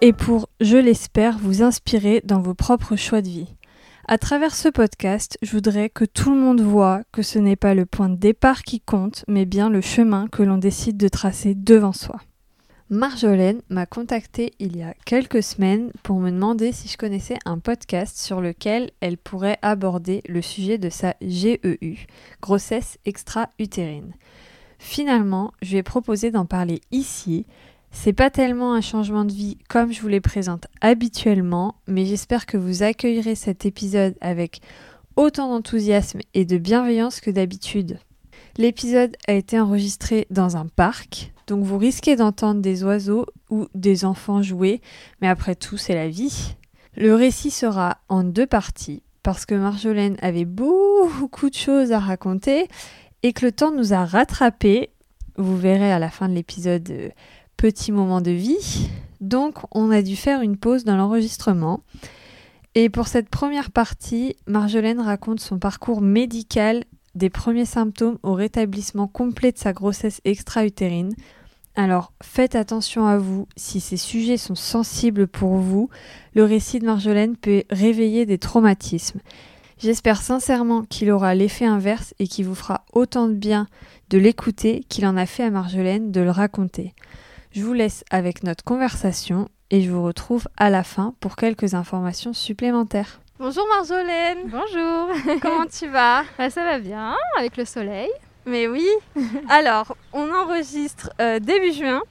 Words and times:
et 0.00 0.12
pour, 0.12 0.48
je 0.60 0.76
l'espère, 0.76 1.38
vous 1.38 1.62
inspirer 1.62 2.22
dans 2.24 2.40
vos 2.40 2.54
propres 2.54 2.96
choix 2.96 3.22
de 3.22 3.28
vie. 3.28 3.54
À 4.08 4.18
travers 4.18 4.54
ce 4.54 4.68
podcast, 4.68 5.38
je 5.42 5.52
voudrais 5.52 5.90
que 5.90 6.04
tout 6.04 6.34
le 6.34 6.40
monde 6.40 6.60
voit 6.60 7.02
que 7.12 7.22
ce 7.22 7.38
n'est 7.38 7.56
pas 7.56 7.74
le 7.74 7.86
point 7.86 8.08
de 8.08 8.16
départ 8.16 8.62
qui 8.62 8.80
compte, 8.80 9.24
mais 9.28 9.44
bien 9.44 9.70
le 9.70 9.80
chemin 9.80 10.26
que 10.26 10.42
l'on 10.42 10.58
décide 10.58 10.96
de 10.96 11.08
tracer 11.08 11.54
devant 11.54 11.92
soi. 11.92 12.20
Marjolaine 12.88 13.62
m'a 13.68 13.86
contacté 13.86 14.52
il 14.58 14.76
y 14.76 14.82
a 14.82 14.94
quelques 15.04 15.44
semaines 15.44 15.92
pour 16.02 16.18
me 16.18 16.30
demander 16.30 16.72
si 16.72 16.88
je 16.88 16.96
connaissais 16.96 17.38
un 17.44 17.60
podcast 17.60 18.18
sur 18.18 18.40
lequel 18.40 18.90
elle 19.00 19.16
pourrait 19.16 19.58
aborder 19.62 20.22
le 20.28 20.42
sujet 20.42 20.76
de 20.76 20.90
sa 20.90 21.14
GEU, 21.20 22.06
grossesse 22.42 22.98
extra-utérine. 23.04 24.14
Finalement, 24.80 25.52
je 25.62 25.72
lui 25.72 25.76
ai 25.76 25.82
proposé 25.84 26.30
d'en 26.30 26.46
parler 26.46 26.80
ici. 26.90 27.46
C'est 27.90 28.12
pas 28.12 28.30
tellement 28.30 28.74
un 28.74 28.80
changement 28.80 29.24
de 29.24 29.32
vie 29.32 29.58
comme 29.68 29.92
je 29.92 30.00
vous 30.00 30.08
les 30.08 30.20
présente 30.20 30.66
habituellement, 30.80 31.74
mais 31.86 32.06
j'espère 32.06 32.46
que 32.46 32.56
vous 32.56 32.82
accueillerez 32.82 33.34
cet 33.34 33.66
épisode 33.66 34.14
avec 34.20 34.60
autant 35.16 35.48
d'enthousiasme 35.48 36.20
et 36.32 36.44
de 36.44 36.56
bienveillance 36.56 37.20
que 37.20 37.30
d'habitude. 37.30 37.98
L'épisode 38.56 39.16
a 39.28 39.32
été 39.32 39.58
enregistré 39.60 40.26
dans 40.30 40.56
un 40.56 40.66
parc, 40.66 41.32
donc 41.46 41.64
vous 41.64 41.78
risquez 41.78 42.16
d'entendre 42.16 42.60
des 42.60 42.84
oiseaux 42.84 43.26
ou 43.50 43.66
des 43.74 44.04
enfants 44.04 44.40
jouer, 44.40 44.80
mais 45.20 45.28
après 45.28 45.54
tout, 45.54 45.76
c'est 45.76 45.94
la 45.94 46.08
vie. 46.08 46.54
Le 46.96 47.14
récit 47.14 47.50
sera 47.50 47.98
en 48.08 48.22
deux 48.24 48.46
parties, 48.46 49.02
parce 49.22 49.46
que 49.46 49.54
Marjolaine 49.54 50.16
avait 50.22 50.44
beaucoup 50.44 51.50
de 51.50 51.54
choses 51.54 51.92
à 51.92 51.98
raconter 51.98 52.68
et 53.22 53.32
que 53.32 53.44
le 53.44 53.52
temps 53.52 53.72
nous 53.72 53.92
a 53.92 54.04
rattrapés. 54.04 54.90
Vous 55.36 55.56
verrez 55.56 55.92
à 55.92 55.98
la 55.98 56.10
fin 56.10 56.28
de 56.28 56.34
l'épisode 56.34 57.12
petit 57.60 57.92
moment 57.92 58.22
de 58.22 58.30
vie. 58.30 58.88
Donc 59.20 59.58
on 59.70 59.90
a 59.90 60.00
dû 60.00 60.16
faire 60.16 60.40
une 60.40 60.56
pause 60.56 60.84
dans 60.84 60.96
l'enregistrement. 60.96 61.82
Et 62.74 62.88
pour 62.88 63.06
cette 63.06 63.28
première 63.28 63.70
partie, 63.70 64.34
Marjolaine 64.46 65.00
raconte 65.00 65.40
son 65.40 65.58
parcours 65.58 66.00
médical 66.00 66.84
des 67.14 67.28
premiers 67.28 67.66
symptômes 67.66 68.16
au 68.22 68.32
rétablissement 68.32 69.08
complet 69.08 69.52
de 69.52 69.58
sa 69.58 69.74
grossesse 69.74 70.22
extra-utérine. 70.24 71.12
Alors 71.74 72.14
faites 72.22 72.54
attention 72.54 73.06
à 73.06 73.18
vous, 73.18 73.46
si 73.56 73.80
ces 73.80 73.98
sujets 73.98 74.38
sont 74.38 74.54
sensibles 74.54 75.28
pour 75.28 75.56
vous, 75.56 75.90
le 76.34 76.44
récit 76.44 76.78
de 76.78 76.86
Marjolaine 76.86 77.36
peut 77.36 77.64
réveiller 77.68 78.24
des 78.24 78.38
traumatismes. 78.38 79.20
J'espère 79.76 80.22
sincèrement 80.22 80.82
qu'il 80.84 81.10
aura 81.10 81.34
l'effet 81.34 81.66
inverse 81.66 82.14
et 82.18 82.26
qu'il 82.26 82.46
vous 82.46 82.54
fera 82.54 82.86
autant 82.94 83.28
de 83.28 83.34
bien 83.34 83.66
de 84.08 84.16
l'écouter 84.16 84.82
qu'il 84.88 85.04
en 85.04 85.18
a 85.18 85.26
fait 85.26 85.44
à 85.44 85.50
Marjolaine 85.50 86.10
de 86.10 86.22
le 86.22 86.30
raconter. 86.30 86.94
Je 87.52 87.64
vous 87.64 87.72
laisse 87.72 88.04
avec 88.12 88.44
notre 88.44 88.62
conversation 88.62 89.48
et 89.70 89.82
je 89.82 89.90
vous 89.90 90.04
retrouve 90.04 90.46
à 90.56 90.70
la 90.70 90.84
fin 90.84 91.14
pour 91.18 91.34
quelques 91.34 91.74
informations 91.74 92.32
supplémentaires. 92.32 93.20
Bonjour 93.40 93.66
Marjolaine 93.66 94.38
Bonjour 94.44 95.08
Comment 95.42 95.66
tu 95.66 95.88
vas? 95.88 96.22
Bah, 96.38 96.48
Ça 96.48 96.62
va 96.62 96.78
bien, 96.78 97.16
avec 97.36 97.56
le 97.56 97.64
soleil. 97.64 98.08
Mais 98.46 98.68
oui 98.68 98.86
Alors, 99.48 99.96
on 100.12 100.32
enregistre 100.32 101.10
euh, 101.20 101.40
début 101.40 101.72
juin 101.72 102.02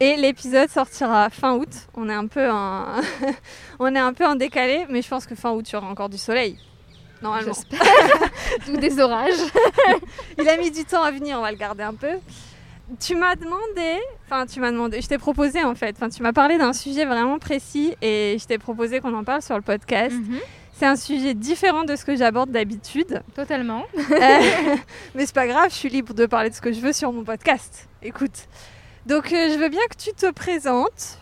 et 0.00 0.16
l'épisode 0.16 0.70
sortira 0.70 1.28
fin 1.28 1.56
août. 1.56 1.88
On 1.94 2.08
est 2.08 2.14
un 2.14 2.26
peu 2.26 2.50
en... 2.50 2.86
on 3.80 3.94
est 3.94 3.98
un 3.98 4.14
peu 4.14 4.24
en 4.24 4.34
décalé, 4.34 4.86
mais 4.88 5.02
je 5.02 5.08
pense 5.10 5.26
que 5.26 5.34
fin 5.34 5.50
août, 5.50 5.68
il 5.68 5.74
y 5.74 5.76
aura 5.76 5.88
encore 5.88 6.08
du 6.08 6.16
soleil. 6.16 6.56
Normalement. 7.20 7.52
Ou 8.66 8.76
des 8.78 8.98
orages. 8.98 9.34
il 10.38 10.48
a 10.48 10.56
mis 10.56 10.70
du 10.70 10.86
temps 10.86 11.02
à 11.02 11.10
venir, 11.10 11.36
on 11.36 11.42
va 11.42 11.52
le 11.52 11.58
garder 11.58 11.82
un 11.82 11.92
peu. 11.92 12.18
Tu 12.98 13.14
m'as 13.14 13.36
demandé, 13.36 13.98
enfin 14.26 14.46
tu 14.46 14.58
m'as 14.60 14.72
demandé, 14.72 15.00
je 15.00 15.06
t'ai 15.06 15.18
proposé 15.18 15.62
en 15.62 15.74
fait, 15.74 15.94
enfin 15.96 16.08
tu 16.08 16.22
m'as 16.22 16.32
parlé 16.32 16.58
d'un 16.58 16.72
sujet 16.72 17.04
vraiment 17.04 17.38
précis 17.38 17.94
et 18.02 18.36
je 18.40 18.46
t'ai 18.46 18.58
proposé 18.58 19.00
qu'on 19.00 19.14
en 19.14 19.22
parle 19.24 19.42
sur 19.42 19.54
le 19.54 19.62
podcast. 19.62 20.16
Mhm. 20.16 20.38
C'est 20.72 20.86
un 20.86 20.96
sujet 20.96 21.34
différent 21.34 21.84
de 21.84 21.94
ce 21.94 22.04
que 22.04 22.16
j'aborde 22.16 22.50
d'habitude. 22.50 23.22
Totalement. 23.34 23.84
Euh, 23.96 24.02
mais 25.14 25.26
c'est 25.26 25.34
pas 25.34 25.46
grave, 25.46 25.66
je 25.68 25.74
suis 25.74 25.90
libre 25.90 26.14
de 26.14 26.26
parler 26.26 26.50
de 26.50 26.54
ce 26.54 26.60
que 26.62 26.72
je 26.72 26.80
veux 26.80 26.92
sur 26.92 27.12
mon 27.12 27.22
podcast. 27.22 27.88
Écoute. 28.02 28.48
Donc 29.06 29.32
euh, 29.32 29.50
je 29.52 29.58
veux 29.58 29.68
bien 29.68 29.82
que 29.90 29.96
tu 29.96 30.12
te 30.12 30.30
présentes 30.30 31.18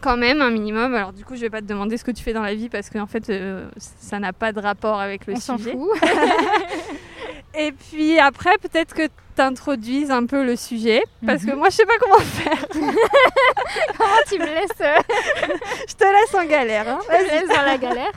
quand 0.00 0.16
même 0.16 0.42
un 0.42 0.50
minimum. 0.50 0.94
Alors 0.94 1.12
du 1.12 1.24
coup, 1.24 1.34
je 1.36 1.40
vais 1.42 1.50
pas 1.50 1.60
te 1.60 1.66
demander 1.66 1.96
ce 1.96 2.04
que 2.04 2.10
tu 2.10 2.22
fais 2.22 2.32
dans 2.32 2.42
la 2.42 2.54
vie 2.54 2.68
parce 2.68 2.90
que 2.90 2.98
en 2.98 3.06
fait, 3.06 3.30
euh, 3.30 3.68
ça 3.78 4.18
n'a 4.18 4.32
pas 4.32 4.52
de 4.52 4.60
rapport 4.60 5.00
avec 5.00 5.26
le 5.26 5.34
On 5.34 5.40
s'en 5.40 5.56
sujet. 5.56 5.72
fout. 5.72 5.90
Et 7.56 7.72
puis 7.72 8.18
après, 8.18 8.56
peut-être 8.58 8.94
que 8.94 9.06
tu 9.06 9.42
introduises 9.42 10.10
un 10.10 10.26
peu 10.26 10.44
le 10.44 10.56
sujet 10.56 11.02
parce 11.26 11.44
que 11.44 11.50
Mhm. 11.50 11.58
moi, 11.58 11.68
je 11.70 11.76
sais 11.76 11.86
pas 11.86 11.98
comment 12.00 12.18
faire. 12.18 12.66
Comment 13.98 14.22
tu 14.28 14.38
me 14.38 14.44
laisses, 14.46 14.80
euh, 14.80 14.96
je 15.88 15.94
te 15.94 16.04
laisse 16.04 16.34
en 16.34 16.44
galère. 16.46 16.88
hein. 16.88 16.98
tu 17.08 17.12
me 17.24 17.30
laisses 17.30 17.48
dans 17.48 17.62
la 17.62 17.76
galère 17.78 18.12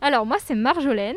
Alors, 0.00 0.26
moi, 0.26 0.36
c'est 0.44 0.54
Marjolaine. 0.54 1.16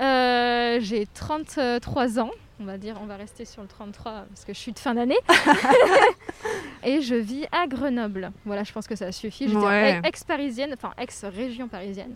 Euh, 0.00 0.78
J'ai 0.80 1.06
33 1.06 2.18
ans. 2.18 2.30
On 2.60 2.64
va 2.64 2.78
dire, 2.78 2.96
on 3.02 3.06
va 3.06 3.16
rester 3.16 3.44
sur 3.44 3.62
le 3.62 3.68
33 3.68 4.24
parce 4.28 4.44
que 4.44 4.52
je 4.54 4.58
suis 4.58 4.72
de 4.72 4.78
fin 4.78 4.94
d'année. 4.94 5.18
Et 6.84 7.02
je 7.02 7.14
vis 7.14 7.46
à 7.52 7.66
Grenoble. 7.66 8.30
Voilà, 8.44 8.64
je 8.64 8.72
pense 8.72 8.86
que 8.86 8.96
ça 8.96 9.12
suffit. 9.12 9.46
J'étais 9.48 9.58
Ouais. 9.60 10.00
ex-parisienne, 10.04 10.72
enfin 10.74 10.92
ex-région 10.98 11.68
parisienne. 11.68 12.14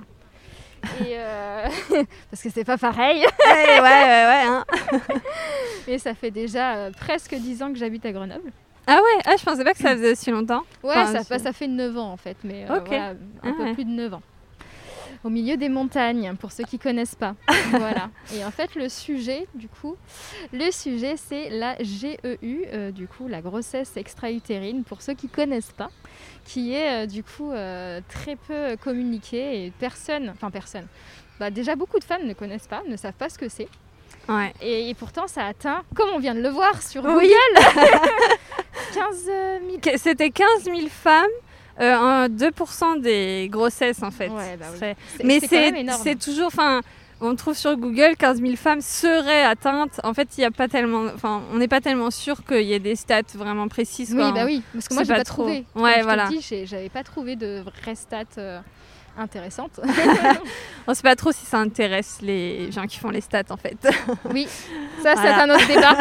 Et 1.00 1.14
euh, 1.18 1.66
parce 2.30 2.42
que 2.42 2.50
c'est 2.50 2.64
pas 2.64 2.78
pareil. 2.78 3.20
ouais, 3.20 3.80
ouais, 3.80 3.80
ouais, 3.80 4.26
ouais, 4.26 4.44
hein. 4.46 4.64
Et 5.88 5.98
ça 5.98 6.14
fait 6.14 6.30
déjà 6.30 6.74
euh, 6.76 6.90
presque 6.90 7.34
10 7.34 7.62
ans 7.62 7.72
que 7.72 7.78
j'habite 7.78 8.04
à 8.06 8.12
Grenoble. 8.12 8.50
Ah 8.86 8.96
ouais, 8.96 9.22
ah, 9.26 9.36
je 9.38 9.44
pensais 9.44 9.62
pas 9.64 9.72
que 9.72 9.78
ça 9.78 9.92
faisait 9.94 10.12
aussi 10.12 10.30
longtemps. 10.30 10.62
Ouais, 10.82 10.94
Enfin, 10.96 11.22
ça, 11.22 11.38
ça 11.38 11.52
fait 11.52 11.68
9 11.68 11.96
ans 11.98 12.12
en 12.12 12.16
fait, 12.16 12.36
mais 12.44 12.64
euh, 12.68 12.80
voilà, 12.86 13.10
un 13.10 13.14
Ah 13.42 13.48
peu 13.56 13.62
ouais. 13.64 13.74
plus 13.74 13.84
de 13.84 13.90
9 13.90 14.14
ans. 14.14 14.22
Au 15.22 15.28
milieu 15.28 15.56
des 15.58 15.68
montagnes, 15.68 16.34
pour 16.36 16.50
ceux 16.50 16.64
qui 16.64 16.78
connaissent 16.78 17.14
pas. 17.14 17.34
voilà. 17.72 18.08
Et 18.34 18.42
en 18.44 18.50
fait, 18.50 18.74
le 18.74 18.88
sujet, 18.88 19.46
du 19.54 19.68
coup, 19.68 19.96
le 20.52 20.70
sujet, 20.70 21.16
c'est 21.16 21.50
la 21.50 21.76
GEU, 21.82 22.16
euh, 22.42 22.90
du 22.90 23.06
coup, 23.06 23.28
la 23.28 23.42
grossesse 23.42 23.96
extra-utérine, 23.96 24.82
pour 24.82 25.02
ceux 25.02 25.12
qui 25.14 25.28
connaissent 25.28 25.72
pas, 25.72 25.90
qui 26.46 26.72
est 26.72 27.04
euh, 27.04 27.06
du 27.06 27.22
coup 27.22 27.50
euh, 27.52 28.00
très 28.08 28.36
peu 28.36 28.76
communiquée 28.82 29.66
et 29.66 29.72
personne, 29.78 30.30
enfin 30.30 30.50
personne. 30.50 30.86
Bah, 31.38 31.50
déjà, 31.50 31.76
beaucoup 31.76 31.98
de 31.98 32.04
femmes 32.04 32.26
ne 32.26 32.32
connaissent 32.34 32.66
pas, 32.68 32.82
ne 32.88 32.96
savent 32.96 33.12
pas 33.14 33.28
ce 33.28 33.38
que 33.38 33.48
c'est. 33.50 33.68
Ouais. 34.28 34.52
Et, 34.62 34.88
et 34.90 34.94
pourtant, 34.94 35.26
ça 35.26 35.44
atteint, 35.46 35.82
comme 35.94 36.08
on 36.14 36.18
vient 36.18 36.34
de 36.34 36.40
le 36.40 36.48
voir 36.50 36.80
sur 36.82 37.04
Oui. 37.04 37.28
Google, 37.28 37.66
15 38.94 39.24
000 39.24 39.78
Que- 39.82 39.98
C'était 39.98 40.30
15 40.30 40.64
000 40.64 40.78
femmes, 40.88 41.24
euh, 41.80 41.94
un 41.94 42.28
2% 42.28 43.00
des 43.00 43.48
grossesses 43.50 44.02
en 44.02 44.10
fait. 44.10 44.28
Ouais, 44.28 44.56
bah 44.58 44.66
oui. 44.80 44.88
Mais 45.24 45.40
c'est 45.40 46.18
toujours, 46.18 46.48
enfin, 46.48 46.82
on 47.20 47.34
trouve 47.36 47.54
sur 47.56 47.76
Google 47.76 48.16
15 48.18 48.40
000 48.40 48.56
femmes 48.56 48.80
seraient 48.80 49.44
atteintes. 49.44 50.00
En 50.04 50.14
fait, 50.14 50.28
il 50.38 50.42
y 50.42 50.44
a 50.44 50.50
pas 50.50 50.68
tellement, 50.68 51.06
enfin, 51.14 51.42
on 51.52 51.58
n'est 51.58 51.68
pas 51.68 51.80
tellement 51.80 52.10
sûr 52.10 52.44
qu'il 52.44 52.62
y 52.62 52.72
ait 52.72 52.78
des 52.78 52.96
stats 52.96 53.22
vraiment 53.34 53.68
précises. 53.68 54.10
Oui, 54.12 54.18
quoi. 54.20 54.32
bah 54.32 54.44
oui, 54.44 54.62
parce 54.72 54.88
que 54.88 54.94
moi 54.94 55.02
j'ai 55.04 55.12
pas 55.12 55.18
pas, 55.18 55.24
trop. 55.24 55.42
trouvé. 55.44 55.64
Ouais, 55.74 55.92
Comme 55.92 55.98
je 55.98 56.02
voilà. 56.02 56.28
j'avais 56.64 56.88
pas 56.88 57.02
trouvé 57.02 57.36
de 57.36 57.60
vraies 57.60 57.94
stats 57.94 58.24
euh, 58.38 58.60
intéressantes. 59.20 59.80
On 60.86 60.94
sait 60.94 61.02
pas 61.02 61.16
trop 61.16 61.32
si 61.32 61.44
ça 61.46 61.58
intéresse 61.58 62.18
les 62.22 62.70
gens 62.72 62.86
qui 62.86 62.98
font 62.98 63.10
les 63.10 63.20
stats 63.20 63.42
en 63.50 63.56
fait. 63.56 63.76
oui, 64.32 64.46
ça 65.02 65.14
c'est 65.16 65.28
un 65.28 65.50
autre 65.54 65.66
débat. 65.66 65.96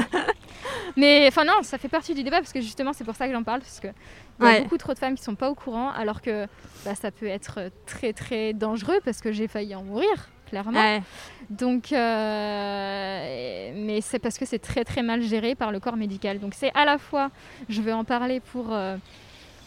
Mais 0.97 1.25
enfin 1.27 1.45
non, 1.45 1.61
ça 1.63 1.77
fait 1.77 1.87
partie 1.89 2.13
du 2.13 2.23
débat 2.23 2.37
parce 2.37 2.53
que 2.53 2.61
justement 2.61 2.93
c'est 2.93 3.03
pour 3.03 3.15
ça 3.15 3.27
que 3.27 3.33
j'en 3.33 3.43
parle 3.43 3.59
parce 3.61 3.79
que 3.79 3.87
il 3.87 4.45
y 4.45 4.47
a 4.47 4.51
Ouais. 4.51 4.61
beaucoup 4.61 4.77
trop 4.77 4.93
de 4.93 4.99
femmes 4.99 5.15
qui 5.15 5.23
sont 5.23 5.35
pas 5.35 5.49
au 5.49 5.55
courant 5.55 5.91
alors 5.91 6.21
que 6.21 6.45
bah, 6.85 6.95
ça 6.95 7.11
peut 7.11 7.27
être 7.27 7.71
très 7.85 8.13
très 8.13 8.53
dangereux 8.53 8.99
parce 9.03 9.19
que 9.21 9.31
j'ai 9.31 9.47
failli 9.47 9.75
en 9.75 9.83
mourir 9.83 10.29
clairement. 10.49 10.79
Ouais. 10.79 11.03
Donc, 11.49 11.91
euh, 11.93 13.71
mais 13.75 14.01
c'est 14.01 14.19
parce 14.19 14.37
que 14.37 14.45
c'est 14.45 14.59
très 14.59 14.83
très 14.83 15.03
mal 15.03 15.21
géré 15.21 15.55
par 15.55 15.71
le 15.71 15.79
corps 15.79 15.95
médical. 15.95 16.39
Donc 16.39 16.53
c'est 16.55 16.71
à 16.75 16.85
la 16.85 16.97
fois, 16.97 17.29
je 17.69 17.81
vais 17.81 17.93
en 17.93 18.03
parler 18.03 18.39
pour, 18.39 18.73
euh, 18.73 18.97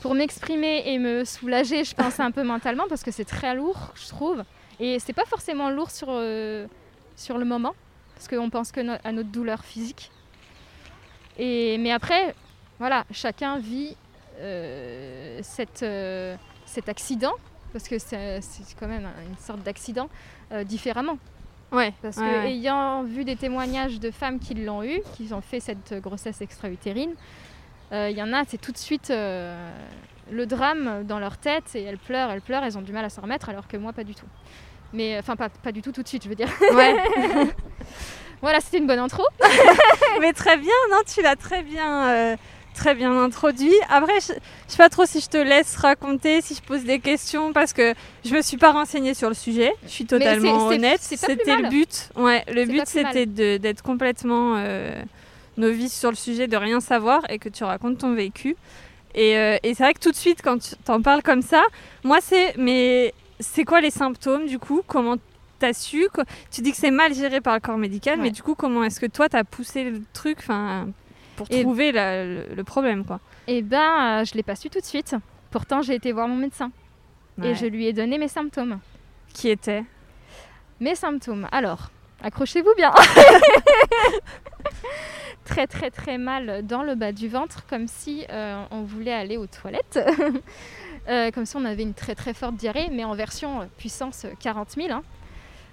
pour 0.03 0.15
m'exprimer 0.15 0.83
et 0.87 0.99
me 0.99 1.25
soulager, 1.25 1.85
je 1.85 1.95
pense 1.95 2.21
un 2.21 2.31
peu 2.33 2.43
mentalement, 2.43 2.85
parce 2.89 3.03
que 3.03 3.11
c'est 3.11 3.25
très 3.25 3.55
lourd, 3.55 3.93
je 3.95 4.09
trouve. 4.09 4.43
Et 4.81 4.99
c'est 4.99 5.13
pas 5.13 5.25
forcément 5.25 5.71
lourd 5.71 5.91
sur, 5.91 6.09
euh, 6.11 6.67
sur 7.17 7.39
le 7.39 7.45
moment, 7.45 7.75
parce 8.15 8.29
qu'on 8.29 8.51
pense 8.51 8.73
que 8.73 8.81
no- 8.81 8.97
à 9.05 9.13
notre 9.13 9.31
douleur 9.31 9.65
physique. 9.65 10.11
Et, 11.39 11.79
mais 11.79 11.93
après, 11.93 12.35
voilà, 12.79 13.05
chacun 13.13 13.59
vit 13.59 13.97
euh, 14.41 15.39
cette, 15.43 15.83
euh, 15.83 16.35
cet 16.67 16.89
accident, 16.89 17.33
parce 17.73 17.89
que 17.89 17.99
c'est 17.99 18.41
quand 18.79 18.89
même 18.89 19.09
une 19.29 19.39
sorte 19.39 19.63
d'accident, 19.63 20.09
différemment. 20.65 21.17
Ouais. 21.71 21.95
Parce 22.03 22.17
que 22.17 22.45
ayant 22.47 23.03
vu 23.03 23.25
des 23.25 23.37
témoignages 23.37 23.99
de 23.99 24.11
femmes 24.11 24.39
qui 24.39 24.53
l'ont 24.53 24.83
eu, 24.83 25.01
qui 25.17 25.33
ont 25.33 25.41
fait 25.41 25.61
cette 25.61 25.95
grossesse 26.03 26.43
extra-utérine, 26.43 27.15
il 27.93 28.17
y 28.17 28.23
en 28.23 28.33
a, 28.33 28.45
c'est 28.49 28.61
tout 28.61 28.73
de 28.73 28.79
suite 28.79 29.11
le 29.11 30.47
drame 30.47 31.05
dans 31.05 31.19
leur 31.19 31.37
tête 31.37 31.75
et 31.75 31.83
elles 31.83 31.99
pleurent, 31.99 32.31
elles 32.31 32.41
pleurent, 32.41 32.65
elles 32.65 32.79
ont 32.79 32.83
du 32.83 32.93
mal 32.93 33.05
à 33.05 33.11
s'en 33.11 33.23
remettre, 33.23 33.49
alors 33.49 33.69
que 33.69 33.77
moi 33.77 33.93
pas 33.93 34.05
du 34.05 34.15
tout. 34.15 34.27
Mais 34.93 35.19
enfin 35.19 35.37
pas, 35.37 35.49
pas 35.49 35.73
du 35.73 35.83
tout 35.83 35.93
tout 35.93 36.03
de 36.03 36.09
suite, 36.09 36.25
je 36.25 36.29
veux 36.29 36.35
dire. 36.35 36.49
Ouais. 36.73 36.97
voilà, 38.43 38.61
c'était 38.61 38.79
une 38.79 38.87
bonne 38.87 38.99
intro. 38.99 39.25
Mais 40.21 40.33
très 40.33 40.57
bien, 40.57 40.75
non, 40.91 40.99
tu 41.13 41.23
l'as 41.23 41.37
très 41.37 41.63
bien. 41.63 42.09
Euh, 42.09 42.37
très 42.75 42.95
bien 42.95 43.13
introduit. 43.23 43.75
Après, 43.91 44.19
je, 44.21 44.33
ne 44.33 44.39
sais 44.67 44.79
pas 44.79 44.89
trop 44.89 45.05
si 45.05 45.21
je 45.21 45.29
te 45.29 45.37
laisse 45.37 45.77
raconter, 45.77 46.41
si 46.41 46.55
je 46.55 46.63
pose 46.63 46.85
des 46.85 47.01
questions, 47.01 47.53
parce 47.53 47.75
que 47.75 47.95
je 48.25 48.35
me 48.35 48.41
suis 48.41 48.57
pas 48.57 48.73
renseignée 48.73 49.13
sur 49.13 49.29
le 49.29 49.35
sujet. 49.35 49.73
Je 49.85 49.91
suis 49.91 50.07
totalement 50.07 50.67
honnête. 50.67 51.01
C'était 51.03 51.57
le 51.57 51.69
but. 51.69 52.11
Ouais, 52.17 52.45
le 52.49 52.65
but 52.65 52.87
c'était 52.87 53.27
d'être 53.27 53.83
complètement 53.83 54.55
euh, 54.57 55.03
novice 55.57 55.99
sur 55.99 56.11
le 56.11 56.17
sujet, 56.17 56.47
de 56.47 56.57
rien 56.57 56.81
savoir 56.81 57.23
et 57.31 57.39
que 57.39 57.49
tu 57.49 57.65
racontes 57.65 57.99
ton 57.99 58.15
vécu. 58.15 58.57
Euh, 59.17 59.59
et, 59.63 59.75
c'est 59.75 59.83
vrai 59.83 59.95
que 59.95 60.01
tout 60.01 60.11
de 60.11 60.17
suite, 60.17 60.41
quand 60.43 60.59
tu 60.59 60.75
t'en 60.85 61.03
parles 61.03 61.23
comme 61.23 61.43
ça, 61.43 61.63
moi, 62.03 62.19
c'est. 62.21 62.57
Mais 62.57 63.15
c'est 63.41 63.65
quoi 63.65 63.81
les 63.81 63.91
symptômes 63.91 64.47
du 64.47 64.59
coup? 64.59 64.83
Comment 64.87 65.17
t'as 65.59 65.73
su 65.73 66.09
Tu 66.51 66.61
dis 66.61 66.73
que 66.73 66.77
c'est 66.77 66.91
mal 66.91 67.15
géré 67.15 67.41
par 67.41 67.55
le 67.55 67.61
corps 67.61 67.79
médical, 67.79 68.19
mais 68.21 68.31
du 68.31 68.43
coup, 68.43 68.55
comment 68.55 68.83
est-ce 68.85 69.01
que 69.01 69.07
toi, 69.07 69.29
t'as 69.29 69.45
poussé 69.45 69.85
le 69.85 70.03
truc 70.13 70.39
pour 71.37 71.49
trouver 71.49 71.93
le, 71.93 72.63
problème 72.63 73.05
quoi? 73.05 73.21
Eh 73.49 73.63
ben, 73.63 74.21
euh, 74.21 74.25
je 74.25 74.35
l'ai 74.35 74.43
pas 74.43 74.57
su 74.57 74.71
tout 74.71 74.81
de 74.81 74.85
suite. 74.85 75.15
Pourtant, 75.51 75.83
j'ai 75.83 75.95
été 75.95 76.13
voir 76.13 76.29
mon 76.29 76.37
médecin. 76.37 76.71
Et 77.43 77.55
je 77.55 77.67
lui 77.67 77.87
ai 77.87 77.93
donné 77.93 78.19
mes 78.19 78.29
symptômes. 78.29 78.79
Qui 79.33 79.49
étaient? 79.49 79.85
Mes 80.81 80.95
symptômes. 80.95 81.49
Alors, 81.51 81.91
accrochez-vous 82.23 82.75
bien 82.77 82.93
très 85.45 85.67
très 85.67 85.91
très 85.91 86.19
mal 86.19 86.65
dans 86.67 86.83
le 86.83 86.95
bas 86.95 87.13
du 87.13 87.29
ventre, 87.29 87.67
comme 87.67 87.87
si 87.87 88.25
euh, 88.31 88.63
on 88.71 88.83
voulait 88.83 89.13
aller 89.13 89.37
aux 89.37 89.47
toilettes, 89.47 89.99
euh, 91.09 91.31
comme 91.31 91.47
si 91.47 91.57
on 91.57 91.65
avait 91.65 91.83
une 91.83 91.95
très 91.95 92.15
très 92.15 92.35
forte 92.35 92.57
diarrhée, 92.57 92.89
mais 92.93 93.05
en 93.05 93.15
version 93.15 93.69
puissance 93.77 94.27
40 94.41 94.71
000, 94.71 94.91
hein. 94.91 95.03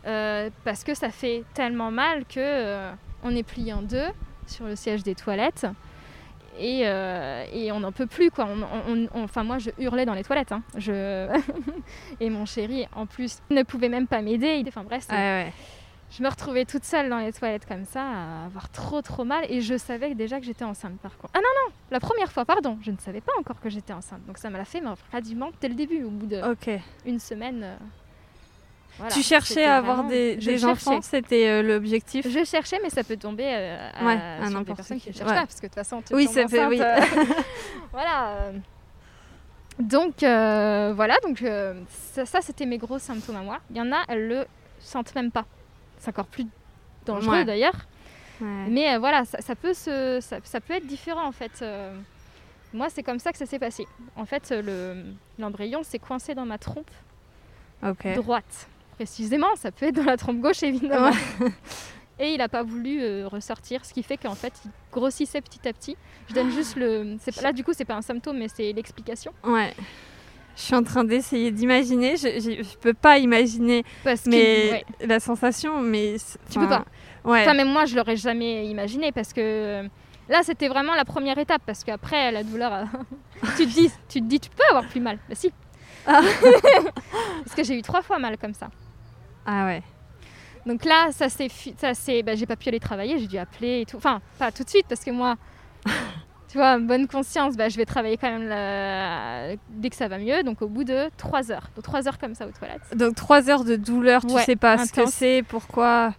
euh, 0.06 0.50
parce 0.64 0.84
que 0.84 0.94
ça 0.94 1.10
fait 1.10 1.44
tellement 1.54 1.92
mal 1.92 2.26
que 2.26 2.90
on 3.24 3.36
est 3.36 3.44
plié 3.44 3.74
en 3.74 3.82
deux 3.82 4.08
sur 4.48 4.66
le 4.66 4.76
siège 4.76 5.04
des 5.04 5.16
toilettes. 5.16 5.68
Et, 6.62 6.84
on 7.72 7.80
n'en 7.80 7.94
peut 7.94 8.08
plus 8.08 8.32
quoi. 8.32 8.50
enfin 9.14 9.44
moi 9.44 9.60
je 9.60 9.70
hurlais 9.80 10.06
dans 10.06 10.14
les 10.14 10.24
toilettes. 10.24 10.52
Hein. 10.52 10.62
Je 10.78 11.28
et 12.20 12.30
mon 12.30 12.46
chéri 12.46 12.86
en 12.94 13.06
plus 13.06 13.40
ne 13.50 13.64
pouvait 13.64 13.88
même 13.88 14.08
pas 14.08 14.22
m'aider. 14.22 14.62
Enfin 14.68 14.84
bref, 14.84 15.08
je 16.12 16.24
me 16.24 16.30
retrouvais 16.30 16.66
toute 16.66 16.84
seule 16.84 17.10
dans 17.10 17.20
les 17.20 17.32
toilettes 17.32 17.68
comme 17.68 17.86
ça, 17.86 18.02
à 18.02 18.46
avoir 18.46 18.70
trop 18.70 19.02
trop 19.02 19.24
mal. 19.24 19.46
Et 19.50 19.62
je 19.62 19.78
savais 19.78 20.16
déjà 20.16 20.40
que 20.40 20.46
j'étais 20.46 20.66
enceinte 20.66 21.00
par 21.00 21.16
contre. 21.18 21.34
Ah 21.36 21.40
non, 21.40 21.68
non, 21.68 21.74
la 21.92 22.00
première 22.00 22.32
fois, 22.32 22.46
pardon, 22.46 22.78
je 22.82 22.92
ne 22.92 22.98
savais 22.98 23.22
pas 23.22 23.34
encore 23.40 23.60
que 23.60 23.70
j'étais 23.70 23.94
enceinte. 23.94 24.26
Donc 24.26 24.38
ça 24.38 24.50
me 24.50 24.58
l'a 24.58 24.66
fait 24.66 24.82
mais 24.82 24.90
pratiquement 25.12 25.52
dès 25.62 25.68
le 25.70 25.76
début, 25.76 26.04
au 26.04 26.10
bout 26.10 26.26
de 26.26 26.42
une 27.06 27.20
semaine. 27.20 27.64
Euh, 27.64 29.08
tu 29.12 29.22
cherchais 29.22 29.64
à 29.64 29.78
avoir 29.78 30.06
des, 30.06 30.66
enfants, 30.66 31.02
c'était 31.02 31.48
euh, 31.48 31.62
l'objectif 31.62 32.28
Je 32.28 32.44
cherchais, 32.44 32.80
mais 32.84 32.90
ça 32.90 33.04
peut 33.04 33.16
tomber 33.16 33.46
euh, 33.46 33.90
à, 33.94 34.06
ouais, 34.06 34.50
sur 34.50 34.60
des 34.62 34.74
personnes 34.74 35.00
qui 35.00 35.10
ne 35.10 35.14
cherchent 35.14 35.30
pas, 35.30 35.46
parce 35.46 35.56
que 35.56 35.68
de 35.68 35.68
toute 35.68 35.76
façon, 35.76 36.04
oui, 36.12 36.28
ça 36.28 36.48
fait, 36.48 36.66
oui. 36.66 36.82
voilà. 37.94 38.52
Donc 39.78 40.16
voilà, 40.22 41.16
donc 41.24 41.44
ça, 41.88 42.26
ça 42.26 42.42
c'était 42.42 42.66
mes 42.66 42.78
gros 42.80 43.00
symptômes 43.00 43.38
à 43.38 43.44
moi. 43.44 43.60
Il 43.70 43.78
y 43.78 43.82
en 43.82 43.92
a, 43.92 44.04
elles 44.10 44.28
le 44.28 44.46
sentent 44.80 45.14
même 45.16 45.32
pas 45.32 45.46
c'est 46.00 46.10
encore 46.10 46.28
plus 46.28 46.48
dangereux 47.06 47.46
d'ailleurs. 47.46 47.76
Mais 48.42 48.96
euh, 48.96 49.00
voilà, 49.00 49.26
ça, 49.26 49.56
peut 49.56 49.74
se, 49.74 50.20
ça, 50.22 50.62
peut 50.62 50.74
être 50.74 50.88
différent 50.88 51.28
en 51.28 51.32
fait. 51.34 51.60
Euh. 51.62 51.94
moi, 52.74 52.88
c'est 52.90 53.04
comme 53.04 53.20
ça 53.20 53.32
que 53.32 53.38
ça 53.38 53.46
s'est 53.46 53.60
passé. 53.60 53.86
En 54.16 54.26
fait, 54.26 54.54
l'embryon 55.38 55.84
s'est 55.84 56.00
coincé 56.00 56.34
dans 56.36 56.46
ma 56.46 56.58
trompe 56.58 56.92
droite. 58.16 58.70
Précisément, 58.96 59.56
ça 59.56 59.72
peut 59.72 59.88
être 59.88 59.96
dans 59.96 60.04
la 60.04 60.18
trompe 60.18 60.40
gauche 60.40 60.64
évidemment. 60.64 61.12
Et 62.20 62.34
il 62.34 62.40
n'a 62.40 62.50
pas 62.50 62.64
voulu 62.64 63.02
euh, 63.02 63.28
ressortir, 63.30 63.86
ce 63.86 63.94
qui 63.94 64.04
fait 64.04 64.18
qu'en 64.18 64.36
fait, 64.36 64.52
il 64.66 64.72
grossissait 64.92 65.40
petit 65.40 65.66
à 65.66 65.72
petit. 65.72 65.96
Je 66.28 66.34
donne 66.34 66.52
juste 66.52 66.76
le. 66.76 67.16
Là, 67.42 67.54
du 67.54 67.64
coup, 67.64 67.72
c'est 67.74 67.86
pas 67.86 67.96
un 67.96 68.02
symptôme, 68.02 68.38
mais 68.38 68.50
c'est 68.50 68.74
l'explication. 68.74 69.32
Ouais. 69.46 69.74
Je 70.60 70.66
suis 70.66 70.76
en 70.76 70.84
train 70.84 71.06
d'essayer 71.06 71.52
d'imaginer. 71.52 72.18
Je, 72.18 72.28
ne 72.28 72.78
peux 72.82 72.94
pas 72.94 73.18
imaginer 73.18 73.86
parce 74.04 74.26
mais 74.26 74.84
la 75.00 75.22
sensation, 75.22 75.80
mais 75.80 76.18
tu 76.52 76.60
peux 76.60 76.68
pas. 76.68 76.84
Ouais. 77.24 77.44
Enfin, 77.44 77.54
même 77.54 77.72
moi, 77.72 77.86
je 77.86 77.96
l'aurais 77.96 78.18
jamais 78.18 78.66
imaginé 78.66 79.14
parce 79.14 79.32
que 79.32 79.40
euh, 79.40 79.88
là, 80.28 80.42
c'était 80.44 80.68
vraiment 80.68 80.96
la 80.96 81.06
première 81.06 81.38
étape 81.38 81.62
parce 81.66 81.86
qu'après, 81.86 82.34
la 82.34 82.44
douleur, 82.44 82.74
euh, 82.74 82.84
tu 83.58 83.68
te 83.68 83.74
dis, 83.74 83.90
tu 84.10 84.20
te 84.20 84.26
dis, 84.26 84.42
tu 84.42 84.50
peux 84.50 84.64
avoir 84.70 84.86
plus 84.86 85.00
mal. 85.00 85.18
Bah 85.30 85.36
si. 85.36 85.54
Ah. 86.06 86.20
parce 87.46 87.56
que 87.56 87.64
j'ai 87.64 87.80
eu 87.80 87.82
trois 87.82 88.02
fois 88.02 88.20
mal 88.20 88.38
comme 88.38 88.54
ça. 88.54 88.70
Ah 89.46 89.66
ouais. 89.66 89.82
Donc 90.66 90.84
là, 90.84 91.08
ça 91.12 91.30
c'est, 91.30 91.50
ça 91.78 91.94
c'est, 91.94 92.22
bah, 92.22 92.36
j'ai 92.36 92.46
pas 92.46 92.58
pu 92.58 92.68
aller 92.68 92.82
travailler, 92.82 93.18
j'ai 93.18 93.28
dû 93.28 93.38
appeler 93.38 93.82
et 93.82 93.86
tout. 93.86 93.96
Enfin, 93.96 94.20
pas 94.38 94.52
tout 94.52 94.66
de 94.66 94.70
suite 94.70 94.88
parce 94.90 95.06
que 95.06 95.12
moi, 95.12 95.38
tu 96.50 96.58
vois, 96.58 96.80
bonne 96.80 97.08
conscience, 97.08 97.56
bah, 97.56 97.70
je 97.70 97.78
vais 97.78 97.86
travailler 97.86 98.18
quand 98.18 98.30
même 98.32 99.58
dès 99.70 99.90
que 99.90 99.96
ça 99.96 100.08
va 100.08 100.18
mieux, 100.18 100.44
donc 100.44 100.62
au 100.62 100.68
bout 100.68 100.84
de 100.84 101.10
3 101.18 101.52
heures. 101.52 101.70
Donc 101.76 101.84
3 101.84 102.08
heures 102.08 102.18
comme 102.18 102.34
ça 102.34 102.48
aux 102.48 102.52
toilettes. 102.52 102.96
Donc 102.96 103.16
3 103.16 103.50
heures 103.50 103.64
de 103.64 103.76
douleur, 103.76 104.26
tu 104.26 104.38
sais 104.40 104.56
pas 104.56 104.78
ce 104.84 104.92
que 104.92 105.06
c'est, 105.06 105.44
pourquoi? 105.48 106.14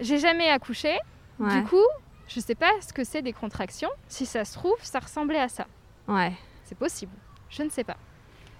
J'ai 0.00 0.18
jamais 0.18 0.48
accouché, 0.48 0.96
du 1.38 1.64
coup, 1.64 1.84
je 2.28 2.40
sais 2.40 2.54
pas 2.54 2.70
ce 2.80 2.92
que 2.92 3.04
c'est 3.04 3.22
des 3.22 3.32
contractions. 3.32 3.90
Si 4.08 4.24
ça 4.24 4.44
se 4.44 4.54
trouve, 4.54 4.76
ça 4.82 5.00
ressemblait 5.00 5.40
à 5.40 5.48
ça. 5.48 5.66
Ouais. 6.08 6.32
C'est 6.64 6.78
possible, 6.78 7.12
je 7.50 7.62
ne 7.62 7.68
sais 7.68 7.84
pas. 7.84 7.96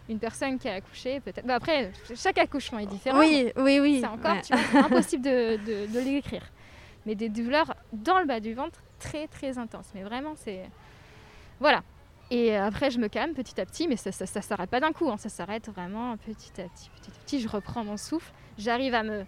Une 0.08 0.18
personne 0.18 0.58
qui 0.58 0.68
a 0.68 0.74
accouché, 0.74 1.20
peut-être. 1.20 1.46
Bah, 1.46 1.54
après, 1.54 1.92
chaque 2.16 2.36
accouchement 2.36 2.80
est 2.80 2.86
différent. 2.86 3.20
Oui, 3.20 3.52
oui, 3.56 3.78
oui. 3.80 3.98
C'est 4.00 4.08
encore, 4.08 4.42
tu 4.42 4.52
vois, 4.52 4.84
impossible 4.84 5.22
de, 5.22 5.56
de, 5.58 5.92
de 5.92 6.00
l'écrire. 6.00 6.42
Mais 7.06 7.14
des 7.14 7.28
douleurs 7.28 7.74
dans 7.92 8.18
le 8.18 8.26
bas 8.26 8.40
du 8.40 8.52
ventre 8.52 8.82
très, 8.98 9.28
très 9.28 9.58
intenses. 9.58 9.86
Mais 9.94 10.02
vraiment, 10.02 10.32
c'est 10.34 10.68
voilà. 11.60 11.82
Et 12.30 12.56
après, 12.56 12.90
je 12.90 12.98
me 12.98 13.08
calme 13.08 13.34
petit 13.34 13.60
à 13.60 13.66
petit, 13.66 13.86
mais 13.88 13.96
ça 13.96 14.10
ne 14.10 14.42
s'arrête 14.42 14.70
pas 14.70 14.80
d'un 14.80 14.92
coup, 14.92 15.10
hein. 15.10 15.18
ça 15.18 15.28
s'arrête 15.28 15.68
vraiment 15.68 16.16
petit 16.16 16.60
à 16.60 16.64
petit, 16.64 16.90
petit 16.90 17.10
à 17.10 17.24
petit. 17.24 17.40
Je 17.40 17.48
reprends 17.48 17.84
mon 17.84 17.96
souffle, 17.98 18.32
j'arrive 18.56 18.94
à 18.94 19.02
me. 19.02 19.24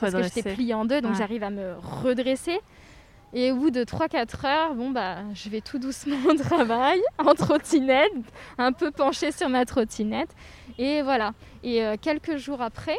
Parce 0.00 0.12
que 0.12 0.22
j'étais 0.22 0.54
pliée 0.54 0.74
en 0.74 0.84
deux, 0.84 1.00
donc 1.00 1.14
j'arrive 1.14 1.42
à 1.42 1.50
me 1.50 1.74
redresser. 1.78 2.60
Et 3.32 3.50
au 3.50 3.56
bout 3.56 3.70
de 3.70 3.82
3-4 3.82 4.46
heures, 4.46 4.74
bon 4.74 4.92
bah, 4.92 5.18
je 5.34 5.48
vais 5.50 5.60
tout 5.60 5.80
doucement 5.80 6.16
au 6.28 6.34
travail, 6.34 7.00
en 7.18 7.34
trottinette, 7.34 8.12
un 8.58 8.72
peu 8.72 8.92
penchée 8.92 9.32
sur 9.32 9.48
ma 9.48 9.64
trottinette. 9.64 10.30
Et 10.78 11.02
voilà. 11.02 11.32
Et 11.64 11.84
euh, 11.84 11.96
quelques 12.00 12.36
jours 12.36 12.62
après, 12.62 12.96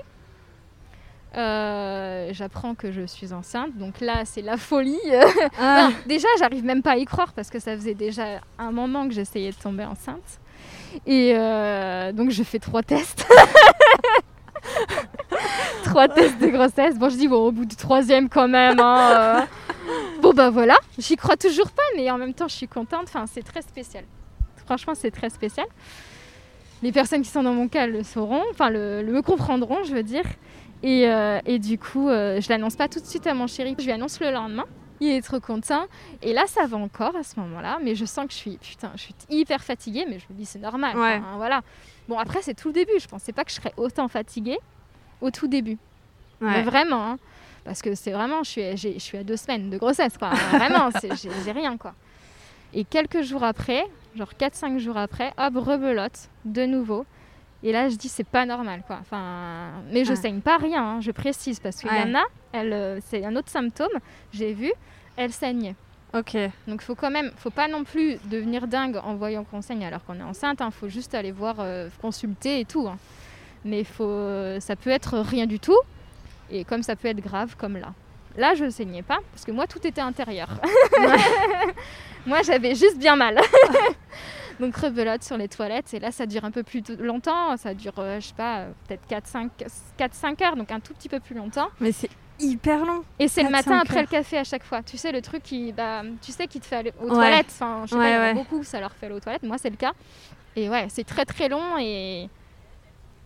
euh, 1.37 2.29
j'apprends 2.31 2.75
que 2.75 2.91
je 2.91 3.05
suis 3.05 3.33
enceinte, 3.33 3.77
donc 3.77 3.99
là 3.99 4.23
c'est 4.25 4.41
la 4.41 4.57
folie. 4.57 4.99
Ah. 5.59 5.89
déjà, 6.05 6.27
j'arrive 6.39 6.63
même 6.63 6.81
pas 6.81 6.91
à 6.91 6.97
y 6.97 7.05
croire 7.05 7.33
parce 7.33 7.49
que 7.49 7.59
ça 7.59 7.75
faisait 7.75 7.93
déjà 7.93 8.41
un 8.57 8.71
moment 8.71 9.07
que 9.07 9.13
j'essayais 9.13 9.51
de 9.51 9.55
tomber 9.55 9.85
enceinte. 9.85 10.39
Et 11.05 11.33
euh, 11.35 12.11
donc 12.11 12.29
je 12.29 12.43
fais 12.43 12.59
trois 12.59 12.83
tests. 12.83 13.25
trois 15.83 16.07
tests 16.07 16.39
de 16.39 16.47
grossesse. 16.47 16.97
Bon, 16.97 17.09
je 17.09 17.15
dis, 17.15 17.27
bon, 17.27 17.47
au 17.47 17.51
bout 17.51 17.65
du 17.65 17.75
troisième 17.75 18.29
quand 18.29 18.47
même. 18.47 18.79
Hein, 18.79 19.11
euh. 19.11 19.41
Bon, 20.21 20.33
bah 20.33 20.49
voilà, 20.49 20.77
j'y 20.97 21.15
crois 21.15 21.37
toujours 21.37 21.71
pas, 21.71 21.83
mais 21.95 22.09
en 22.09 22.17
même 22.17 22.33
temps, 22.33 22.47
je 22.47 22.55
suis 22.55 22.67
contente. 22.67 23.03
Enfin, 23.03 23.25
c'est 23.27 23.43
très 23.43 23.61
spécial. 23.61 24.03
Franchement, 24.65 24.93
c'est 24.95 25.11
très 25.11 25.29
spécial. 25.29 25.67
Les 26.81 26.91
personnes 26.91 27.21
qui 27.21 27.29
sont 27.29 27.43
dans 27.43 27.53
mon 27.53 27.67
cas 27.67 27.87
le 27.87 28.03
sauront, 28.03 28.43
enfin, 28.51 28.69
le, 28.69 29.01
le 29.01 29.11
me 29.11 29.21
comprendront, 29.21 29.83
je 29.83 29.93
veux 29.93 30.03
dire. 30.03 30.25
Euh, 30.85 31.39
et, 31.45 31.59
du 31.59 31.77
coup, 31.77 32.09
euh, 32.09 32.39
je 32.41 32.49
l'annonce 32.49 32.75
pas 32.75 32.87
tout 32.87 32.99
de 32.99 33.05
suite 33.05 33.25
à 33.27 33.33
mon 33.33 33.47
chéri. 33.47 33.75
Je 33.77 33.85
lui 33.85 33.91
annonce 33.91 34.19
le 34.19 34.31
lendemain. 34.31 34.65
Il 35.01 35.09
est 35.09 35.21
trop 35.21 35.39
content. 35.39 35.85
Et 36.21 36.33
là, 36.33 36.43
ça 36.47 36.67
va 36.67 36.77
encore 36.77 37.15
à 37.15 37.23
ce 37.23 37.39
moment-là. 37.39 37.79
Mais 37.83 37.95
je 37.95 38.05
sens 38.05 38.25
que 38.27 38.31
je 38.31 38.37
suis, 38.37 38.57
putain, 38.57 38.91
je 38.95 39.01
suis 39.01 39.15
hyper 39.29 39.63
fatiguée. 39.63 40.05
Mais 40.07 40.19
je 40.19 40.25
me 40.29 40.37
dis, 40.37 40.45
c'est 40.45 40.59
normal. 40.59 40.95
voilà. 41.37 41.61
Bon, 42.07 42.17
après, 42.17 42.41
c'est 42.41 42.53
tout 42.53 42.69
le 42.69 42.73
début. 42.73 42.99
Je 42.99 43.07
pensais 43.07 43.33
pas 43.33 43.43
que 43.43 43.51
je 43.51 43.55
serais 43.55 43.73
autant 43.77 44.07
fatiguée 44.07 44.59
au 45.21 45.31
tout 45.31 45.47
début. 45.47 45.77
Mais 46.41 46.63
vraiment. 46.63 47.11
Hein. 47.11 47.17
parce 47.63 47.81
que 47.81 47.95
c'est 47.95 48.11
vraiment, 48.11 48.43
je 48.43 48.49
suis, 48.49 48.77
je 48.77 48.99
suis 48.99 49.17
à 49.17 49.23
deux 49.23 49.37
semaines 49.37 49.69
de 49.69 49.77
grossesse. 49.77 50.17
Quoi. 50.17 50.29
vraiment, 50.51 50.89
j'ai 51.01 51.51
rien. 51.51 51.77
quoi. 51.77 51.95
Et 52.73 52.83
quelques 52.83 53.21
jours 53.21 53.43
après, 53.43 53.85
genre 54.15 54.31
4-5 54.37 54.77
jours 54.79 54.97
après, 54.97 55.33
hop, 55.37 55.55
rebelote 55.55 56.29
de 56.43 56.65
nouveau. 56.65 57.05
Et 57.67 57.71
là, 57.71 57.89
je 57.89 57.95
dis, 57.95 58.09
c'est 58.09 58.23
pas 58.23 58.45
normal, 58.45 58.83
quoi. 58.85 58.99
Enfin, 59.01 59.71
mais 59.91 60.05
je 60.05 60.11
ne 60.11 60.15
saigne 60.15 60.39
pas 60.39 60.57
rien, 60.57 60.83
hein, 60.83 61.01
je 61.01 61.09
précise, 61.09 61.59
parce 61.59 61.77
qu'il 61.77 61.89
y 61.89 61.99
en 61.99 62.13
a, 62.13 62.23
elle, 62.53 62.71
euh, 62.73 62.99
c'est 63.07 63.25
un 63.25 63.35
autre 63.35 63.49
symptôme, 63.49 63.89
j'ai 64.31 64.53
vu, 64.53 64.71
elle 65.17 65.33
saigne. 65.33 65.73
Ok. 66.13 66.37
Donc 66.67 66.81
faut 66.83 66.93
quand 66.93 67.09
même, 67.09 67.31
faut 67.37 67.49
pas 67.49 67.67
non 67.67 67.83
plus 67.83 68.17
devenir 68.29 68.67
dingue 68.67 68.97
en 69.03 69.15
voyant 69.15 69.43
qu'on 69.43 69.61
saigne 69.63 69.83
alors 69.83 70.05
qu'on 70.05 70.19
est 70.19 70.23
enceinte. 70.23 70.61
Il 70.63 70.71
faut 70.71 70.87
juste 70.89 71.15
aller 71.15 71.31
voir, 71.31 71.55
euh, 71.59 71.89
consulter 72.01 72.59
et 72.59 72.65
tout. 72.65 72.87
hein. 72.87 72.97
Mais 73.65 73.83
faut, 73.83 74.03
euh, 74.05 74.59
ça 74.59 74.75
peut 74.75 74.91
être 74.91 75.17
rien 75.17 75.47
du 75.47 75.59
tout. 75.59 75.77
Et 76.51 76.63
comme 76.65 76.83
ça 76.83 76.95
peut 76.95 77.07
être 77.07 77.19
grave, 77.19 77.55
comme 77.57 77.77
là. 77.77 77.93
Là, 78.37 78.53
je 78.53 78.69
saignais 78.69 79.01
pas 79.01 79.17
parce 79.31 79.43
que 79.43 79.51
moi 79.51 79.65
tout 79.65 79.85
était 79.87 80.01
intérieur. 80.01 80.49
moi 82.25 82.41
j'avais 82.43 82.75
juste 82.75 82.97
bien 82.99 83.15
mal. 83.15 83.39
Donc 84.59 84.75
rebelote 84.77 85.23
sur 85.23 85.37
les 85.37 85.47
toilettes 85.47 85.93
et 85.93 85.99
là 85.99 86.11
ça 86.11 86.25
dure 86.25 86.45
un 86.45 86.51
peu 86.51 86.63
plus 86.63 86.81
longtemps, 86.99 87.57
ça 87.57 87.73
dure 87.73 87.93
euh, 87.99 88.19
je 88.21 88.27
sais 88.27 88.33
pas 88.33 88.59
euh, 88.59 88.71
peut-être 88.87 89.05
4-5 89.09 90.43
heures 90.43 90.55
donc 90.55 90.71
un 90.71 90.79
tout 90.79 90.93
petit 90.93 91.09
peu 91.09 91.19
plus 91.19 91.35
longtemps. 91.35 91.67
Mais 91.81 91.91
c'est 91.91 92.09
hyper 92.39 92.85
long. 92.85 93.03
Et 93.19 93.27
c'est 93.27 93.43
le 93.43 93.49
4-5 93.49 93.51
matin 93.51 93.79
après 93.79 93.95
heures. 93.97 94.01
le 94.03 94.07
café 94.07 94.37
à 94.37 94.43
chaque 94.43 94.63
fois. 94.63 94.81
Tu 94.83 94.97
sais, 94.97 95.11
le 95.11 95.21
truc 95.21 95.41
qui, 95.43 95.71
bah, 95.71 96.01
tu 96.21 96.31
sais, 96.33 96.47
qui 96.47 96.59
te 96.59 96.65
fait 96.65 96.75
aller 96.75 96.93
aux 97.01 97.05
Ouais. 97.05 97.15
toilettes. 97.15 97.47
Enfin, 97.49 97.83
je 97.85 97.91
sais 97.91 97.95
Ouais, 97.95 98.01
pas, 98.03 98.09
il 98.09 98.13
y 98.13 98.17
en 98.17 98.21
a 98.21 98.23
ouais. 98.27 98.33
beaucoup, 98.33 98.63
ça 98.63 98.79
leur 98.81 98.91
fait 98.93 99.05
aller 99.05 99.15
aux 99.15 99.19
toilettes. 99.21 99.43
Moi, 99.43 99.57
c'est 99.57 99.69
le 99.69 99.77
cas. 99.77 99.93
Et 100.57 100.69
ouais, 100.69 100.87
c'est 100.89 101.05
très 101.05 101.23
très 101.25 101.47
long 101.47 101.77
et, 101.79 102.29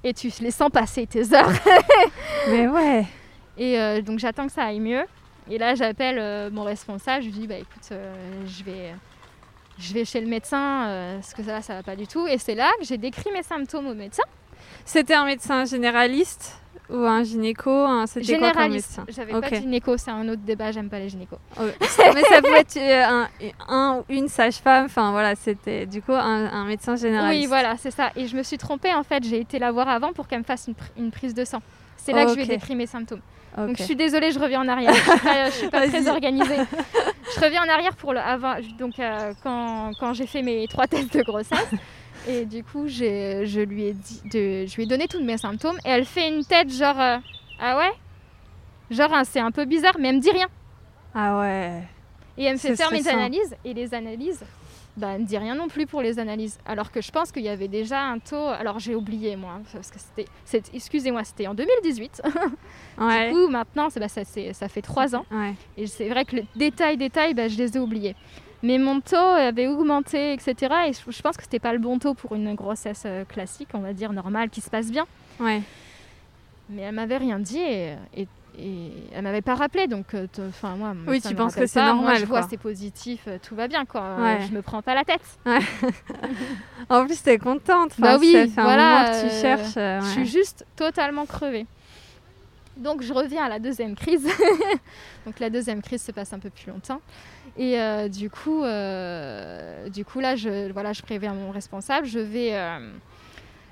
et 0.04 0.14
tu 0.14 0.30
les 0.42 0.52
sens 0.52 0.70
passer 0.72 1.08
tes 1.08 1.34
heures. 1.34 1.50
Mais 2.50 2.68
ouais. 2.68 3.06
Et 3.58 3.80
euh, 3.80 4.02
donc, 4.02 4.20
j'attends 4.20 4.46
que 4.46 4.54
ça 4.54 4.64
aille 4.66 4.80
mieux. 4.80 5.04
Et 5.50 5.58
là, 5.58 5.74
j'appelle 5.74 6.18
euh, 6.20 6.50
mon 6.52 6.64
responsable. 6.64 7.24
Je 7.24 7.30
lui 7.30 7.34
dis, 7.34 7.48
bah 7.48 7.56
écoute, 7.58 7.90
euh, 7.92 8.14
je 8.46 8.64
vais. 8.64 8.94
Je 9.80 9.94
vais 9.94 10.06
chez 10.06 10.20
le 10.22 10.28
médecin 10.28 10.88
euh, 10.88 11.16
parce 11.16 11.34
que 11.34 11.44
ça, 11.44 11.62
ça 11.62 11.74
va 11.76 11.84
pas 11.84 11.96
du 11.96 12.06
tout. 12.08 12.28
Et 12.28 12.38
c'est 12.38 12.56
là 12.56 12.70
que 12.80 12.86
j'ai 12.86 12.98
décrit 12.98 13.32
mes 13.32 13.44
symptômes 13.44 13.88
au 13.88 13.94
médecin. 13.94 14.24
C'était 14.86 15.14
un 15.14 15.26
médecin 15.26 15.66
généraliste 15.66 16.58
ou 16.90 16.98
un 16.98 17.24
gynéco 17.24 17.70
un... 17.70 18.08
C'était 18.08 18.38
quoi 18.38 18.52
comme 18.52 18.62
Généraliste. 18.64 18.98
médecin 18.98 19.06
J'avais 19.16 19.34
Ok. 19.36 19.42
pas 19.42 19.50
de 19.52 19.56
gynéco, 19.56 19.98
c'est 19.98 20.10
un 20.12 20.28
autre 20.28 20.42
débat, 20.42 20.72
j'aime 20.72 20.90
pas 20.90 21.00
les 21.00 21.08
gynécos. 21.10 21.38
Oh, 21.60 21.64
Mais 22.14 22.22
ça 22.24 22.42
pouvait 22.42 22.60
être 22.62 22.78
euh, 22.78 23.04
un, 23.06 23.28
un 23.68 23.98
ou 24.00 24.06
une 24.10 24.28
sage-femme. 24.28 24.86
Enfin 24.86 25.12
voilà, 25.12 25.36
c'était 25.36 25.86
du 25.86 26.02
coup 26.02 26.14
un, 26.14 26.46
un 26.52 26.66
médecin 26.66 26.96
généraliste. 26.96 27.42
Oui, 27.44 27.48
voilà, 27.48 27.78
c'est 27.78 27.92
ça. 27.92 28.12
Et 28.16 28.28
je 28.28 28.36
me 28.36 28.44
suis 28.44 28.58
trompée 28.58 28.94
en 28.94 29.04
fait. 29.04 29.24
J'ai 29.24 29.40
été 29.40 29.60
la 29.60 29.72
voir 29.72 29.88
avant 29.88 30.14
pour 30.14 30.28
qu'elle 30.28 30.40
me 30.40 30.44
fasse 30.44 30.68
une, 30.68 30.74
pr- 30.74 30.92
une 30.98 31.12
prise 31.12 31.34
de 31.34 31.46
sang. 31.46 31.62
C'est 31.96 32.12
là 32.12 32.24
que 32.26 32.32
je 32.32 32.36
lui 32.36 32.44
ai 32.44 32.48
décrit 32.48 32.76
mes 32.76 32.88
symptômes. 32.88 33.22
Donc 33.58 33.78
je 33.78 33.84
suis 33.84 33.96
désolée, 33.96 34.32
je 34.32 34.40
reviens 34.40 34.62
en 34.62 34.68
arrière. 34.68 34.94
Je 34.94 35.02
suis 35.02 35.20
pas, 35.20 35.46
je 35.50 35.56
suis 35.56 35.68
pas 35.70 35.88
très 35.90 36.08
organisée. 36.08 36.58
Je 37.36 37.40
reviens 37.42 37.64
en 37.64 37.70
arrière 37.70 37.96
pour 37.96 38.14
le 38.14 38.20
avant. 38.20 38.56
Donc 38.78 39.00
euh, 39.00 39.34
quand, 39.44 39.92
quand 40.00 40.14
j'ai 40.14 40.28
fait 40.28 40.42
mes 40.42 40.68
trois 40.68 40.88
tests 40.88 41.16
de 41.16 41.24
grossesse. 41.24 41.72
Et 42.28 42.46
du 42.46 42.64
coup, 42.64 42.88
je 42.88 43.64
lui 43.64 43.86
ai 43.86 43.94
dit, 43.94 44.22
de, 44.26 44.66
je 44.66 44.76
lui 44.76 44.84
ai 44.84 44.86
donné 44.86 45.08
tous 45.08 45.24
mes 45.24 45.38
symptômes. 45.38 45.78
Et 45.86 45.90
elle 45.90 46.06
fait 46.06 46.28
une 46.28 46.44
tête 46.44 46.72
genre 46.72 47.00
euh, 47.00 47.18
ah 47.60 47.78
ouais, 47.78 47.92
genre 48.92 49.14
hein, 49.14 49.24
c'est 49.24 49.40
un 49.40 49.52
peu 49.52 49.66
bizarre, 49.66 49.96
mais 50.00 50.10
elle 50.10 50.16
me 50.16 50.22
dit 50.22 50.32
rien. 50.32 50.48
Ah 51.14 51.40
ouais. 51.40 51.84
Et 52.38 52.44
elle 52.46 52.54
me 52.54 52.58
fait 52.58 52.76
faire 52.76 52.92
mes 52.92 53.08
analyses. 53.08 53.56
Et 53.66 53.74
les 53.74 53.94
analyses, 53.94 54.44
bah, 55.00 55.10
elle 55.16 55.22
me 55.22 55.26
dit 55.26 55.38
rien 55.38 55.56
non 55.56 55.68
plus 55.68 55.88
pour 55.88 56.02
les 56.02 56.20
analyses. 56.20 56.60
Alors 56.66 56.92
que 56.92 57.02
je 57.02 57.12
pense 57.12 57.32
qu'il 57.32 57.44
y 57.44 57.50
avait 57.50 57.68
déjà 57.68 58.02
un 58.02 58.20
taux. 58.20 58.48
Alors 58.48 58.80
j'ai 58.80 58.96
oublié 58.96 59.36
moi, 59.36 59.60
parce 59.72 59.90
que 59.90 59.98
c'était. 60.00 60.30
Excusez-moi, 60.74 61.24
c'était 61.24 61.48
en 61.48 61.54
2018. 61.54 62.22
Ouais. 63.00 63.30
Du 63.30 63.34
coup, 63.34 63.48
maintenant, 63.48 63.88
bah, 63.96 64.10
ça, 64.10 64.24
ça 64.26 64.68
fait 64.68 64.82
trois 64.82 65.16
ans. 65.16 65.26
Ouais. 65.32 65.54
Et 65.78 65.88
c'est 65.88 66.10
vrai 66.10 66.26
que 66.26 66.36
les 66.36 66.46
détails, 66.58 66.98
détails, 66.98 67.34
bah, 67.34 67.48
je 67.48 67.58
les 67.58 67.78
ai 67.78 67.80
oubliés. 67.80 68.14
Mais 68.62 68.78
mon 68.78 69.00
taux 69.00 69.16
avait 69.16 69.68
augmenté, 69.68 70.34
etc. 70.34 70.54
Et 70.90 70.92
je, 70.94 71.10
je 71.10 71.22
pense 71.22 71.38
que 71.38 71.44
c'était 71.44 71.60
pas 71.60 71.72
le 71.72 71.80
bon 71.80 71.98
taux 71.98 72.14
pour 72.14 72.36
une 72.36 72.56
grossesse 72.56 73.04
euh, 73.06 73.24
classique, 73.24 73.70
on 73.74 73.80
va 73.80 73.94
dire 73.94 74.12
normale, 74.12 74.50
qui 74.50 74.60
se 74.60 74.70
passe 74.70 74.92
bien. 74.92 75.06
Ouais. 75.40 75.62
Mais 76.70 76.82
elle 76.82 76.96
m'avait 76.96 77.18
rien 77.18 77.40
dit 77.40 77.60
et, 77.60 77.96
et, 78.16 78.28
et 78.62 78.92
elle 79.14 79.24
m'avait 79.24 79.42
pas 79.42 79.56
rappelé. 79.56 79.88
Donc, 79.88 80.14
euh, 80.14 80.28
enfin 80.50 80.76
moi, 80.76 80.94
Oui, 81.08 81.22
tu 81.22 81.34
penses 81.36 81.56
que 81.56 81.66
c'est 81.66 81.80
pas. 81.80 81.94
Moi, 81.94 82.04
normal, 82.04 82.18
je 82.20 82.26
vois 82.26 82.44
c'est 82.44 82.58
positif, 82.58 83.22
euh, 83.28 83.38
tout 83.42 83.56
va 83.56 83.68
bien, 83.68 83.86
quoi. 83.86 84.02
Euh, 84.02 84.22
Ouais. 84.24 84.46
Je 84.48 84.54
me 84.54 84.62
prends 84.62 84.82
pas 84.82 84.94
la 84.96 85.04
tête. 85.04 85.22
En 86.90 87.06
plus, 87.06 87.22
t'es 87.22 87.38
contente. 87.38 87.92
Bah 88.00 88.18
oui, 88.20 88.34
ça 88.54 88.62
un 88.62 88.64
voilà, 88.64 89.00
moment 89.04 89.12
que 89.22 89.28
tu 89.30 89.42
cherches. 89.42 89.78
euh, 89.78 90.02
Je 90.02 90.08
suis 90.08 90.26
juste 90.26 90.66
totalement 90.76 91.26
crevée. 91.26 91.66
Donc 92.78 93.02
je 93.02 93.12
reviens 93.12 93.44
à 93.44 93.50
la 93.50 93.60
deuxième 93.60 93.94
crise. 93.96 94.26
Donc 95.26 95.40
la 95.40 95.50
deuxième 95.50 95.82
crise 95.82 96.02
se 96.02 96.12
passe 96.14 96.32
un 96.34 96.40
peu 96.40 96.50
plus 96.50 96.72
longtemps. 96.72 97.02
Et 97.58 97.78
euh, 97.80 98.08
du 98.08 98.30
coup, 98.30 98.64
du 99.92 100.06
coup 100.06 100.20
là, 100.22 100.36
je, 100.38 100.72
voilà, 100.72 100.94
je 100.94 101.02
préviens 101.02 101.34
mon 101.34 101.52
responsable. 101.52 102.08
Je 102.08 102.20
vais, 102.20 102.54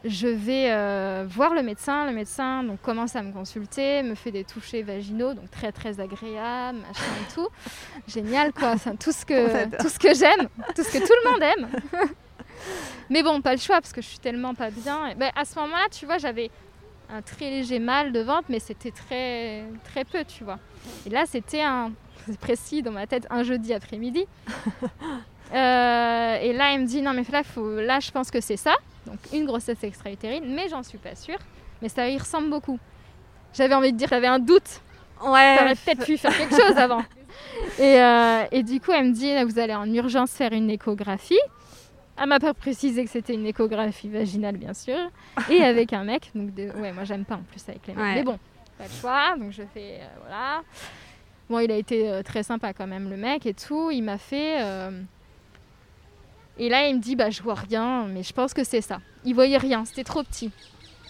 je 0.07 0.27
vais 0.27 0.71
euh, 0.71 1.25
voir 1.27 1.53
le 1.53 1.61
médecin. 1.61 2.05
Le 2.05 2.13
médecin 2.13 2.63
donc, 2.63 2.81
commence 2.81 3.15
à 3.15 3.21
me 3.21 3.31
consulter, 3.31 4.03
me 4.03 4.15
fait 4.15 4.31
des 4.31 4.43
touchés 4.43 4.81
vaginaux, 4.81 5.33
donc 5.33 5.51
très 5.51 5.71
très 5.71 5.99
agréable, 5.99 6.79
machin 6.79 7.11
et 7.21 7.33
tout. 7.33 7.47
Génial 8.07 8.53
quoi, 8.53 8.71
Enfin, 8.71 8.95
tout 8.95 9.11
ce 9.11 9.25
que, 9.25 9.55
adore. 9.55 9.79
tout 9.79 9.89
ce 9.89 9.99
que 9.99 10.13
j'aime, 10.13 10.47
tout 10.75 10.83
ce 10.83 10.91
que 10.91 10.99
tout 10.99 11.13
le 11.23 11.31
monde 11.31 11.43
aime. 11.43 12.07
Mais 13.09 13.23
bon, 13.23 13.41
pas 13.41 13.53
le 13.53 13.59
choix 13.59 13.79
parce 13.79 13.93
que 13.93 14.01
je 14.01 14.07
suis 14.07 14.19
tellement 14.19 14.53
pas 14.53 14.69
bien. 14.69 15.07
Et 15.07 15.15
ben, 15.15 15.31
à 15.35 15.45
ce 15.45 15.55
moment-là, 15.59 15.87
tu 15.91 16.05
vois, 16.05 16.17
j'avais 16.17 16.49
un 17.09 17.21
très 17.21 17.49
léger 17.49 17.79
mal 17.79 18.11
de 18.11 18.19
ventre, 18.19 18.45
mais 18.49 18.59
c'était 18.59 18.91
très, 18.91 19.63
très 19.85 20.03
peu, 20.03 20.25
tu 20.25 20.43
vois. 20.43 20.59
Et 21.05 21.09
là, 21.09 21.23
c'était 21.25 21.61
un, 21.61 21.91
c'est 22.25 22.37
précis 22.37 22.81
dans 22.81 22.91
ma 22.91 23.07
tête, 23.07 23.25
un 23.29 23.43
jeudi 23.43 23.73
après-midi. 23.73 24.25
Euh, 25.53 26.37
et 26.41 26.51
là, 26.51 26.73
il 26.73 26.81
me 26.81 26.85
dit 26.85 27.01
non, 27.01 27.13
mais 27.13 27.23
là, 27.31 27.41
faut, 27.41 27.79
là, 27.79 28.01
je 28.01 28.11
pense 28.11 28.29
que 28.29 28.41
c'est 28.41 28.57
ça. 28.57 28.75
Donc, 29.07 29.17
une 29.33 29.45
grossesse 29.45 29.83
extra-utérine, 29.83 30.43
mais 30.53 30.67
j'en 30.69 30.83
suis 30.83 30.97
pas 30.97 31.15
sûre. 31.15 31.39
Mais 31.81 31.89
ça 31.89 32.07
y 32.09 32.17
ressemble 32.17 32.49
beaucoup. 32.49 32.79
J'avais 33.53 33.73
envie 33.73 33.91
de 33.93 33.97
dire, 33.97 34.07
j'avais 34.09 34.27
un 34.27 34.39
doute. 34.39 34.81
Ouais. 35.23 35.57
T'aurais 35.57 35.75
peut-être 35.75 36.05
pu 36.05 36.17
faire 36.17 36.35
quelque 36.37 36.55
chose 36.55 36.77
avant. 36.77 37.03
Et, 37.79 38.01
euh, 38.01 38.43
et 38.51 38.63
du 38.63 38.79
coup, 38.79 38.91
elle 38.91 39.09
me 39.09 39.13
dit, 39.13 39.31
vous 39.45 39.59
allez 39.59 39.73
en 39.75 39.91
urgence 39.93 40.31
faire 40.31 40.53
une 40.53 40.69
échographie. 40.71 41.39
Elle 42.19 42.27
m'a 42.29 42.39
pas 42.39 42.53
précisé 42.55 43.03
que 43.05 43.11
c'était 43.11 43.33
une 43.35 43.45
échographie 43.45 44.09
vaginale, 44.09 44.57
bien 44.57 44.73
sûr. 44.73 44.97
Et 45.49 45.63
avec 45.63 45.93
un 45.93 46.03
mec. 46.03 46.31
Donc, 46.33 46.53
de- 46.55 46.71
ouais, 46.79 46.91
moi, 46.93 47.03
j'aime 47.03 47.25
pas 47.25 47.35
en 47.35 47.43
plus 47.43 47.61
avec 47.67 47.85
les 47.87 47.93
mecs. 47.93 48.03
Ouais. 48.03 48.13
Mais 48.15 48.23
bon, 48.23 48.39
pas 48.77 48.85
le 48.85 48.89
choix. 48.99 49.35
Donc, 49.37 49.51
je 49.51 49.61
fais, 49.73 49.99
euh, 50.01 50.07
voilà. 50.21 50.61
Bon, 51.49 51.59
il 51.59 51.71
a 51.71 51.75
été 51.77 52.09
euh, 52.09 52.23
très 52.23 52.41
sympa 52.43 52.73
quand 52.73 52.87
même, 52.87 53.09
le 53.09 53.17
mec 53.17 53.45
et 53.45 53.53
tout. 53.53 53.91
Il 53.91 54.01
m'a 54.03 54.17
fait. 54.17 54.55
Et 56.59 56.69
là, 56.69 56.87
il 56.87 56.95
me 56.95 57.01
dit, 57.01 57.15
bah, 57.15 57.29
je 57.29 57.41
vois 57.43 57.55
rien, 57.55 58.05
mais 58.07 58.23
je 58.23 58.33
pense 58.33 58.53
que 58.53 58.63
c'est 58.63 58.81
ça. 58.81 58.99
Il 59.23 59.35
voyait 59.35 59.57
rien, 59.57 59.85
c'était 59.85 60.03
trop 60.03 60.23
petit. 60.23 60.51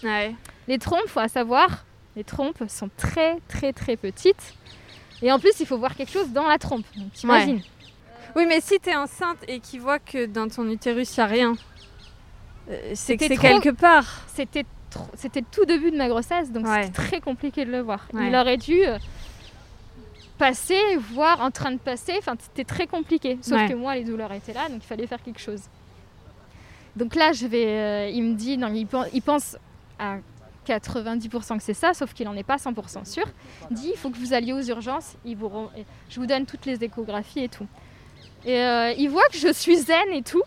Ouais. 0.04 0.36
Les 0.68 0.78
trompes, 0.78 1.08
faut 1.08 1.20
à 1.22 1.28
savoir, 1.28 1.86
les 2.16 2.24
trompes 2.24 2.64
sont 2.68 2.90
très 2.98 3.38
très 3.48 3.72
très 3.74 3.96
petites. 3.96 4.54
Et 5.22 5.32
en 5.32 5.40
plus, 5.40 5.60
il 5.60 5.66
faut 5.66 5.78
voir 5.78 5.96
quelque 5.96 6.12
chose 6.12 6.30
dans 6.32 6.46
la 6.48 6.58
trompe. 6.58 6.86
Donc, 6.96 7.12
t'imagines 7.14 7.62
Oui, 8.36 8.46
mais 8.48 8.60
si 8.62 8.80
t'es 8.80 8.96
enceinte 8.96 9.38
et 9.48 9.60
qu'il 9.60 9.82
voit 9.82 10.00
que 10.00 10.26
dans 10.26 10.48
ton 10.48 10.70
utérus, 10.70 11.16
il 11.16 11.20
n'y 11.22 11.24
a 11.24 11.28
rien, 11.28 11.54
euh, 12.70 12.92
c'est 12.94 13.18
que 13.18 13.26
c'est 13.28 13.36
trop- 13.36 13.48
quelque 13.60 13.70
part. 13.76 14.24
C'était 14.28 14.66
le 15.40 15.46
tout 15.52 15.66
début 15.66 15.92
de 15.92 15.98
ma 15.98 16.08
grossesse, 16.08 16.52
donc 16.52 16.66
Ouais. 16.68 16.84
c'était 16.84 16.94
très 16.94 17.22
compliqué 17.22 17.66
de 17.66 17.72
le 17.72 17.80
voir. 17.82 18.08
Il 18.14 18.36
aurait 18.36 18.58
dû 18.58 18.84
euh, 18.86 18.98
passer, 20.38 20.80
voir 21.14 21.42
en 21.42 21.52
train 21.52 21.72
de 21.72 21.78
passer. 21.80 22.14
Enfin, 22.18 22.36
c'était 22.40 22.64
très 22.64 22.88
compliqué. 22.88 23.38
Sauf 23.42 23.58
Ouais. 23.60 23.70
que 23.70 23.74
moi, 23.74 23.96
les 23.96 24.04
douleurs 24.04 24.32
étaient 24.32 24.54
là, 24.54 24.70
donc 24.70 24.84
il 24.84 24.88
fallait 24.88 25.08
faire 25.08 25.22
quelque 25.24 25.40
chose. 25.42 25.62
Donc 26.96 27.16
là, 27.16 27.32
je 27.32 27.46
vais, 27.46 27.66
euh, 27.68 28.10
il 28.10 28.24
me 28.24 28.34
dit, 28.34 28.58
non, 28.58 28.74
il, 28.74 28.88
pen- 28.88 29.08
il 29.14 29.22
pense 29.22 29.56
à 30.00 30.18
90% 30.68 31.58
que 31.58 31.64
c'est 31.64 31.74
ça, 31.74 31.94
sauf 31.94 32.14
qu'il 32.14 32.26
n'en 32.26 32.36
est 32.36 32.44
pas 32.44 32.58
100% 32.58 33.06
sûr. 33.06 33.26
Il 33.70 33.76
dit, 33.78 33.90
il 33.94 33.98
faut 33.98 34.10
que 34.10 34.18
vous 34.18 34.34
alliez 34.34 34.54
aux 34.54 34.62
urgences. 34.64 35.16
Ils 35.24 35.38
vous 35.38 35.50
Je 36.10 36.20
vous 36.20 36.26
donne 36.26 36.46
toutes 36.46 36.66
les 36.66 36.84
échographies 36.84 37.44
et 37.44 37.50
tout. 37.50 37.68
Et 38.46 38.60
euh, 38.62 38.92
il 38.98 39.10
voit 39.10 39.28
que 39.32 39.38
je 39.38 39.52
suis 39.54 39.78
zen 39.78 40.12
et 40.12 40.24
tout. 40.24 40.42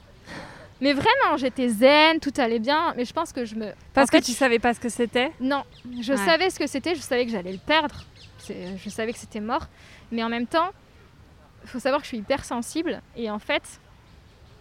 Mais 0.81 0.93
vraiment, 0.95 1.37
j'étais 1.37 1.69
zen, 1.69 2.19
tout 2.21 2.33
allait 2.39 2.59
bien. 2.59 2.95
Mais 2.97 3.05
je 3.05 3.13
pense 3.13 3.33
que 3.33 3.45
je 3.45 3.55
me. 3.55 3.73
Parce 3.93 4.09
en 4.09 4.13
fait, 4.13 4.21
que 4.21 4.25
tu 4.27 4.33
savais 4.33 4.59
pas 4.59 4.73
ce 4.75 4.81
que 4.81 4.89
c'était? 4.89 5.31
non, 5.41 5.63
je 6.01 6.13
Ouais. 6.13 6.19
savais 6.25 6.49
ce 6.51 6.59
que 6.59 6.67
c'était, 6.67 6.95
je 6.95 7.01
savais 7.01 7.27
que 7.27 7.33
j'allais 7.33 7.53
le 7.53 7.59
perdre, 7.59 8.05
je 8.49 8.91
savais 8.91 9.13
que 9.13 9.19
c'était 9.19 9.41
mort, 9.41 9.67
mais 10.13 10.23
en 10.25 10.29
même 10.29 10.47
temps, 10.47 10.71
il 11.65 11.69
faut 11.69 11.79
savoir 11.79 12.01
que 12.01 12.05
je 12.07 12.09
suis 12.09 12.19
hyper 12.19 12.45
sensible 12.45 13.01
et 13.17 13.31
en 13.31 13.39
fait, 13.39 13.81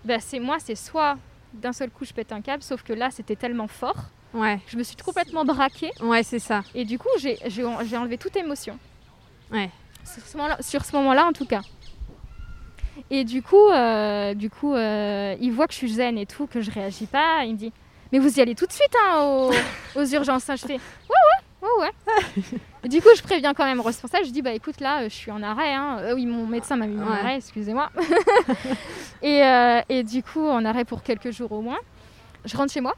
bah, 0.05 0.19
c'est 0.19 0.39
moi, 0.39 0.57
c'est 0.59 0.75
soit 0.75 1.17
d'un 1.53 1.73
seul 1.73 1.89
coup 1.89 2.05
je 2.05 2.13
pète 2.13 2.31
un 2.31 2.41
câble, 2.41 2.61
sauf 2.63 2.83
que 2.83 2.93
là 2.93 3.09
c'était 3.11 3.35
tellement 3.35 3.67
fort, 3.67 3.95
Ouais. 4.33 4.59
je 4.67 4.77
me 4.77 4.83
suis 4.83 4.95
complètement 4.95 5.43
braquée 5.45 5.91
Ouais, 6.01 6.21
c'est 6.23 6.37
ça. 6.39 6.61
et 6.75 6.85
du 6.85 6.99
coup 6.99 7.09
j'ai 7.19 7.37
j'ai 7.47 7.65
en- 7.65 7.83
j'ai 7.83 7.97
enlevé 7.97 8.17
toute 8.19 8.35
émotion. 8.35 8.77
Ouais. 9.51 9.69
Sur 10.61 10.85
ce 10.85 10.95
moment-là, 10.95 11.25
en 11.25 11.33
tout 11.33 11.45
cas. 11.45 11.61
Et 13.09 13.23
du 13.23 13.41
coup, 13.41 13.69
euh, 13.69 14.33
du 14.33 14.49
coup, 14.49 14.73
euh, 14.75 15.35
il 15.39 15.51
voit 15.51 15.67
que 15.67 15.73
je 15.73 15.77
suis 15.77 15.93
zen 15.93 16.17
et 16.17 16.25
tout, 16.25 16.47
que 16.47 16.61
je 16.61 16.69
réagis 16.71 17.05
pas. 17.05 17.43
Il 17.45 17.53
me 17.53 17.57
dit, 17.57 17.71
mais 18.11 18.19
vous 18.19 18.37
y 18.37 18.41
allez 18.41 18.55
tout 18.55 18.65
de 18.65 18.71
suite 18.71 18.93
hein, 19.05 19.21
aux, 19.23 19.51
aux 19.99 20.05
urgences. 20.05 20.45
Je 20.47 20.55
fais, 20.57 20.73
ouais, 20.73 20.79
ouais, 21.09 21.38
ouais, 21.79 22.89
du 22.89 23.01
coup, 23.01 23.09
je 23.15 23.21
préviens 23.21 23.53
quand 23.53 23.65
même 23.65 23.77
le 23.77 23.83
responsable. 23.83 24.25
Je 24.25 24.31
dis, 24.31 24.41
bah 24.41 24.51
écoute, 24.53 24.79
là, 24.79 25.01
euh, 25.01 25.09
je 25.09 25.15
suis 25.15 25.31
en 25.31 25.41
arrêt. 25.43 25.73
hein. 25.73 25.97
Euh, 26.01 26.13
oui, 26.15 26.25
mon 26.25 26.45
médecin 26.47 26.75
m'a 26.75 26.85
mis 26.87 27.01
en 27.01 27.07
arrêt, 27.09 27.37
excusez-moi. 27.37 27.89
et, 29.21 29.43
euh, 29.43 29.81
et 29.89 30.03
du 30.03 30.23
coup, 30.23 30.47
en 30.47 30.63
arrêt 30.65 30.85
pour 30.85 31.03
quelques 31.03 31.31
jours 31.31 31.51
au 31.51 31.61
moins. 31.61 31.79
je 32.45 32.55
rentre 32.55 32.71
chez 32.71 32.81
moi. 32.81 32.95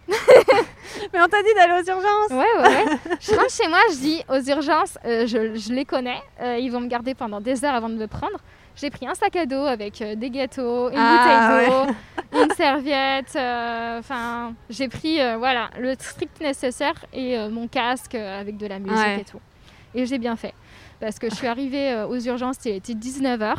Mais 1.13 1.21
on 1.21 1.27
t'a 1.27 1.41
dit 1.41 1.53
d'aller 1.55 1.81
aux 1.81 1.89
urgences. 1.89 2.29
Ouais, 2.31 2.61
ouais, 2.61 2.85
ouais. 2.85 2.97
je 3.19 3.31
rentre 3.35 3.51
chez 3.51 3.67
moi, 3.67 3.79
je 3.91 3.95
dis 3.95 4.23
aux 4.29 4.41
urgences, 4.49 4.97
euh, 5.05 5.25
je, 5.25 5.55
je 5.55 5.73
les 5.73 5.85
connais, 5.85 6.21
ils 6.59 6.69
vont 6.69 6.79
me 6.81 6.87
garder 6.87 7.13
pendant 7.15 7.41
des 7.41 7.63
heures 7.65 7.75
avant 7.75 7.89
de 7.89 7.95
me 7.95 8.07
prendre. 8.07 8.37
J'ai 8.75 8.89
pris 8.89 9.05
un 9.07 9.13
sac 9.15 9.35
à 9.35 9.45
dos 9.45 9.65
avec 9.65 10.01
euh, 10.01 10.15
des 10.15 10.29
gâteaux, 10.29 10.89
une 10.89 10.97
Ah, 10.97 11.59
bouteille 11.59 11.69
d'eau, 11.69 12.39
une 12.43 12.51
serviette. 12.55 13.35
euh, 13.35 13.99
Enfin, 13.99 14.53
j'ai 14.69 14.87
pris 14.87 15.21
euh, 15.21 15.37
voilà 15.37 15.69
le 15.79 15.93
strict 15.99 16.39
nécessaire 16.41 16.95
et 17.13 17.37
euh, 17.37 17.49
mon 17.49 17.67
casque 17.67 18.15
avec 18.15 18.57
de 18.57 18.65
la 18.67 18.79
musique 18.79 18.95
Ouais. 18.97 19.19
et 19.21 19.25
tout. 19.25 19.39
Et 19.93 20.05
j'ai 20.05 20.17
bien 20.17 20.35
fait 20.35 20.53
parce 20.99 21.19
que 21.19 21.29
je 21.29 21.35
suis 21.35 21.47
arrivée 21.47 22.05
aux 22.09 22.19
urgences, 22.19 22.57
il 22.65 22.71
était 22.75 22.93
19h. 22.93 23.55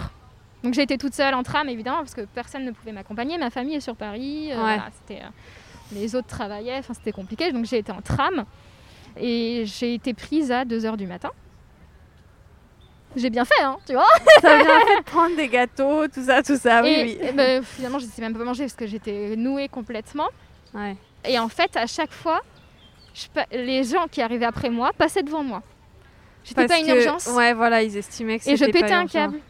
Donc 0.64 0.74
j'ai 0.74 0.82
été 0.82 0.96
toute 0.96 1.12
seule 1.12 1.34
en 1.34 1.42
tram 1.42 1.68
évidemment 1.68 1.98
parce 1.98 2.14
que 2.14 2.22
personne 2.22 2.64
ne 2.64 2.70
pouvait 2.70 2.92
m'accompagner. 2.92 3.36
Ma 3.36 3.50
famille 3.50 3.74
est 3.74 3.80
sur 3.80 3.96
Paris. 3.96 4.48
Ouais. 4.50 4.56
voilà, 4.56 4.88
c'était, 4.92 5.22
les 5.92 6.14
autres 6.14 6.28
travaillaient, 6.28 6.78
enfin 6.78 6.94
c'était 6.94 7.12
compliqué. 7.12 7.52
Donc 7.52 7.64
j'ai 7.66 7.78
été 7.78 7.92
en 7.92 8.00
tram 8.00 8.44
et 9.20 9.64
j'ai 9.66 9.94
été 9.94 10.14
prise 10.14 10.50
à 10.52 10.64
2h 10.64 10.96
du 10.96 11.06
matin. 11.06 11.30
J'ai 13.16 13.30
bien 13.30 13.44
fait, 13.44 13.60
hein, 13.62 13.76
tu 13.86 13.92
vois. 13.92 14.06
T'as 14.40 14.56
bien 14.62 14.80
fait 14.80 14.96
de 14.98 15.02
prendre 15.04 15.36
des 15.36 15.48
gâteaux, 15.48 16.08
tout 16.08 16.24
ça, 16.24 16.42
tout 16.42 16.56
ça. 16.56 16.82
Oui, 16.82 16.88
et 16.90 17.02
oui. 17.04 17.18
et 17.20 17.32
ben, 17.32 17.62
finalement, 17.62 17.98
je 17.98 18.06
ne 18.06 18.10
sais 18.10 18.22
même 18.22 18.36
pas 18.36 18.44
manger 18.44 18.64
parce 18.64 18.74
que 18.74 18.86
j'étais 18.86 19.36
nouée 19.36 19.68
complètement. 19.68 20.28
Ouais. 20.74 20.96
Et 21.24 21.38
en 21.38 21.48
fait, 21.48 21.76
à 21.76 21.86
chaque 21.86 22.12
fois, 22.12 22.40
je 23.14 23.26
les 23.56 23.84
gens 23.84 24.06
qui 24.10 24.22
arrivaient 24.22 24.46
après 24.46 24.70
moi 24.70 24.92
passaient 24.96 25.22
devant 25.22 25.42
moi. 25.42 25.62
J'étais 26.44 26.66
pas 26.66 26.78
une 26.78 26.86
que- 26.86 26.96
urgence. 26.96 27.26
Ouais, 27.28 27.52
voilà, 27.52 27.82
ils 27.82 27.96
estimaient 27.96 28.38
que 28.38 28.48
et 28.48 28.52
je 28.56 28.64
c'était 28.64 28.72
pétais 28.72 28.88
pas 28.88 28.96
un 28.96 29.02
urgent. 29.02 29.12
câble. 29.12 29.40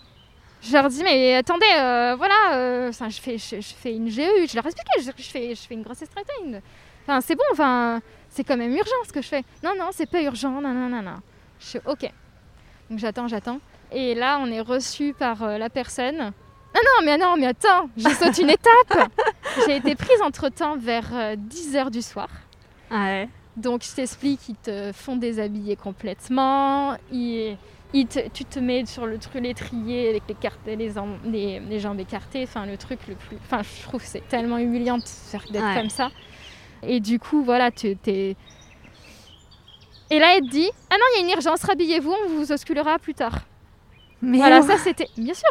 Je 0.62 0.73
leur 0.73 0.88
dis, 0.88 1.02
mais 1.02 1.35
attendez, 1.35 1.66
euh, 1.76 2.14
voilà, 2.16 2.54
euh, 2.54 2.92
je, 2.92 3.21
fais, 3.21 3.37
je, 3.38 3.57
je 3.61 3.75
fais 3.75 3.95
une 3.95 4.09
GE, 4.09 4.21
je 4.21 4.54
leur 4.54 4.64
expliquais, 4.66 5.00
je, 5.00 5.11
je 5.23 5.28
fais, 5.28 5.54
je 5.54 5.61
fais 5.62 5.75
une 5.75 5.83
grosse 5.83 6.02
une... 6.45 6.61
Enfin, 7.02 7.21
c'est 7.21 7.35
bon, 7.35 7.42
enfin, 7.50 8.00
c'est 8.28 8.45
quand 8.45 8.57
même 8.57 8.71
urgent 8.73 8.95
ce 9.07 9.12
que 9.12 9.21
je 9.23 9.26
fais. 9.28 9.42
Non, 9.64 9.73
non, 9.76 9.88
c'est 9.90 10.07
pas 10.09 10.23
urgent, 10.23 10.61
non, 10.61 10.69
non, 10.73 10.88
non, 10.88 11.02
non. 11.02 11.16
Je 11.59 11.66
suis 11.66 11.81
OK. 11.85 12.09
Donc 12.92 12.99
j'attends, 12.99 13.26
j'attends. 13.26 13.58
Et 13.90 14.14
là, 14.14 14.38
on 14.38 14.49
est 14.52 14.61
reçu 14.61 15.14
par 15.18 15.42
euh, 15.44 15.56
la 15.56 15.70
personne. 15.70 16.20
Ah 16.75 16.78
non, 16.84 17.06
mais 17.06 17.16
non, 17.16 17.37
mais 17.38 17.46
attends, 17.46 17.88
je 17.96 18.06
saute 18.11 18.37
une 18.37 18.50
étape. 18.50 19.11
J'ai 19.66 19.76
été 19.76 19.94
prise 19.94 20.20
entre-temps 20.22 20.76
vers 20.76 21.11
10h 21.11 21.88
du 21.90 22.02
soir. 22.02 22.28
Ouais. 22.90 23.30
Donc 23.56 23.82
je 23.82 23.94
t'explique, 23.94 24.46
ils 24.50 24.56
te 24.56 24.92
font 24.92 25.16
déshabiller 25.16 25.75
complètement, 25.76 26.94
ils, 27.11 27.56
ils 27.94 28.06
te- 28.06 28.28
tu 28.28 28.44
te 28.44 28.58
mets 28.58 28.84
sur 28.84 29.06
le 29.06 29.16
truc 29.16 29.42
l'étrier 29.42 30.11
avec 30.11 30.25
les, 30.28 30.34
cartes, 30.34 30.61
les, 30.66 30.99
am- 30.99 31.18
les, 31.25 31.61
les 31.61 31.80
jambes 31.80 32.00
écartées, 32.00 32.42
enfin 32.44 32.66
le 32.66 32.76
truc 32.76 32.99
le 33.08 33.14
plus... 33.14 33.37
Enfin 33.46 33.62
je 33.62 33.82
trouve 33.84 34.02
que 34.02 34.06
c'est 34.06 34.26
tellement 34.28 34.58
humiliant 34.58 34.99
d'être 34.99 35.64
Ouais. 35.64 35.75
comme 35.80 35.88
ça. 35.90 36.11
Et 36.82 37.00
du 37.00 37.18
coup 37.18 37.42
voilà, 37.42 37.70
tu 37.70 37.96
t'es... 37.96 38.37
Et 40.12 40.19
là 40.19 40.37
elle 40.37 40.42
te 40.42 40.50
dit, 40.50 40.69
ah 40.90 40.95
non 40.99 41.04
il 41.14 41.19
y 41.21 41.23
a 41.23 41.26
une 41.26 41.33
urgence, 41.35 41.62
rhabillez-vous, 41.64 42.14
on 42.26 42.28
vous 42.28 42.52
ausculera 42.52 42.99
plus 42.99 43.14
tard. 43.14 43.40
Mais 44.21 44.38
Voilà, 44.38 44.62
ça 44.62 44.76
c'était... 44.78 45.09
Bien 45.16 45.35
sûr 45.35 45.49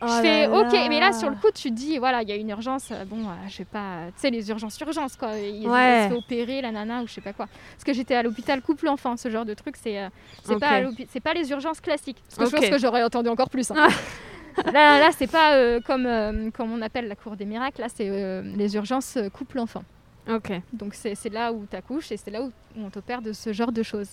oh 0.00 0.06
je 0.06 0.06
là 0.06 0.22
fais 0.22 0.46
ok, 0.46 0.72
là. 0.72 0.86
mais 0.88 1.00
là 1.00 1.12
sur 1.12 1.28
le 1.28 1.34
coup 1.34 1.48
tu 1.52 1.70
te 1.70 1.74
dis 1.74 1.98
voilà 1.98 2.22
il 2.22 2.28
y 2.28 2.32
a 2.32 2.36
une 2.36 2.50
urgence, 2.50 2.90
euh, 2.92 3.04
bon 3.04 3.24
euh, 3.28 3.32
je 3.48 3.54
sais 3.56 3.64
pas, 3.64 4.06
tu 4.14 4.20
sais 4.20 4.30
les 4.30 4.48
urgences 4.48 4.78
urgences 4.78 5.16
quoi, 5.16 5.36
il 5.36 5.66
Ouais. 5.66 6.04
se 6.04 6.08
fait 6.12 6.14
opérer 6.18 6.60
la 6.62 6.70
nana 6.70 7.02
ou 7.02 7.08
je 7.08 7.14
sais 7.14 7.20
pas 7.20 7.32
quoi. 7.32 7.46
Parce 7.72 7.82
que 7.84 7.92
j'étais 7.92 8.14
à 8.14 8.22
l'hôpital 8.22 8.62
couple 8.62 8.86
enfant, 8.88 9.16
ce 9.16 9.28
genre 9.28 9.44
de 9.44 9.54
truc 9.54 9.74
c'est 9.82 9.98
euh, 9.98 10.08
c'est 10.44 10.54
Ok. 10.54 10.60
pas 10.60 10.80
pas 11.24 11.34
les 11.34 11.50
urgences 11.50 11.80
classiques. 11.80 12.22
Parce 12.28 12.38
que 12.38 12.56
je 12.56 12.60
pense 12.62 12.70
que 12.70 12.78
j'aurais 12.78 13.02
entendu 13.02 13.28
encore 13.28 13.50
plus. 13.50 13.68
hein. 13.72 13.88
là 14.72 15.00
là 15.00 15.10
c'est 15.16 15.26
pas 15.30 15.54
euh, 15.56 15.80
comme 15.84 16.06
euh, 16.06 16.50
comme 16.52 16.72
on 16.72 16.80
appelle 16.82 17.08
la 17.08 17.16
cour 17.16 17.34
des 17.36 17.44
miracles, 17.44 17.80
là 17.80 17.88
c'est 17.92 18.08
euh, 18.08 18.42
les 18.56 18.76
urgences 18.76 19.16
euh, 19.16 19.28
couple 20.34 20.52
enfant. 20.52 20.56
Ok. 20.56 20.62
Donc 20.72 20.94
c'est 20.94 21.28
là 21.32 21.52
où 21.52 21.66
tu 21.70 21.76
accouches 21.76 22.12
et 22.12 22.16
c'est 22.16 22.30
là 22.30 22.42
où 22.42 22.52
on 22.76 22.90
t'opère 22.90 23.22
de 23.22 23.32
ce 23.32 23.52
genre 23.52 23.72
de 23.72 23.82
choses. 23.82 24.10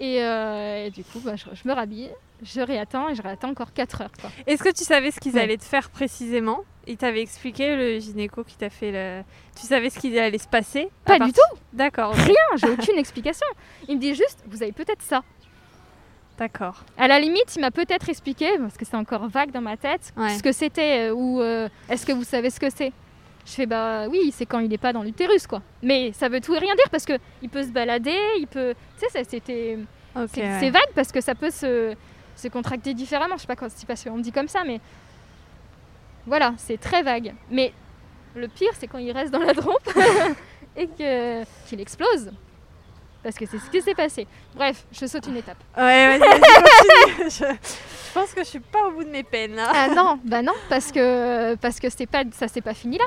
Et, 0.00 0.22
euh, 0.24 0.86
et 0.86 0.90
du 0.90 1.04
coup, 1.04 1.20
bah, 1.20 1.36
je, 1.36 1.44
je 1.52 1.68
me 1.68 1.72
rhabille, 1.72 2.10
je 2.42 2.60
réattends 2.60 3.08
et 3.10 3.14
je 3.14 3.22
réattends 3.22 3.50
encore 3.50 3.72
4 3.72 4.00
heures. 4.02 4.10
Est-ce 4.46 4.62
que 4.62 4.72
tu 4.72 4.82
savais 4.82 5.12
ce 5.12 5.20
qu'ils 5.20 5.34
Ouais. 5.34 5.42
allaient 5.42 5.56
te 5.56 5.64
faire 5.64 5.88
précisément? 5.90 6.60
Il 6.88 6.96
t'avait 6.96 7.22
expliqué, 7.22 7.76
le 7.76 7.98
gynéco 8.00 8.42
qui 8.44 8.56
t'a 8.56 8.70
fait 8.70 8.90
le... 8.90 9.22
Tu 9.58 9.66
savais 9.66 9.88
ce 9.90 9.98
qu'il 10.00 10.18
allait 10.18 10.36
se 10.36 10.48
passer? 10.48 10.88
Pas 11.04 11.16
part- 11.18 11.28
du 11.28 11.32
tout 11.32 11.58
D'accord, 11.72 12.10
ok. 12.10 12.18
Rien, 12.18 12.34
j'ai 12.56 12.68
aucune 12.68 12.98
explication. 12.98 13.46
Il 13.88 13.96
me 13.96 14.00
dit 14.00 14.14
juste, 14.16 14.42
vous 14.48 14.62
avez 14.64 14.72
peut-être 14.72 15.00
ça. 15.02 15.22
d'accord. 16.38 16.84
À 16.98 17.06
la 17.08 17.20
limite, 17.20 17.54
il 17.56 17.60
m'a 17.60 17.70
peut-être 17.70 18.08
expliqué, 18.08 18.58
parce 18.58 18.76
que 18.76 18.84
c'est 18.84 18.96
encore 18.96 19.28
vague 19.28 19.52
dans 19.52 19.60
ma 19.62 19.76
tête, 19.76 20.12
Ouais. 20.16 20.36
ce 20.36 20.42
que 20.42 20.50
c'était 20.52 21.08
euh, 21.10 21.14
ou 21.14 21.40
euh, 21.40 21.68
est-ce 21.88 22.04
que 22.04 22.12
vous 22.12 22.24
savez 22.24 22.50
ce 22.50 22.58
que 22.58 22.68
c'est? 22.68 22.92
Je 23.46 23.52
fais 23.52 23.66
bah 23.66 24.06
oui, 24.08 24.32
c'est 24.32 24.46
quand 24.46 24.58
il 24.60 24.68
n'est 24.68 24.78
pas 24.78 24.92
dans 24.92 25.02
l'utérus 25.02 25.46
quoi. 25.46 25.62
Mais 25.82 26.12
ça 26.12 26.28
veut 26.28 26.40
tout 26.40 26.54
et 26.54 26.58
rien 26.58 26.74
dire 26.74 26.88
parce 26.90 27.04
que 27.04 27.18
il 27.42 27.48
peut 27.48 27.62
se 27.62 27.68
balader, 27.68 28.18
il 28.38 28.46
peut, 28.46 28.74
tu 28.98 29.04
sais, 29.04 29.10
ça, 29.10 29.28
c'était, 29.28 29.78
c'est, 30.28 30.42
ouais. 30.42 30.56
c'est 30.60 30.70
vague 30.70 30.92
parce 30.94 31.12
que 31.12 31.20
ça 31.20 31.34
peut 31.34 31.50
se, 31.50 31.94
se 32.36 32.48
contracter 32.48 32.94
différemment. 32.94 33.36
Je 33.36 33.42
sais 33.42 33.46
pas 33.46 33.56
quand, 33.56 33.70
si 33.70 33.84
parce 33.84 34.02
qu'on 34.02 34.18
dit 34.18 34.32
comme 34.32 34.48
ça, 34.48 34.64
mais 34.64 34.80
voilà, 36.26 36.54
c'est 36.56 36.80
très 36.80 37.02
vague. 37.02 37.34
Mais 37.50 37.72
le 38.34 38.48
pire, 38.48 38.72
c'est 38.78 38.86
quand 38.86 38.98
il 38.98 39.12
reste 39.12 39.32
dans 39.32 39.40
la 39.40 39.54
trompe 39.54 39.88
et 40.76 40.86
que, 40.86 41.44
qu'il 41.68 41.80
explose. 41.80 42.32
Parce 43.22 43.36
que 43.36 43.46
c'est 43.46 43.58
ce 43.58 43.70
qui 43.70 43.80
s'est 43.80 43.94
passé. 43.94 44.26
Bref, 44.54 44.84
je 44.92 45.06
saute 45.06 45.26
une 45.26 45.38
étape. 45.38 45.56
Ouais, 45.76 46.18
vas-y, 46.18 46.20
continue. 46.20 47.30
je... 47.30 47.44
je 47.44 48.12
pense 48.12 48.34
que 48.34 48.40
je 48.40 48.48
suis 48.48 48.60
pas 48.60 48.86
au 48.88 48.92
bout 48.92 49.04
de 49.04 49.08
mes 49.08 49.22
peines. 49.22 49.54
là. 49.54 49.70
Ah 49.74 49.88
non, 49.88 50.20
bah 50.24 50.42
non, 50.42 50.52
parce 50.68 50.92
que, 50.92 51.54
parce 51.56 51.80
que 51.80 51.88
c'est 51.88 52.06
pas, 52.06 52.24
ça 52.32 52.48
s'est 52.48 52.60
pas 52.60 52.74
fini 52.74 52.98
là. 52.98 53.06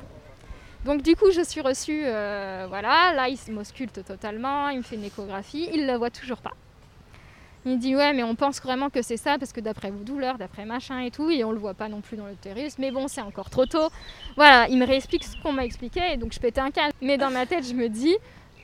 Donc 0.87 1.01
du 1.01 1.17
coup, 1.17 1.31
je 1.31 1.41
suis 1.41 1.59
reçue, 1.59 2.01
euh, 2.05 2.65
voilà, 2.69 3.11
là 3.13 3.27
il 3.27 3.37
m'ausculte 3.53 4.05
totalement, 4.05 4.69
il 4.69 4.77
me 4.77 4.83
fait 4.83 4.95
une 4.95 5.03
échographie, 5.03 5.67
il 5.73 5.85
la 5.85 5.97
voit 5.97 6.09
toujours 6.09 6.37
pas. 6.37 6.53
Il 7.65 7.73
me 7.73 7.77
dit 7.77 7.93
ouais, 7.93 8.13
mais 8.13 8.23
on 8.23 8.35
pense 8.35 8.61
vraiment 8.61 8.89
que 8.89 9.01
c'est 9.01 9.17
ça 9.17 9.37
parce 9.37 9.51
que 9.51 9.59
d'après 9.59 9.91
vos 9.91 10.05
douleurs, 10.05 10.37
d'après 10.37 10.63
machin 10.63 11.01
et 11.01 11.11
tout, 11.11 11.29
et 11.29 11.43
on 11.43 11.51
le 11.51 11.59
voit 11.59 11.73
pas 11.73 11.89
non 11.89 11.99
plus 11.99 12.15
dans 12.15 12.27
l'utérus. 12.27 12.79
Mais 12.79 12.91
bon, 12.91 13.09
c'est 13.09 13.19
encore 13.19 13.49
trop 13.49 13.65
tôt. 13.65 13.89
Voilà, 14.37 14.69
il 14.69 14.77
me 14.77 14.85
réexplique 14.85 15.25
ce 15.25 15.35
qu'on 15.43 15.51
m'a 15.51 15.65
expliqué, 15.65 15.99
et 16.13 16.15
donc 16.15 16.31
je 16.31 16.39
pétais 16.39 16.61
un 16.61 16.71
câble. 16.71 16.93
Mais 17.01 17.17
dans 17.17 17.31
ma 17.31 17.45
tête, 17.45 17.67
je 17.67 17.73
me 17.73 17.89
dis, 17.89 18.15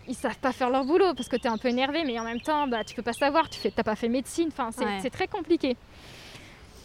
ils 0.08 0.16
savent 0.16 0.38
pas 0.40 0.54
faire 0.54 0.70
leur 0.70 0.86
boulot 0.86 1.14
parce 1.16 1.28
que 1.28 1.36
tu 1.36 1.44
es 1.48 1.50
un 1.50 1.58
peu 1.58 1.68
énervé, 1.68 2.04
mais 2.06 2.18
en 2.18 2.24
même 2.24 2.40
temps, 2.40 2.68
bah 2.68 2.86
tu 2.86 2.96
peux 2.96 3.02
pas 3.02 3.12
savoir, 3.12 3.50
tu 3.50 3.60
fais, 3.60 3.72
t'as 3.72 3.84
pas 3.84 3.98
fait 3.98 4.08
médecine, 4.08 4.48
enfin 4.50 4.70
c'est 4.72 4.86
Ouais. 4.86 5.00
c'est 5.02 5.10
très 5.10 5.28
compliqué. 5.28 5.76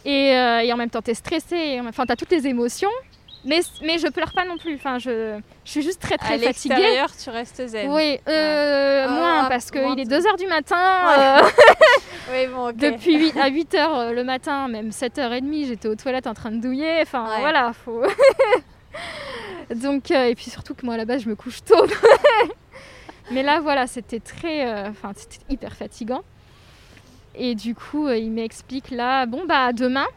Et, 0.03 0.33
euh, 0.35 0.59
et 0.59 0.73
en 0.73 0.77
même 0.77 0.89
temps, 0.89 1.01
tu 1.01 1.11
es 1.11 1.13
stressé, 1.13 1.79
enfin 1.87 2.05
tu 2.05 2.11
as 2.11 2.15
toutes 2.17 2.31
les 2.31 2.45
émotions, 2.47 2.89
mais, 3.45 3.61
mais 3.83 3.97
je 3.97 4.07
pleure 4.07 4.31
pas 4.33 4.45
non 4.45 4.57
plus. 4.57 4.75
Enfin, 4.75 4.97
je, 4.99 5.39
je 5.65 5.71
suis 5.71 5.81
juste 5.81 6.01
très 6.01 6.17
très 6.17 6.35
à 6.35 6.37
fatiguée. 6.39 6.75
l'extérieur, 6.75 7.09
tu 7.15 7.29
restes 7.29 7.67
zen. 7.67 7.89
Oui, 7.91 8.19
euh, 8.27 9.09
moins 9.09 9.43
ah, 9.45 9.49
parce 9.49 9.71
qu'il 9.71 9.81
est 9.99 10.03
tu- 10.05 10.11
2h 10.11 10.37
du 10.37 10.47
matin. 10.47 11.07
Ouais. 11.07 11.43
euh, 11.43 11.49
Oui, 12.31 12.47
bon, 12.53 12.69
ok. 12.69 12.75
depuis 12.77 13.17
8 13.17 13.37
à 13.39 13.49
8h 13.49 14.11
le 14.13 14.23
matin, 14.23 14.67
même 14.67 14.89
7h30, 14.89 15.67
j'étais 15.67 15.87
aux 15.87 15.95
toilettes 15.95 16.27
en 16.27 16.33
train 16.33 16.51
de 16.51 16.61
douiller. 16.61 16.99
Enfin, 17.01 17.25
Ouais. 17.29 17.39
voilà, 17.39 17.73
faut. 17.73 18.03
Donc, 19.75 20.11
euh, 20.11 20.25
et 20.25 20.35
puis 20.35 20.49
surtout 20.49 20.73
que 20.73 20.85
moi 20.85 20.95
à 20.95 20.97
la 20.97 21.05
base, 21.05 21.23
je 21.23 21.29
me 21.29 21.35
couche 21.35 21.63
tôt. 21.63 21.85
Mais 23.31 23.43
là, 23.43 23.59
voilà, 23.59 23.85
c'était 23.87 24.19
très. 24.19 24.67
euh, 24.67 24.89
Enfin, 24.89 25.11
c'était 25.15 25.37
hyper 25.49 25.73
fatigant. 25.75 26.21
Et 27.35 27.53
du 27.55 27.75
coup, 27.75 28.07
euh, 28.07 28.17
il 28.17 28.31
m'explique 28.31 28.89
là, 28.89 29.25
bon, 29.27 29.43
bah, 29.47 29.71
demain, 29.71 30.07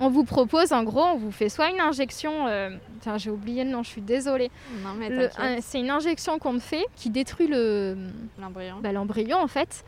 on 0.00 0.08
vous 0.08 0.24
propose, 0.24 0.72
en 0.72 0.82
gros, 0.82 1.02
on 1.04 1.16
vous 1.16 1.30
fait 1.30 1.48
soit 1.48 1.70
une 1.70 1.80
injection. 1.80 2.46
euh, 2.48 2.70
Enfin, 3.00 3.16
j'ai 3.18 3.30
oublié 3.30 3.64
le 3.64 3.70
nom, 3.70 3.82
je 3.82 3.88
suis 3.90 4.00
désolée. 4.02 4.50
Non, 4.82 4.94
mais 4.98 5.08
Le- 5.08 5.28
t'inquiète. 5.28 5.38
un- 5.38 5.60
C'est 5.60 5.78
une 5.80 5.90
injection 5.90 6.38
qu'on 6.38 6.54
te 6.54 6.58
fait 6.62 6.84
qui 6.96 7.08
détruit 7.10 7.46
le, 7.46 7.96
L'embryon. 8.40 8.76
bah, 8.82 8.92
l'embryon 8.92 9.38
en 9.38 9.46
fait. 9.46 9.84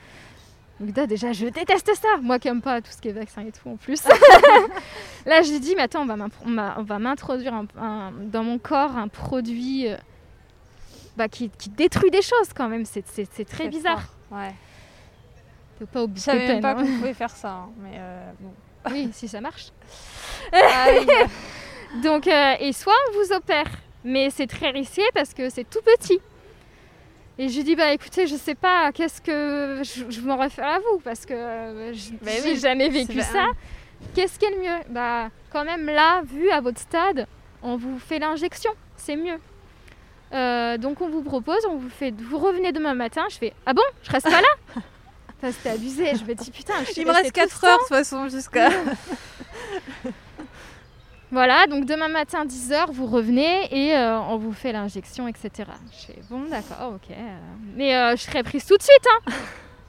Donc 0.81 0.97
là, 0.97 1.07
déjà, 1.07 1.33
je 1.33 1.47
déteste 1.47 1.93
ça. 1.95 2.09
Moi 2.23 2.39
qui 2.39 2.49
aime 2.49 2.61
pas 2.63 2.81
tout 2.81 2.91
ce 2.91 3.01
qui 3.01 3.09
est 3.09 3.13
vaccin 3.13 3.43
et 3.47 3.53
tout 3.53 3.69
en 3.69 3.77
plus. 3.77 4.03
là, 5.27 5.43
j'ai 5.43 5.61
dit, 5.61 5.75
mais 5.77 5.83
attends, 5.83 6.03
on 6.03 6.83
va 6.83 6.99
m'introduire 6.99 7.55
un- 7.55 7.67
un- 7.81 8.13
dans 8.33 8.43
mon 8.43 8.59
corps 8.59 8.97
un 8.97 9.09
produit 9.09 9.89
euh, 9.89 9.97
bah, 11.17 11.29
qui, 11.29 11.51
qui 11.51 11.69
détruit 11.69 12.11
des 12.11 12.23
choses 12.23 12.53
quand 12.55 12.69
même. 12.69 12.85
C'est, 12.85 13.07
c'est- 13.07 13.29
c'est 13.33 13.45
très 13.45 13.69
bizarre. 13.69 14.03
fort. 14.31 14.39
Ouais. 14.39 14.55
T'es 15.79 15.87
pas 15.87 16.07
Je 16.15 16.21
savais 16.21 16.47
même 16.49 16.61
pas 16.61 16.71
hein. 16.73 16.75
qu'on 16.85 16.97
pouvait 16.99 17.15
faire 17.15 17.31
ça, 17.37 17.51
hein, 17.53 17.69
mais 17.83 17.93
euh, 17.97 18.31
bon. 18.41 18.53
Oui, 18.91 19.11
si 19.13 19.29
ça 19.29 19.41
marche. 19.41 19.69
Ah 20.53 20.87
oui, 20.99 21.07
Donc, 22.03 22.27
euh, 22.27 22.55
et 22.61 22.73
soit 22.73 22.95
on 23.11 23.19
vous 23.19 23.33
opère, 23.33 23.67
mais 24.05 24.31
c'est 24.31 24.47
très 24.47 24.71
risqué 24.71 25.03
parce 25.15 25.35
que 25.35 25.49
c'est 25.51 25.69
tout 25.69 25.81
petit. 25.83 26.21
Et 27.39 27.49
je 27.49 27.57
lui 27.57 27.65
dis, 27.65 27.77
bah 27.77 27.93
écoutez, 27.93 28.27
je 28.27 28.37
sais 28.37 28.55
pas, 28.55 28.93
qu'est-ce 28.93 29.21
que. 29.23 29.83
Je, 29.83 30.11
je 30.15 30.21
m'en 30.21 30.37
réfère 30.37 30.67
à 30.67 30.79
vous 30.79 30.99
parce 31.03 31.25
que 31.25 31.33
euh, 31.33 31.93
je 31.95 32.11
Bah 32.23 32.31
j'ai 32.43 32.53
oui, 32.53 32.57
jamais 32.59 32.89
vécu 32.89 33.21
ça. 33.23 33.47
Qu'est-ce 34.15 34.39
qui 34.39 34.45
est 34.45 34.51
le 34.51 34.59
mieux? 34.63 34.79
Bah, 34.91 35.29
quand 35.51 35.65
même, 35.65 35.87
là, 35.87 36.23
vu 36.23 36.51
à 36.51 36.61
votre 36.61 36.79
stade, 36.81 37.27
on 37.63 37.77
vous 37.77 37.99
fait 37.99 38.19
l'injection, 38.19 38.73
c'est 38.97 39.17
mieux. 39.17 39.39
Euh, 40.35 40.77
donc, 40.77 41.01
on 41.01 41.09
vous 41.09 41.23
propose, 41.23 41.65
on 41.69 41.77
vous 41.77 41.89
fait. 41.91 42.13
Vous 42.21 42.39
revenez 42.39 42.73
demain 42.73 42.95
matin, 42.95 43.25
je 43.31 43.37
fais, 43.37 43.53
ah 43.67 43.73
bon, 43.75 43.83
je 44.03 44.11
reste 44.11 44.27
pas 44.31 44.41
là? 44.41 44.83
Enfin, 45.43 45.51
c'était 45.53 45.71
abusé. 45.71 46.13
Je 46.15 46.25
me 46.25 46.35
dis, 46.35 46.51
putain, 46.53 46.75
je 46.87 47.01
Il 47.01 47.05
me 47.07 47.11
reste 47.13 47.27
tout 47.27 47.41
4 47.41 47.51
ce 47.61 47.67
heures 47.67 47.73
de 47.75 47.79
toute 47.81 47.89
façon 47.89 48.29
jusqu'à. 48.29 48.71
Voilà, 51.31 51.67
donc 51.67 51.87
demain 51.87 52.09
matin, 52.09 52.45
10h, 52.45 52.91
vous 52.93 53.07
revenez 53.07 53.67
et 53.71 53.97
euh, 53.97 54.21
on 54.21 54.37
vous 54.37 54.53
fait 54.53 54.71
l'injection, 54.71 55.27
etc. 55.29 55.51
Je 55.91 56.07
fais 56.13 56.19
bon, 56.29 56.43
d'accord, 56.43 56.93
ok. 56.97 57.11
euh, 57.11 57.39
Mais 57.75 57.97
euh, 57.97 58.11
je 58.17 58.23
serai 58.23 58.43
prise 58.43 58.67
tout 58.67 58.77
de 58.77 58.83
suite. 58.83 59.07
Hein. 59.27 59.33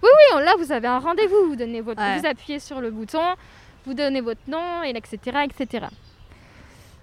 oui, 0.02 0.10
oui, 0.38 0.42
là, 0.46 0.54
vous 0.58 0.72
avez 0.72 0.88
un 0.88 1.00
rendez-vous. 1.00 1.50
Vous, 1.50 1.56
donnez 1.58 1.82
votre, 1.82 2.02
Ouais. 2.02 2.18
vous 2.20 2.26
appuyez 2.26 2.60
sur 2.60 2.80
le 2.80 2.92
bouton, 2.92 3.36
vous 3.86 3.94
donnez 3.94 4.22
votre 4.22 4.40
nom, 4.48 4.84
et 4.84 4.92
etc., 4.92 5.18
etc. 5.44 5.68
Là, 5.82 5.90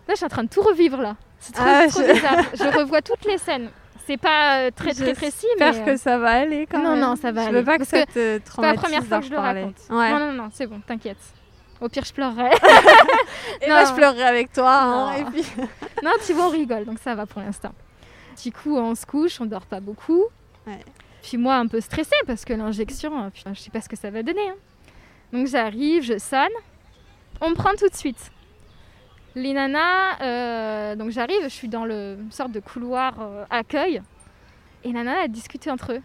je 0.09 0.15
suis 0.15 0.25
en 0.25 0.29
train 0.31 0.45
de 0.45 0.49
tout 0.49 0.63
revivre, 0.63 1.03
là. 1.03 1.17
C'est 1.39 1.53
trop, 1.53 1.65
Ah, 1.67 1.87
trop 1.87 2.01
je- 2.01 2.13
bizarre. 2.15 2.45
Je 2.55 2.79
revois 2.79 3.03
toutes 3.03 3.27
les 3.27 3.37
scènes. 3.37 3.69
C'est 4.11 4.17
pas 4.17 4.57
euh, 4.63 4.71
très, 4.75 4.93
très 4.93 5.13
précis, 5.15 5.47
mais... 5.61 5.67
J'espère 5.67 5.85
que 5.85 5.97
ça 5.97 6.19
va 6.19 6.31
aller 6.33 6.67
quand 6.67 6.83
Non, 6.83 6.91
même. 6.97 7.01
non, 7.01 7.15
ça 7.15 7.31
va 7.31 7.43
Je 7.45 7.49
aller. 7.49 7.59
veux 7.59 7.65
pas 7.65 7.75
que 7.79 7.85
Parce 7.85 7.91
ça 7.91 8.07
te 8.07 8.13
c'est 8.13 8.39
pas 8.57 8.63
la 8.63 8.75
traumatise 8.75 8.81
première 8.83 9.05
fois 9.05 9.19
que 9.21 9.25
je 9.27 9.31
le 9.31 9.39
raconte. 9.39 9.77
Ouais. 9.89 10.11
Non, 10.11 10.19
non, 10.19 10.33
non, 10.33 10.49
c'est 10.53 10.67
bon, 10.67 10.81
t'inquiète. 10.85 11.19
Au 11.81 11.89
pire, 11.89 12.05
je 12.05 12.13
pleurerai. 12.13 12.51
Et 13.63 13.69
Non. 13.69 13.75
moi, 13.77 13.85
je 13.85 13.93
pleurerai 13.95 14.25
avec 14.25 14.53
toi. 14.53 14.81
hein, 14.83 14.91
Non. 14.91 15.13
et 15.13 15.25
puis... 15.31 15.45
Non, 16.03 16.11
tu 16.27 16.33
vois, 16.33 16.47
on 16.47 16.51
rigole, 16.51 16.85
donc 16.87 16.99
ça 16.99 17.15
va 17.15 17.25
pour 17.27 17.41
l'instant. 17.41 17.73
Du 18.43 18.51
coup, 18.51 18.77
on 18.77 18.97
se 18.97 19.07
couche, 19.07 19.41
on 19.41 19.47
dort 19.47 19.67
pas 19.67 19.79
beaucoup. 19.79 20.25
Ouais. 20.67 20.81
Puis 21.23 21.37
moi, 21.37 21.55
un 21.55 21.69
peu 21.69 21.81
stressée 21.81 22.17
parce 22.27 22.45
que 22.45 22.53
l'injection, 22.53 23.27
euh, 23.27 23.53
je 23.55 23.61
sais 23.61 23.71
pas 23.71 23.81
ce 23.81 23.89
que 23.89 23.97
ça 23.97 24.11
va 24.11 24.25
donner. 24.25 24.49
hein. 24.49 24.57
Donc 25.33 25.47
j'arrive, 25.47 26.03
je 26.03 26.19
sonne. 26.19 26.49
On 27.41 27.51
me 27.51 27.55
prend 27.55 27.75
tout 27.79 27.89
de 27.89 27.95
suite. 27.95 28.33
Les 29.37 29.53
nanas, 29.53 30.21
euh, 30.21 30.97
donc 30.97 31.11
j'arrive, 31.11 31.43
je 31.45 31.49
suis 31.49 31.69
dans 31.69 31.85
le 31.85 32.17
une 32.21 32.33
sorte 32.33 32.53
de 32.53 32.61
couloir 32.61 33.15
euh, 33.21 33.45
accueil. 33.51 34.03
Et 34.85 34.89
les 34.89 34.93
nanas, 34.93 35.29
discutaient 35.29 35.71
entre 35.71 35.93
eux. 35.93 36.03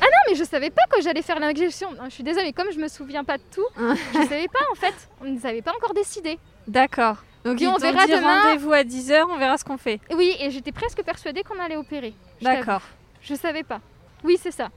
Ah 0.00 0.04
non, 0.04 0.18
mais 0.28 0.34
je 0.34 0.44
savais 0.44 0.70
pas 0.70 0.82
que 0.90 1.00
j'allais 1.00 1.22
faire 1.22 1.40
l'injection. 1.40 1.88
Je 2.04 2.10
suis 2.10 2.22
désolée, 2.22 2.52
comme 2.52 2.70
je 2.70 2.78
me 2.78 2.88
souviens 2.88 3.24
pas 3.24 3.38
de 3.38 3.42
tout, 3.50 3.66
je 3.78 4.18
savais 4.28 4.48
pas 4.48 4.60
en 4.70 4.74
fait. 4.74 4.94
On 5.22 5.24
ne 5.24 5.38
savait 5.38 5.62
pas 5.62 5.72
encore 5.74 5.94
décidé. 5.94 6.38
D'accord. 6.66 7.16
Donc, 7.44 7.60
ils 7.60 7.68
on 7.68 7.76
verra 7.76 8.04
dit 8.04 8.12
demain. 8.12 8.42
rendez-vous 8.42 8.72
à 8.72 8.82
10h, 8.82 9.24
on 9.30 9.38
verra 9.38 9.56
ce 9.56 9.64
qu'on 9.64 9.78
fait. 9.78 10.00
Oui, 10.14 10.36
et 10.38 10.50
j'étais 10.50 10.72
presque 10.72 11.02
persuadée 11.02 11.42
qu'on 11.42 11.58
allait 11.58 11.76
opérer. 11.76 12.12
D'accord. 12.42 12.82
Je 13.22 13.34
savais 13.34 13.62
pas. 13.62 13.80
Oui, 14.22 14.36
c'est 14.40 14.50
ça. 14.50 14.68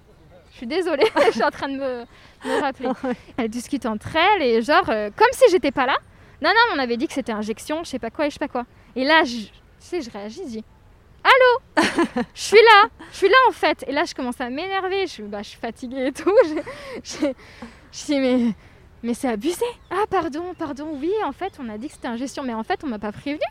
Je 0.52 0.58
suis 0.58 0.68
désolée, 0.68 1.06
je 1.28 1.32
suis 1.32 1.44
en 1.44 1.50
train 1.50 1.68
de 1.68 1.78
me, 1.78 2.06
me 2.46 2.62
rappeler. 2.62 2.90
Elles 3.38 3.50
discutent 3.50 3.86
entre 3.86 4.16
elles 4.16 4.44
et 4.44 4.62
genre, 4.62 4.90
euh, 4.90 5.10
comme 5.16 5.28
si 5.32 5.46
j'étais 5.52 5.72
pas 5.72 5.86
là. 5.86 5.98
Non, 6.42 6.50
non, 6.50 6.76
on 6.76 6.80
avait 6.80 6.98
dit 6.98 7.08
que 7.08 7.14
c'était 7.14 7.32
injection, 7.32 7.84
je 7.84 7.90
sais 7.90 8.00
pas 8.00 8.10
quoi 8.10 8.26
et 8.26 8.30
je 8.30 8.34
sais 8.34 8.40
pas 8.40 8.48
quoi. 8.48 8.66
Et 8.96 9.04
là, 9.04 9.24
je, 9.24 9.36
tu 9.38 9.50
sais, 9.80 10.02
je 10.02 10.10
réagis, 10.10 10.42
je 10.46 10.50
dis 10.50 10.64
Allô 11.24 11.84
Je 12.34 12.42
suis 12.42 12.58
là 12.58 12.90
Je 13.12 13.18
suis 13.18 13.30
là 13.30 13.36
en 13.48 13.52
fait. 13.52 13.84
Et 13.88 13.92
là, 13.92 14.06
je 14.06 14.14
commence 14.16 14.42
à 14.42 14.50
m'énerver, 14.50 15.02
je, 15.06 15.12
suis- 15.12 15.24
bah, 15.24 15.44
je 15.44 15.50
suis 15.50 15.60
fatiguée 15.60 16.08
et 16.08 16.12
tout. 16.12 16.34
Je, 17.04 17.12
je, 17.22 17.28
je 17.92 18.06
dis 18.06 18.20
Mais, 18.20 18.40
mais 19.04 19.14
c'est 19.14 19.28
abusé 19.28 19.66
Ah, 19.92 20.04
pardon, 20.10 20.54
pardon, 20.58 20.88
oui, 21.00 21.12
en 21.26 21.32
fait, 21.32 21.54
on 21.60 21.70
a 21.70 21.78
dit 21.78 21.88
que 21.88 21.94
c'était 21.94 22.08
injection, 22.08 22.42
mais 22.44 22.54
en 22.56 22.64
fait, 22.64 22.80
on 22.84 22.88
m'a 22.88 22.98
pas 23.00 23.12
prévenu. 23.12 23.42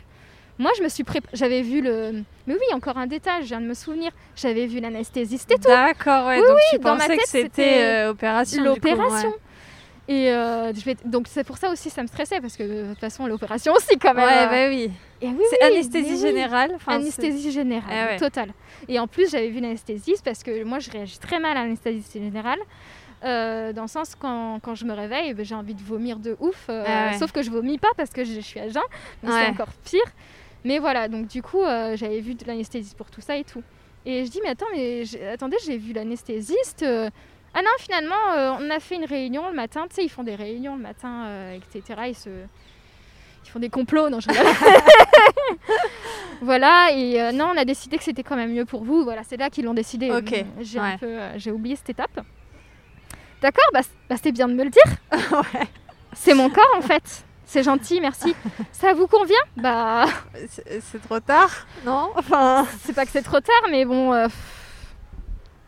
Moi, 0.58 0.72
je 0.76 0.82
me 0.82 0.88
suis 0.88 1.04
préparée. 1.04 1.30
J'avais 1.34 1.62
vu 1.62 1.80
le. 1.80 2.22
Mais 2.46 2.54
oui, 2.54 2.74
encore 2.74 2.98
un 2.98 3.06
détail, 3.06 3.42
je 3.42 3.46
viens 3.48 3.60
de 3.62 3.66
me 3.66 3.72
souvenir. 3.74 4.10
J'avais 4.36 4.66
vu 4.66 4.80
l'anesthésiste 4.80 5.50
et 5.52 5.54
tout. 5.54 5.68
D'accord, 5.68 6.26
ouais. 6.26 6.38
Oui, 6.38 6.46
donc 6.46 6.58
tu 6.72 6.78
dans 6.80 6.96
ma 6.96 6.98
pensais 6.98 7.16
que 7.16 7.20
tête, 7.22 7.26
c'était 7.28 7.42
c'était 7.62 7.82
euh, 7.84 8.10
opération. 8.10 8.62
l'opération. 8.64 9.28
ouais. 9.30 9.34
Et 10.12 10.32
euh, 10.32 10.72
je 10.74 10.84
vais... 10.84 10.96
donc 11.04 11.26
c'est 11.28 11.44
pour 11.44 11.56
ça 11.56 11.70
aussi 11.70 11.88
ça 11.88 12.02
me 12.02 12.08
stressait 12.08 12.40
parce 12.40 12.56
que 12.56 12.64
de 12.64 12.88
toute 12.90 12.98
façon 12.98 13.26
l'opération 13.26 13.72
aussi 13.74 13.96
quand 13.96 14.12
même. 14.12 14.24
Ouais, 14.26 14.42
euh, 14.42 14.46
bah 14.46 14.68
oui. 14.68 14.90
et 15.22 15.28
oui, 15.28 15.44
C'est 15.50 15.58
oui, 15.64 15.72
anesthésie 15.72 16.14
oui. 16.14 16.20
générale. 16.20 16.72
enfin, 16.74 16.94
Anesthésie 16.96 17.52
générale, 17.52 17.90
Ah 17.92 18.06
ouais. 18.12 18.16
totale. 18.18 18.50
Et 18.88 18.98
en 18.98 19.06
plus 19.06 19.30
j'avais 19.30 19.50
vu 19.50 19.60
l'anesthésiste 19.60 20.24
parce 20.24 20.42
que 20.42 20.64
moi 20.64 20.80
je 20.80 20.90
réagis 20.90 21.18
très 21.20 21.38
mal 21.38 21.56
à 21.56 21.62
l'anesthésie 21.62 22.04
générale. 22.12 22.58
euh, 23.22 23.72
dans 23.72 23.82
le 23.82 23.88
sens 23.88 24.16
quand, 24.18 24.58
quand 24.62 24.74
je 24.74 24.84
me 24.84 24.94
réveille 24.94 25.32
ben, 25.34 25.44
j'ai 25.44 25.54
envie 25.54 25.74
de 25.74 25.82
vomir 25.82 26.18
de 26.18 26.36
ouf 26.40 26.66
euh, 26.70 26.84
Ah 26.88 27.10
ouais. 27.12 27.18
sauf 27.18 27.30
que 27.30 27.42
je 27.42 27.50
vomis 27.50 27.78
pas 27.78 27.90
parce 27.96 28.10
que 28.10 28.24
je, 28.24 28.32
je 28.34 28.40
suis 28.40 28.58
à 28.58 28.68
jeun 28.68 28.82
donc 29.22 29.32
Ouais. 29.32 29.42
c'est 29.44 29.50
encore 29.50 29.72
pire 29.84 30.10
mais 30.64 30.78
voilà 30.80 31.06
donc 31.06 31.28
du 31.28 31.40
coup 31.42 31.62
j'avais 31.94 32.20
vu 32.20 32.34
de 32.34 32.44
l'anesthésiste 32.46 32.96
pour 32.96 33.10
tout 33.10 33.20
ça 33.20 33.36
et 33.36 33.44
tout 33.44 33.62
et 34.06 34.24
je 34.24 34.30
dis 34.30 34.40
mais 34.42 34.48
attends 34.50 34.66
mais 34.74 35.02
attendez 35.32 35.56
j'ai 35.66 35.76
vu 35.76 35.92
l'anesthésiste 35.92 36.84
ah 37.54 37.62
non 37.62 37.70
finalement 37.78 38.14
euh, 38.36 38.52
on 38.60 38.70
a 38.70 38.78
fait 38.78 38.94
une 38.94 39.04
réunion 39.04 39.48
le 39.48 39.54
matin. 39.54 39.86
Tu 39.88 39.96
sais 39.96 40.04
ils 40.04 40.08
font 40.08 40.22
des 40.22 40.36
réunions 40.36 40.76
le 40.76 40.82
matin 40.82 41.24
euh, 41.26 41.56
etc 41.56 42.02
ils 42.08 42.14
se 42.14 42.30
ils 43.44 43.50
font 43.50 43.58
des 43.58 43.70
complots 43.70 44.08
non 44.08 44.20
je 44.20 44.28
voilà 46.42 46.92
et 46.92 47.20
euh, 47.20 47.32
non 47.32 47.50
on 47.52 47.56
a 47.56 47.64
décidé 47.64 47.98
que 47.98 48.04
c'était 48.04 48.22
quand 48.22 48.36
même 48.36 48.52
mieux 48.52 48.64
pour 48.64 48.84
vous. 48.84 49.02
Voilà 49.02 49.22
c'est 49.24 49.36
là 49.36 49.50
qu'ils 49.50 49.64
l'ont 49.64 49.74
décidé. 49.74 50.12
Ok, 50.12 50.44
j'ai 50.60 50.78
un 50.78 50.92
ouais. 50.92 50.98
peu 50.98 51.18
j'ai 51.36 51.50
oublié 51.50 51.74
cette 51.74 51.90
étape. 51.90 52.20
D'accord 53.42 53.64
bah, 53.72 53.80
bah, 54.08 54.16
c'est 54.22 54.32
bien 54.32 54.48
de 54.48 54.54
me 54.54 54.64
le 54.64 54.70
dire. 54.70 54.82
Ouais. 55.32 55.66
c'est 56.12 56.34
mon 56.34 56.50
corps 56.50 56.74
en 56.76 56.82
fait. 56.82 57.24
C'est 57.46 57.64
gentil 57.64 58.00
merci. 58.00 58.32
Ça 58.70 58.92
vous 58.92 59.08
convient? 59.08 59.34
Bah 59.56 60.06
C'est 60.78 61.02
trop 61.02 61.18
tard, 61.18 61.66
non? 61.84 62.12
Enfin. 62.14 62.64
c'est 62.84 62.92
pas 62.92 63.04
que 63.04 63.10
c'est 63.10 63.22
trop 63.22 63.40
tard 63.40 63.62
mais 63.70 63.84
bon 63.84 64.12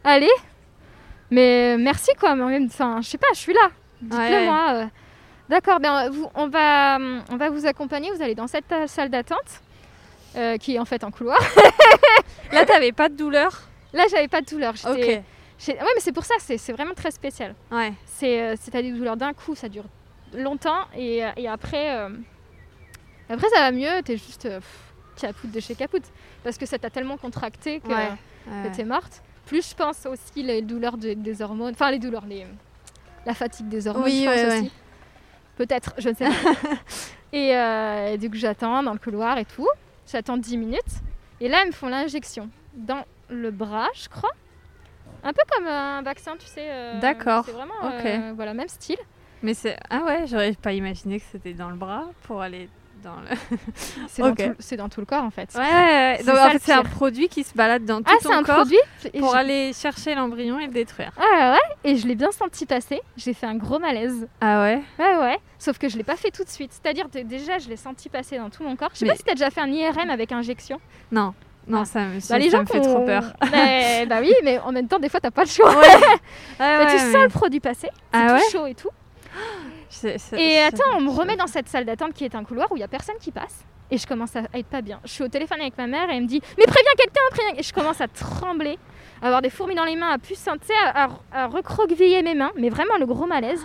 allez 0.05 0.31
mais 1.33 1.77
merci 1.79 2.11
quoi 2.21 2.35
mais 2.37 2.43
en 2.45 2.49
même 2.49 2.67
enfin 2.67 3.01
je 3.03 3.09
sais 3.09 3.19
pas 3.19 3.27
je 3.35 3.39
suis 3.39 3.53
là 3.55 3.71
dites-le 4.01 4.45
moi 4.45 4.67
euh. 4.75 4.87
d'accord 5.49 5.81
ben 5.81 6.11
vous- 6.11 6.31
on 6.35 6.49
va 6.49 6.99
on 7.31 7.37
va 7.37 7.51
vous 7.51 7.67
accompagner 7.67 8.11
vous 8.15 8.23
allez 8.23 8.35
dans 8.35 8.47
cette 8.47 8.71
euh, 8.73 8.87
salle 8.87 9.09
d'attente 9.11 9.63
euh, 10.37 10.57
qui 10.59 10.75
est 10.77 10.79
en 10.79 10.85
fait 10.85 11.03
un 11.05 11.11
couloir 11.11 11.39
Là, 12.53 12.67
t'avais 12.67 12.93
pas 12.93 13.09
de 13.09 13.17
douleur? 13.17 13.63
Là 13.95 14.05
j'avais 14.11 14.29
pas 14.29 14.41
de 14.43 14.47
douleur 14.47 14.75
Ok. 14.85 14.97
ouais 14.99 15.23
mais 15.69 16.01
c'est 16.01 16.13
pour 16.13 16.25
ça 16.25 16.35
c'est 16.39 16.73
vraiment 16.73 16.95
très 16.95 17.11
spécial 17.11 17.55
Ouais. 17.71 17.93
c'est 18.07 18.41
euh, 18.43 18.55
t'as 18.71 18.83
des 18.83 18.93
douleurs 18.93 19.17
d'un 19.17 19.33
coup 19.33 19.55
ça 19.55 19.69
dure 19.69 19.85
longtemps 20.35 20.85
et, 20.97 21.25
euh, 21.25 21.31
et 21.37 21.49
après 21.49 21.97
euh, 21.97 22.09
après 23.31 23.49
ça 23.51 23.61
va 23.61 23.71
mieux 23.73 24.03
t'es 24.05 24.17
juste 24.17 24.47
euh, 24.47 24.61
capoute 25.21 25.51
de 25.51 25.61
chez 25.61 25.75
capoute 25.75 26.05
parce 26.45 26.59
que 26.59 26.67
ça 26.67 26.79
t'a 26.79 26.91
tellement 26.91 27.17
contracté 27.17 27.81
que 27.81 27.89
Ouais. 27.89 28.09
que 28.65 28.75
t'es 28.77 28.85
morte. 28.85 29.23
Plus 29.47 29.71
je 29.71 29.75
pense 29.75 30.07
aussi 30.07 30.43
les 30.43 30.63
douleurs 30.63 30.97
de- 30.97 31.15
des 31.15 31.43
hormones, 31.43 31.73
enfin 31.75 31.91
les 31.91 31.99
douleurs, 31.99 32.25
les, 32.27 32.47
la 33.27 33.35
fatigue 33.35 33.69
des 33.69 33.87
hormones, 33.87 34.05
Oui, 34.05 34.21
je 34.25 34.25
pense 34.31 34.35
ouais, 34.37 34.49
ouais. 34.49 34.59
aussi. 34.61 34.73
Peut-être, 35.57 35.95
je 35.99 36.09
ne 36.09 36.15
sais 36.15 36.25
pas. 36.25 36.33
et, 37.33 37.57
euh, 37.57 38.13
et 38.15 38.19
du 38.19 38.31
coup 38.31 38.37
j'attends 38.37 38.83
dans 38.83 38.93
le 38.93 38.99
couloir 38.99 39.39
et 39.39 39.45
tout. 39.45 39.69
J'attends 40.11 40.37
10 40.37 40.57
minutes. 40.57 40.81
Et 41.41 41.49
là 41.49 41.63
ils 41.65 41.69
me 41.69 41.73
font 41.73 41.89
l'injection 41.89 42.49
dans 42.75 43.05
le 43.29 43.51
bras, 43.51 43.89
je 43.95 44.09
crois. 44.09 44.31
Un 45.25 45.33
peu 45.33 45.43
comme 45.51 45.67
un 45.67 46.03
vaccin, 46.03 46.37
tu 46.39 46.47
sais. 46.47 46.67
euh, 46.69 46.99
D'accord, 47.01 47.45
C'est 47.45 47.53
vraiment 47.53 47.75
ok. 47.85 48.05
euh, 48.07 48.33
voilà, 48.35 48.55
même 48.55 48.69
style. 48.69 48.97
Mais 49.43 49.55
c'est. 49.55 49.77
Ah 49.91 50.03
ouais, 50.05 50.27
j'aurais 50.27 50.53
pas 50.55 50.73
imaginé 50.73 51.19
que 51.21 51.27
c'était 51.31 51.53
dans 51.53 51.69
le 51.71 51.77
bras 51.77 52.07
pour 52.23 52.41
aller 52.43 52.69
dans 53.03 53.17
le. 53.17 53.57
C'est 54.09 54.23
dans, 54.23 54.35
tout- 54.35 54.55
c'est 54.59 54.77
dans 54.77 54.89
tout 54.89 55.01
le 55.01 55.07
corps 55.07 55.25
en 55.25 55.31
fait. 55.31 55.51
Ouais, 55.55 55.61
ouais, 55.61 55.67
ouais. 55.67 56.17
C'est 56.21 56.27
Donc 56.27 56.37
ça, 56.37 56.43
en 56.43 56.47
le 56.47 56.53
fait, 56.53 56.63
c'est 56.65 56.73
un 56.73 56.83
produit 56.85 57.29
qui 57.29 57.45
se 57.45 57.55
balade 57.55 57.85
dans 57.85 57.99
tout 57.99 58.05
Ah, 58.09 58.17
ton 58.23 58.29
c'est 58.31 58.35
un 58.35 58.43
corps 58.43 58.57
produit 58.57 58.79
pour 59.19 59.33
je- 59.33 59.37
aller 59.37 59.73
chercher 59.73 60.15
l'embryon 60.15 60.59
et 60.59 60.67
le 60.67 60.73
détruire. 60.73 61.13
Ah 61.19 61.53
ouais, 61.53 61.91
et 61.91 61.97
je 61.97 62.07
l'ai 62.07 62.15
bien 62.15 62.31
senti 62.33 62.65
passer. 62.67 63.01
J'ai 63.17 63.35
fait 63.35 63.47
un 63.47 63.57
gros 63.57 63.79
malaise. 63.79 64.27
Ah 64.41 64.63
ouais 64.63 64.83
Ouais, 64.99 65.17
ouais. 65.19 65.39
Sauf 65.59 65.79
que 65.79 65.89
je 65.89 65.97
l'ai 65.97 66.05
pas 66.05 66.17
fait 66.17 66.31
tout 66.31 66.45
de 66.45 66.49
suite. 66.49 66.73
C'est-à-dire 66.73 67.07
déjà, 67.25 67.59
je 67.59 67.69
l'ai 67.69 67.77
senti 67.77 68.09
passer 68.09 68.39
dans 68.39 68.51
tout 68.51 68.63
mon 68.63 68.77
corps. 68.77 68.91
Je 68.95 68.99
sais 69.01 69.05
Mais- 69.05 69.11
pas 69.13 69.17
si 69.17 69.23
t'as 69.25 69.35
déjà 69.35 69.51
fait 69.51 69.61
un 69.61 69.69
IRM 69.71 70.11
avec 70.11 70.33
injection. 70.33 70.81
Non. 71.11 71.35
Non, 71.69 71.83
Ah. 71.83 71.85
ça 71.85 72.01
me, 72.01 72.19
Bah, 72.29 72.39
les 72.39 72.51
ça 72.51 72.57
gens 72.57 72.63
me 72.63 72.67
fait 72.67 72.81
trop 72.81 73.05
peur. 73.05 73.23
Mais, 73.53 74.05
bah 74.07 74.17
oui, 74.21 74.33
mais 74.43 74.59
en 74.59 74.73
même 74.73 74.89
temps, 74.89 74.99
des 74.99 75.09
fois, 75.09 75.21
t'as 75.21 75.31
pas 75.31 75.45
le 75.45 75.49
choix. 75.49 75.71
Ouais. 75.71 75.87
Mais 76.59 76.77
ouais, 76.79 76.87
tu 76.87 76.93
mais- 77.05 77.13
sens 77.13 77.23
le 77.23 77.29
produit 77.29 77.61
passer. 77.61 77.89
C'est 77.93 78.19
Ah 78.21 78.35
ouais 78.35 78.41
chaud 78.51 78.67
et 78.67 78.75
tout. 78.75 78.91
C'est- 79.93 80.19
c'est- 80.19 80.41
Et 80.41 80.59
attends, 80.61 80.97
on 80.97 81.01
me 81.01 81.11
remet 81.11 81.37
dans 81.37 81.47
cette 81.47 81.69
salle 81.69 81.85
d'attente 81.85 82.13
qui 82.15 82.25
est 82.25 82.35
un 82.35 82.45
couloir 82.45 82.71
où 82.73 82.77
il 82.77 82.81
y 82.81 82.85
a 82.85 82.89
personne 82.89 83.17
qui 83.21 83.31
passe. 83.31 83.65
Et 83.91 83.99
je 83.99 84.07
commence 84.07 84.35
à 84.37 84.41
être 84.55 84.67
pas 84.67 84.81
bien. 84.81 85.01
Je 85.05 85.11
suis 85.11 85.23
au 85.23 85.29
téléphone 85.29 85.61
avec 85.61 85.77
ma 85.77 85.87
mère 85.87 86.09
et 86.11 86.17
elle 86.17 86.23
me 86.23 86.27
dit 86.27 86.41
Mais 86.57 86.65
préviens 86.65 86.93
quelqu'un, 86.97 87.21
préviens. 87.31 87.55
Et 87.59 87.63
je 87.63 87.73
commence 87.75 88.01
à 88.01 88.09
trembler, 88.09 88.79
à 89.21 89.27
avoir 89.27 89.43
des 89.43 89.51
fourmis 89.51 89.75
dans 89.75 89.85
les 89.85 89.97
mains, 89.97 90.13
à 90.13 90.19
à, 90.95 91.05
à- 91.05 91.11
à 91.33 91.47
recroqueviller 91.47 92.23
mes 92.23 92.35
mains. 92.35 92.53
Mais 92.57 92.71
vraiment 92.71 92.97
le 92.99 93.05
gros 93.07 93.27
malaise. 93.27 93.63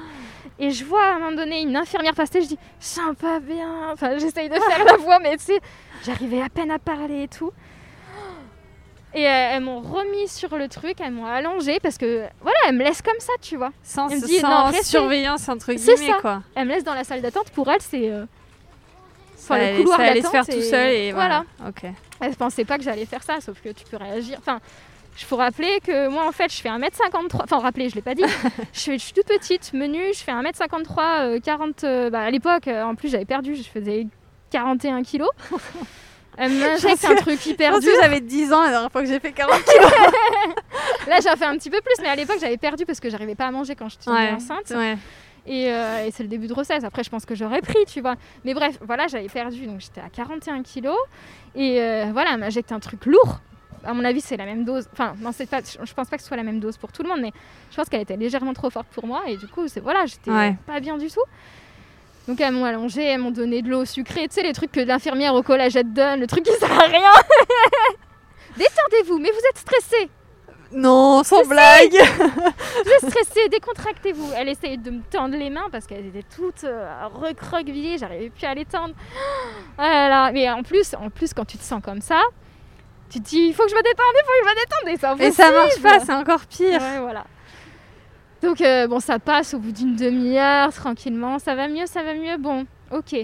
Et 0.60 0.72
je 0.72 0.84
vois 0.84 1.04
à 1.04 1.16
un 1.16 1.20
moment 1.20 1.36
donné 1.36 1.62
une 1.62 1.76
infirmière 1.78 2.14
passer, 2.14 2.42
je 2.42 2.48
dis 2.48 2.58
Je 2.82 2.86
sens 2.86 3.16
pas 3.16 3.40
bien. 3.40 3.92
Enfin, 3.94 4.18
j'essaye 4.18 4.50
de 4.50 4.56
faire 4.56 4.84
la 4.86 4.98
voix, 4.98 5.20
mais 5.20 5.38
tu 5.38 5.44
sais, 5.46 5.60
j'arrivais 6.04 6.42
à 6.42 6.50
peine 6.50 6.72
à 6.72 6.80
parler 6.80 7.24
et 7.24 7.28
tout. 7.28 7.52
Et 9.14 9.26
euh, 9.26 9.30
elles 9.54 9.62
m'ont 9.64 9.80
remis 9.80 10.28
sur 10.28 10.56
le 10.58 10.68
truc, 10.68 10.96
elles 11.00 11.12
m'ont 11.12 11.26
allongée 11.26 11.80
parce 11.82 11.98
que 11.98 12.26
voilà, 12.42 12.58
elles 12.68 12.76
me 12.76 12.84
laissent 12.84 13.02
comme 13.02 13.20
ça, 13.20 13.34
tu 13.42 13.56
vois. 13.56 13.72
Sans, 13.82 14.10
Elle 14.10 14.20
me 14.20 14.26
dit, 14.28 14.40
sans 14.40 14.72
non, 14.72 14.78
surveillance 14.84 15.48
entre 15.50 15.74
guillemets 15.74 15.96
ça. 16.08 16.18
quoi. 16.22 16.44
Elles 16.56 16.68
me 16.68 16.74
laissent 16.74 16.84
dans 16.84 16.94
la 16.94 17.04
salle 17.04 17.22
d'attente. 17.22 17.50
Pour 17.52 17.70
elles, 17.72 17.82
c'est. 17.82 18.10
euh, 18.12 18.26
Ça 19.38 19.54
enfin, 19.56 19.58
le 19.58 19.64
allait, 19.66 19.78
couloir 19.78 19.98
ça 19.98 20.04
allait 20.04 20.22
se 20.22 20.28
faire 20.30 20.46
tout 20.46 20.62
seul 20.62 20.92
et 20.94 21.12
voilà. 21.14 21.46
voilà. 21.58 21.70
Ok. 21.70 21.92
Elle 22.20 22.36
pensait 22.36 22.66
pas 22.66 22.78
que 22.78 22.84
j'allais 22.84 23.06
faire 23.06 23.24
ça, 23.24 23.40
sauf 23.40 23.60
que 23.62 23.70
tu 23.70 23.86
peux 23.90 23.98
réagir. 23.98 24.38
Enfin, 24.40 24.60
je 25.16 25.26
faut 25.26 25.38
rappeler 25.38 25.80
que 25.84 26.10
moi, 26.10 26.28
en 26.28 26.32
fait, 26.32 26.52
je 26.54 26.62
fais 26.62 26.70
1m53. 26.70 27.44
Enfin, 27.44 27.60
rappeler, 27.60 27.90
je 27.90 27.96
l'ai 27.96 28.02
pas 28.02 28.14
dit. 28.14 28.24
je, 28.74 28.80
suis, 28.80 29.00
je 29.00 29.04
suis 29.06 29.14
toute 29.14 29.26
petite, 29.28 29.72
menue, 29.74 30.14
je 30.14 30.20
fais 30.20 30.32
1m53, 30.34 31.00
euh, 31.22 31.40
40. 31.40 31.84
euh, 31.86 32.10
bah, 32.10 32.22
à 32.22 32.30
l'époque, 32.30 32.68
euh, 32.68 32.84
en 32.84 32.94
plus, 32.94 33.10
j'avais 33.10 33.26
perdu, 33.26 33.56
je 33.56 33.64
faisais 33.64 34.06
41 34.52 35.02
kilos. 35.04 35.30
Elle 36.38 36.52
m'injecte 36.54 37.04
un 37.06 37.16
truc 37.16 37.40
Je 37.44 37.50
hyper 37.50 37.72
pense 37.74 37.82
dur. 37.82 37.92
que 37.96 38.02
j'avais 38.02 38.20
10 38.22 38.54
ans 38.54 38.62
la 38.64 38.70
dernière 38.70 38.92
fois 38.92 39.02
que 39.02 39.08
j'ai 39.08 39.20
fait 39.20 39.32
40 39.32 39.60
Là, 41.08 41.18
j'en 41.24 41.36
fais 41.36 41.46
un 41.46 41.58
petit 41.58 41.70
peu 41.70 41.82
plus, 41.82 41.96
mais 42.02 42.10
à 42.10 42.16
l'époque, 42.16 42.38
j'avais 42.40 42.58
perdu 42.58 42.86
parce 42.86 43.00
que 43.00 43.10
j'arrivais 43.10 43.36
pas 43.36 43.46
à 43.48 43.52
manger 43.52 43.76
quand 43.76 43.90
j'étais 43.90 44.10
Ouais. 44.10 44.32
enceinte. 44.32 44.70
Ouais. 44.72 44.98
Et, 45.46 45.72
euh, 45.72 46.06
et 46.06 46.12
c'est 46.12 46.24
le 46.24 46.30
début 46.30 46.48
de 46.48 46.54
grossesse. 46.54 46.84
Après, 46.84 47.04
je 47.04 47.10
pense 47.10 47.26
que 47.26 47.34
j'aurais 47.34 47.62
pris, 47.62 47.86
tu 47.88 48.02
vois. 48.02 48.16
Mais 48.44 48.54
bref, 48.54 48.78
voilà, 48.82 49.08
j'avais 49.08 49.30
perdu. 49.30 49.66
Donc, 49.66 49.80
j'étais 49.80 50.02
à 50.02 50.10
41 50.10 50.62
kilos. 50.64 50.98
Et 51.56 51.82
euh, 51.82 52.08
voilà, 52.12 52.32
injecté 52.34 52.74
un 52.74 52.80
truc 52.80 53.06
lourd. 53.06 53.40
À 53.86 53.94
mon 53.94 54.04
avis, 54.04 54.20
c'est 54.20 54.36
la 54.38 54.46
même 54.46 54.66
dose. 54.66 54.88
Enfin, 54.92 55.14
non, 55.20 55.32
c'est 55.32 55.50
pas, 55.50 55.60
je 55.62 55.94
pense 55.94 56.10
pas 56.10 56.18
que 56.18 56.22
ce 56.22 56.28
soit 56.28 56.36
la 56.38 56.44
même 56.44 56.60
dose 56.60 56.76
pour 56.78 56.92
tout 56.92 57.04
le 57.04 57.10
monde, 57.10 57.20
mais 57.22 57.32
je 57.72 57.76
pense 57.78 57.88
qu'elle 57.88 58.02
était 58.02 58.18
légèrement 58.18 58.54
trop 58.54 58.70
forte 58.70 58.88
pour 58.88 59.08
moi. 59.08 59.22
Et 59.28 59.38
du 59.38 59.48
coup, 59.48 59.68
c'est 59.70 59.80
voilà, 59.80 60.06
j'étais 60.06 60.30
Ouais. 60.32 60.56
pas 60.66 60.80
bien 60.82 60.98
du 60.98 61.08
tout. 61.08 61.22
Donc, 62.28 62.42
elles 62.42 62.52
m'ont 62.52 62.66
allongée, 62.66 63.04
elles 63.06 63.20
m'ont 63.20 63.32
donné 63.32 63.62
de 63.62 63.70
l'eau 63.70 63.86
sucrée. 63.86 64.28
Tu 64.28 64.36
sais, 64.36 64.44
les 64.44 64.54
trucs 64.54 64.72
que 64.72 64.82
l'infirmière 64.82 65.34
au 65.34 65.44
collège 65.44 65.76
elle 65.76 65.84
te 65.84 65.96
donne, 65.96 66.20
le 66.20 66.28
truc 66.28 66.44
qui 66.44 66.54
sert 66.54 66.72
à 66.72 66.86
rien. 66.86 67.12
Détendez-vous, 68.58 69.20
mais 69.20 69.30
vous 69.30 69.48
êtes 69.50 69.58
stressé. 69.58 70.10
Non, 70.72 71.24
sans 71.24 71.46
blague 71.46 71.94
Vous 72.18 72.92
êtes 72.92 73.10
stressé, 73.10 73.48
décontractez-vous. 73.52 74.32
Elle 74.36 74.50
essayait 74.50 74.78
de 74.78 74.92
me 74.92 75.02
tendre 75.02 75.38
les 75.38 75.50
mains 75.50 75.68
parce 75.72 75.88
qu'elles 75.88 76.08
étaient 76.08 76.26
toutes 76.36 76.66
euh, 76.66 77.08
recroquevillées, 77.14 77.98
j'arrivais 77.98 78.30
plus 78.30 78.46
à 78.46 78.54
les 78.54 78.66
tendre. 78.66 78.94
Ah 79.80 79.90
là 79.90 80.10
là. 80.10 80.32
Mais 80.32 80.50
en 80.50 80.64
plus, 80.64 80.96
en 80.96 81.12
plus, 81.12 81.36
quand 81.36 81.46
tu 81.46 81.58
te 81.58 81.64
sens 81.64 81.82
comme 81.84 82.02
ça, 82.02 82.20
tu 83.12 83.20
te 83.20 83.30
dis 83.30 83.42
il 83.50 83.54
faut 83.54 83.64
que 83.64 83.70
je 83.70 83.76
me 83.76 83.84
détende, 83.84 84.06
il 84.12 84.26
faut 84.26 84.32
que 84.32 84.50
je 84.50 84.50
me 84.50 84.96
détende. 84.96 85.20
Et, 85.20 85.28
c'est 85.28 85.28
Et 85.28 85.32
ça 85.32 85.52
marche 85.52 85.82
pas, 85.82 86.00
c'est 86.00 86.14
encore 86.14 86.46
pire. 86.48 86.82
Ouais, 86.82 87.00
voilà. 87.00 87.26
Donc 88.42 88.62
euh, 88.62 88.88
bon, 88.88 89.00
ça 89.00 89.20
passe 89.20 89.54
au 89.54 89.60
bout 89.60 89.72
d'une 89.72 89.96
demi-heure, 89.96 90.72
tranquillement. 90.74 91.40
Ça 91.40 91.56
va 91.56 91.68
mieux, 91.68 91.86
ça 91.86 92.04
va 92.04 92.14
mieux? 92.14 92.38
Bon, 92.38 92.66
ok. 92.92 93.16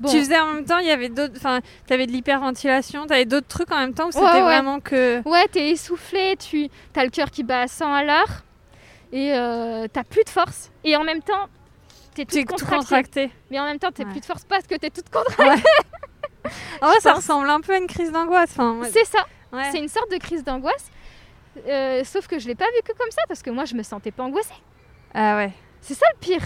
Bon. 0.00 0.10
Tu 0.10 0.18
faisais 0.18 0.38
en 0.38 0.52
même 0.54 0.64
temps, 0.64 0.78
il 0.78 0.86
y 0.86 0.90
avait 0.90 1.08
d'autres. 1.08 1.34
Enfin, 1.36 1.60
t'avais 1.86 2.06
de 2.06 2.12
l'hyperventilation, 2.12 3.06
t'avais 3.06 3.24
d'autres 3.24 3.46
trucs 3.46 3.70
en 3.70 3.78
même 3.78 3.94
temps 3.94 4.08
ou 4.08 4.12
c'était 4.12 4.24
Ouais, 4.24 4.32
ouais. 4.32 4.40
vraiment 4.42 4.80
que. 4.80 5.22
Ouais, 5.28 5.46
t'es 5.50 5.70
essoufflé, 5.70 6.36
tu 6.36 6.68
as 6.96 7.04
le 7.04 7.10
cœur 7.10 7.30
qui 7.30 7.42
bat 7.44 7.62
à 7.62 7.68
100 7.68 7.92
à 7.94 8.04
l'heure 8.04 8.42
et 9.12 9.32
euh, 9.34 9.86
t'as 9.92 10.02
plus 10.04 10.24
de 10.24 10.30
force. 10.30 10.70
Et 10.82 10.96
en 10.96 11.04
même 11.04 11.22
temps, 11.22 11.46
t'es 12.14 12.22
es 12.22 12.24
toute 12.26 12.40
tout 12.44 12.46
contractée. 12.54 12.76
contracté. 12.78 13.30
Mais 13.50 13.60
en 13.60 13.64
même 13.64 13.78
temps, 13.78 13.90
t'as 13.94 14.02
Ouais. 14.04 14.10
plus 14.10 14.20
de 14.20 14.26
force 14.26 14.44
parce 14.44 14.66
que 14.66 14.74
t'es 14.74 14.90
toute 14.90 15.08
contractée. 15.10 15.62
En 16.82 16.88
vrai, 16.88 16.96
ça 17.00 17.12
pense. 17.14 17.20
ressemble 17.20 17.48
un 17.48 17.60
peu 17.62 17.72
à 17.72 17.78
une 17.78 17.86
crise 17.86 18.12
d'angoisse. 18.12 18.50
Enfin. 18.58 18.80
C'est 18.92 19.06
ça, 19.06 19.20
c'est 19.72 19.78
une 19.78 19.88
sorte 19.88 20.10
de 20.10 20.18
crise 20.18 20.44
d'angoisse. 20.44 20.90
Euh, 21.66 22.02
sauf 22.04 22.26
que 22.26 22.38
je 22.38 22.46
l'ai 22.48 22.54
pas 22.54 22.66
vécu 22.74 22.92
comme 22.98 23.10
ça 23.10 23.22
parce 23.28 23.42
que 23.42 23.50
moi, 23.50 23.64
je 23.64 23.74
me 23.74 23.82
sentais 23.82 24.10
pas 24.10 24.22
angoissée. 24.24 24.54
Ah 25.14 25.36
ouais. 25.36 25.52
C'est 25.80 25.94
ça 25.94 26.06
le 26.12 26.18
pire. 26.18 26.42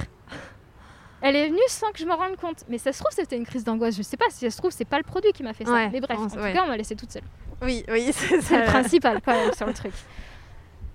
Elle 1.21 1.35
est 1.35 1.49
venue 1.49 1.59
sans 1.68 1.90
que 1.90 1.99
je 1.99 2.05
me 2.05 2.12
rende 2.14 2.37
compte. 2.37 2.64
Mais 2.68 2.79
ça 2.79 2.92
se 2.92 2.99
trouve, 3.01 3.11
c'était 3.12 3.37
une 3.37 3.47
crise 3.47 3.64
d'angoisse. 3.64 3.97
Je 3.97 4.03
sais 4.03 4.16
pas 4.16 4.27
si 4.31 4.38
ça 4.40 4.51
se 4.51 4.57
trouve, 4.59 4.71
c'est 4.71 4.85
pas 4.85 4.99
le 4.99 5.03
produit 5.05 5.33
qui 5.33 5.42
m'a 5.42 5.53
fait 5.53 5.64
ça. 5.64 5.73
Ouais, 5.73 5.88
Mais 5.90 6.01
bref, 6.01 6.16
on- 6.21 6.25
en 6.25 6.29
tout 6.29 6.37
ouais. 6.38 6.53
cas, 6.53 6.62
on 6.64 6.68
m'a 6.68 6.77
laissé 6.77 6.94
toute 6.94 7.11
seule. 7.11 7.23
Oui, 7.62 7.85
oui, 7.88 8.11
c'est 8.12 8.40
C'est 8.40 8.59
le 8.61 8.64
ça. 8.66 8.71
principal 8.71 9.21
quand 9.25 9.33
même 9.33 9.53
sur 9.53 9.66
le 9.66 9.75
truc. 9.75 9.92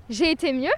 J'ai 0.09 0.31
été 0.31 0.53
mieux. 0.53 0.71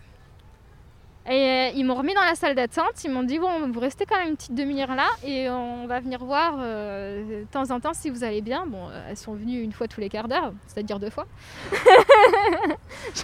Et 1.28 1.32
euh, 1.32 1.70
ils 1.76 1.84
m'ont 1.84 1.96
remis 1.96 2.14
dans 2.14 2.22
la 2.24 2.36
salle 2.36 2.54
d'attente. 2.54 3.04
Ils 3.04 3.10
m'ont 3.12 3.24
dit 3.24 3.40
bon, 3.40 3.50
vous 3.72 3.80
restez 3.80 4.06
quand 4.06 4.18
même 4.20 4.28
une 4.30 4.36
petite 4.36 4.54
demi-heure 4.54 4.94
là 4.96 5.08
et 5.26 5.50
on 5.50 5.88
va 5.88 6.00
venir 6.00 6.24
voir 6.24 6.56
euh, 6.60 7.42
de 7.42 7.46
temps 7.52 7.72
en 7.72 7.80
temps 7.80 7.94
si 7.96 8.12
vous 8.12 8.24
allez 8.24 8.42
bien. 8.42 8.66
Bon, 8.68 8.90
euh, 8.90 9.08
elles 9.10 9.18
sont 9.18 9.34
venues 9.34 9.62
une 9.62 9.72
fois 9.72 9.88
tous 9.88 10.00
les 10.02 10.10
quarts 10.10 10.28
d'heure, 10.28 10.54
c'est-à-dire 10.68 11.00
deux 11.00 11.10
fois. 11.10 11.26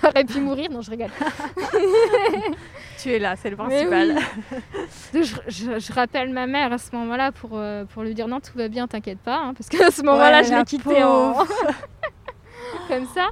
J'aurais 0.01 0.23
pu 0.23 0.39
mourir, 0.39 0.69
non, 0.71 0.81
je 0.81 0.89
rigole. 0.91 1.11
Tu 3.01 3.11
es 3.11 3.19
là, 3.19 3.35
c'est 3.35 3.49
le 3.49 3.55
principal. 3.55 4.15
Donc, 5.13 5.23
je, 5.23 5.35
je- 5.47 5.79
je 5.79 5.93
rappelle 5.93 6.29
ma 6.29 6.45
mère 6.45 6.71
à 6.71 6.77
ce 6.77 6.95
moment-là 6.95 7.31
pour, 7.31 7.59
pour 7.93 8.03
lui 8.03 8.13
dire 8.13 8.27
non, 8.27 8.39
tout 8.39 8.55
va 8.55 8.67
bien, 8.67 8.87
t'inquiète 8.87 9.17
pas. 9.19 9.37
hein, 9.37 9.53
parce 9.57 9.69
qu'à 9.69 9.89
ce 9.89 10.03
moment-là, 10.03 10.39
Ouais, 10.39 10.43
je 10.43 10.51
la 10.51 10.59
l'ai 10.59 10.65
quitté 10.65 11.03
en... 11.03 11.33
comme 12.87 13.05
ça. 13.07 13.29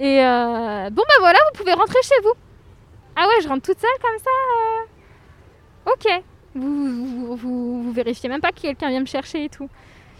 Et 0.00 0.24
euh, 0.24 0.90
bon, 0.90 1.02
bah 1.06 1.14
voilà, 1.20 1.38
vous 1.52 1.58
pouvez 1.58 1.72
rentrer 1.72 1.98
chez 2.02 2.14
vous. 2.24 2.32
Ah 3.16 3.26
ouais, 3.26 3.42
je 3.42 3.48
rentre 3.48 3.62
toute 3.66 3.78
seule 3.78 3.90
comme 4.00 4.18
ça 4.18 4.30
euh, 5.88 5.92
Ok. 5.92 6.22
Vous, 6.54 7.06
vous, 7.06 7.36
vous, 7.36 7.82
vous 7.82 7.92
vérifiez 7.92 8.28
même 8.28 8.40
pas 8.40 8.52
que 8.52 8.60
quelqu'un 8.60 8.88
vient 8.90 9.00
me 9.00 9.06
chercher 9.06 9.44
et 9.44 9.48
tout. 9.48 9.68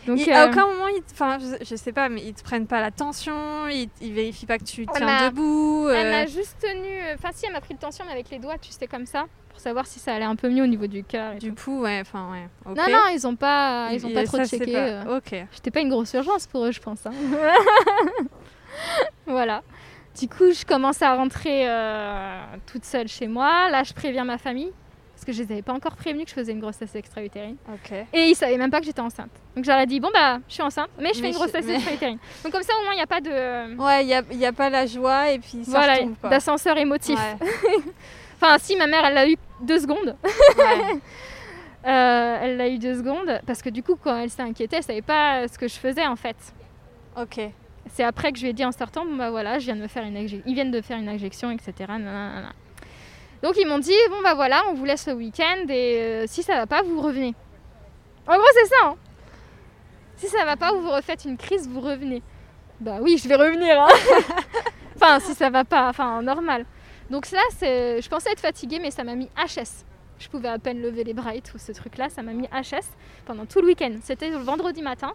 Donc, 0.06 0.26
à 0.26 0.44
euh, 0.44 0.50
aucun 0.50 0.66
moment, 0.66 0.86
enfin, 1.12 1.38
je, 1.38 1.64
je 1.64 1.76
sais 1.76 1.92
pas, 1.92 2.08
mais 2.08 2.22
ils 2.22 2.34
te 2.34 2.42
prennent 2.42 2.66
pas 2.66 2.80
la 2.80 2.90
tension, 2.90 3.68
ils, 3.68 3.88
ils 4.00 4.12
vérifient 4.12 4.46
pas 4.46 4.58
que 4.58 4.64
tu 4.64 4.84
tiens 4.86 5.28
debout. 5.30 5.88
Elle 5.90 6.06
euh, 6.06 6.10
m'a 6.10 6.26
juste 6.26 6.56
tenu. 6.60 7.00
Enfin, 7.14 7.28
si, 7.32 7.46
elle 7.46 7.52
m'a 7.52 7.60
pris 7.60 7.74
le 7.74 7.78
tension, 7.78 8.04
mais 8.06 8.12
avec 8.12 8.28
les 8.30 8.38
doigts, 8.40 8.58
tu 8.60 8.72
sais, 8.72 8.88
comme 8.88 9.06
ça, 9.06 9.26
pour 9.50 9.60
savoir 9.60 9.86
si 9.86 10.00
ça 10.00 10.14
allait 10.14 10.24
un 10.24 10.34
peu 10.34 10.48
mieux 10.48 10.64
au 10.64 10.66
niveau 10.66 10.88
du 10.88 11.04
cœur. 11.04 11.36
Du 11.36 11.54
coup, 11.54 11.82
ouais, 11.82 12.00
enfin, 12.00 12.28
ouais. 12.32 12.48
Non, 12.66 12.82
non, 12.90 13.12
ils 13.14 13.24
ont 13.28 13.36
pas, 13.36 13.90
ils 13.92 14.04
ont 14.04 14.08
Il- 14.08 14.14
pas 14.14 14.24
trop 14.24 14.38
ça, 14.38 14.44
checké. 14.44 14.72
pas- 14.72 14.78
euh. 14.78 15.18
Ok. 15.18 15.36
J'étais 15.52 15.70
pas 15.70 15.80
une 15.80 15.90
grosse 15.90 16.12
urgence 16.14 16.48
pour 16.48 16.64
eux, 16.64 16.72
je 16.72 16.80
pense. 16.80 17.06
hein. 17.06 17.12
voilà. 19.26 19.62
Du 20.18 20.28
coup, 20.28 20.52
je 20.52 20.64
commence 20.64 21.00
à 21.02 21.14
rentrer 21.14 21.68
euh, 21.68 22.40
toute 22.66 22.84
seule 22.84 23.08
chez 23.08 23.26
moi. 23.26 23.70
Là, 23.70 23.82
je 23.82 23.92
préviens 23.94 24.24
ma 24.24 24.38
famille. 24.38 24.72
Parce 25.14 25.24
que 25.24 25.32
je 25.32 25.42
les 25.44 25.52
avais 25.52 25.62
pas 25.62 25.72
encore 25.72 25.94
prévenus 25.94 26.24
que 26.24 26.30
je 26.30 26.34
faisais 26.34 26.50
une 26.50 26.58
grossesse 26.58 26.94
extra-utérine. 26.96 27.56
Et 28.12 28.26
ils 28.30 28.34
savaient 28.34 28.56
même 28.56 28.70
pas 28.72 28.80
que 28.80 28.86
j'étais 28.86 29.00
enceinte. 29.00 29.30
Donc 29.54 29.64
j'aurais 29.64 29.86
dit, 29.86 30.00
bon 30.00 30.10
bah, 30.12 30.40
je 30.48 30.54
suis 30.54 30.62
enceinte, 30.64 30.88
mais 30.98 31.10
je 31.10 31.14
fais 31.14 31.22
Mais 31.22 31.28
une 31.28 31.34
grossesse 31.34 31.64
mais- 31.64 31.74
extra-utérine. 31.76 32.18
Donc 32.42 32.50
comme 32.52 32.62
ça, 32.62 32.72
au 32.80 32.82
moins, 32.82 32.92
il 32.92 32.96
n'y 32.96 33.02
a 33.02 33.06
pas 33.06 33.20
de... 33.20 33.76
Ouais, 33.76 34.02
il 34.02 34.06
n'y 34.08 34.14
a, 34.14 34.22
y 34.32 34.44
a 34.46 34.52
pas 34.52 34.68
la 34.68 34.84
joie 34.84 35.30
et 35.30 35.38
puis 35.38 35.64
ça 35.64 35.70
voilà, 35.70 35.98
d'ascenseur 36.28 36.76
émotif. 36.76 37.18
Ouais. 37.18 37.48
Enfin, 38.44 38.56
si, 38.58 38.74
ma 38.74 38.88
mère, 38.88 39.04
elle 39.04 39.14
l'a 39.14 39.28
eu 39.28 39.36
deux 39.60 39.78
secondes. 39.78 40.16
Ouais. 40.58 41.00
Euh, 41.84 42.38
elle 42.40 42.56
l'a 42.58 42.68
eu 42.68 42.78
deux 42.78 42.94
secondes. 42.96 43.40
Parce 43.44 43.60
que 43.60 43.68
du 43.68 43.82
coup, 43.82 43.96
quand 43.96 44.16
elle 44.16 44.30
s'est 44.30 44.42
inquiétée, 44.42 44.76
elle 44.76 44.82
savait 44.84 45.02
pas 45.02 45.48
ce 45.48 45.58
que 45.58 45.66
je 45.66 45.74
faisais, 45.74 46.06
en 46.06 46.14
fait. 46.14 46.36
Ok. 47.20 47.40
C'est 47.90 48.04
après 48.04 48.32
que 48.32 48.38
je 48.38 48.44
lui 48.44 48.50
ai 48.50 48.52
dit 48.52 48.64
en 48.64 48.72
sortant, 48.72 49.04
bah 49.04 49.30
voilà, 49.30 49.58
je 49.58 49.64
viens 49.66 49.76
de 49.76 49.86
faire 49.86 50.04
une. 50.04 50.16
Ils 50.16 50.54
viennent 50.54 50.70
de 50.70 50.80
faire 50.80 50.98
une 50.98 51.08
injection, 51.08 51.50
etc. 51.50 51.92
Donc 53.42 53.54
ils 53.58 53.66
m'ont 53.66 53.78
dit, 53.80 53.92
bon 54.08 54.22
bah 54.22 54.34
voilà, 54.34 54.62
on 54.70 54.74
vous 54.74 54.84
laisse 54.84 55.06
le 55.08 55.14
week-end 55.14 55.66
et 55.68 55.98
euh, 56.00 56.24
si 56.28 56.42
ça 56.42 56.54
va 56.54 56.66
pas, 56.66 56.82
vous 56.82 57.00
revenez. 57.00 57.34
En 58.28 58.34
gros, 58.34 58.46
c'est 58.54 58.66
ça. 58.68 58.76
hein. 58.84 58.94
Si 60.16 60.28
ça 60.28 60.44
va 60.44 60.56
pas, 60.56 60.70
vous 60.72 60.82
vous 60.82 60.90
refaites 60.92 61.24
une 61.24 61.36
crise, 61.36 61.68
vous 61.68 61.80
revenez. 61.80 62.22
Bah 62.80 62.98
oui, 63.00 63.18
je 63.22 63.28
vais 63.28 63.34
revenir. 63.34 63.80
hein. 63.82 63.88
enfin, 64.96 65.18
si 65.18 65.34
ça 65.34 65.50
va 65.50 65.64
pas, 65.64 65.88
enfin 65.88 66.22
normal. 66.22 66.64
Donc 67.10 67.30
là, 67.32 67.40
c'est, 67.58 68.00
je 68.00 68.08
pensais 68.08 68.30
être 68.30 68.40
fatiguée, 68.40 68.78
mais 68.80 68.92
ça 68.92 69.02
m'a 69.02 69.16
mis 69.16 69.28
HS. 69.36 69.84
Je 70.20 70.28
pouvais 70.28 70.48
à 70.48 70.58
peine 70.60 70.80
lever 70.80 71.02
les 71.02 71.12
bras 71.14 71.34
et 71.34 71.40
tout 71.40 71.58
ce 71.58 71.72
truc-là, 71.72 72.08
ça 72.10 72.22
m'a 72.22 72.32
mis 72.32 72.46
HS 72.46 72.86
pendant 73.26 73.44
tout 73.44 73.60
le 73.60 73.66
week-end. 73.66 73.90
C'était 74.02 74.30
le 74.30 74.36
vendredi 74.36 74.80
matin. 74.82 75.12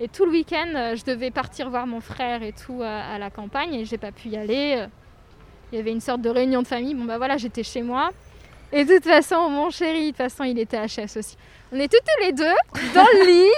Et 0.00 0.08
tout 0.08 0.24
le 0.24 0.32
week-end, 0.32 0.72
euh, 0.74 0.96
je 0.96 1.04
devais 1.04 1.30
partir 1.30 1.70
voir 1.70 1.86
mon 1.86 2.00
frère 2.00 2.42
et 2.42 2.52
tout 2.52 2.80
à, 2.82 3.14
à 3.14 3.18
la 3.18 3.30
campagne 3.30 3.74
et 3.74 3.84
j'ai 3.84 3.98
pas 3.98 4.12
pu 4.12 4.28
y 4.28 4.36
aller. 4.36 4.74
Euh, 4.78 4.86
Il 5.72 5.76
y 5.76 5.80
avait 5.80 5.92
une 5.92 6.00
sorte 6.00 6.20
de 6.20 6.28
réunion 6.28 6.62
de 6.62 6.66
famille. 6.66 6.94
Bon 6.94 7.04
bah 7.04 7.18
voilà, 7.18 7.36
j'étais 7.36 7.62
chez 7.62 7.82
moi. 7.82 8.10
Et 8.72 8.84
de 8.86 8.94
toute 8.94 9.04
façon, 9.04 9.50
mon 9.50 9.68
chéri, 9.70 10.06
de 10.06 10.06
toute 10.08 10.16
façon, 10.16 10.44
il 10.44 10.58
était 10.58 10.78
HS 10.78 11.18
aussi. 11.18 11.36
On 11.72 11.78
était 11.78 11.98
tous 11.98 12.24
les 12.24 12.32
deux 12.32 12.54
dans 12.94 13.04
le 13.14 13.26
lit. 13.26 13.50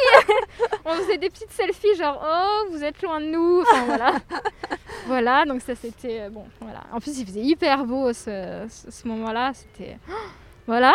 On 0.85 0.94
faisait 0.94 1.18
des 1.18 1.31
petites 1.31 1.51
selfies 1.51 1.97
genre 1.97 2.20
oh 2.25 2.68
vous 2.70 2.83
êtes 2.85 3.01
loin 3.03 3.20
de 3.20 3.27
nous. 3.27 3.62
Enfin 3.62 3.85
voilà. 3.87 4.12
voilà 5.07 5.44
donc 5.44 5.62
ça 5.62 5.75
c'était 5.75 6.20
euh, 6.20 6.31
bon 6.31 6.44
voilà. 6.61 6.83
En 6.92 7.01
plus 7.01 7.18
il 7.18 7.27
faisait 7.27 7.40
hyper 7.40 7.85
beau 7.85 8.12
ce 8.12 9.09
moment-là. 9.09 9.53
C'était 9.55 9.99
voilà. 10.66 10.94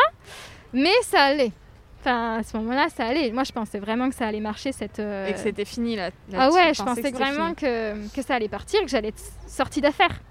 Mais 0.72 0.94
ça 1.04 1.24
allait. 1.24 1.52
Enfin 2.02 2.38
à 2.40 2.44
ce 2.44 2.56
moment-là 2.58 2.88
ça 2.96 3.06
allait. 3.06 3.32
Moi 3.32 3.44
je 3.44 3.52
pensais 3.52 3.80
vraiment 3.80 4.10
que 4.10 4.16
ça 4.16 4.26
allait 4.28 4.40
marcher 4.40 4.72
cette. 4.72 5.00
euh, 5.00 5.28
Et 5.28 5.34
que 5.34 5.40
c'était 5.40 5.66
fini 5.66 5.96
là. 5.96 6.12
ah 6.36 6.50
ouais, 6.52 6.74
je 6.74 6.82
pensais 6.84 7.12
vraiment 7.12 7.54
que, 7.54 8.08
que 8.16 8.22
ça 8.22 8.36
allait 8.36 8.48
partir, 8.48 8.82
que 8.82 8.88
j'allais 8.88 9.10
être 9.10 9.22
sortie 9.48 9.82
d'affaires. 9.82 10.22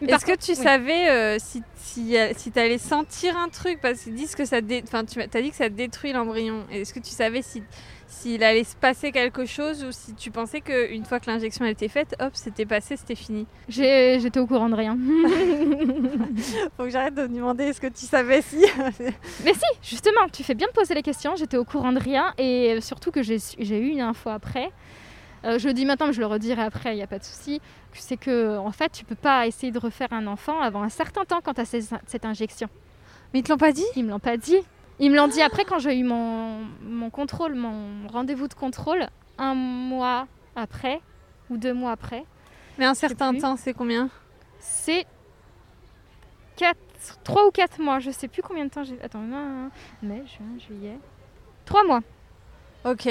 Est-ce 0.00 0.24
que 0.24 0.34
tu 0.34 0.52
oui. 0.52 0.56
savais 0.56 1.10
euh, 1.10 1.36
si, 1.38 1.62
si, 1.76 2.16
euh, 2.16 2.30
si 2.34 2.50
tu 2.50 2.58
allais 2.58 2.78
sentir 2.78 3.36
un 3.36 3.50
truc? 3.50 3.80
Parce 3.82 4.00
qu'ils 4.00 4.14
disent 4.14 4.34
que 4.34 4.46
ça. 4.46 4.62
dé- 4.62 4.82
Enfin, 4.82 5.04
tu 5.04 5.20
as 5.20 5.42
dit 5.42 5.50
que 5.50 5.56
ça 5.56 5.68
détruit 5.68 6.14
l'embryon. 6.14 6.64
Est-ce 6.72 6.94
que 6.94 7.00
tu 7.00 7.10
savais 7.10 7.42
si 7.42 7.62
s'il 8.10 8.42
allait 8.42 8.64
se 8.64 8.74
passer 8.74 9.12
quelque 9.12 9.46
chose 9.46 9.84
ou 9.84 9.92
si 9.92 10.14
tu 10.14 10.32
pensais 10.32 10.60
qu'une 10.60 11.04
fois 11.04 11.20
que 11.20 11.30
l'injection 11.30 11.64
a 11.64 11.70
été 11.70 11.88
faite, 11.88 12.16
hop, 12.20 12.32
c'était 12.34 12.66
passé, 12.66 12.96
c'était 12.96 13.14
fini 13.14 13.46
J'étais 13.68 14.40
au 14.40 14.48
courant 14.48 14.68
de 14.68 14.74
rien. 14.74 14.98
Faut 16.76 16.82
que 16.82 16.90
j'arrête 16.90 17.14
de 17.14 17.22
me 17.22 17.36
demander 17.36 17.64
est-ce 17.64 17.80
que 17.80 17.86
tu 17.86 18.06
savais 18.06 18.42
si. 18.42 18.66
Mais 19.44 19.54
si, 19.54 19.64
justement, 19.80 20.28
tu 20.32 20.42
fais 20.42 20.54
bien 20.54 20.66
de 20.66 20.72
poser 20.72 20.94
les 20.94 21.02
questions. 21.02 21.36
J'étais 21.36 21.56
au 21.56 21.64
courant 21.64 21.92
de 21.92 22.00
rien 22.00 22.34
et 22.36 22.80
surtout 22.80 23.12
que 23.12 23.22
j'ai 23.22 23.38
eu 23.60 23.88
une 23.90 24.00
info 24.00 24.28
après. 24.28 24.72
Euh, 25.44 25.60
je 25.60 25.68
le 25.68 25.72
dis 25.72 25.86
maintenant, 25.86 26.08
mais 26.08 26.12
je 26.12 26.20
le 26.20 26.26
redirai 26.26 26.62
après, 26.62 26.92
il 26.92 26.96
n'y 26.96 27.02
a 27.02 27.06
pas 27.06 27.18
de 27.18 27.24
souci. 27.24 27.60
C'est 27.92 28.16
que, 28.16 28.58
en 28.58 28.72
fait, 28.72 28.90
tu 28.90 29.04
peux 29.04 29.14
pas 29.14 29.46
essayer 29.46 29.70
de 29.72 29.78
refaire 29.78 30.12
un 30.12 30.26
enfant 30.26 30.60
avant 30.60 30.82
un 30.82 30.88
certain 30.88 31.24
temps 31.24 31.40
quand 31.42 31.54
tu 31.54 31.60
as 31.60 31.98
cette 32.06 32.24
injection. 32.24 32.68
Mais 33.32 33.38
ils 33.38 33.42
te 33.44 33.50
l'ont 33.50 33.56
pas 33.56 33.72
dit? 33.72 33.86
Ils 33.94 34.04
me 34.04 34.10
l'ont 34.10 34.18
pas 34.18 34.36
dit. 34.36 34.58
Ils 35.00 35.10
me 35.10 35.16
l'ont 35.16 35.28
dit 35.28 35.40
après 35.42 35.64
quand 35.64 35.78
j'ai 35.78 35.98
eu 35.98 36.04
mon, 36.04 36.60
mon 36.82 37.10
contrôle, 37.10 37.54
mon 37.54 38.06
rendez-vous 38.08 38.48
de 38.48 38.54
contrôle, 38.54 39.08
un 39.38 39.54
mois 39.54 40.26
après 40.54 41.00
ou 41.48 41.56
deux 41.56 41.72
mois 41.74 41.92
après. 41.92 42.24
Mais 42.78 42.84
un 42.84 42.94
certain 42.94 43.34
temps, 43.34 43.56
c'est 43.56 43.72
combien? 43.74 44.10
C'est 44.58 45.06
4, 46.56 46.76
3 47.24 47.46
ou 47.46 47.50
4 47.50 47.80
mois, 47.80 47.98
je 47.98 48.10
sais 48.10 48.28
plus 48.28 48.42
combien 48.42 48.64
de 48.66 48.70
temps 48.70 48.84
j'ai. 48.84 49.00
Attends, 49.02 49.20
non, 49.20 49.70
mai, 50.02 50.22
juin, 50.26 50.58
juillet. 50.58 50.98
3 51.64 51.84
mois. 51.84 52.00
Ok. 52.84 53.08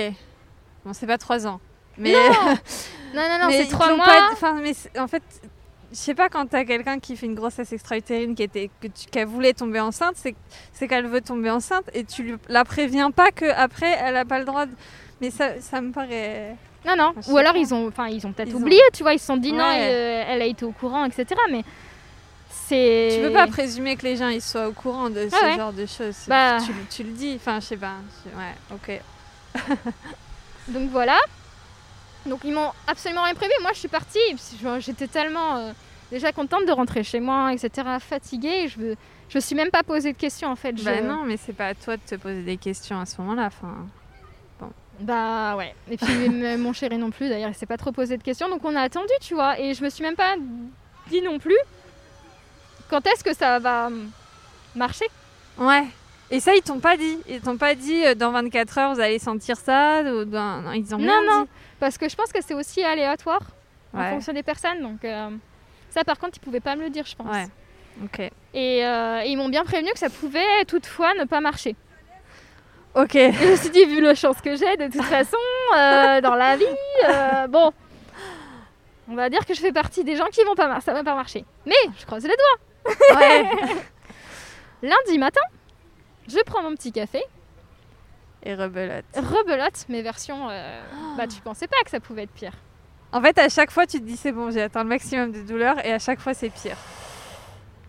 Bon, 0.85 0.93
c'est 0.93 1.07
pas 1.07 1.17
trois 1.17 1.45
ans. 1.47 1.59
Mais, 1.97 2.13
Non, 2.13 2.21
non, 3.15 3.39
non, 3.41 3.47
c'est 3.49 3.63
ils 3.63 3.67
te 3.67 3.71
3 3.71 3.89
l'ont 3.89 3.97
mois. 3.97 4.05
pas- 4.05 4.29
Enfin, 4.31 4.53
mais 4.61 4.73
en 4.99 5.07
fait, 5.07 5.23
je 5.91 5.97
sais 5.97 6.13
pas, 6.13 6.29
quand 6.29 6.45
t'as 6.47 6.65
quelqu'un 6.65 6.99
qui 6.99 7.15
fait 7.17 7.25
une 7.25 7.35
grossesse 7.35 7.71
extra-utérine 7.73 8.35
qui 8.35 8.43
était, 8.43 8.69
que 8.81 8.87
tu, 8.87 9.07
qu'elle 9.11 9.27
voulait 9.27 9.53
tomber 9.53 9.79
enceinte, 9.79 10.13
c'est, 10.15 10.35
c'est 10.73 10.87
qu'elle 10.87 11.07
veut 11.07 11.21
tomber 11.21 11.49
enceinte 11.49 11.85
et 11.93 12.03
tu 12.03 12.23
lui- 12.23 12.35
la 12.47 12.63
préviens 12.65 13.11
pas 13.11 13.31
qu'après 13.31 13.97
elle 14.03 14.15
a 14.17 14.25
pas 14.25 14.39
le 14.39 14.45
droit 14.45 14.65
de... 14.65 14.71
Mais 15.21 15.31
ça, 15.31 15.59
ça 15.61 15.81
me 15.81 15.91
paraît... 15.91 16.55
Non, 16.87 16.95
non. 16.95 17.13
Ou 17.27 17.37
alors 17.37 17.53
pas. 17.53 17.59
ils 17.59 17.73
ont, 17.73 17.87
enfin, 17.87 18.07
ils 18.07 18.25
ont 18.25 18.31
peut-être 18.31 18.49
Ils 18.49 18.55
ont- 18.55 18.59
oublié, 18.61 18.81
tu 18.93 19.03
vois. 19.03 19.13
Ils 19.13 19.19
se 19.19 19.25
sont 19.25 19.35
dit 19.37 19.51
non, 19.51 19.63
Ouais. 19.65 19.89
euh, 19.91 20.23
elle 20.29 20.41
a 20.41 20.45
été 20.45 20.63
au 20.63 20.71
courant, 20.71 21.03
etc. 21.03 21.25
Mais 21.51 21.63
c'est. 22.49 23.09
Tu 23.15 23.21
peux 23.27 23.33
pas 23.33 23.47
présumer 23.47 23.97
que 23.97 24.03
les 24.03 24.15
gens 24.15 24.29
ils 24.29 24.41
soient 24.41 24.69
au 24.69 24.71
courant 24.71 25.09
de 25.09 25.27
ce 25.29 25.35
Ah 25.35 25.45
ouais. 25.45 25.55
genre 25.57 25.73
de 25.73 25.85
choses. 25.85 26.15
Bah. 26.27 26.57
Tu, 26.65 26.71
le- 26.71 26.85
tu 26.89 27.03
le 27.03 27.11
dis, 27.11 27.33
enfin 27.35 27.59
je 27.59 27.65
sais 27.65 27.77
pas. 27.77 27.95
Ouais, 28.27 28.55
ok. 28.73 29.01
Donc 30.69 30.89
voilà. 30.91 31.17
Donc 32.25 32.41
ils 32.43 32.53
m'ont 32.53 32.71
absolument 32.87 33.23
rien 33.23 33.33
prévu. 33.33 33.53
Moi 33.61 33.71
je 33.73 33.79
suis 33.79 33.87
partie. 33.87 34.19
J'étais 34.79 35.07
tellement 35.07 35.57
euh, 35.57 35.71
déjà 36.11 36.31
contente 36.31 36.65
de 36.65 36.71
rentrer 36.71 37.03
chez 37.03 37.19
moi, 37.19 37.53
etc. 37.53 37.87
Fatiguée. 37.99 38.67
Je 38.67 38.79
me, 38.79 38.95
je 39.29 39.39
suis 39.39 39.55
même 39.55 39.69
pas 39.71 39.83
posé 39.83 40.13
de 40.13 40.17
questions 40.17 40.49
en 40.49 40.55
fait. 40.55 40.77
Je- 40.77 40.83
Bah 40.83 41.01
non, 41.01 41.23
mais 41.25 41.37
c'est 41.37 41.53
pas 41.53 41.67
à 41.67 41.75
toi 41.75 41.97
de 41.97 42.01
te 42.01 42.15
poser 42.15 42.43
des 42.43 42.57
questions 42.57 42.99
à 42.99 43.05
ce 43.05 43.19
moment-là. 43.21 43.45
Enfin, 43.47 43.85
Bah 44.99 45.55
ouais. 45.55 45.73
Et 45.89 45.95
puis 45.97 46.29
mon 46.57 46.73
chéri 46.73 46.97
non 46.97 47.09
plus 47.09 47.29
d'ailleurs, 47.29 47.49
il 47.51 47.55
s'est 47.55 47.65
pas 47.65 47.77
trop 47.77 47.91
posé 47.93 48.17
de 48.17 48.23
questions. 48.23 48.49
Donc 48.49 48.65
on 48.65 48.75
a 48.75 48.81
attendu, 48.81 49.13
tu 49.21 49.33
vois. 49.33 49.59
Et 49.59 49.73
je 49.73 49.83
me 49.83 49.89
suis 49.89 50.03
même 50.03 50.15
pas 50.17 50.35
dit 51.09 51.21
non 51.21 51.39
plus 51.39 51.57
quand 52.89 53.05
est-ce 53.07 53.23
que 53.23 53.33
ça 53.33 53.59
va 53.59 53.89
marcher? 54.75 55.05
ouais. 55.57 55.85
Et 56.31 56.39
ça 56.39 56.53
ils 56.53 56.61
t'ont 56.61 56.79
pas 56.79 56.95
dit. 56.95 57.17
Ils 57.27 57.39
t'ont 57.41 57.57
pas 57.57 57.73
dit 57.73 58.05
euh, 58.05 58.13
dans 58.13 58.31
24 58.31 58.77
heures 58.77 58.93
vous 58.93 58.99
allez 58.99 59.17
sentir 59.17 59.57
ça. 59.57 60.01
ou 60.03 60.25
dans- 60.25 60.61
non, 60.61 60.71
ils 60.73 60.93
ont 60.93 60.99
non. 60.99 61.41
dit. 61.43 61.49
Parce 61.79 61.97
que 61.97 62.09
je 62.09 62.15
pense 62.15 62.31
que 62.31 62.41
c'est 62.41 62.53
aussi 62.53 62.83
aléatoire 62.83 63.41
en 63.93 64.03
fonction 64.11 64.33
des 64.33 64.43
personnes. 64.43 64.81
Donc 64.81 65.03
euh, 65.03 65.29
ça 65.89 66.03
par 66.03 66.19
contre 66.19 66.37
ils 66.37 66.41
pouvaient 66.41 66.59
pas 66.59 66.75
me 66.75 66.83
le 66.83 66.89
dire, 66.89 67.05
je 67.05 67.15
pense. 67.15 67.27
Ouais. 67.27 67.47
Ok. 68.03 68.19
Et, 68.53 68.85
euh, 68.85 69.21
et 69.23 69.29
ils 69.29 69.37
m'ont 69.37 69.49
bien 69.49 69.63
prévenu 69.63 69.91
que 69.91 69.99
ça 69.99 70.09
pouvait 70.09 70.65
toutefois 70.67 71.13
ne 71.15 71.25
pas 71.25 71.41
marcher. 71.41 71.75
Ok. 72.95 73.15
Et 73.15 73.31
je 73.33 73.47
me 73.47 73.55
suis 73.55 73.69
dit, 73.69 73.85
vu 73.85 74.01
la 74.01 74.15
chance 74.15 74.41
que 74.41 74.55
j'ai, 74.55 74.77
de 74.77 74.87
toute 74.91 75.03
façon, 75.17 75.37
euh, 75.75 76.21
dans 76.21 76.35
la 76.35 76.55
vie, 76.57 76.65
bon, 77.49 77.71
on 79.09 79.15
va 79.15 79.29
dire 79.29 79.45
que 79.45 79.53
je 79.53 79.59
fais 79.59 79.71
partie 79.71 80.03
des 80.03 80.15
gens 80.15 80.27
qui 80.27 80.43
vont 80.43 80.55
pas 80.55 80.79
ça 80.81 80.93
va 80.93 81.03
pas 81.03 81.15
marcher. 81.15 81.43
Mais 81.65 81.75
je 81.97 82.05
croise 82.05 82.23
les 82.23 82.35
doigts. 82.35 82.95
Ouais. 83.19 83.43
Lundi 84.81 85.17
matin, 85.17 85.41
je 86.27 86.39
prends 86.45 86.61
mon 86.61 86.73
petit 86.75 86.91
café, 86.91 87.21
Et 88.43 88.55
rebelote. 88.55 89.05
rebelote 89.15 89.85
mes 89.89 90.01
versions. 90.01 90.49
euh, 90.49 90.81
bah, 91.17 91.27
tu 91.27 91.41
pensais 91.41 91.67
pas 91.67 91.77
que 91.83 91.89
ça 91.89 91.99
pouvait 91.99 92.23
être 92.23 92.31
pire. 92.31 92.53
En 93.11 93.21
fait, 93.21 93.37
à 93.39 93.49
chaque 93.49 93.71
fois, 93.71 93.85
tu 93.87 93.99
te 93.99 94.05
dis 94.05 94.15
c'est 94.17 94.31
bon, 94.31 94.51
j'ai 94.51 94.61
atteint 94.61 94.83
le 94.83 94.89
maximum 94.89 95.31
de 95.31 95.41
douleur, 95.41 95.83
et 95.85 95.91
à 95.93 95.99
chaque 95.99 96.19
fois, 96.19 96.33
c'est 96.33 96.49
pire. 96.49 96.77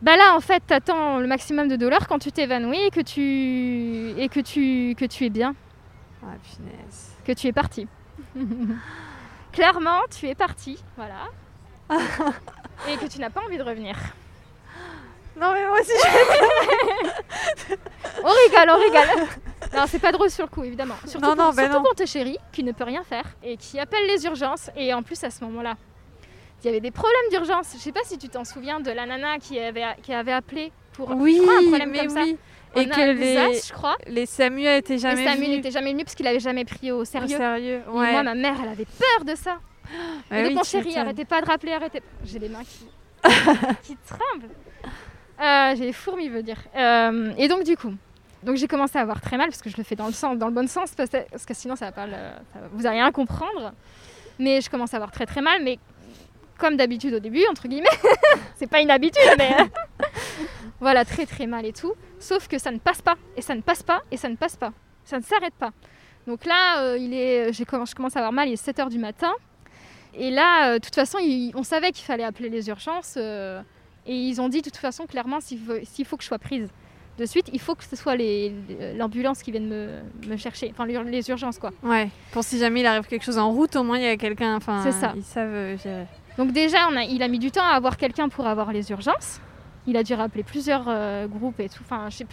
Bah 0.03 0.17
là, 0.17 0.35
en 0.35 0.41
fait, 0.41 0.63
t'attends 0.67 1.19
le 1.19 1.27
maximum 1.27 1.69
de 1.69 1.77
douleur 1.77 2.09
quand 2.09 2.19
tu 2.19 2.33
t'évanouis 2.33 2.81
et 2.81 2.91
que 2.91 3.01
tu 3.03 4.19
et 4.19 4.29
que 4.31 4.41
tu 4.41 4.95
que 4.97 5.05
tu 5.05 5.27
es 5.27 5.31
bien, 5.31 5.55
Ah, 6.23 6.33
punaise. 6.57 7.11
que 7.25 7.33
tu 7.33 7.47
es 7.49 7.53
parti. 7.53 7.87
Clairement, 9.53 10.01
tu 10.11 10.27
es 10.27 10.35
parti, 10.35 10.83
voilà. 10.97 11.29
et 12.89 12.97
que 12.97 13.07
tu 13.07 13.19
n'as 13.19 13.31
pas 13.31 13.43
envie 13.45 13.59
de 13.59 13.63
revenir. 13.63 13.97
Non, 15.41 15.53
mais 15.55 15.67
moi 15.67 15.81
aussi, 15.81 15.93
je... 15.93 17.75
On 18.23 18.29
rigole, 18.29 18.69
on 18.71 18.79
rigole. 18.79 19.27
Non, 19.75 19.85
c'est 19.87 19.99
pas 19.99 20.13
drôle 20.13 20.31
sur 20.31 20.45
le 20.45 20.51
coup, 20.51 20.63
évidemment. 20.65 20.97
Surtout, 21.07 21.27
Non, 21.27 21.35
pour, 21.37 21.55
ben 21.55 21.63
surtout 21.63 21.77
non. 21.79 21.83
pour 21.85 21.95
tes 21.95 22.07
chéris, 22.07 22.37
qui 22.53 22.63
ne 22.63 22.73
peut 22.73 22.85
rien 22.85 23.03
faire 23.03 23.25
et 23.43 23.57
qui 23.57 23.79
appelle 23.79 24.07
les 24.07 24.25
urgences. 24.27 24.71
Et 24.77 24.93
en 24.93 25.03
plus, 25.03 25.23
à 25.25 25.31
ce 25.31 25.43
moment-là, 25.45 25.77
il 26.63 26.67
y 26.67 26.69
avait 26.69 26.81
des 26.81 26.91
problèmes 26.91 27.31
d'urgence. 27.31 27.69
Je 27.75 27.79
sais 27.79 27.93
pas 27.93 28.01
si 28.05 28.19
tu 28.19 28.29
t'en 28.29 28.45
souviens 28.45 28.81
de 28.81 28.91
la 28.91 29.07
nana 29.07 29.39
qui 29.39 29.59
avait, 29.59 29.85
qui 30.03 30.13
avait 30.13 30.33
appelé 30.33 30.73
pour 30.93 31.11
Oui, 31.17 31.37
je 31.39 31.43
crois, 31.43 31.55
un 31.59 31.63
problème 31.69 31.91
mais 31.91 31.99
comme 32.01 32.09
ça. 32.11 32.23
oui. 32.23 32.37
En 32.77 32.81
Et 32.83 32.89
que 32.89 33.01
les, 33.19 33.37
Alsace, 33.37 33.69
je 33.69 33.73
crois. 33.73 33.97
les 34.07 34.27
SAMU 34.27 34.65
étaient 34.67 34.95
Et 34.95 34.99
jamais 34.99 35.25
Samuel 35.25 35.37
venus. 35.39 35.57
n'était 35.57 35.71
jamais 35.73 35.91
venu 35.93 36.05
parce 36.05 36.15
qu'il 36.15 36.27
avait 36.27 36.39
jamais 36.41 36.65
pris 36.65 36.93
au 36.93 36.99
Au 37.01 37.05
sérieux. 37.05 37.37
sérieux. 37.37 37.83
Et 37.87 37.91
Ouais. 37.91 38.13
moi, 38.13 38.23
ma 38.23 38.35
mère, 38.35 38.55
elle 38.63 38.69
avait 38.69 38.85
peur 38.85 39.25
de 39.25 39.35
ça. 39.35 39.59
Ouais, 40.31 40.41
et 40.43 40.45
donc, 40.49 40.55
mon 40.59 40.63
chéri, 40.63 40.97
arrêtez 40.97 41.25
pas 41.25 41.41
de 41.41 41.47
rappeler, 41.47 41.73
arrêtez. 41.73 42.01
J'ai 42.25 42.39
les 42.39 42.49
mains 42.49 42.63
qui, 42.63 42.87
qui 43.83 43.97
tremblent. 44.07 44.51
Euh, 45.41 45.75
j'ai 45.77 45.87
les 45.87 45.93
fourmis, 45.93 46.29
veut 46.29 46.43
dire. 46.43 46.59
Euh, 46.77 47.33
et 47.39 47.49
donc, 47.49 47.65
du 47.65 47.77
coup, 47.77 47.95
donc 48.43 48.57
j'ai 48.57 48.67
commencé 48.69 48.99
à 48.99 49.03
avoir 49.03 49.21
très 49.21 49.37
mal 49.37 49.49
parce 49.49 49.63
que 49.63 49.71
je 49.71 49.77
le 49.77 49.83
fais 49.83 49.97
dans 49.97 50.07
le 50.09 50.51
bon 50.51 50.69
sens, 50.69 50.95
parce 50.95 51.11
que, 51.47 51.55
sinon, 51.55 51.77
ça 51.77 51.87
va 51.87 51.93
pas 51.93 52.07
vous 52.73 52.87
allez 52.87 53.01
rien 53.01 53.13
comprendre. 53.13 53.73
Mais 54.39 54.61
je 54.61 54.71
commence 54.71 54.95
à 54.95 54.97
avoir 54.97 55.11
très 55.11 55.27
très 55.27 55.43
mal, 55.43 55.63
mais 55.63 55.79
comme 56.59 56.77
d'habitude 56.77 57.15
au 57.15 57.21
début, 57.21 57.43
entre 57.51 57.69
guillemets, 57.69 57.89
c'est 58.57 58.67
pas 58.67 58.81
une 58.81 58.91
habitude, 58.91 59.23
mais 59.39 59.55
voilà, 60.81 61.05
très 61.05 61.27
très 61.27 61.47
mal 61.47 61.65
et 61.67 61.73
tout. 61.73 61.95
Sauf 62.19 62.49
que 62.49 62.59
ça 62.59 62.71
ne 62.71 62.79
passe 62.79 63.03
pas, 63.03 63.17
et 63.37 63.43
ça 63.43 63.55
ne 63.55 63.63
passe 63.63 63.83
pas, 63.83 64.03
et 64.11 64.17
ça 64.17 64.29
ne 64.29 64.37
passe 64.37 64.57
pas. 64.57 64.73
Ça 65.05 65.19
ne 65.19 65.23
s'arrête 65.23 65.55
pas. 65.55 65.73
Donc 66.27 66.45
là, 66.45 66.83
euh, 66.83 66.99
il 66.99 67.15
est, 67.15 67.53
je 67.53 67.65
commence 67.65 68.17
à 68.17 68.21
avoir 68.21 68.33
mal, 68.33 68.49
il 68.49 68.53
est 68.53 68.69
7h 68.69 68.89
du 68.91 68.99
matin. 68.99 69.33
Et 70.15 70.31
là, 70.31 70.69
euh, 70.69 70.75
de 70.75 70.85
toute 70.85 70.95
façon, 70.95 71.19
on 71.55 71.63
savait 71.63 71.93
qu'il 71.93 72.05
fallait 72.05 72.25
appeler 72.25 72.51
les 72.51 72.69
urgences. 72.69 73.17
Et 74.11 74.15
ils 74.15 74.41
ont 74.41 74.49
dit 74.49 74.59
de 74.61 74.65
toute 74.65 74.77
façon, 74.77 75.07
clairement, 75.07 75.41
s'il 75.41 75.61
faut, 75.61 75.75
s'il 75.85 76.05
faut 76.05 76.17
que 76.17 76.25
je 76.25 76.29
sois 76.29 76.41
prise 76.41 76.69
de 77.17 77.27
suite, 77.27 77.49
il 77.53 77.61
faut 77.61 77.77
que 77.77 77.85
ce 77.85 77.95
soit 77.95 78.17
l'ambulance 78.97 79.41
qui 79.41 79.53
vienne 79.53 79.69
me, 79.69 80.01
me 80.27 80.37
chercher. 80.37 80.73
Enfin, 80.73 80.85
les 80.85 81.31
urgences, 81.31 81.61
quoi. 81.61 81.71
Ouais. 81.85 82.09
Pour 82.33 82.43
si 82.43 82.59
jamais 82.59 82.81
il 82.81 82.87
arrive 82.87 83.07
quelque 83.07 83.25
chose 83.25 83.39
en 83.39 83.53
route, 83.53 83.77
au 83.77 83.85
moins 83.85 83.99
il 83.99 84.05
y 84.05 84.09
a 84.09 84.17
quelqu'un. 84.17 84.57
Enfin, 84.57 84.81
C'est 84.83 84.91
ça. 84.91 85.13
Ils 85.15 85.23
savent 85.23 85.49
euh, 85.55 85.79
gérer. 85.79 86.07
Donc 86.39 86.51
déjà, 86.51 86.89
on 86.91 86.97
a, 86.97 87.05
il 87.05 87.23
a 87.23 87.29
mis 87.29 87.39
du 87.39 87.53
temps 87.53 87.63
à 87.63 87.77
avoir 87.77 87.97
quelqu'un 87.97 88.29
pour 88.29 88.49
avoir 88.49 88.73
les 88.73 88.91
urgences. 88.91 89.41
Il 89.87 89.97
a 89.97 90.03
dû 90.03 90.15
rappeler 90.15 90.43
plusieurs 90.43 90.87
euh, 90.89 91.29
groupes 91.29 91.61
et 91.61 91.69
tout. 91.69 91.85
Enfin, 91.85 92.09
je, 92.11 92.25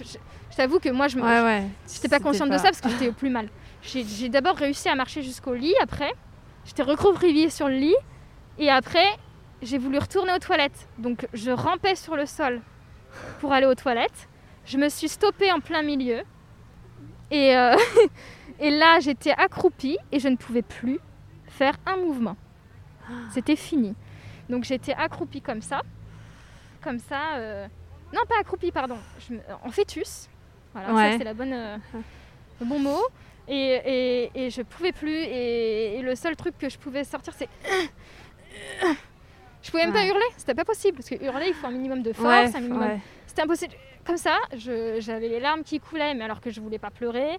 t'avoue 0.55 0.79
que 0.79 0.89
moi, 0.89 1.07
je 1.07 1.17
me, 1.17 1.21
Ouais, 1.21 2.09
pas 2.09 2.19
consciente 2.19 2.49
de 2.49 2.57
ça 2.57 2.63
parce 2.63 2.81
que 2.81 2.89
j'étais 2.89 3.09
au 3.09 3.13
plus 3.13 3.29
mal. 3.29 3.49
J'ai 3.83 4.03
j'ai 4.03 4.29
d'abord 4.29 4.55
réussi 4.55 4.89
à 4.89 4.95
marcher 4.95 5.21
jusqu'au 5.21 5.53
lit 5.53 5.75
après. 5.79 6.11
J'étais 6.65 6.83
recroquevillée 6.83 7.51
sur 7.51 7.67
le 7.67 7.75
lit. 7.75 7.95
Et 8.57 8.71
après, 8.71 9.05
j'ai 9.61 9.77
voulu 9.77 9.97
retourner 9.97 10.33
aux 10.33 10.39
toilettes. 10.39 10.87
Donc 10.97 11.27
je 11.33 11.51
rampais 11.51 11.95
sur 11.95 12.15
le 12.15 12.25
sol 12.25 12.61
pour 13.39 13.53
aller 13.53 13.65
aux 13.65 13.75
toilettes. 13.75 14.27
Je 14.65 14.77
me 14.77 14.89
suis 14.89 15.07
stoppée 15.09 15.51
en 15.51 15.59
plein 15.59 15.81
milieu. 15.81 16.21
Et, 17.31 17.57
euh, 17.57 17.75
et 18.59 18.69
là, 18.69 18.99
j'étais 18.99 19.31
accroupie 19.31 19.97
et 20.11 20.19
je 20.19 20.27
ne 20.27 20.35
pouvais 20.35 20.61
plus 20.61 20.99
faire 21.47 21.75
un 21.85 21.97
mouvement. 21.97 22.35
C'était 23.31 23.55
fini. 23.55 23.95
Donc 24.49 24.63
j'étais 24.65 24.93
accroupie 24.93 25.41
comme 25.41 25.61
ça. 25.61 25.81
Comme 26.81 26.99
ça. 26.99 27.35
euh, 27.37 27.67
Non, 28.13 28.21
pas 28.27 28.35
accroupie, 28.39 28.71
pardon. 28.71 28.97
Je 29.27 29.33
me- 29.35 29.41
En 29.63 29.71
fêtus. 29.71 30.27
Voilà, 30.73 30.93
Ouais. 30.93 31.11
ça 31.13 31.17
c'est 31.19 31.23
la 31.23 31.33
bonne, 31.33 31.53
euh, 31.53 31.77
le 32.59 32.65
bon 32.65 32.79
mot. 32.79 33.01
Et, 33.47 33.55
et, 33.85 34.31
et 34.45 34.49
je 34.49 34.61
pouvais 34.61 34.91
plus. 34.91 35.09
Et, 35.23 35.95
et 35.97 36.01
le 36.01 36.15
seul 36.15 36.35
truc 36.35 36.57
que 36.57 36.67
je 36.69 36.77
pouvais 36.77 37.03
sortir, 37.05 37.33
c'est. 37.33 37.47
Je 39.63 39.71
pouvais 39.71 39.83
même 39.85 39.93
pas 39.93 40.05
hurler, 40.05 40.25
c'était 40.37 40.53
pas 40.55 40.63
possible. 40.65 40.97
Parce 40.97 41.09
que 41.09 41.15
hurler, 41.23 41.47
il 41.49 41.53
faut 41.53 41.67
un 41.67 41.71
minimum 41.71 42.01
de 42.03 42.13
force, 42.13 42.27
Ouais, 42.27 42.55
un 42.55 42.59
minimum 42.61 42.81
ouais. 42.81 42.99
c'était 43.25 43.41
impossible. 43.41 43.73
Comme 44.05 44.17
ça, 44.17 44.37
je- 44.55 44.97
j'avais 44.99 45.27
les 45.27 45.39
larmes 45.39 45.63
qui 45.63 45.79
coulaient, 45.79 46.13
mais 46.13 46.23
alors 46.23 46.39
que 46.39 46.49
je 46.49 46.61
voulais 46.61 46.79
pas 46.79 46.91
pleurer. 46.91 47.37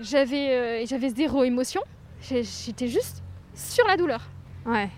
J'avais 0.00 0.50
euh, 0.82 0.86
j'avais 0.86 1.10
zéro 1.10 1.44
émotion. 1.44 1.82
J'étais 2.20 2.88
juste 2.88 3.22
sur 3.54 3.86
la 3.86 3.96
douleur. 3.96 4.22
Ouais. 4.64 4.88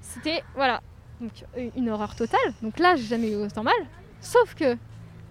C'était, 0.00 0.42
voilà, 0.54 0.80
donc 1.20 1.32
euh, 1.56 1.68
une 1.76 1.90
horreur 1.90 2.14
totale. 2.14 2.54
Donc 2.62 2.78
là, 2.78 2.96
j'ai 2.96 3.04
jamais 3.04 3.30
eu 3.32 3.36
autant 3.36 3.62
mal. 3.62 3.74
Sauf 4.20 4.54
que 4.54 4.76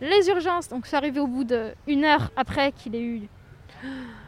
les 0.01 0.27
urgences, 0.29 0.69
donc 0.69 0.85
c'est 0.85 0.95
arrivé 0.95 1.19
au 1.19 1.27
bout 1.27 1.43
d'une 1.43 2.03
heure 2.05 2.31
après 2.35 2.71
qu'il 2.71 2.95
ait 2.95 3.01
eu. 3.01 3.27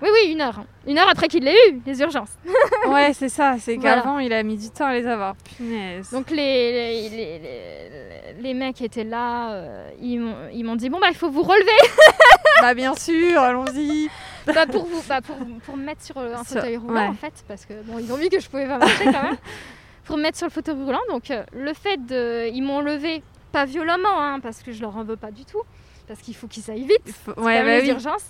Oui, 0.02 0.10
oui, 0.12 0.32
une 0.32 0.42
heure. 0.42 0.64
Une 0.88 0.98
heure 0.98 1.10
après 1.10 1.28
qu'il 1.28 1.44
l'ait 1.44 1.56
eu, 1.70 1.82
les 1.86 2.02
urgences. 2.02 2.38
Ouais, 2.88 3.14
c'est 3.14 3.30
ça. 3.30 3.56
C'est 3.60 3.76
Voilà. 3.76 4.02
qu'avant, 4.02 4.20
il 4.20 4.34
a 4.34 4.42
mis 4.44 4.58
du 4.58 4.70
temps 4.70 4.86
à 4.88 4.94
les 4.94 5.06
avoir. 5.06 5.36
Punaise. 5.58 6.10
Donc 6.12 6.30
les, 6.32 6.72
les, 6.72 7.10
les, 7.10 7.40
les- 7.40 8.42
les 8.42 8.54
mecs 8.54 8.82
étaient 8.82 9.04
là, 9.04 9.52
euh, 9.54 9.90
ils 10.02 10.20
m'ont 10.64 10.76
dit 10.76 10.90
bon 10.90 11.00
bah 11.00 11.08
il 11.10 11.16
faut 11.16 11.30
vous 11.30 11.44
relever 11.44 11.92
bah, 12.62 12.74
bien 12.74 12.96
sûr, 12.96 13.40
allons-y. 13.40 14.10
bah, 14.48 14.66
pour, 14.66 14.86
vous, 14.86 15.04
bah, 15.08 15.22
pour, 15.22 15.36
pour 15.66 15.78
me 15.78 15.84
mettre 15.86 16.02
sur 16.04 16.18
un 16.18 16.44
Sur- 16.44 16.56
fauteuil 16.58 16.78
roulant 16.78 16.94
ouais. 17.02 17.08
en 17.08 17.14
fait, 17.14 17.34
parce 17.48 17.66
que 17.66 17.74
bon, 17.84 18.00
ils 18.00 18.12
ont 18.12 18.16
vu 18.16 18.30
que 18.30 18.40
je 18.40 18.50
pouvais 18.50 18.68
pas 18.68 18.80
marcher 18.80 19.04
quand 19.06 19.24
même, 19.24 19.38
pour 20.06 20.18
me 20.18 20.24
mettre 20.24 20.38
sur 20.38 20.48
le 20.48 20.52
fauteuil 20.52 20.76
roulant. 20.76 21.02
Donc 21.10 21.30
euh, 21.30 21.44
le 21.54 21.74
fait 21.74 21.98
de. 22.04 22.50
Ils 22.52 22.64
m'ont 22.64 22.82
levé, 22.82 23.22
pas 23.52 23.66
violemment, 23.66 24.20
hein, 24.20 24.40
parce 24.40 24.64
que 24.64 24.72
je 24.72 24.82
leur 24.82 24.96
en 24.98 25.04
veux 25.04 25.18
pas 25.18 25.30
du 25.32 25.46
tout, 25.46 25.62
parce 26.08 26.20
qu'il 26.22 26.36
faut 26.36 26.48
qu'ils 26.48 26.70
aillent 26.72 26.86
vite, 26.88 27.02
Il 27.06 27.14
faut- 27.14 27.40
Ouais, 27.40 27.62
bah 27.62 27.78
les 27.78 27.82
oui. 27.82 27.90
urgences. 27.90 28.26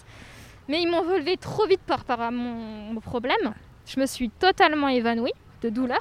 Mais 0.72 0.82
ils 0.82 0.90
m'ont 0.90 1.02
relevé 1.02 1.36
trop 1.36 1.68
vite 1.68 1.82
par 1.82 2.00
rapport 2.00 2.22
à 2.22 2.32
mon, 2.32 2.94
mon 2.94 3.00
problème. 3.02 3.54
Je 3.86 4.00
me 4.00 4.06
suis 4.06 4.30
totalement 4.30 4.88
évanouie 4.88 5.34
de 5.62 5.70
douleur, 5.70 6.00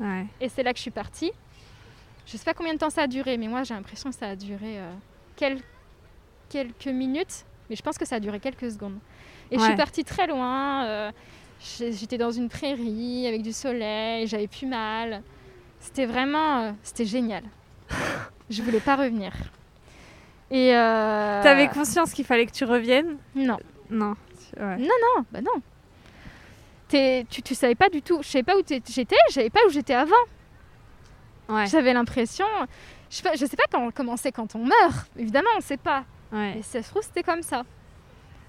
Ouais. 0.00 0.26
et 0.40 0.48
c'est 0.48 0.62
là 0.62 0.70
que 0.72 0.76
je 0.78 0.82
suis 0.82 0.90
partie. 0.92 1.32
Je 2.26 2.36
sais 2.36 2.44
pas 2.44 2.54
combien 2.54 2.72
de 2.74 2.78
temps 2.78 2.90
ça 2.90 3.02
a 3.02 3.06
duré, 3.08 3.36
mais 3.36 3.48
moi 3.48 3.64
j'ai 3.64 3.74
l'impression 3.74 4.10
que 4.10 4.16
ça 4.16 4.28
a 4.28 4.36
duré 4.36 4.78
euh, 4.78 4.92
quel- 5.36 5.60
quelques 6.48 6.86
minutes, 6.86 7.44
mais 7.68 7.74
je 7.76 7.82
pense 7.82 7.98
que 7.98 8.04
ça 8.06 8.16
a 8.16 8.20
duré 8.20 8.38
quelques 8.40 8.70
secondes. 8.70 8.98
Et 9.50 9.58
je 9.58 9.62
suis 9.64 9.76
partie 9.76 10.04
très 10.04 10.26
loin. 10.26 10.84
euh, 10.86 11.12
J'étais 11.60 12.18
dans 12.18 12.30
une 12.30 12.48
prairie 12.48 13.26
avec 13.26 13.42
du 13.42 13.52
soleil, 13.52 14.26
j'avais 14.26 14.46
plus 14.48 14.66
mal. 14.66 15.22
C'était 15.80 16.06
vraiment, 16.06 16.62
euh, 16.62 16.72
c'était 16.82 17.04
génial. 17.06 17.42
je 18.50 18.62
voulais 18.62 18.80
pas 18.80 18.96
revenir. 18.96 19.32
Et 20.50 20.74
euh... 20.74 21.42
T'avais 21.42 21.68
conscience 21.68 22.12
qu'il 22.12 22.24
fallait 22.24 22.46
que 22.46 22.52
tu 22.52 22.64
reviennes 22.64 23.16
Non, 23.34 23.58
Non. 23.90 24.14
Ouais. 24.58 24.76
non, 24.76 25.24
bah 25.32 25.40
non. 25.40 25.60
T'es- 26.88 27.26
tu, 27.28 27.42
tu 27.42 27.54
savais 27.54 27.74
pas 27.74 27.88
du 27.88 28.02
tout. 28.02 28.20
Je 28.22 28.28
savais 28.28 28.42
pas 28.44 28.54
où 28.56 28.62
j'étais. 28.66 29.16
Je 29.28 29.32
savais 29.34 29.50
pas 29.50 29.60
où 29.66 29.70
j'étais 29.70 29.94
avant. 29.94 30.14
Ouais. 31.48 31.66
J'avais 31.66 31.92
l'impression. 31.92 32.46
Je 33.10 33.16
sais 33.16 33.22
pas, 33.22 33.34
je 33.34 33.44
sais 33.46 33.56
pas 33.56 33.64
quand, 33.70 33.90
comment 33.92 34.16
c'est 34.16 34.32
quand 34.32 34.54
on 34.54 34.60
meurt. 34.64 35.10
Évidemment, 35.18 35.48
on 35.56 35.60
sait 35.60 35.76
pas. 35.76 36.04
Ouais. 36.32 36.58
Et 36.58 36.62
ça 36.62 36.82
se 36.82 36.90
trouve, 36.90 37.02
c'était 37.02 37.22
comme 37.22 37.42
ça. 37.42 37.64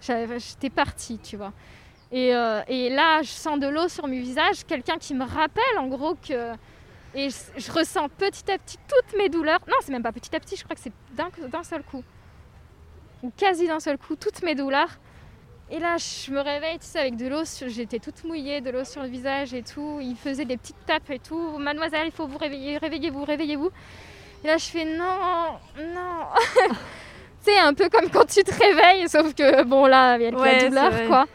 J'étais 0.01 0.69
partie, 0.69 1.17
tu 1.19 1.37
vois. 1.37 1.53
Et, 2.11 2.35
euh, 2.35 2.61
et 2.67 2.89
là, 2.89 3.21
je 3.23 3.29
sens 3.29 3.59
de 3.59 3.67
l'eau 3.67 3.87
sur 3.87 4.05
mon 4.07 4.13
visage, 4.13 4.63
quelqu'un 4.67 4.97
qui 4.97 5.15
me 5.15 5.23
rappelle 5.25 5.77
en 5.79 5.87
gros 5.87 6.15
que. 6.15 6.53
Et 7.15 7.29
je, 7.29 7.35
je 7.57 7.71
ressens 7.71 8.09
petit 8.09 8.51
à 8.51 8.57
petit 8.57 8.77
toutes 8.87 9.17
mes 9.17 9.29
douleurs. 9.29 9.59
Non, 9.67 9.75
c'est 9.81 9.91
même 9.91 10.03
pas 10.03 10.11
petit 10.11 10.35
à 10.35 10.39
petit, 10.39 10.55
je 10.55 10.63
crois 10.63 10.75
que 10.75 10.81
c'est 10.81 10.93
d'un 11.15 11.63
seul 11.63 11.81
coup. 11.83 12.03
Ou 13.23 13.31
quasi 13.35 13.67
d'un 13.67 13.79
seul 13.79 13.97
coup, 13.97 14.15
toutes 14.15 14.43
mes 14.43 14.53
douleurs. 14.53 14.99
Et 15.71 15.79
là, 15.79 15.95
je 15.97 16.31
me 16.31 16.41
réveille, 16.41 16.77
tu 16.77 16.85
sais, 16.85 16.99
avec 16.99 17.15
de 17.15 17.27
l'eau, 17.27 17.41
j'étais 17.67 17.97
toute 17.97 18.23
mouillée, 18.23 18.61
de 18.61 18.69
l'eau 18.69 18.83
sur 18.83 19.01
le 19.01 19.07
visage 19.07 19.53
et 19.53 19.63
tout. 19.63 19.99
Il 19.99 20.15
faisait 20.15 20.45
des 20.45 20.57
petites 20.57 20.85
tapes 20.85 21.09
et 21.09 21.17
tout. 21.17 21.57
Mademoiselle, 21.57 22.05
il 22.05 22.11
faut 22.11 22.27
vous 22.27 22.37
réveiller, 22.37 22.77
réveillez-vous, 22.77 23.23
réveillez-vous. 23.23 23.71
Et 24.43 24.47
là, 24.47 24.57
je 24.57 24.65
fais 24.65 24.85
non, 24.85 25.57
non. 25.79 26.69
c'est 27.41 27.57
un 27.57 27.73
peu 27.73 27.89
comme 27.89 28.11
quand 28.11 28.25
tu 28.25 28.43
te 28.43 28.53
réveilles, 28.53 29.09
sauf 29.09 29.33
que 29.33 29.63
bon, 29.63 29.87
là, 29.87 30.17
il 30.17 30.23
y 30.23 30.27
a 30.27 30.37
Ouais, 30.37 30.69
la 30.69 30.69
douleur, 30.69 31.07
quoi. 31.07 31.25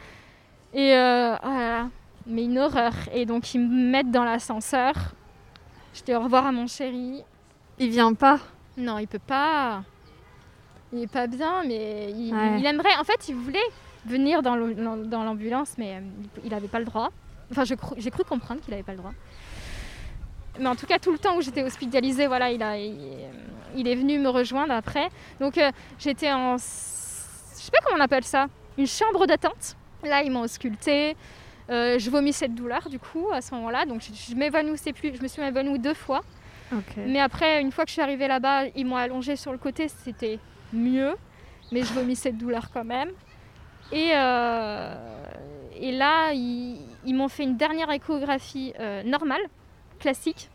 Et 0.75 0.95
euh, 0.95 1.35
oh 1.43 1.89
mais 2.27 2.45
une 2.45 2.59
horreur. 2.59 2.93
Et 3.13 3.27
donc, 3.27 3.53
ils 3.55 3.61
me 3.61 3.91
mettent 3.91 4.13
dans 4.13 4.23
l'ascenseur. 4.23 4.95
Je 5.95 6.03
dis 6.03 6.15
au 6.15 6.21
revoir 6.21 6.47
à 6.47 6.53
mon 6.53 6.67
chéri. 6.67 7.23
Il 7.79 7.91
vient 7.91 8.15
pas. 8.15 8.39
Non, 8.77 8.99
il 8.99 9.07
peut 9.09 9.19
pas. 9.19 9.83
Il 10.93 11.03
est 11.03 11.07
pas 11.13 11.27
bien, 11.27 11.63
mais 11.67 12.11
il, 12.13 12.35
Ouais. 12.35 12.61
il 12.61 12.67
aimerait. 12.67 12.97
En 12.99 13.05
fait, 13.05 13.29
il 13.29 13.35
voulait 13.35 13.59
venir 14.07 14.43
dans 14.43 14.57
l'ambulance, 14.57 15.75
mais 15.79 15.97
euh, 15.97 16.01
il 16.45 16.51
n'avait 16.51 16.69
pas 16.69 16.79
le 16.79 16.85
droit. 16.85 17.11
Enfin, 17.51 17.65
cru- 17.65 17.95
j'ai 17.99 18.11
cru 18.11 18.25
comprendre 18.25 18.61
qu'il 18.61 18.71
n'avait 18.71 18.83
pas 18.83 18.93
le 18.93 18.99
droit. 18.99 19.13
Mais 20.59 20.67
en 20.69 20.77
tout 20.77 20.87
cas, 20.87 20.99
tout 20.99 21.13
le 21.13 21.19
temps 21.19 21.37
où 21.37 21.41
j'étais 21.41 21.63
hospitalisée, 21.63 22.27
voilà, 22.27 22.51
il, 22.51 22.63
a, 22.63 22.77
il, 22.77 22.97
il 23.77 23.87
est 23.89 23.95
venu 23.95 24.19
me 24.19 24.29
rejoindre 24.29 24.73
après. 24.73 25.09
Donc, 25.41 25.59
euh, 25.59 25.71
j'étais 25.99 26.33
en. 26.33 26.57
Je 26.57 26.63
sais 26.63 27.71
pas 27.71 27.79
comment 27.85 27.99
on 27.99 28.05
appelle 28.05 28.25
ça. 28.25 28.47
Une 28.79 28.87
chambre 28.87 29.27
d'attente. 29.27 29.77
Là, 30.03 30.23
ils 30.23 30.31
m'ont 30.31 30.43
auscultée. 30.43 31.17
Euh, 31.71 31.99
je 31.99 32.11
vomissais 32.11 32.49
de 32.49 32.55
douleur, 32.55 32.89
du 32.89 32.99
coup, 32.99 33.29
à 33.33 33.41
ce 33.41 33.55
moment-là. 33.55 33.87
Donc, 33.87 34.03
je, 34.03 34.13
je 34.13 34.35
m'évanouissais 34.35 34.93
plus. 34.93 35.15
Je 35.17 35.23
me 35.23 35.29
suis 35.29 35.43
évanouie 35.43 35.79
deux 35.79 35.95
fois. 35.95 36.23
Mais 36.97 37.21
après, 37.21 37.61
une 37.61 37.73
fois 37.73 37.85
que 37.85 37.89
je 37.89 37.95
suis 37.95 38.03
arrivée 38.03 38.29
là-bas, 38.29 38.67
ils 38.77 38.87
m'ont 38.87 38.97
allongée 38.97 39.37
sur 39.37 39.51
le 39.53 39.59
côté, 39.59 39.89
c'était 39.89 40.39
mieux, 40.73 41.17
mais 41.73 41.83
je 41.83 41.93
vomissais 41.93 42.31
de 42.33 42.39
douleur 42.39 42.71
quand 42.73 42.85
même. 42.85 43.11
Et, 43.93 44.13
euh, 44.15 44.95
et 45.75 45.91
là, 45.91 46.33
ils, 46.33 46.79
ils 47.05 47.15
m'ont 47.15 47.29
fait 47.29 47.43
une 47.43 47.57
dernière 47.57 47.91
échographie 47.91 48.73
euh, 48.79 49.03
normale, 49.03 49.41
classique. 49.99 50.49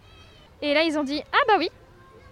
Et 0.62 0.74
là, 0.74 0.84
ils 0.84 0.98
ont 0.98 1.04
dit 1.04 1.22
Ah 1.34 1.38
bah 1.50 1.56
oui, 1.58 1.70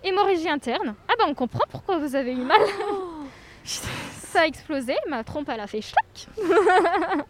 hémorragie 0.03 0.49
interne. 0.49 0.95
Ah 1.09 1.13
bah 1.17 1.25
on 1.27 1.33
comprend 1.33 1.65
pourquoi 1.69 1.97
vous 1.97 2.15
avez 2.15 2.31
eu 2.31 2.43
mal. 2.43 2.61
Ça 3.65 4.41
a 4.41 4.47
explosé, 4.47 4.95
ma 5.09 5.23
trompe 5.23 5.49
elle 5.49 5.59
a 5.59 5.67
fait 5.67 5.81
choc. 5.81 6.27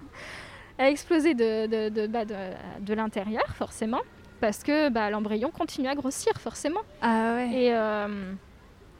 a 0.84 0.90
explosé 0.90 1.34
de, 1.34 1.66
de, 1.68 1.90
de, 1.90 2.08
bah, 2.08 2.26
de- 2.26 2.36
de 2.82 2.94
l'intérieur, 2.94 3.44
forcément, 3.56 4.02
parce 4.42 4.64
que 4.64 4.90
bah, 4.90 5.10
l'embryon 5.10 5.50
continue 5.52 5.88
à 5.88 5.96
grossir, 5.96 6.34
forcément. 6.40 6.82
Ah 7.02 7.36
ouais. 7.36 7.50
Et 7.54 7.74
euh, 7.74 8.34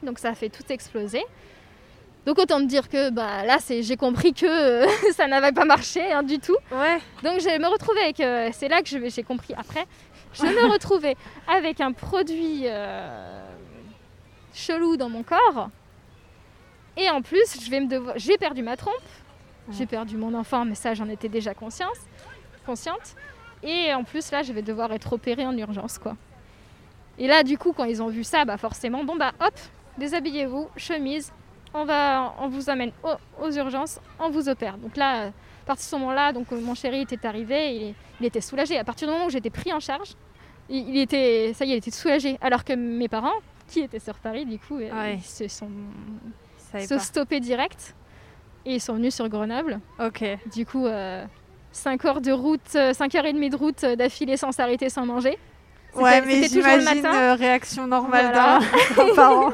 donc 0.02 0.18
ça 0.18 0.30
a 0.30 0.34
fait 0.34 0.48
tout 0.48 0.64
exploser. 0.70 1.22
Donc 2.26 2.38
autant 2.38 2.58
me 2.58 2.66
dire 2.66 2.88
que 2.88 3.10
bah, 3.10 3.44
là, 3.44 3.58
c'est, 3.60 3.82
j'ai 3.82 3.96
compris 3.96 4.32
que 4.32 4.46
euh, 4.46 4.86
ça 5.12 5.26
n'avait 5.26 5.52
pas 5.52 5.64
marché 5.66 6.00
hein, 6.12 6.22
du 6.22 6.38
tout. 6.38 6.56
Ouais. 6.72 6.98
Donc 7.22 7.40
je 7.40 7.60
me 7.60 7.66
retrouvais 7.68 8.00
avec, 8.00 8.20
euh, 8.20 8.48
c'est 8.52 8.68
là 8.68 8.80
que 8.82 8.88
j'ai 9.08 9.22
compris 9.22 9.54
après, 9.56 9.86
je 10.32 10.42
me 10.44 10.72
retrouvais 10.72 11.16
avec 11.48 11.80
un 11.82 11.92
produit 11.92 12.62
euh, 12.64 13.44
chelou 14.54 14.96
dans 14.96 15.10
mon 15.10 15.22
corps. 15.22 15.68
Et 16.96 17.10
en 17.10 17.20
plus, 17.22 17.60
je 17.62 17.70
vais 17.70 17.80
me 17.80 17.88
devoir, 17.88 18.14
j'ai 18.16 18.38
perdu 18.38 18.62
ma 18.62 18.76
trompe, 18.76 18.94
j'ai 19.70 19.86
perdu 19.86 20.16
mon 20.16 20.34
enfant, 20.34 20.64
mais 20.64 20.74
ça 20.74 20.94
j'en 20.94 21.08
étais 21.08 21.28
déjà 21.28 21.54
conscience, 21.54 21.98
consciente. 22.66 23.14
Et 23.62 23.92
en 23.94 24.04
plus 24.04 24.30
là, 24.30 24.42
je 24.42 24.52
vais 24.52 24.62
devoir 24.62 24.92
être 24.92 25.12
opérée 25.12 25.46
en 25.46 25.56
urgence 25.56 25.98
quoi. 25.98 26.16
Et 27.18 27.26
là, 27.28 27.42
du 27.44 27.56
coup, 27.58 27.72
quand 27.72 27.84
ils 27.84 28.02
ont 28.02 28.08
vu 28.08 28.24
ça, 28.24 28.44
bah 28.44 28.56
forcément, 28.56 29.04
bon 29.04 29.16
bah 29.16 29.32
hop, 29.40 29.54
déshabillez-vous, 29.98 30.68
chemise, 30.76 31.32
on 31.72 31.84
va, 31.84 32.34
on 32.40 32.48
vous 32.48 32.68
amène 32.70 32.90
aux, 33.02 33.44
aux 33.46 33.50
urgences, 33.52 34.00
on 34.18 34.30
vous 34.30 34.48
opère. 34.48 34.76
Donc 34.78 34.96
là, 34.96 35.22
euh, 35.22 35.28
à 35.28 35.66
partir 35.66 35.84
de 35.84 35.90
ce 35.90 35.96
moment-là, 35.96 36.32
donc 36.32 36.52
euh, 36.52 36.60
mon 36.60 36.74
chéri 36.74 37.00
était 37.02 37.24
arrivé, 37.26 37.74
il, 37.76 37.94
il 38.20 38.26
était 38.26 38.40
soulagé. 38.40 38.78
À 38.78 38.84
partir 38.84 39.06
du 39.08 39.14
moment 39.14 39.26
où 39.26 39.30
j'étais 39.30 39.50
pris 39.50 39.72
en 39.72 39.80
charge, 39.80 40.14
il, 40.68 40.88
il 40.90 40.98
était, 40.98 41.52
ça 41.54 41.64
y 41.64 41.70
est, 41.70 41.74
il 41.74 41.78
était 41.78 41.90
soulagé. 41.92 42.36
Alors 42.40 42.64
que 42.64 42.72
mes 42.72 43.08
parents, 43.08 43.32
qui 43.68 43.80
étaient 43.80 43.98
sur 44.00 44.16
Paris, 44.16 44.44
du 44.44 44.58
coup, 44.58 44.78
euh, 44.78 44.90
Ouais. 44.92 45.14
ils 45.16 45.22
se 45.22 45.46
sont 45.48 45.68
stoppés 46.98 47.40
direct 47.40 47.94
et 48.66 48.74
ils 48.74 48.80
sont 48.80 48.94
venus 48.94 49.14
sur 49.14 49.28
Grenoble. 49.28 49.80
Ok. 49.98 50.24
Du 50.54 50.64
coup, 50.66 50.86
5 51.72 52.04
heures 52.04 52.20
de 52.20 52.32
route, 52.32 52.60
5 52.92 53.14
heures 53.16 53.26
et 53.26 53.32
demie 53.32 53.50
de 53.50 53.56
route 53.56 53.82
euh, 53.84 53.96
d'affilée 53.96 54.36
sans 54.36 54.52
s'arrêter, 54.52 54.88
sans 54.88 55.04
manger. 55.06 55.38
Ouais, 55.94 56.20
mais 56.22 56.48
j'imagine 56.48 57.04
euh, 57.06 57.34
réaction 57.34 57.86
normale 57.86 58.26
Voilà. 58.26 58.58
d'un 58.96 59.14
parent. 59.14 59.52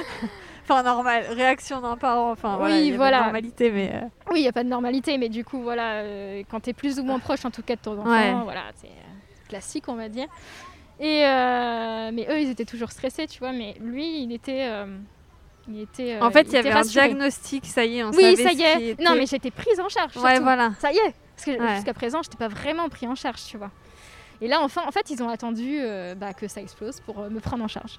enfin, 0.64 0.82
normale. 0.82 1.24
Réaction 1.30 1.80
d'un 1.80 1.96
parent. 1.96 2.32
Enfin, 2.32 2.56
voilà. 2.56 2.74
Oui, 2.76 2.80
il 2.80 2.86
y 2.86 2.88
a 2.88 2.90
pas 2.90 2.92
de 2.92 2.96
voilà. 2.98 3.20
normalité, 3.22 3.70
mais. 3.70 3.90
euh, 3.94 4.00
Oui, 4.32 4.40
il 4.40 4.42
n'y 4.42 4.48
a 4.48 4.52
pas 4.52 4.64
de 4.64 4.68
normalité, 4.68 5.18
mais 5.18 5.28
du 5.28 5.44
coup, 5.44 5.60
voilà, 5.62 5.98
euh, 6.00 6.42
quand 6.50 6.60
tu 6.60 6.70
es 6.70 6.72
plus 6.72 6.98
ou 6.98 7.04
moins 7.04 7.18
proche, 7.18 7.44
en 7.44 7.50
tout 7.50 7.62
cas, 7.62 7.76
de 7.76 7.80
ton 7.80 7.98
enfant, 7.98 8.10
Ouais. 8.10 8.32
voilà, 8.44 8.62
c'est 8.74 8.86
euh, 8.88 9.48
classique, 9.48 9.84
on 9.88 9.94
va 9.94 10.08
dire. 10.08 10.26
Et, 11.00 11.24
euh, 11.24 12.10
mais 12.12 12.26
eux, 12.28 12.40
ils 12.40 12.50
étaient 12.50 12.64
toujours 12.64 12.90
stressés, 12.90 13.26
tu 13.28 13.38
vois, 13.38 13.52
mais 13.52 13.74
lui, 13.80 14.22
il 14.24 14.32
était. 14.32 14.68
Il 15.68 15.82
était 15.82 16.14
euh, 16.14 16.22
en 16.22 16.30
fait, 16.30 16.42
il 16.48 16.52
y 16.54 16.56
avait 16.56 16.70
un 16.72 16.82
diagnostic, 16.82 17.66
ça 17.66 17.84
y 17.84 17.98
est, 17.98 18.04
on 18.04 18.10
Oui, 18.10 18.22
savait 18.36 18.36
ça 18.42 18.52
y 18.52 18.62
est. 18.62 18.88
était. 18.90 19.02
Non, 19.04 19.14
mais 19.14 19.26
j'étais 19.26 19.50
prise 19.50 19.78
en 19.80 19.88
charge. 19.88 20.16
Ouais, 20.16 20.30
surtout. 20.30 20.42
voilà. 20.44 20.72
Ça 20.80 20.92
y 20.92 20.96
est. 20.96 21.14
Parce 21.36 21.44
que 21.44 21.62
Ouais. 21.62 21.74
jusqu'à 21.76 21.94
présent, 21.94 22.22
je 22.22 22.28
n'étais 22.28 22.38
pas 22.38 22.48
vraiment 22.48 22.88
pris 22.88 23.06
en 23.06 23.14
charge, 23.14 23.44
tu 23.44 23.56
vois. 23.58 23.70
Et 24.40 24.48
là, 24.48 24.60
enfin, 24.62 24.82
en 24.86 24.90
fait, 24.92 25.10
ils 25.10 25.22
ont 25.22 25.28
attendu 25.28 25.78
euh, 25.80 26.14
bah, 26.14 26.32
que 26.32 26.48
ça 26.48 26.60
explose 26.60 27.00
pour 27.00 27.20
euh, 27.20 27.28
me 27.28 27.40
prendre 27.40 27.62
en 27.64 27.68
charge. 27.68 27.98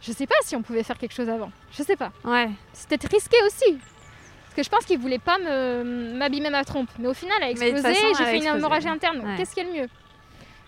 Je 0.00 0.10
sais 0.12 0.26
pas 0.26 0.34
si 0.42 0.56
on 0.56 0.62
pouvait 0.62 0.82
faire 0.82 0.98
quelque 0.98 1.14
chose 1.14 1.28
avant. 1.28 1.50
Je 1.72 1.82
sais 1.82 1.96
pas. 1.96 2.12
Ouais. 2.24 2.50
C'était 2.72 3.06
risqué 3.06 3.36
aussi. 3.46 3.78
Parce 4.44 4.54
que 4.56 4.62
je 4.64 4.68
pense 4.68 4.84
qu'ils 4.84 4.98
voulaient 4.98 5.18
pas 5.20 5.38
me- 5.38 6.14
m'abîmer 6.16 6.50
ma 6.50 6.64
trompe. 6.64 6.88
Mais 6.98 7.08
au 7.08 7.14
final, 7.14 7.36
elle 7.40 7.48
a 7.48 7.50
explosé. 7.50 7.94
J'ai 8.18 8.24
fait 8.24 8.38
une 8.38 8.46
hémorragie 8.56 8.88
interne. 8.88 9.20
Ouais. 9.20 9.36
qu'est-ce 9.36 9.54
qui 9.54 9.60
est 9.60 9.64
le 9.64 9.72
mieux? 9.72 9.88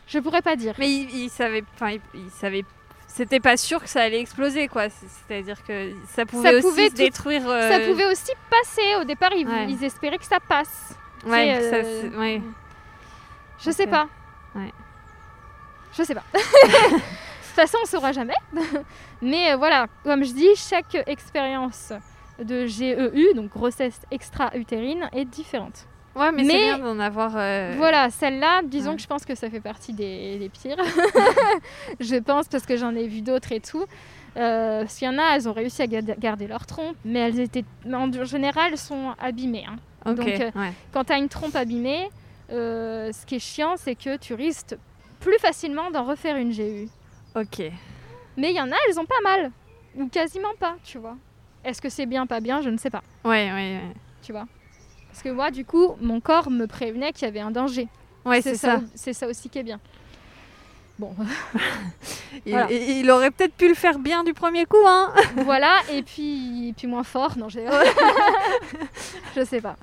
Je 0.06 0.18
pourrais 0.20 0.42
pas 0.42 0.54
dire. 0.56 0.74
Mais 0.78 0.88
il, 0.90 1.10
il 1.24 1.30
savait. 1.30 1.64
Enfin, 1.74 1.90
il, 1.90 2.00
il 2.14 2.30
savait. 2.30 2.64
C'était 3.16 3.38
pas 3.38 3.56
sûr 3.56 3.80
que 3.80 3.88
ça 3.88 4.02
allait 4.02 4.20
exploser, 4.20 4.66
quoi. 4.66 4.88
C'est- 4.88 5.06
C'est-à-dire 5.28 5.62
que 5.62 5.92
ça 6.08 6.26
pouvait 6.26 6.56
aussi 6.56 6.62
pouvait 6.68 6.86
se 6.86 6.90
tout- 6.90 6.96
détruire. 6.96 7.48
euh, 7.48 7.68
Ça 7.70 7.78
pouvait 7.88 8.06
aussi 8.06 8.32
passer. 8.50 8.96
Au 9.00 9.04
départ, 9.04 9.30
ils, 9.36 9.46
Ouais. 9.46 9.66
ils 9.68 9.84
espéraient 9.84 10.18
que 10.18 10.24
ça 10.24 10.40
passe. 10.40 10.94
Ouais, 11.24 11.56
c'est, 11.60 11.70
ça, 11.70 11.76
euh, 11.76 12.18
ouais. 12.18 12.42
Je 13.60 13.70
sais 13.70 13.86
pas. 13.86 14.08
Ouais. 14.56 14.72
Je 15.96 16.02
sais 16.02 16.14
pas. 16.14 16.24
De 16.34 16.40
toute 17.60 17.70
façon, 17.70 17.78
on 17.82 17.86
saura 17.86 18.10
jamais. 18.10 18.34
Mais 19.22 19.52
euh, 19.52 19.56
voilà, 19.56 19.86
comme 20.02 20.24
je 20.24 20.32
dis, 20.32 20.48
chaque 20.56 20.96
expérience 21.06 21.92
de 22.40 22.66
GEU, 22.66 23.32
donc 23.34 23.50
grossesse 23.52 24.00
extra-utérine, 24.10 25.08
est 25.12 25.24
différente. 25.24 25.86
Ouais, 26.16 26.30
mais, 26.32 26.44
Mais- 26.44 26.52
c'est 26.52 26.58
bien 26.76 26.78
d'en 26.78 26.98
avoir. 27.00 27.32
euh, 27.36 27.74
Voilà, 27.76 28.08
celle-là, 28.10 28.62
disons 28.64 28.90
ouais. 28.90 28.96
que 28.96 29.02
je 29.02 29.06
pense 29.08 29.24
que 29.24 29.34
ça 29.34 29.50
fait 29.50 29.60
partie 29.60 29.92
des, 29.92 30.38
des 30.38 30.48
pires. 30.48 30.76
je 32.00 32.16
pense 32.16 32.48
parce 32.48 32.64
que 32.66 32.76
j'en 32.76 32.94
ai 32.94 33.06
vu 33.08 33.20
d'autres 33.22 33.52
et 33.52 33.60
tout. 33.60 33.84
Euh, 34.36 34.80
parce 34.82 34.98
qu'il 34.98 35.06
y 35.06 35.10
en 35.10 35.18
a, 35.18 35.34
elles 35.36 35.48
ont 35.48 35.52
réussi 35.52 35.82
à 35.82 35.86
garder- 35.86 36.46
leur 36.46 36.66
trompe, 36.66 36.96
mais 37.04 37.20
elles 37.20 37.40
étaient, 37.40 37.64
en 37.92 38.10
général, 38.24 38.76
sont 38.76 39.14
abîmées. 39.20 39.64
hein. 39.68 39.76
Donc, 40.12 40.26
euh, 40.28 40.50
ouais. 40.54 40.72
Quand 40.92 41.04
tu 41.04 41.12
as 41.12 41.18
une 41.18 41.28
trompe 41.28 41.54
abîmée, 41.56 42.08
euh, 42.50 43.10
ce 43.12 43.24
qui 43.26 43.36
est 43.36 43.38
chiant, 43.40 43.74
c'est 43.76 43.94
que 43.94 44.16
tu 44.16 44.34
risques 44.34 44.76
plus 45.20 45.38
facilement 45.38 45.90
d'en 45.90 46.04
refaire 46.04 46.36
une 46.36 46.50
GU. 46.52 46.88
Ok. 47.36 47.60
Mais 48.36 48.50
il 48.50 48.56
y 48.56 48.60
en 48.60 48.70
a, 48.70 48.74
elles 48.88 48.98
ont 49.00 49.06
pas 49.06 49.20
mal. 49.22 49.50
Ou 49.96 50.08
quasiment 50.08 50.52
pas, 50.58 50.76
tu 50.84 50.98
vois. 50.98 51.16
Est-ce 51.64 51.80
que 51.80 51.88
c'est 51.88 52.06
bien, 52.06 52.26
pas 52.26 52.40
bien 52.40 52.60
Je 52.60 52.68
ne 52.70 52.76
sais 52.76 52.90
pas, 52.90 53.02
Ouais, 53.24 53.50
ouais, 53.50 53.52
ouais. 53.52 53.94
tu 54.22 54.32
vois. 54.32 54.44
Parce 55.14 55.22
que 55.22 55.28
moi, 55.28 55.52
du 55.52 55.64
coup, 55.64 55.94
mon 56.00 56.18
corps 56.20 56.50
me 56.50 56.66
prévenait 56.66 57.12
qu'il 57.12 57.24
y 57.26 57.28
avait 57.28 57.38
un 57.38 57.52
danger. 57.52 57.86
Ouais, 58.24 58.42
c'est 58.42 58.56
ça. 58.56 58.80
C'est 58.96 59.12
ça 59.12 59.28
aussi 59.28 59.48
qui 59.48 59.60
est 59.60 59.62
bien. 59.62 59.78
Bon, 60.98 61.14
Il, 62.46 62.50
Voilà. 62.52 62.66
il- 62.72 62.98
il 62.98 63.10
aurait 63.12 63.30
peut-être 63.30 63.54
pu 63.54 63.68
le 63.68 63.74
faire 63.74 63.98
bien 64.00 64.24
du 64.24 64.34
premier 64.34 64.64
coup, 64.66 64.84
hein. 64.86 65.12
voilà. 65.44 65.78
Et 65.92 66.02
puis, 66.02 66.68
et 66.68 66.72
puis 66.72 66.88
moins 66.88 67.04
fort. 67.04 67.38
Non, 67.38 67.48
j'ai... 67.48 67.64
je 69.36 69.44
sais 69.44 69.60
pas. 69.60 69.76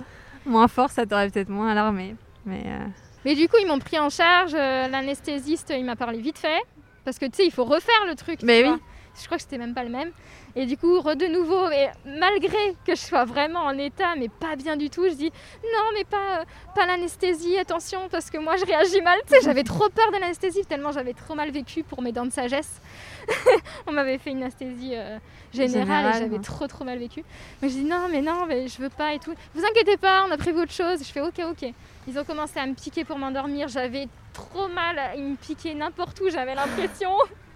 Moins 0.44 0.68
fort, 0.68 0.90
ça 0.90 1.06
t'aurait 1.06 1.30
peut-être 1.30 1.48
moins 1.48 1.70
alarmé. 1.70 2.14
Mais. 2.44 2.62
euh, 2.66 2.86
Mais 3.24 3.34
du 3.34 3.48
coup, 3.48 3.56
ils 3.60 3.66
m'ont 3.66 3.78
pris 3.78 3.98
en 3.98 4.10
charge. 4.10 4.52
euh, 4.54 4.88
L'anesthésiste, 4.88 5.72
il 5.76 5.84
m'a 5.84 5.96
parlé 5.96 6.18
vite 6.20 6.38
fait. 6.38 6.60
Parce 7.04 7.18
que 7.18 7.26
tu 7.26 7.36
sais, 7.36 7.46
il 7.46 7.52
faut 7.52 7.64
refaire 7.64 8.04
le 8.06 8.14
truc. 8.14 8.40
Mais 8.42 8.62
oui. 8.62 8.68
vois. 8.68 8.78
Je 9.20 9.24
crois 9.26 9.36
que 9.38 9.42
c'était 9.42 9.58
même 9.58 9.74
pas 9.74 9.84
le 9.84 9.90
même. 9.90 10.10
Et 10.54 10.66
du 10.66 10.76
coup, 10.76 11.00
de 11.00 11.26
nouveau, 11.26 11.70
et 11.70 11.88
malgré 12.04 12.74
que 12.84 12.94
je 12.94 13.00
sois 13.00 13.24
vraiment 13.24 13.60
en 13.60 13.78
état, 13.78 14.14
mais 14.18 14.28
pas 14.28 14.54
bien 14.54 14.76
du 14.76 14.90
tout, 14.90 15.08
je 15.08 15.14
dis 15.14 15.32
non, 15.62 15.84
mais 15.94 16.04
pas, 16.04 16.40
euh, 16.40 16.44
pas 16.74 16.84
l'anesthésie, 16.86 17.56
attention, 17.58 18.08
parce 18.10 18.30
que 18.30 18.36
moi 18.38 18.56
je 18.56 18.66
réagis 18.66 19.00
mal. 19.00 19.18
Tu 19.26 19.34
sais, 19.34 19.40
j'avais 19.42 19.62
trop 19.62 19.88
peur 19.88 20.12
de 20.12 20.18
l'anesthésie, 20.18 20.66
tellement 20.66 20.92
j'avais 20.92 21.14
trop 21.14 21.34
mal 21.34 21.50
vécu 21.50 21.82
pour 21.82 22.02
mes 22.02 22.12
dents 22.12 22.26
de 22.26 22.32
sagesse. 22.32 22.80
On 23.86 23.92
m'avait 23.92 24.18
fait 24.18 24.30
une 24.30 24.42
anesthésie 24.42 24.92
euh, 24.94 25.18
générale, 25.54 25.86
Générale, 25.86 26.16
et 26.16 26.18
j'avais 26.18 26.38
trop 26.42 26.66
trop 26.66 26.84
mal 26.84 26.98
vécu. 26.98 27.24
Mais 27.62 27.68
je 27.70 27.74
dis 27.74 27.84
non, 27.84 28.08
mais 28.10 28.20
non, 28.20 28.44
mais 28.46 28.68
je 28.68 28.78
veux 28.78 28.90
pas 28.90 29.14
et 29.14 29.18
tout. 29.18 29.34
Vous 29.54 29.64
inquiétez 29.64 29.96
pas, 29.96 30.24
on 30.28 30.30
a 30.30 30.36
prévu 30.36 30.60
autre 30.60 30.72
chose. 30.72 30.98
Je 30.98 31.10
fais 31.12 31.22
ok, 31.22 31.40
ok. 31.50 31.72
Ils 32.08 32.18
ont 32.18 32.24
commencé 32.24 32.58
à 32.58 32.66
me 32.66 32.74
piquer 32.74 33.04
pour 33.04 33.16
m'endormir. 33.16 33.68
J'avais 33.68 34.08
trop 34.32 34.68
mal. 34.68 35.00
Ils 35.16 35.24
me 35.24 35.36
piquaient 35.36 35.74
n'importe 35.74 36.20
où. 36.20 36.28
J'avais 36.28 36.54
l'impression. 36.54 37.10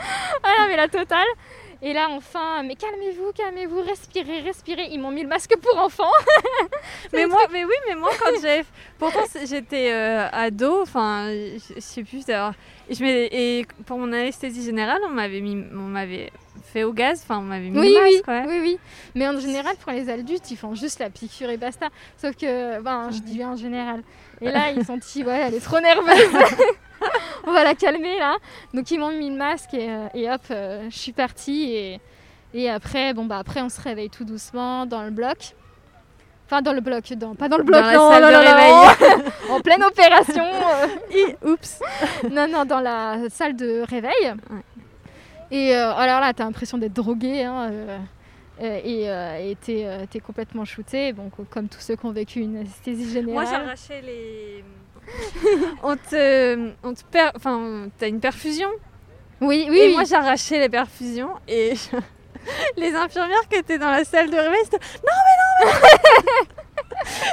non, 0.44 0.66
mais 0.68 0.76
la 0.76 0.88
totale. 0.88 1.26
Et 1.82 1.94
là, 1.94 2.08
enfin, 2.10 2.62
mais 2.62 2.74
calmez-vous, 2.74 3.32
calmez-vous, 3.32 3.80
respirez, 3.80 4.40
respirez. 4.40 4.88
Ils 4.90 5.00
m'ont 5.00 5.10
mis 5.10 5.22
le 5.22 5.28
masque 5.28 5.56
pour 5.56 5.78
enfants. 5.78 6.10
Mais 7.12 7.26
moi, 7.26 7.40
mais 7.50 7.64
oui, 7.64 7.74
mais 7.88 7.94
moi 7.96 8.10
quand 8.22 8.30
j'ai, 8.40 8.62
pourtant 8.98 9.24
j'étais 9.44 9.90
euh, 9.92 10.28
ado, 10.30 10.82
enfin, 10.82 11.26
je 11.28 11.80
sais 11.80 12.04
plus 12.04 12.24
d'ailleurs. 12.24 12.52
Et, 12.88 12.94
je 12.94 13.04
et 13.04 13.66
pour 13.86 13.98
mon 13.98 14.12
anesthésie 14.12 14.62
générale, 14.62 15.00
on 15.06 15.10
m'avait 15.10 15.40
mis, 15.40 15.64
on 15.72 15.88
m'avait 15.88 16.30
fait 16.72 16.84
au 16.84 16.92
gaz, 16.92 17.22
enfin, 17.24 17.38
on 17.38 17.42
m'avait 17.42 17.70
mis 17.70 17.78
Oui, 17.78 17.94
le 17.94 18.02
oui, 18.02 18.12
masque, 18.14 18.28
ouais. 18.28 18.44
oui, 18.46 18.58
oui. 18.62 18.78
Mais 19.14 19.26
en 19.26 19.40
général, 19.40 19.74
pour 19.76 19.92
les 19.92 20.08
adultes, 20.08 20.50
ils 20.50 20.56
font 20.56 20.74
juste 20.74 21.00
la 21.00 21.10
piqûre 21.10 21.50
et 21.50 21.56
basta. 21.56 21.88
Sauf 22.16 22.36
que, 22.36 22.80
ben, 22.80 23.10
je 23.10 23.18
dis 23.20 23.34
bien 23.34 23.50
en 23.50 23.56
général. 23.56 24.02
Et 24.40 24.50
là, 24.50 24.70
ils 24.70 24.84
sont 24.84 24.98
dit, 24.98 25.24
ouais, 25.24 25.46
elle 25.48 25.54
est 25.54 25.64
trop 25.64 25.80
nerveuse. 25.80 26.14
On 27.46 27.52
va 27.52 27.64
la 27.64 27.74
calmer 27.74 28.18
là. 28.18 28.36
Donc 28.74 28.90
ils 28.90 28.98
m'ont 28.98 29.10
mis 29.10 29.30
le 29.30 29.36
masque 29.36 29.74
et, 29.74 29.88
euh, 29.90 30.06
et 30.14 30.30
hop, 30.30 30.40
euh, 30.50 30.88
je 30.90 30.98
suis 30.98 31.12
partie. 31.12 31.72
Et, 31.72 32.00
et 32.54 32.68
après, 32.70 33.14
bon 33.14 33.24
bah 33.24 33.38
après, 33.38 33.60
on 33.62 33.68
se 33.68 33.80
réveille 33.80 34.10
tout 34.10 34.24
doucement 34.24 34.86
dans 34.86 35.02
le 35.02 35.10
bloc. 35.10 35.54
Enfin, 36.46 36.62
dans 36.62 36.72
le 36.72 36.80
bloc, 36.80 37.12
dans, 37.12 37.36
pas 37.36 37.48
dans 37.48 37.58
le 37.58 37.62
bloc, 37.62 37.80
Dans 37.80 37.86
la 37.86 37.94
non, 37.94 38.10
salle 38.10 38.22
non, 38.22 38.28
de 38.28 38.32
non, 38.34 38.40
réveil. 38.40 39.32
en 39.50 39.60
pleine 39.60 39.84
opération. 39.84 40.44
euh, 41.44 41.52
oups. 41.52 41.80
non, 42.28 42.48
non, 42.48 42.64
dans 42.64 42.80
la 42.80 43.28
salle 43.30 43.54
de 43.54 43.82
réveil. 43.88 44.34
Et 45.52 45.74
euh, 45.76 45.92
alors 45.94 46.20
là, 46.20 46.32
t'as 46.32 46.44
l'impression 46.44 46.76
d'être 46.76 46.92
drogué. 46.92 47.44
hein, 47.44 47.70
et 48.60 49.08
euh, 49.08 49.54
t'es 49.60 49.84
euh, 49.86 50.04
complètement 50.26 50.64
shooté. 50.64 51.12
Bon, 51.12 51.30
comme 51.50 51.68
tous 51.68 51.80
ceux 51.80 51.96
qui 51.96 52.04
ont 52.06 52.12
vécu 52.12 52.40
une 52.40 52.56
anesthésie 52.58 53.10
générale. 53.10 53.44
Moi, 53.44 53.44
j'arrachais 53.44 54.00
les. 54.02 54.64
on 55.82 55.96
te, 55.96 56.70
on 56.82 56.94
te 56.94 57.02
per... 57.10 57.30
enfin, 57.36 57.88
t'as 57.98 58.08
une 58.08 58.20
perfusion. 58.20 58.68
Oui, 59.40 59.66
oui, 59.70 59.78
et 59.78 59.86
oui. 59.88 59.94
moi, 59.94 60.04
j'arrachais 60.04 60.58
les 60.58 60.68
perfusions 60.68 61.30
et 61.48 61.74
je- 61.74 61.96
les 62.80 62.94
infirmières 62.94 63.48
qui 63.48 63.56
étaient 63.56 63.78
dans 63.78 63.90
la 63.90 64.04
salle 64.04 64.30
de 64.30 64.36
réveil, 64.36 64.60
c'était 64.64 64.78
non 64.78 65.12
mais 65.26 65.66
non 65.66 65.72
mais. 65.72 66.00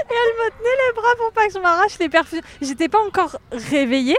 et 0.09 0.13
elles 0.13 0.35
me 0.45 0.49
tenaient 0.57 0.87
les 0.87 0.93
bras 0.95 1.15
pour 1.17 1.31
pas 1.33 1.47
que 1.47 1.53
je 1.53 1.59
m'arrache 1.59 1.99
les 1.99 2.09
perfusions. 2.09 2.43
J'étais 2.61 2.87
pas 2.89 2.99
encore 3.05 3.37
réveillée, 3.51 4.17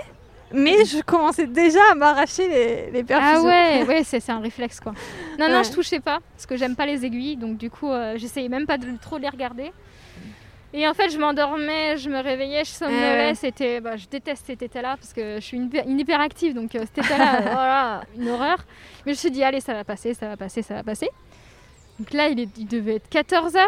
mais 0.53 0.85
je 0.85 1.01
commençais 1.03 1.47
déjà 1.47 1.81
à 1.91 1.95
m'arracher 1.95 2.49
les, 2.49 2.91
les 2.91 3.01
Ah 3.01 3.05
perfusions. 3.05 3.49
ouais, 3.49 3.85
ouais 3.85 4.05
c'est 4.05 4.29
un 4.31 4.41
réflexe 4.41 4.81
quoi. 4.81 4.93
Non, 5.39 5.49
non, 5.49 5.63
je 5.63 5.71
touchais 5.73 6.01
pas 6.01 6.19
parce 6.35 6.47
que 6.47 6.57
j'aime 6.57 6.77
pas 6.77 6.87
les 6.87 7.05
aiguilles, 7.05 7.37
donc 7.37 7.57
du 7.57 7.71
coup, 7.71 7.91
euh, 7.91 8.15
j'essayais 8.17 8.49
même 8.49 8.67
pas 8.67 8.79
de 8.79 8.87
trop 9.01 9.19
les 9.19 9.29
regarder. 9.29 9.73
Et 10.75 10.87
en 10.87 10.93
fait, 10.95 11.09
je 11.11 11.19
m'endormais, 11.19 11.97
je 11.97 12.11
me 12.11 12.21
réveillais, 12.21 12.65
je 12.65 12.71
somnolais. 12.71 13.29
Ouais. 13.29 13.35
C'était, 13.35 13.81
bah, 13.81 13.97
je 13.97 14.07
déteste 14.07 14.45
cet 14.47 14.61
état-là 14.63 14.97
parce 15.01 15.13
que 15.15 15.37
je 15.37 15.41
suis 15.41 15.57
une, 15.57 15.71
une 15.87 15.99
hyperactive, 16.01 16.55
donc 16.55 16.75
euh, 16.75 16.81
cet 16.81 17.07
état-là, 17.07 17.37
euh, 17.37 17.41
voilà, 17.53 18.01
une 18.17 18.29
horreur. 18.29 18.59
Mais 19.07 19.13
je 19.15 19.17
me 19.19 19.21
suis 19.21 19.31
dit, 19.31 19.43
allez, 19.43 19.61
ça 19.61 19.73
va 19.73 19.85
passer, 19.85 20.13
ça 20.13 20.29
va 20.29 20.37
passer, 20.37 20.61
ça 20.63 20.75
va 20.75 20.83
passer. 20.83 21.09
Donc 21.99 22.13
là, 22.13 22.29
il, 22.29 22.39
est- 22.41 22.59
il 22.59 22.67
devait 22.67 22.97
être 22.97 23.09
14 23.09 23.55
h 23.55 23.67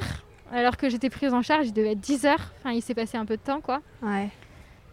alors 0.52 0.76
que 0.76 0.88
j'étais 0.90 1.10
prise 1.10 1.32
en 1.32 1.42
charge, 1.42 1.68
il 1.68 1.72
devait 1.72 1.92
être 1.92 2.00
10 2.00 2.24
h 2.24 2.34
Enfin, 2.58 2.72
il 2.72 2.82
s'est 2.82 2.94
passé 2.94 3.16
un 3.16 3.24
peu 3.24 3.36
de 3.36 3.42
temps, 3.42 3.60
quoi. 3.60 3.80
Ouais. 4.02 4.28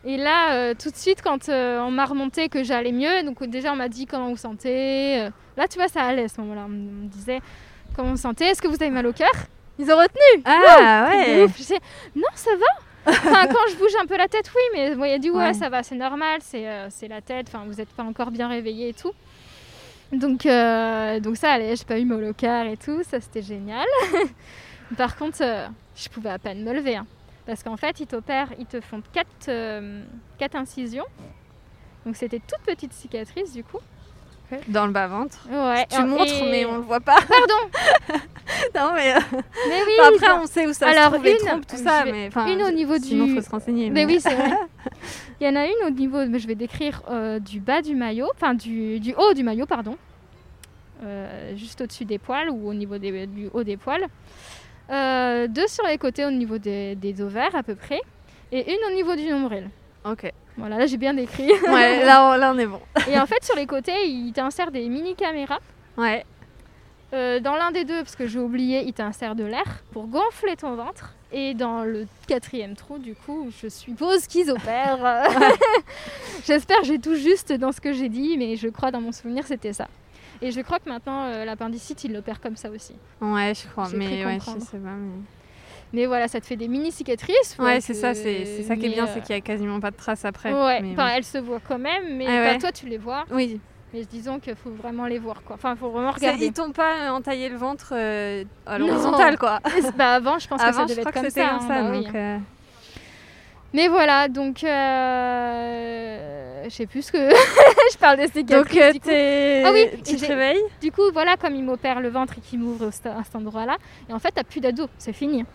Et 0.06 0.16
là, 0.16 0.54
euh, 0.54 0.74
tout 0.82 0.90
de 0.92 0.96
suite, 0.96 1.22
quand 1.22 1.50
euh, 1.50 1.80
on 1.82 1.92
m'a 1.92 2.06
remonté 2.06 2.48
que 2.48 2.64
j'allais 2.64 2.92
mieux, 2.94 3.24
donc 3.24 3.42
euh, 3.42 3.48
déjà 3.48 3.74
on 3.74 3.76
m'a 3.76 3.90
dit 3.90 4.06
comment 4.06 4.30
vous 4.30 4.38
sentez. 4.38 5.20
euh, 5.20 5.30
là, 5.58 5.68
tu 5.68 5.78
vois, 5.78 5.88
ça 5.90 6.04
allait 6.04 6.24
à 6.24 6.28
ce 6.30 6.40
moment-là. 6.42 6.64
On 6.68 6.70
me 6.70 6.90
on 6.90 7.04
me 7.04 7.08
disait 7.10 7.42
comment 7.96 8.12
vous 8.12 8.18
sentez, 8.18 8.46
est-ce 8.46 8.62
que 8.62 8.68
vous 8.70 8.76
avez 8.82 8.92
mal 8.92 9.06
au 9.08 9.12
cœur? 9.14 9.32
Ils 9.80 9.92
ont 9.92 9.98
retenu. 9.98 10.42
Ah 10.46 11.08
ouais. 11.10 11.44
ouf. 11.44 11.52
Je 11.54 11.58
disais, 11.58 11.80
non, 12.16 12.28
ça 12.36 12.52
va. 12.56 13.12
Enfin, 13.12 13.48
quand 13.48 13.70
je 13.72 13.76
bouge 13.78 13.96
un 14.02 14.06
peu 14.06 14.18
la 14.18 14.28
tête, 14.28 14.52
oui, 14.54 14.62
mais 14.74 14.96
bon, 14.96 15.06
il 15.06 15.14
a 15.14 15.18
dit 15.18 15.30
ouais, 15.30 15.38
Ouais. 15.48 15.54
ça 15.54 15.70
va, 15.70 15.82
c'est 15.84 15.96
normal, 15.96 16.40
c'est 16.42 16.68
euh, 16.68 16.90
la 17.10 17.22
tête. 17.22 17.48
Enfin, 17.48 17.64
vous 17.66 17.76
n'êtes 17.76 17.90
pas 17.90 18.04
encore 18.04 18.32
bien 18.32 18.48
réveillé 18.50 18.90
et 18.90 18.94
tout. 18.94 19.14
Donc, 20.12 20.46
euh, 20.46 21.20
donc 21.20 21.38
ça 21.38 21.52
allait, 21.52 21.76
j'ai 21.76 21.86
pas 21.86 22.00
eu 22.00 22.06
mal 22.06 22.24
au 22.24 22.34
et 22.68 22.78
tout, 22.78 23.04
ça 23.04 23.20
c'était 23.22 23.42
génial. 23.42 23.86
Par 24.98 25.16
contre, 25.18 25.40
euh, 25.42 25.68
je 25.96 26.08
pouvais 26.10 26.30
à 26.30 26.40
peine 26.40 26.64
me 26.64 26.74
lever. 26.74 26.96
hein. 26.98 27.06
parce 27.46 27.62
qu'en 27.64 27.76
fait, 27.78 28.00
ils 28.00 28.08
t'opèrent, 28.08 28.50
ils 28.60 28.66
te 28.66 28.80
font 28.82 29.02
quatre, 29.14 29.50
quatre 30.38 30.56
incisions. 30.56 31.06
Donc 32.06 32.16
c'était 32.16 32.40
toute 32.40 32.60
petite 32.66 32.94
cicatrice 32.94 33.52
du 33.54 33.64
coup. 33.66 33.80
Dans 34.70 34.86
le 34.86 34.92
bas-ventre. 34.92 35.48
Ouais. 35.52 35.86
Tu 35.90 36.02
montres, 36.04 36.24
et- 36.26 36.50
mais 36.52 36.66
on 36.66 36.76
le 36.78 36.82
voit 36.82 37.00
pas. 37.02 37.18
Pardon. 37.28 37.70
non, 38.76 38.94
mais 38.96 39.14
euh, 39.14 39.20
Mais 39.70 39.82
oui. 39.86 39.94
enfin, 40.00 40.10
après, 40.16 40.32
on 40.42 40.46
sait 40.48 40.68
où 40.68 40.74
ça 40.74 40.88
Alors, 40.88 41.06
se 41.06 41.10
trouve, 41.16 41.26
les 41.26 41.32
une, 41.32 41.38
trompes, 41.38 41.68
tout 41.68 41.76
ça. 41.78 42.04
vais- 42.06 42.12
Mais, 42.12 42.30
une 42.54 42.62
au 42.64 42.72
niveau 42.72 42.98
Sinon, 42.98 43.26
du- 43.26 43.36
faut 43.36 43.42
se 43.42 43.50
renseigner. 43.50 43.90
Mais 43.90 44.06
oui, 44.06 44.20
c'est 44.22 44.34
vrai. 44.34 44.52
Il 45.42 45.48
y 45.48 45.50
en 45.50 45.56
a 45.56 45.66
une 45.66 45.86
au 45.86 45.90
niveau, 45.90 46.26
mais 46.28 46.40
je 46.40 46.48
vais 46.48 46.56
décrire 46.56 47.02
euh, 47.10 47.40
du 47.40 47.60
bas 47.60 47.82
du 47.82 47.94
maillot, 47.94 48.28
enfin 48.36 48.54
du, 48.54 49.00
du 49.02 49.14
haut 49.18 49.34
du 49.34 49.44
maillot, 49.44 49.66
pardon. 49.66 49.98
Euh, 51.04 51.56
juste 51.56 51.82
au-dessus 51.82 52.06
des 52.06 52.18
poils 52.18 52.50
ou 52.50 52.70
au 52.70 52.74
niveau 52.74 52.98
des- 52.98 53.28
du 53.28 53.50
haut 53.54 53.64
des 53.64 53.78
poils. 53.78 54.06
Deux 54.90 55.68
sur 55.68 55.86
les 55.86 55.98
côtés 55.98 56.26
au 56.26 56.32
niveau 56.32 56.58
des, 56.58 56.96
des 56.96 57.22
ovaires 57.22 57.54
à 57.56 57.64
peu 57.64 57.76
près. 57.76 58.00
Et 58.52 58.72
une 58.72 58.80
au 58.92 58.96
niveau 58.96 59.14
du 59.16 59.30
nombril. 59.30 59.70
Ok. 60.06 60.32
Voilà, 60.58 60.78
là 60.78 60.86
j'ai 60.88 60.98
bien 60.98 61.14
décrit. 61.14 61.52
Ouais, 61.68 62.04
là, 62.04 62.32
on, 62.32 62.38
là, 62.38 62.52
on 62.54 62.58
est 62.58 62.66
bon. 62.66 62.82
Et 63.10 63.20
en 63.20 63.26
fait, 63.26 63.44
sur 63.44 63.56
les 63.56 63.66
côtés, 63.68 64.08
il 64.08 64.34
t'insère 64.34 64.72
des 64.72 64.88
mini 64.90 65.16
caméras. 65.16 65.60
Ouais. 65.98 66.26
Euh, 67.14 67.40
dans 67.40 67.56
l'un 67.56 67.72
des 67.72 67.86
deux, 67.86 68.00
parce 68.00 68.16
que 68.16 68.28
j'ai 68.28 68.40
oublié, 68.40 68.84
il 68.86 68.94
t'insère 68.94 69.36
de 69.36 69.46
l'air 69.46 69.84
pour 69.92 70.08
gonfler 70.08 70.56
ton 70.58 70.76
ventre. 70.76 71.14
Et 71.32 71.54
dans 71.54 71.84
le 71.84 72.08
quatrième 72.28 72.76
trou, 72.76 72.98
du 72.98 73.14
coup, 73.14 73.50
je 73.62 73.68
suppose 73.68 74.28
qu'ils 74.28 74.50
opèrent. 74.50 75.24
J'espère 76.46 76.84
j'ai 76.84 77.00
tout 77.00 77.16
juste 77.16 77.54
dans 77.54 77.72
ce 77.72 77.82
que 77.82 77.94
j'ai 77.94 78.10
dit, 78.10 78.38
mais 78.38 78.56
je 78.56 78.68
crois 78.68 78.92
dans 78.92 79.02
mon 79.02 79.12
souvenir 79.12 79.46
c'était 79.46 79.74
ça. 79.74 79.88
Et 80.42 80.52
je 80.52 80.62
crois 80.62 80.80
que 80.80 80.88
maintenant 80.88 81.26
euh, 81.26 81.46
l'appendicite 81.46 82.04
il 82.04 82.14
l'opère 82.14 82.40
comme 82.40 82.56
ça 82.56 82.70
aussi. 82.70 82.94
Ouais, 83.22 83.54
je 83.54 83.68
crois. 83.68 83.90
Mais 83.94 84.26
ouais, 84.26 84.40
je 84.40 84.60
sais 84.64 84.78
pas. 84.78 84.96
Mais... 84.96 85.22
Mais 85.94 86.06
voilà, 86.06 86.28
ça 86.28 86.42
te 86.42 86.46
fait 86.46 86.56
des 86.58 86.68
mini 86.68 86.92
cicatrices. 86.92 87.56
Ouais, 87.60 87.80
c'est 87.82 87.94
ça, 87.94 88.14
c'est 88.14 88.46
c'est 88.46 88.64
ça 88.64 88.76
qui 88.76 88.88
est 88.88 88.90
bien, 88.90 89.06
euh, 89.06 89.10
c'est 89.14 89.22
qu'il 89.22 89.34
y 89.36 89.38
a 89.38 89.42
quasiment 89.42 89.80
pas 89.80 89.92
de 89.92 89.96
traces 89.96 90.26
après. 90.26 90.52
Ouais, 90.54 90.82
mais- 90.82 90.92
enfin, 90.92 91.10
elles 91.16 91.24
se 91.24 91.38
voient 91.38 91.62
quand 91.66 91.80
même, 91.80 92.18
mais 92.18 92.26
Ah 92.28 92.56
toi 92.60 92.72
tu 92.72 92.88
les 92.88 92.98
vois. 92.98 93.26
Oui. 93.32 93.60
Mais 93.94 94.04
disons 94.04 94.38
qu'il 94.40 94.54
faut 94.56 94.70
vraiment 94.72 95.06
les 95.06 95.18
voir 95.18 95.42
quoi. 95.44 95.56
Enfin, 95.56 95.72
il 95.72 95.78
faut 95.78 95.90
vraiment 95.90 96.12
regarder. 96.12 96.48
Ils 96.48 96.52
t'ont 96.54 96.74
pas 96.74 97.10
entaillé 97.14 97.48
le 97.48 97.56
ventre 97.56 97.94
euh, 97.96 98.44
à 98.66 98.78
l'horizontale, 98.78 99.38
quoi. 99.38 99.62
bah, 99.98 100.16
avant, 100.16 100.38
je 100.40 100.48
pense 100.50 100.62
Avant, 100.62 100.84
que 100.84 100.90
ça 100.90 100.96
devait 100.96 101.02
être 101.04 101.14
comme 101.14 101.24
c'était 101.24 101.40
ça. 101.42 101.54
hein, 101.56 101.60
ça. 101.62 101.82
bah 101.84 101.90
oui. 101.94 102.06
euh, 102.14 102.38
Mais 103.74 103.88
voilà, 103.88 104.28
donc 104.28 104.62
euh, 104.66 106.64
je 106.66 106.70
sais 106.70 106.86
plus 106.86 107.04
ce 107.04 107.12
que 107.14 107.30
je 107.94 107.98
parle 107.98 108.18
des 108.18 108.28
cicatrices. 108.28 108.58
Donc, 108.58 108.76
euh, 108.76 108.92
du 108.92 109.00
coup. 109.00 109.10
Ah 109.10 109.72
oui, 109.74 110.02
tu 110.04 110.16
te 110.18 110.26
réveilles? 110.26 110.62
Du 110.82 110.92
coup, 110.92 111.10
voilà, 111.14 111.38
comme 111.38 111.56
il 111.56 111.64
m'opère 111.64 112.02
le 112.02 112.10
ventre 112.10 112.34
et 112.38 112.42
qu'il 112.42 112.60
m'ouvre 112.60 112.88
à 112.88 112.92
cet 113.24 113.36
endroit-là, 113.36 113.78
et 114.10 114.14
en 114.14 114.20
fait, 114.20 114.32
t'as 114.34 114.44
plus 114.44 114.60
d'ado, 114.60 114.88
c'est 114.98 115.14
fini. 115.14 115.46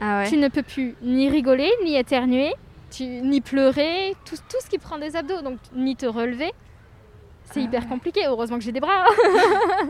Ah 0.00 0.20
ouais. 0.20 0.28
Tu 0.28 0.36
ne 0.36 0.48
peux 0.48 0.62
plus 0.62 0.94
ni 1.02 1.28
rigoler, 1.28 1.70
ni 1.84 1.96
éternuer, 1.96 2.54
tu, 2.90 3.04
ni 3.04 3.40
pleurer, 3.40 4.14
tout, 4.24 4.36
tout 4.36 4.56
ce 4.64 4.68
qui 4.70 4.78
prend 4.78 4.98
des 4.98 5.14
abdos, 5.16 5.42
donc 5.42 5.58
ni 5.74 5.94
te 5.96 6.06
relever. 6.06 6.52
C'est 7.44 7.60
Ah 7.60 7.64
hyper 7.64 7.88
compliqué, 7.88 8.22
heureusement 8.26 8.58
que 8.58 8.64
j'ai 8.64 8.72
des 8.72 8.80
bras. 8.80 9.04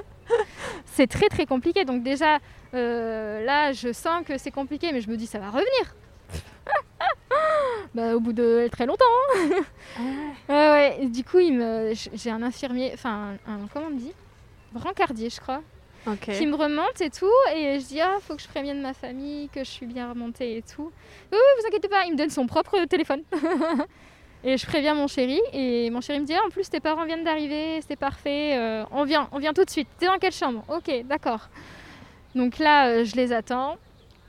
c'est 0.86 1.06
très 1.06 1.28
très 1.28 1.46
compliqué, 1.46 1.84
donc 1.84 2.02
déjà, 2.02 2.38
euh, 2.74 3.44
là, 3.44 3.72
je 3.72 3.92
sens 3.92 4.24
que 4.26 4.38
c'est 4.38 4.50
compliqué, 4.50 4.92
mais 4.92 5.00
je 5.00 5.10
me 5.10 5.16
dis, 5.16 5.26
ça 5.26 5.38
va 5.38 5.46
revenir. 5.48 5.94
bah, 7.94 8.14
au 8.16 8.20
bout 8.20 8.32
de 8.32 8.68
très 8.72 8.86
longtemps. 8.86 9.04
hein. 9.36 9.62
Ah 10.48 10.72
Ouais, 10.72 11.06
du 11.12 11.22
coup, 11.24 11.38
il 11.38 11.56
me... 11.58 11.92
j'ai 12.14 12.30
un 12.30 12.42
infirmier, 12.42 12.90
enfin, 12.94 13.34
un, 13.46 13.66
comment 13.72 13.86
on 13.86 13.96
dit? 13.96 14.12
Brancardier, 14.72 15.30
je 15.30 15.40
crois 15.40 15.62
Qui 16.04 16.46
me 16.46 16.56
remonte 16.56 17.00
et 17.00 17.10
tout. 17.10 17.26
Et 17.54 17.78
je 17.80 17.86
dis, 17.86 18.00
ah, 18.00 18.16
faut 18.22 18.34
que 18.34 18.42
je 18.42 18.48
prévienne 18.48 18.80
ma 18.80 18.94
famille, 18.94 19.48
que 19.50 19.60
je 19.60 19.70
suis 19.70 19.86
bien 19.86 20.08
remontée 20.08 20.56
et 20.56 20.62
tout. 20.62 20.90
Oui, 21.32 21.38
oui, 21.38 21.60
vous 21.60 21.66
inquiétez 21.66 21.88
pas, 21.88 22.04
il 22.06 22.12
me 22.12 22.16
donne 22.16 22.30
son 22.30 22.46
propre 22.46 22.82
téléphone. 22.86 23.22
et 24.44 24.56
je 24.56 24.66
préviens 24.66 24.94
mon 24.94 25.06
chéri. 25.06 25.40
Et 25.52 25.90
mon 25.90 26.00
chéri 26.00 26.20
me 26.20 26.24
dit, 26.24 26.34
ah, 26.34 26.40
en 26.46 26.50
plus, 26.50 26.68
tes 26.70 26.80
parents 26.80 27.04
viennent 27.04 27.24
d'arriver, 27.24 27.80
c'est 27.86 27.96
parfait. 27.96 28.56
euh, 28.56 28.84
on 28.90 29.04
vient, 29.04 29.28
on 29.32 29.38
vient 29.38 29.52
tout 29.52 29.64
de 29.64 29.70
suite. 29.70 29.88
T'es 29.98 30.06
dans 30.06 30.18
quelle 30.18 30.32
chambre? 30.32 30.64
Ok, 30.68 30.90
d'accord. 31.04 31.48
Donc 32.34 32.58
là, 32.58 32.88
euh, 32.88 33.04
je 33.04 33.16
les 33.16 33.32
attends. 33.32 33.76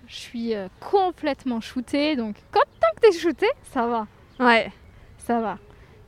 Je 0.07 0.15
suis 0.15 0.53
euh, 0.55 0.67
complètement 0.81 1.61
shootée. 1.61 2.15
Donc, 2.17 2.35
quand 2.51 2.63
tant 2.81 2.95
que 2.95 3.01
t'es 3.01 3.17
shootée, 3.17 3.51
ça 3.71 3.87
va. 3.87 4.07
Ouais. 4.39 4.71
Ça 5.17 5.39
va. 5.39 5.57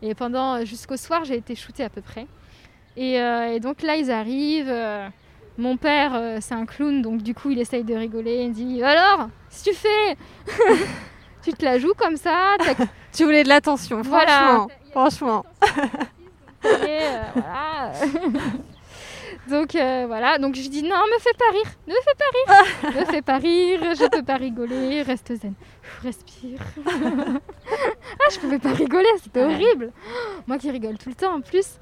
Et 0.02 0.14
pendant 0.14 0.66
jusqu'au 0.66 0.98
soir, 0.98 1.24
j'ai 1.24 1.38
été 1.38 1.56
shootée 1.56 1.84
à 1.86 1.90
peu 1.90 2.02
près. 2.02 2.28
Et, 2.98 3.14
et 3.14 3.60
donc 3.62 3.82
là, 3.82 3.96
ils 3.96 4.12
arrivent. 4.12 4.72
Mon 5.58 5.78
père, 5.78 6.38
c'est 6.42 6.54
un 6.56 6.66
clown, 6.66 7.02
donc 7.02 7.22
du 7.22 7.34
coup, 7.34 7.52
il 7.52 7.60
essaye 7.60 7.84
de 7.84 7.96
rigoler. 7.96 8.44
Il 8.44 8.52
dit 8.54 8.82
Alors, 8.84 9.30
si 9.50 9.70
tu 9.70 9.76
fais 9.76 10.18
Tu 11.44 11.52
te 11.52 11.66
la 11.66 11.78
joues 11.78 11.94
comme 11.98 12.16
ça 12.16 12.56
Tu 13.12 13.26
voulais 13.26 13.44
de 13.44 13.50
l'attention, 13.50 14.02
franchement. 14.04 14.68
Franchement. 14.92 15.46
voilà. 16.62 17.92
Donc 19.50 19.76
euh, 19.76 20.06
voilà, 20.08 20.38
donc 20.38 20.56
je 20.56 20.70
dis 20.70 20.84
non, 20.84 20.96
me 20.96 21.20
fais 21.20 21.34
pas 21.38 21.52
rire, 21.52 21.70
ne 21.86 21.94
me 21.94 22.00
fais 22.00 22.16
pas 22.18 22.54
rire, 22.54 22.96
me 22.96 23.06
fais 23.12 23.22
pas 23.22 23.38
rire, 23.40 23.80
je 23.94 24.08
peux 24.10 24.24
pas 24.24 24.38
rigoler, 24.38 25.02
reste 25.02 25.36
zen, 25.36 25.54
respire. 26.02 26.60
ah, 26.88 28.30
je 28.32 28.40
pouvais 28.40 28.60
pas 28.60 28.72
rigoler, 28.72 29.10
c'était 29.22 29.44
horrible. 29.44 29.92
Moi 30.48 30.58
qui 30.58 30.72
rigole 30.72 30.98
tout 30.98 31.10
le 31.10 31.16
temps 31.16 31.36
en 31.36 31.42
plus. 31.42 31.78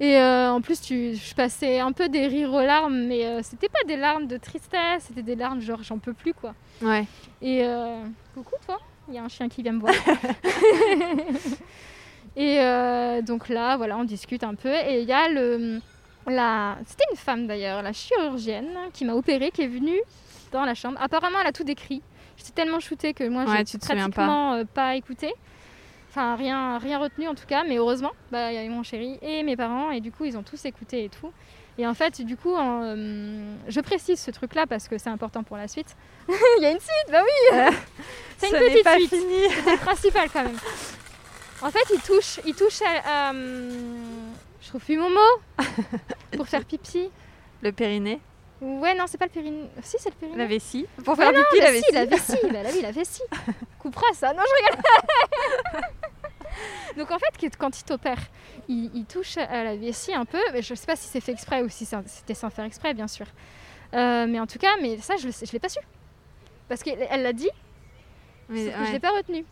Et 0.00 0.16
euh, 0.16 0.50
en 0.50 0.60
plus, 0.60 0.80
tu, 0.80 1.14
je 1.14 1.34
passais 1.34 1.78
un 1.78 1.92
peu 1.92 2.08
des 2.08 2.26
rires 2.26 2.52
aux 2.52 2.62
larmes, 2.62 3.06
mais 3.06 3.26
euh, 3.26 3.40
c'était 3.42 3.68
pas 3.68 3.84
des 3.86 3.96
larmes 3.96 4.26
de 4.26 4.36
tristesse, 4.36 5.04
c'était 5.06 5.22
des 5.22 5.36
larmes 5.36 5.60
genre 5.60 5.82
j'en 5.82 5.98
peux 5.98 6.12
plus 6.12 6.34
quoi. 6.34 6.54
Ouais. 6.82 7.06
Et 7.40 7.64
coucou 8.34 8.56
toi, 8.66 8.80
il 9.08 9.14
y 9.14 9.18
a 9.18 9.22
un 9.22 9.28
chien 9.28 9.48
qui 9.48 9.62
vient 9.62 9.72
me 9.72 9.80
voir. 9.80 9.94
et 12.36 13.22
donc 13.22 13.48
là, 13.48 13.76
voilà, 13.76 13.96
on 13.96 14.04
discute 14.04 14.42
un 14.42 14.54
peu 14.54 14.74
et 14.74 15.02
il 15.02 15.08
y 15.08 15.12
a 15.12 15.28
le 15.28 15.80
c'était 16.86 17.04
une 17.10 17.16
femme 17.16 17.46
d'ailleurs, 17.46 17.82
la 17.82 17.92
chirurgienne 17.92 18.76
qui 18.92 19.04
m'a 19.04 19.14
opérée, 19.14 19.50
qui 19.50 19.62
est 19.62 19.68
venue 19.68 20.00
dans 20.52 20.64
la 20.64 20.74
chambre. 20.74 20.98
Apparemment, 21.00 21.38
elle 21.40 21.48
a 21.48 21.52
tout 21.52 21.64
décrit. 21.64 22.02
J'étais 22.36 22.52
tellement 22.52 22.80
shootée 22.80 23.14
que 23.14 23.28
moi, 23.28 23.44
j'ai 23.46 23.78
pratiquement 23.78 24.10
pas. 24.10 24.58
Euh, 24.58 24.64
pas 24.64 24.96
écouté. 24.96 25.32
Enfin, 26.14 26.36
rien, 26.36 26.78
rien 26.78 27.00
retenu 27.00 27.26
en 27.26 27.34
tout 27.34 27.44
cas, 27.44 27.64
mais 27.64 27.76
heureusement, 27.76 28.12
bah, 28.30 28.52
il 28.52 28.54
y 28.54 28.58
avait 28.58 28.68
mon 28.68 28.84
chéri 28.84 29.18
et 29.20 29.42
mes 29.42 29.56
parents, 29.56 29.90
et 29.90 30.00
du 30.00 30.12
coup, 30.12 30.24
ils 30.24 30.38
ont 30.38 30.44
tous 30.44 30.64
écouté 30.64 31.02
et 31.02 31.08
tout. 31.08 31.32
Et 31.76 31.88
en 31.88 31.94
fait, 31.94 32.22
du 32.22 32.36
coup, 32.36 32.54
euh, 32.54 33.52
je 33.66 33.80
précise 33.80 34.20
ce 34.20 34.30
truc-là 34.30 34.68
parce 34.68 34.86
que 34.86 34.96
c'est 34.96 35.10
important 35.10 35.42
pour 35.42 35.56
la 35.56 35.66
suite. 35.66 35.96
il 36.28 36.62
y 36.62 36.66
a 36.66 36.70
une 36.70 36.78
suite, 36.78 37.10
bah 37.10 37.20
oui 37.24 37.58
euh, 37.58 37.70
C'est 38.38 38.50
une 38.50 38.58
petite 38.58 38.84
pas 38.84 38.94
suite. 38.94 39.10
Fini. 39.10 39.42
C'est 39.64 39.72
le 39.72 39.76
principal 39.78 40.30
quand 40.32 40.44
même. 40.44 40.58
En 41.62 41.72
fait, 41.72 41.82
il 41.92 42.00
touche, 42.00 42.38
il 42.46 42.54
touche 42.54 42.80
à, 42.82 43.32
je 43.32 44.68
trouve 44.68 44.84
plus 44.84 44.96
mon 44.96 45.10
mot 45.10 45.64
pour 46.36 46.46
faire 46.46 46.64
pipi. 46.64 47.10
Le 47.60 47.72
périnée 47.72 48.20
Ouais, 48.60 48.94
non, 48.94 49.06
c'est 49.08 49.18
pas 49.18 49.24
le 49.26 49.32
périnée. 49.32 49.68
Si, 49.82 49.96
c'est 49.98 50.10
le 50.10 50.14
périnée. 50.14 50.38
La 50.38 50.46
vessie 50.46 50.86
Pour 51.04 51.16
faire 51.16 51.32
pipi, 51.32 51.60
la, 51.60 51.72
vessie. 51.72 51.92
La 51.92 52.04
vessie, 52.04 52.38
bah, 52.44 52.62
la, 52.62 52.70
la 52.70 52.92
vessie. 52.92 53.22
Coupera 53.80 54.06
ça. 54.14 54.32
Non, 54.32 54.42
je 54.46 54.64
rigole. 54.64 55.84
Donc 56.96 57.10
en 57.10 57.18
fait, 57.18 57.56
quand 57.58 57.78
il 57.78 57.84
t'opère, 57.84 58.20
il, 58.68 59.04
touche 59.06 59.36
à 59.36 59.64
la 59.64 59.76
vessie 59.76 60.14
un 60.14 60.24
peu. 60.24 60.40
Mais 60.52 60.62
je 60.62 60.74
sais 60.74 60.86
pas 60.86 60.96
si 60.96 61.08
c'est 61.08 61.20
fait 61.20 61.32
exprès 61.32 61.62
ou 61.62 61.68
si 61.68 61.86
c'était 62.06 62.34
sans 62.34 62.50
faire 62.50 62.64
exprès, 62.64 62.94
bien 62.94 63.08
sûr. 63.08 63.26
Euh, 63.94 64.26
mais 64.28 64.40
en 64.40 64.46
tout 64.46 64.58
cas, 64.58 64.72
mais 64.80 64.98
ça, 64.98 65.16
je 65.16 65.28
ne 65.28 65.52
l'ai 65.52 65.58
pas 65.58 65.68
su. 65.68 65.80
Parce 66.68 66.82
qu'elle 66.82 67.22
l'a 67.22 67.32
dit, 67.32 67.50
mais 68.48 68.70
je 68.70 68.88
ne 68.88 68.92
l'ai 68.92 69.00
pas 69.00 69.10
retenu. 69.10 69.44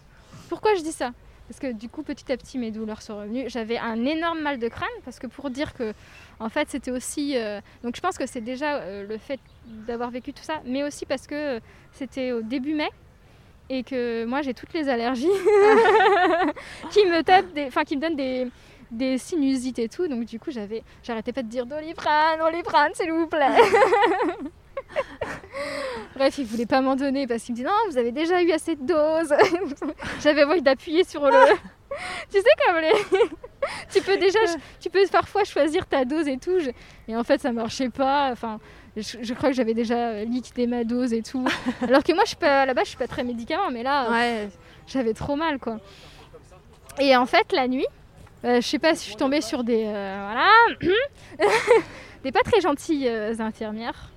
Pourquoi 0.48 0.74
je 0.74 0.82
dis 0.82 0.92
ça? 0.92 1.12
Parce 1.48 1.58
que 1.58 1.72
du 1.72 1.88
coup, 1.88 2.02
petit 2.02 2.30
à 2.32 2.36
petit, 2.36 2.56
mes 2.56 2.70
douleurs 2.70 3.02
sont 3.02 3.18
revenues. 3.18 3.44
J'avais 3.48 3.76
un 3.76 4.04
énorme 4.04 4.40
mal 4.40 4.58
de 4.58 4.68
crâne 4.68 4.88
parce 5.04 5.18
que 5.18 5.26
pour 5.26 5.50
dire 5.50 5.74
que, 5.74 5.92
en 6.38 6.48
fait, 6.48 6.70
c'était 6.70 6.90
aussi. 6.90 7.36
Euh, 7.36 7.60
donc, 7.82 7.96
je 7.96 8.00
pense 8.00 8.16
que 8.16 8.26
c'est 8.26 8.40
déjà 8.40 8.76
euh, 8.76 9.06
le 9.06 9.18
fait 9.18 9.40
d'avoir 9.66 10.10
vécu 10.10 10.32
tout 10.32 10.42
ça, 10.42 10.62
mais 10.64 10.82
aussi 10.82 11.04
parce 11.04 11.26
que 11.26 11.60
c'était 11.92 12.32
au 12.32 12.42
début 12.42 12.74
mai 12.74 12.88
et 13.72 13.82
que 13.84 14.26
moi, 14.26 14.42
j'ai 14.42 14.52
toutes 14.52 14.74
les 14.74 14.88
allergies 14.90 15.26
qui 16.90 17.06
me 17.06 17.22
tapent, 17.22 17.58
enfin, 17.66 17.84
qui 17.84 17.96
me 17.96 18.02
donnent 18.02 18.16
des 18.16 18.46
des 18.90 19.16
sinusites 19.16 19.78
et 19.78 19.88
tout. 19.88 20.06
Donc 20.06 20.26
du 20.26 20.38
coup, 20.38 20.50
j'avais, 20.50 20.84
j'arrêtais 21.02 21.32
pas 21.32 21.42
de 21.42 21.48
dire 21.48 21.64
Doliprane, 21.64 22.38
Doliprane, 22.38 22.92
s'il 22.94 23.10
vous 23.10 23.26
plaît. 23.26 23.48
Bref, 26.14 26.36
il 26.36 26.44
voulait 26.44 26.66
pas 26.66 26.82
m'en 26.82 26.94
donner 26.94 27.26
parce 27.26 27.42
qu'il 27.44 27.54
me 27.54 27.56
dit 27.56 27.64
non, 27.64 27.72
vous 27.88 27.96
avez 27.96 28.12
déjà 28.12 28.42
eu 28.42 28.52
assez 28.52 28.76
de 28.76 28.84
doses. 28.84 29.34
J'avais 30.22 30.44
envie 30.44 30.60
d'appuyer 30.60 31.04
sur 31.04 31.24
le. 31.24 31.54
tu 32.30 32.38
sais 32.38 32.54
comme 32.66 32.76
les. 32.76 32.92
tu 33.90 34.02
peux 34.02 34.18
déjà, 34.18 34.38
tu 34.78 34.90
peux 34.90 35.00
parfois 35.10 35.44
choisir 35.44 35.86
ta 35.86 36.04
dose 36.04 36.28
et 36.28 36.36
tout. 36.36 36.58
Et 37.08 37.16
en 37.16 37.24
fait, 37.24 37.40
ça 37.40 37.52
marchait 37.52 37.88
pas. 37.88 38.30
Enfin, 38.30 38.60
je, 38.96 39.34
crois 39.34 39.50
que 39.50 39.54
j'avais 39.56 39.74
déjà 39.74 40.24
liquidé 40.24 40.66
ma 40.66 40.84
dose 40.84 41.12
et 41.12 41.22
tout. 41.22 41.46
Alors 41.82 42.02
que 42.02 42.12
moi, 42.12 42.24
je 42.24 42.28
suis 42.28 42.36
pas 42.36 42.66
là-bas, 42.66 42.82
je 42.84 42.90
suis 42.90 42.98
pas 42.98 43.08
très 43.08 43.24
médicament, 43.24 43.70
mais 43.70 43.82
là, 43.82 44.48
j'avais 44.86 45.14
trop 45.14 45.36
mal 45.36 45.58
quoi. 45.58 45.78
Et 46.98 47.16
en 47.16 47.26
fait, 47.26 47.52
la 47.52 47.68
nuit, 47.68 47.86
euh, 48.44 48.60
je 48.60 48.66
sais 48.66 48.78
pas 48.78 48.94
si 48.94 49.04
je 49.04 49.08
suis 49.10 49.16
tombée 49.16 49.40
sur 49.40 49.64
des 49.64 49.84
euh, 49.86 50.26
voilà, 50.26 50.50
des 52.24 52.32
pas 52.32 52.42
très 52.42 52.60
gentilles 52.60 53.08
euh, 53.08 53.34
infirmières 53.38 54.12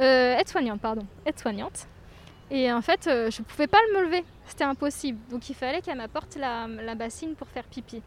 euh, 0.00 0.38
aide-soignante, 0.38 0.80
pardon, 0.80 1.06
aide-soignante. 1.26 1.86
Et 2.50 2.72
en 2.72 2.80
fait, 2.80 3.06
euh, 3.06 3.30
je 3.30 3.40
ne 3.40 3.44
pouvais 3.44 3.66
pas 3.66 3.78
me 3.94 4.04
lever, 4.04 4.24
c'était 4.46 4.64
impossible. 4.64 5.18
Donc 5.30 5.48
il 5.50 5.54
fallait 5.54 5.82
qu'elle 5.82 5.98
m'apporte 5.98 6.36
la, 6.36 6.94
bassine 6.94 7.34
pour 7.34 7.48
faire 7.48 7.64
pipi. 7.64 8.02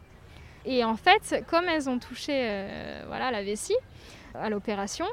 Et 0.66 0.84
en 0.84 0.96
fait, 0.96 1.44
comme 1.48 1.68
elles 1.68 1.88
ont 1.88 1.98
touché 1.98 2.32
euh, 2.34 3.04
voilà, 3.06 3.30
la 3.30 3.42
vessie 3.42 3.76
à 4.34 4.50
l'opération, 4.50 5.06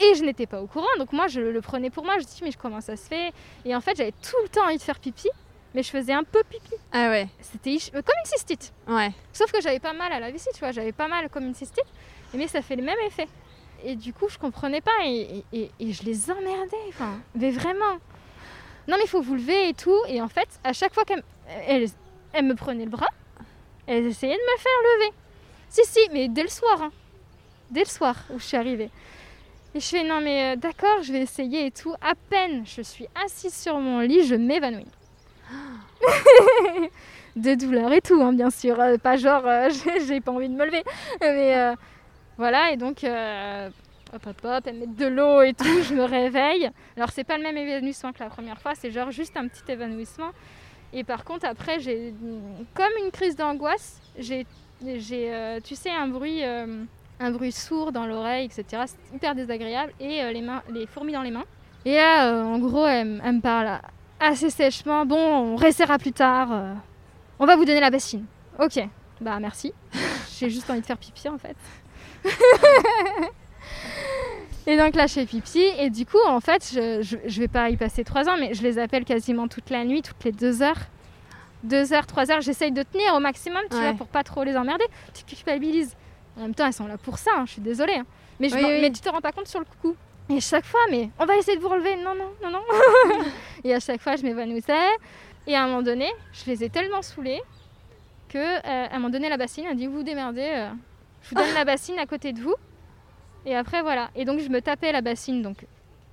et 0.00 0.14
je 0.14 0.24
n'étais 0.24 0.46
pas 0.46 0.60
au 0.62 0.66
courant, 0.66 0.86
donc 0.98 1.12
moi 1.12 1.26
je 1.26 1.40
le 1.40 1.60
prenais 1.60 1.90
pour 1.90 2.04
moi, 2.04 2.14
je 2.14 2.24
me 2.24 2.24
dis 2.24 2.40
mais 2.42 2.52
comment 2.52 2.80
ça 2.80 2.96
se 2.96 3.06
fait? 3.06 3.32
Et 3.64 3.74
en 3.74 3.80
fait 3.80 3.96
j'avais 3.96 4.12
tout 4.12 4.36
le 4.42 4.48
temps 4.48 4.64
envie 4.64 4.78
de 4.78 4.82
faire 4.82 4.98
pipi, 4.98 5.28
mais 5.74 5.82
je 5.82 5.90
faisais 5.90 6.12
un 6.12 6.24
peu 6.24 6.42
pipi. 6.48 6.74
Ah 6.92 7.08
ouais 7.10 7.28
C'était 7.40 7.76
comme 7.92 8.14
une 8.24 8.30
cystite. 8.30 8.72
Ouais. 8.86 9.10
Sauf 9.32 9.52
que 9.52 9.60
j'avais 9.60 9.80
pas 9.80 9.92
mal 9.92 10.12
à 10.12 10.20
la 10.20 10.30
vessie, 10.30 10.48
tu 10.54 10.60
vois, 10.60 10.72
j'avais 10.72 10.92
pas 10.92 11.08
mal 11.08 11.28
comme 11.28 11.44
une 11.44 11.54
cystite, 11.54 11.86
mais 12.34 12.46
ça 12.46 12.62
fait 12.62 12.76
le 12.76 12.82
même 12.82 12.98
effet. 13.06 13.28
Et 13.84 13.94
du 13.94 14.12
coup, 14.12 14.28
je 14.28 14.38
comprenais 14.38 14.80
pas 14.80 15.04
et, 15.04 15.44
je 15.52 16.02
les 16.02 16.30
emmerdais. 16.30 16.76
Enfin, 16.88 17.18
mais 17.34 17.50
vraiment. 17.50 17.98
Non, 18.88 18.96
mais 18.96 19.04
il 19.04 19.08
faut 19.08 19.20
vous 19.20 19.34
lever 19.34 19.68
et 19.68 19.74
tout. 19.74 19.98
Et 20.08 20.20
en 20.20 20.28
fait, 20.28 20.48
à 20.64 20.72
chaque 20.72 20.94
fois 20.94 21.04
qu'elle 21.04 21.22
elle, 22.32 22.44
me 22.44 22.54
prenait 22.54 22.84
le 22.84 22.90
bras, 22.90 23.08
elle 23.86 24.06
essayait 24.06 24.34
de 24.34 24.38
me 24.38 24.58
faire 24.58 24.72
lever. 24.82 25.12
Si, 25.68 25.84
si, 25.84 26.00
mais 26.12 26.28
dès 26.28 26.42
le 26.42 26.48
soir. 26.48 26.82
Hein. 26.82 26.92
Dès 27.70 27.80
le 27.80 27.86
soir 27.88 28.16
où 28.30 28.38
je 28.38 28.44
suis 28.44 28.56
arrivée. 28.56 28.90
Et 29.78 29.80
je 29.80 29.86
fais 29.86 30.02
non, 30.02 30.20
mais 30.20 30.42
euh, 30.42 30.56
d'accord, 30.56 31.04
je 31.04 31.12
vais 31.12 31.20
essayer 31.20 31.66
et 31.66 31.70
tout. 31.70 31.94
À 32.00 32.16
peine 32.16 32.64
je 32.66 32.82
suis 32.82 33.06
assise 33.24 33.54
sur 33.54 33.78
mon 33.78 34.00
lit, 34.00 34.26
je 34.26 34.34
m'évanouis. 34.34 34.88
de 37.36 37.54
douleur 37.54 37.92
et 37.92 38.00
tout, 38.00 38.20
hein, 38.20 38.32
bien 38.32 38.50
sûr. 38.50 38.80
Euh, 38.80 38.96
pas 38.96 39.16
genre, 39.16 39.46
euh, 39.46 39.68
j'ai 40.08 40.20
pas 40.20 40.32
envie 40.32 40.48
de 40.48 40.54
me 40.54 40.64
lever. 40.64 40.82
Mais 41.20 41.76
voilà, 42.36 42.72
et 42.72 42.76
donc, 42.76 43.04
hop, 43.04 44.26
hop, 44.26 44.40
hop, 44.42 44.64
elle 44.66 44.78
met 44.78 44.88
de 44.88 45.06
l'eau 45.06 45.42
et 45.42 45.54
tout, 45.54 45.82
je 45.88 45.94
me 45.94 46.02
réveille. 46.02 46.68
Alors, 46.96 47.10
c'est 47.12 47.22
pas 47.22 47.36
le 47.36 47.44
même 47.44 47.56
évanouissement 47.56 48.12
que 48.12 48.18
la 48.18 48.30
première 48.30 48.60
fois, 48.60 48.72
c'est 48.74 48.90
genre 48.90 49.12
juste 49.12 49.36
un 49.36 49.46
petit 49.46 49.70
évanouissement. 49.70 50.32
Et 50.92 51.04
par 51.04 51.22
contre, 51.24 51.46
après, 51.46 51.78
j'ai 51.78 52.12
comme 52.74 53.04
une 53.04 53.12
crise 53.12 53.36
d'angoisse, 53.36 54.00
j'ai, 54.18 54.44
euh, 54.84 55.60
tu 55.62 55.76
sais, 55.76 55.90
un 55.90 56.08
bruit, 56.08 56.42
un 57.20 57.30
bruit 57.30 57.52
sourd 57.52 57.92
dans 57.92 58.06
l'oreille, 58.06 58.46
etc. 58.46 58.84
C'est 58.86 59.14
hyper 59.14 59.34
désagréable. 59.34 59.92
Et 60.00 60.22
les, 60.32 60.42
mains, 60.42 60.62
les 60.70 60.86
fourmis 60.86 61.12
dans 61.12 61.22
les 61.22 61.30
mains. 61.30 61.44
Et 61.84 61.94
là, 61.94 62.44
en 62.44 62.58
gros, 62.58 62.86
elle, 62.86 63.20
elle, 63.24 63.36
me 63.36 63.40
parle 63.40 63.80
assez 64.20 64.50
sèchement. 64.50 65.06
Bon, 65.06 65.16
on 65.16 65.56
restera 65.56 65.98
plus 65.98 66.12
tard. 66.12 66.48
on 67.38 67.46
va 67.46 67.56
vous 67.56 67.64
donner 67.64 67.80
la 67.80 67.90
bassine. 67.90 68.24
Ok, 68.58 68.80
bah 69.20 69.38
merci. 69.40 69.72
j'ai 70.38 70.50
juste 70.50 70.68
envie 70.68 70.80
de 70.80 70.86
faire 70.86 70.98
pipi 70.98 71.28
en 71.28 71.38
fait. 71.38 71.56
et 74.66 74.76
donc 74.76 74.96
là, 74.96 75.06
je 75.06 75.14
fais 75.14 75.26
pipi. 75.26 75.62
Et 75.78 75.90
du 75.90 76.06
coup, 76.06 76.18
en 76.26 76.40
fait, 76.40 76.70
je, 76.72 77.18
je, 77.24 77.40
vais 77.40 77.48
pas 77.48 77.70
y 77.70 77.76
passer 77.76 78.04
trois 78.04 78.28
ans, 78.28 78.36
mais 78.38 78.54
je 78.54 78.62
les 78.62 78.78
appelle 78.78 79.04
quasiment 79.04 79.48
toute 79.48 79.70
la 79.70 79.84
nuit, 79.84 80.02
toutes 80.02 80.22
les 80.24 80.32
deux 80.32 80.62
heures. 80.62 80.80
Deux 81.62 81.92
heures, 81.92 82.06
trois 82.06 82.30
heures, 82.30 82.40
j'essaye 82.40 82.70
de 82.70 82.82
tenir 82.82 83.14
au 83.14 83.20
maximum, 83.20 83.62
tu 83.70 83.76
vois, 83.76 83.92
pour 83.92 84.06
pas 84.06 84.22
trop 84.22 84.44
les 84.44 84.56
emmerder. 84.56 84.84
Tu 85.14 85.24
culpabilises. 85.24 85.96
En 86.38 86.42
même 86.42 86.54
temps, 86.54 86.66
elles 86.66 86.72
sont 86.72 86.86
là 86.86 86.96
pour 86.96 87.18
ça, 87.18 87.32
hein, 87.36 87.44
je 87.46 87.52
suis 87.52 87.60
désolée. 87.60 87.96
Hein. 87.96 88.06
Mais, 88.38 88.48
je 88.48 88.54
mais 88.54 88.90
tu 88.92 89.00
te 89.00 89.08
rends 89.08 89.20
pas 89.20 89.32
compte 89.32 89.48
sur 89.48 89.58
le 89.58 89.66
coup. 89.82 89.96
Et 90.30 90.40
chaque 90.40 90.64
fois, 90.64 90.80
mais 90.90 91.10
on 91.18 91.24
va 91.24 91.36
essayer 91.36 91.56
de 91.56 91.62
vous 91.62 91.68
relever. 91.68 91.96
Non, 91.96 92.14
non, 92.14 92.30
non, 92.42 92.50
non. 92.50 92.60
et 93.64 93.74
à 93.74 93.80
chaque 93.80 94.00
fois, 94.00 94.14
je 94.16 94.22
m'évanouissais. 94.22 94.88
Et 95.46 95.56
à 95.56 95.64
un 95.64 95.66
moment 95.66 95.82
donné, 95.82 96.06
je 96.32 96.50
les 96.50 96.62
ai 96.62 96.68
tellement 96.68 97.02
saoulées 97.02 97.42
que 98.28 98.38
euh, 98.38 98.60
un 98.90 98.94
moment 98.98 99.10
donné, 99.10 99.28
la 99.28 99.38
bassine 99.38 99.66
a 99.66 99.74
dit 99.74 99.86
vous 99.86 99.98
vous 99.98 100.02
démerdez, 100.02 100.42
euh, 100.42 100.68
je 101.22 101.30
vous 101.30 101.34
donne 101.34 101.54
la 101.54 101.64
bassine 101.64 101.98
à 101.98 102.06
côté 102.06 102.32
de 102.32 102.40
vous. 102.40 102.54
Et 103.46 103.56
après, 103.56 103.82
voilà. 103.82 104.10
Et 104.14 104.24
donc, 104.24 104.40
je 104.40 104.48
me 104.48 104.60
tapais 104.60 104.92
la 104.92 105.00
bassine 105.00 105.42
donc 105.42 105.66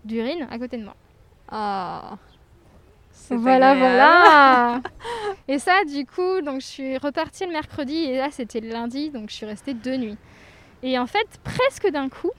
d'urine 0.05 0.47
à 0.49 0.57
côté 0.57 0.77
de 0.77 0.85
moi. 0.85 0.95
Oh. 1.51 2.15
Voilà, 3.29 3.75
voilà. 3.75 4.81
et 5.47 5.59
ça, 5.59 5.83
du 5.85 6.05
coup, 6.05 6.41
donc 6.41 6.61
je 6.61 6.65
suis 6.65 6.97
repartie 6.97 7.45
le 7.45 7.51
mercredi 7.51 7.95
et 7.95 8.17
là, 8.17 8.27
c'était 8.31 8.59
le 8.59 8.69
lundi, 8.69 9.09
donc 9.09 9.29
je 9.29 9.35
suis 9.35 9.45
restée 9.45 9.73
deux 9.73 9.95
nuits. 9.97 10.17
Et 10.83 10.99
en 10.99 11.07
fait, 11.07 11.27
presque 11.43 11.87
d'un 11.89 12.09
coup, 12.09 12.31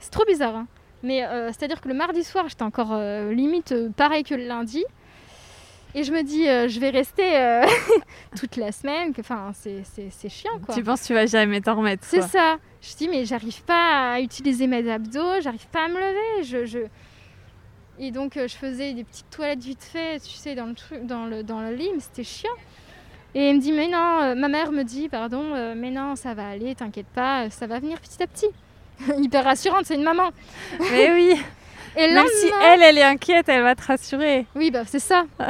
c'est 0.00 0.10
trop 0.10 0.24
bizarre, 0.24 0.56
hein. 0.56 0.66
mais 1.02 1.24
euh, 1.24 1.48
c'est-à-dire 1.48 1.80
que 1.80 1.88
le 1.88 1.94
mardi 1.94 2.24
soir, 2.24 2.48
j'étais 2.48 2.62
encore 2.62 2.92
euh, 2.92 3.32
limite 3.32 3.72
euh, 3.72 3.90
pareil 3.90 4.22
que 4.24 4.34
le 4.34 4.44
lundi. 4.46 4.84
Et 5.94 6.04
je 6.04 6.12
me 6.12 6.22
dis, 6.22 6.44
je 6.44 6.80
vais 6.80 6.90
rester 6.90 7.22
toute 8.38 8.56
la 8.56 8.72
semaine. 8.72 9.12
Enfin, 9.18 9.52
c'est- 9.54 9.82
c'est 9.84 10.08
c'est 10.10 10.28
chiant, 10.28 10.58
quoi. 10.64 10.74
Tu 10.74 10.82
penses 10.82 11.00
que 11.00 11.06
tu 11.06 11.14
vas 11.14 11.24
jamais 11.24 11.62
t'en 11.62 11.76
remettre 11.76 12.04
C'est 12.04 12.20
ça. 12.22 12.58
Je 12.82 12.94
dis, 12.94 13.08
mais 13.08 13.24
j'arrive 13.24 13.62
pas 13.64 14.12
à 14.12 14.20
utiliser 14.20 14.66
mes 14.66 14.88
abdos, 14.88 15.40
j'arrive 15.40 15.66
pas 15.68 15.86
à 15.86 15.88
me 15.88 15.94
lever. 15.98 16.44
Je, 16.44 16.66
je... 16.66 16.78
Et 18.00 18.10
donc, 18.10 18.36
euh, 18.36 18.46
je 18.46 18.54
faisais 18.54 18.92
des 18.92 19.04
petites 19.04 19.28
toilettes 19.30 19.62
vite 19.62 19.82
fait, 19.82 20.20
tu 20.20 20.30
sais, 20.34 20.54
dans 20.54 20.66
le, 20.66 20.74
truc, 20.74 21.04
dans 21.04 21.26
le, 21.26 21.42
dans 21.42 21.60
le 21.60 21.74
lit, 21.74 21.90
mais 21.92 22.00
c'était 22.00 22.24
chiant. 22.24 22.50
Et 23.34 23.50
il 23.50 23.56
me 23.56 23.60
dit, 23.60 23.72
mais 23.72 23.88
non, 23.88 24.20
euh, 24.22 24.34
ma 24.34 24.48
mère 24.48 24.70
me 24.72 24.84
dit, 24.84 25.08
pardon, 25.08 25.42
euh, 25.54 25.74
mais 25.76 25.90
non, 25.90 26.14
ça 26.16 26.32
va 26.34 26.48
aller, 26.48 26.74
t'inquiète 26.74 27.08
pas, 27.14 27.50
ça 27.50 27.66
va 27.66 27.78
venir 27.80 28.00
petit 28.00 28.22
à 28.22 28.26
petit. 28.26 28.46
Hyper 29.18 29.44
rassurante, 29.44 29.84
c'est 29.84 29.94
une 29.94 30.02
maman. 30.02 30.30
Mais 30.90 31.12
oui, 31.12 31.36
Et 31.96 32.12
même 32.12 32.26
si 32.26 32.50
elle, 32.64 32.82
elle 32.82 32.98
est 32.98 33.04
inquiète, 33.04 33.48
elle 33.48 33.62
va 33.62 33.74
te 33.76 33.84
rassurer. 33.86 34.44
Oui, 34.56 34.72
bah 34.72 34.82
c'est 34.86 34.98
ça. 34.98 35.24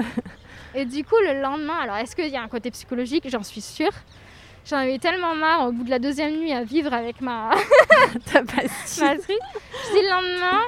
et 0.74 0.84
du 0.84 1.02
coup, 1.02 1.14
le 1.24 1.40
lendemain, 1.40 1.78
alors 1.80 1.96
est-ce 1.96 2.14
qu'il 2.14 2.28
y 2.28 2.36
a 2.36 2.42
un 2.42 2.48
côté 2.48 2.70
psychologique? 2.70 3.24
J'en 3.30 3.42
suis 3.42 3.62
sûre. 3.62 3.92
J'en 4.68 4.76
avais 4.76 4.98
tellement 4.98 5.34
marre 5.34 5.66
au 5.66 5.72
bout 5.72 5.84
de 5.84 5.88
la 5.88 5.98
deuxième 5.98 6.36
nuit 6.36 6.52
à 6.52 6.62
vivre 6.62 6.92
avec 6.92 7.22
ma, 7.22 7.50
T'as 8.30 8.42
pas 8.42 8.68
si- 8.84 9.00
ma. 9.00 9.14
Je 9.14 9.18
dis 9.18 10.02
le 10.02 10.10
lendemain, 10.10 10.60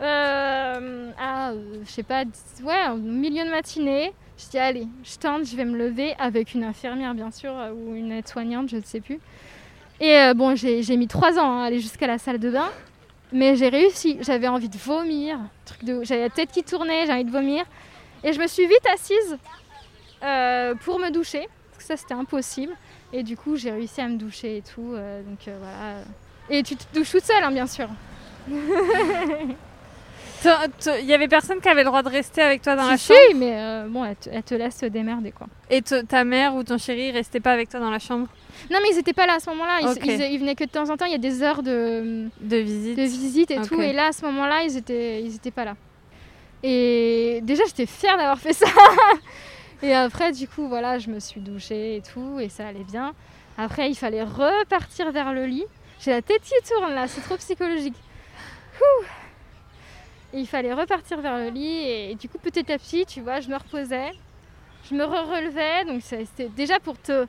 euh, 0.00 1.10
à, 1.18 1.50
euh, 1.52 1.80
je 1.84 1.90
sais 1.90 2.02
pas, 2.02 2.24
ouais, 2.62 2.88
au 2.92 2.96
milieu 2.96 3.44
de 3.44 3.50
matinée, 3.50 4.12
je 4.38 4.50
dis 4.50 4.58
allez, 4.58 4.86
je 5.02 5.16
tente, 5.16 5.46
je 5.46 5.56
vais 5.56 5.64
me 5.64 5.76
lever 5.76 6.14
avec 6.18 6.54
une 6.54 6.64
infirmière 6.64 7.14
bien 7.14 7.30
sûr, 7.30 7.52
euh, 7.52 7.72
ou 7.72 7.94
une 7.94 8.12
aide-soignante, 8.12 8.68
je 8.68 8.76
ne 8.76 8.82
sais 8.82 9.00
plus. 9.00 9.20
Et 10.00 10.18
euh, 10.18 10.34
bon, 10.34 10.54
j'ai 10.54 10.96
mis 10.96 11.08
trois 11.08 11.38
ans 11.38 11.60
à 11.60 11.64
aller 11.64 11.80
jusqu'à 11.80 12.06
la 12.06 12.18
salle 12.18 12.38
de 12.38 12.50
bain, 12.50 12.70
mais 13.32 13.56
j'ai 13.56 13.70
réussi. 13.70 14.18
J'avais 14.20 14.48
envie 14.48 14.68
de 14.68 14.76
vomir, 14.76 15.38
truc 15.64 15.84
de, 15.84 16.04
j'avais 16.04 16.22
la 16.22 16.30
tête 16.30 16.52
qui 16.52 16.62
tournait, 16.62 17.06
j'ai 17.06 17.12
envie 17.12 17.24
de 17.24 17.30
vomir. 17.30 17.64
Et 18.22 18.34
je 18.34 18.40
me 18.40 18.46
suis 18.46 18.66
vite 18.66 18.86
assise 18.92 19.38
pour 20.84 20.98
me 20.98 21.10
doucher, 21.10 21.48
parce 21.70 21.78
que 21.78 21.84
ça 21.84 21.96
c'était 21.96 22.14
impossible. 22.14 22.74
Et 23.14 23.22
du 23.22 23.36
coup, 23.36 23.56
j'ai 23.56 23.70
réussi 23.70 24.02
à 24.02 24.08
me 24.08 24.16
doucher 24.16 24.58
et 24.58 24.62
tout. 24.62 24.92
donc 24.92 25.38
voilà. 25.44 26.00
Et 26.50 26.62
tu 26.62 26.76
te 26.76 26.84
douches 26.94 27.12
toute 27.12 27.24
seule, 27.24 27.42
hein, 27.42 27.50
bien 27.50 27.66
sûr. 27.66 27.88
Il 30.44 31.06
y 31.06 31.14
avait 31.14 31.28
personne 31.28 31.60
qui 31.60 31.68
avait 31.68 31.82
le 31.82 31.86
droit 31.88 32.02
de 32.02 32.08
rester 32.08 32.42
avec 32.42 32.62
toi 32.62 32.76
dans 32.76 32.84
la 32.88 32.96
chambre? 32.96 33.18
si, 33.28 33.34
mais 33.34 33.54
euh, 33.56 33.86
bon, 33.88 34.04
elle 34.04 34.16
te, 34.16 34.28
elle 34.30 34.42
te 34.42 34.54
laisse 34.54 34.76
se 34.78 34.86
démerder 34.86 35.32
quoi. 35.32 35.46
et 35.70 35.82
te- 35.82 36.02
ta 36.02 36.24
mère 36.24 36.54
ou 36.54 36.62
ton 36.62 36.78
chéri 36.78 37.10
restait 37.10 37.40
pas 37.40 37.52
avec 37.52 37.68
toi 37.68 37.80
dans 37.80 37.90
la 37.90 37.98
chambre? 37.98 38.28
Non, 38.70 38.78
mais 38.82 38.88
ils 38.92 38.98
étaient 38.98 39.12
pas 39.12 39.26
là 39.26 39.34
à 39.34 39.40
ce 39.40 39.50
moment-là. 39.50 39.80
Ils, 39.82 40.04
ils- 40.04 40.32
ils 40.34 40.38
venaient 40.38 40.54
que 40.54 40.64
de 40.64 40.70
temps 40.70 40.88
en 40.90 40.96
temps. 40.96 41.04
Il 41.06 41.12
y 41.12 41.16
a 41.16 41.18
des 41.18 41.42
heures 41.42 41.62
de, 41.62 42.28
de 42.40 42.56
visite 42.56 42.96
de 42.96 43.02
visite 43.02 43.50
et 43.50 43.60
tout. 43.62 43.80
Et 43.80 43.92
là, 43.92 44.06
à 44.08 44.12
ce 44.12 44.24
moment-là, 44.26 44.62
ils 44.64 44.76
étaient, 44.76 45.22
ils 45.22 45.34
étaient 45.34 45.50
pas 45.50 45.64
là. 45.64 45.74
Et 46.62 47.40
déjà, 47.42 47.64
j'étais 47.66 47.86
fière 47.86 48.16
d'avoir 48.16 48.38
fait 48.38 48.52
ça. 48.54 48.66
et 49.82 49.94
après, 49.94 50.32
du 50.32 50.48
coup, 50.48 50.68
voilà, 50.68 50.98
je 50.98 51.08
me 51.10 51.20
suis 51.20 51.40
douchée 51.40 51.96
et 51.96 52.02
tout, 52.02 52.40
et 52.40 52.48
ça 52.48 52.66
allait 52.68 52.84
bien. 52.90 53.12
Après, 53.58 53.88
il 53.90 53.94
fallait 53.94 54.22
repartir 54.22 55.10
vers 55.12 55.32
le 55.32 55.46
lit. 55.46 55.64
J'ai 56.00 56.10
la 56.12 56.22
tête 56.22 56.42
qui 56.42 56.54
tourne 56.68 56.94
là, 56.94 57.06
c'est 57.08 57.20
trop 57.22 57.36
psychologique. 57.36 57.94
Ouh. 58.80 59.04
Et 60.36 60.40
il 60.40 60.46
fallait 60.46 60.74
repartir 60.74 61.20
vers 61.22 61.38
le 61.38 61.48
lit, 61.48 61.88
et, 61.88 62.14
du 62.14 62.28
coup, 62.28 62.36
petit 62.38 62.70
à 62.70 62.76
petit, 62.76 63.06
tu 63.06 63.22
vois, 63.22 63.40
je 63.40 63.48
me 63.48 63.56
reposais, 63.56 64.10
je 64.88 64.94
me 64.94 65.02
relevais. 65.04 65.84
Donc, 65.86 66.02
c'était 66.02 66.50
déjà 66.50 66.78
pour 66.78 67.00
te. 67.00 67.26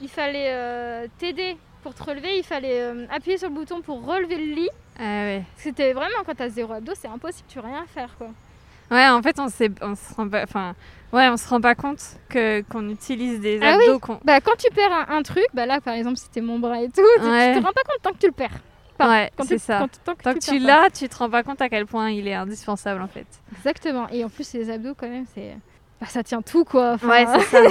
Il 0.00 0.08
fallait 0.08 0.48
euh, 0.50 1.06
t'aider 1.18 1.56
pour 1.84 1.94
te 1.94 2.02
relever, 2.02 2.36
il 2.36 2.42
fallait 2.42 2.80
euh, 2.80 3.06
appuyer 3.10 3.38
sur 3.38 3.48
le 3.48 3.54
bouton 3.54 3.80
pour 3.80 4.04
relever 4.04 4.36
le 4.38 4.54
lit. 4.56 4.68
Ah 4.98 5.02
ouais. 5.02 5.42
C'était 5.56 5.92
vraiment 5.92 6.24
quand 6.26 6.34
t'as 6.34 6.48
zéro 6.48 6.72
abdos, 6.72 6.94
c'est 6.96 7.06
impossible, 7.08 7.46
tu 7.48 7.60
peux 7.60 7.64
rien 7.66 7.86
faire 7.86 8.10
quoi. 8.18 8.28
Ouais, 8.90 9.06
en 9.08 9.22
fait, 9.22 9.38
on 9.38 9.46
on 9.46 9.94
se 9.94 10.14
rend 10.14 10.28
pas, 10.28 10.42
enfin, 10.42 10.74
ouais, 11.12 11.28
on 11.28 11.36
se 11.36 11.48
rend 11.48 11.60
pas 11.60 11.74
compte 11.76 12.00
que 12.28 12.62
qu'on 12.62 12.88
utilise 12.90 13.40
des 13.40 13.60
Ah 13.62 13.74
abdos. 13.74 14.00
Bah 14.24 14.40
quand 14.40 14.56
tu 14.58 14.68
perds 14.74 14.92
un, 14.92 15.16
un 15.16 15.22
truc, 15.22 15.46
bah 15.54 15.64
là 15.66 15.80
par 15.80 15.94
exemple 15.94 16.16
c'était 16.18 16.40
mon 16.40 16.58
bras 16.58 16.82
et 16.82 16.88
tout, 16.88 17.00
Ouais. 17.00 17.54
tu 17.54 17.60
te 17.60 17.64
rends 17.64 17.72
pas 17.72 17.82
compte 17.84 18.02
tant 18.02 18.12
que 18.12 18.18
tu 18.18 18.26
le 18.26 18.32
perds. 18.32 18.58
Ouais, 19.00 19.30
Quand 19.36 19.44
c'est 19.44 19.58
ça. 19.58 19.78
quand- 19.80 19.88
tant 20.04 20.14
que 20.14 20.22
Tant 20.22 20.32
tu 20.34 20.38
que 20.38 20.44
tu 20.44 20.60
pas. 20.60 20.66
l'as, 20.84 20.90
tu 20.90 21.08
te 21.08 21.16
rends 21.16 21.28
pas 21.30 21.42
compte 21.42 21.60
à 21.60 21.68
quel 21.68 21.86
point 21.86 22.10
il 22.10 22.26
est 22.28 22.34
indispensable 22.34 23.02
en 23.02 23.08
fait. 23.08 23.26
Exactement. 23.56 24.08
Et 24.10 24.24
en 24.24 24.28
plus 24.28 24.52
les 24.54 24.70
abdos 24.70 24.94
quand 24.94 25.08
même 25.08 25.24
c'est, 25.34 25.56
bah, 26.00 26.06
ça 26.08 26.22
tient 26.22 26.42
tout 26.42 26.64
quoi. 26.64 26.92
Enfin, 26.94 27.08
Ouais, 27.08 27.26
c'est 27.26 27.40
ça. 27.44 27.62
ouais, 27.64 27.70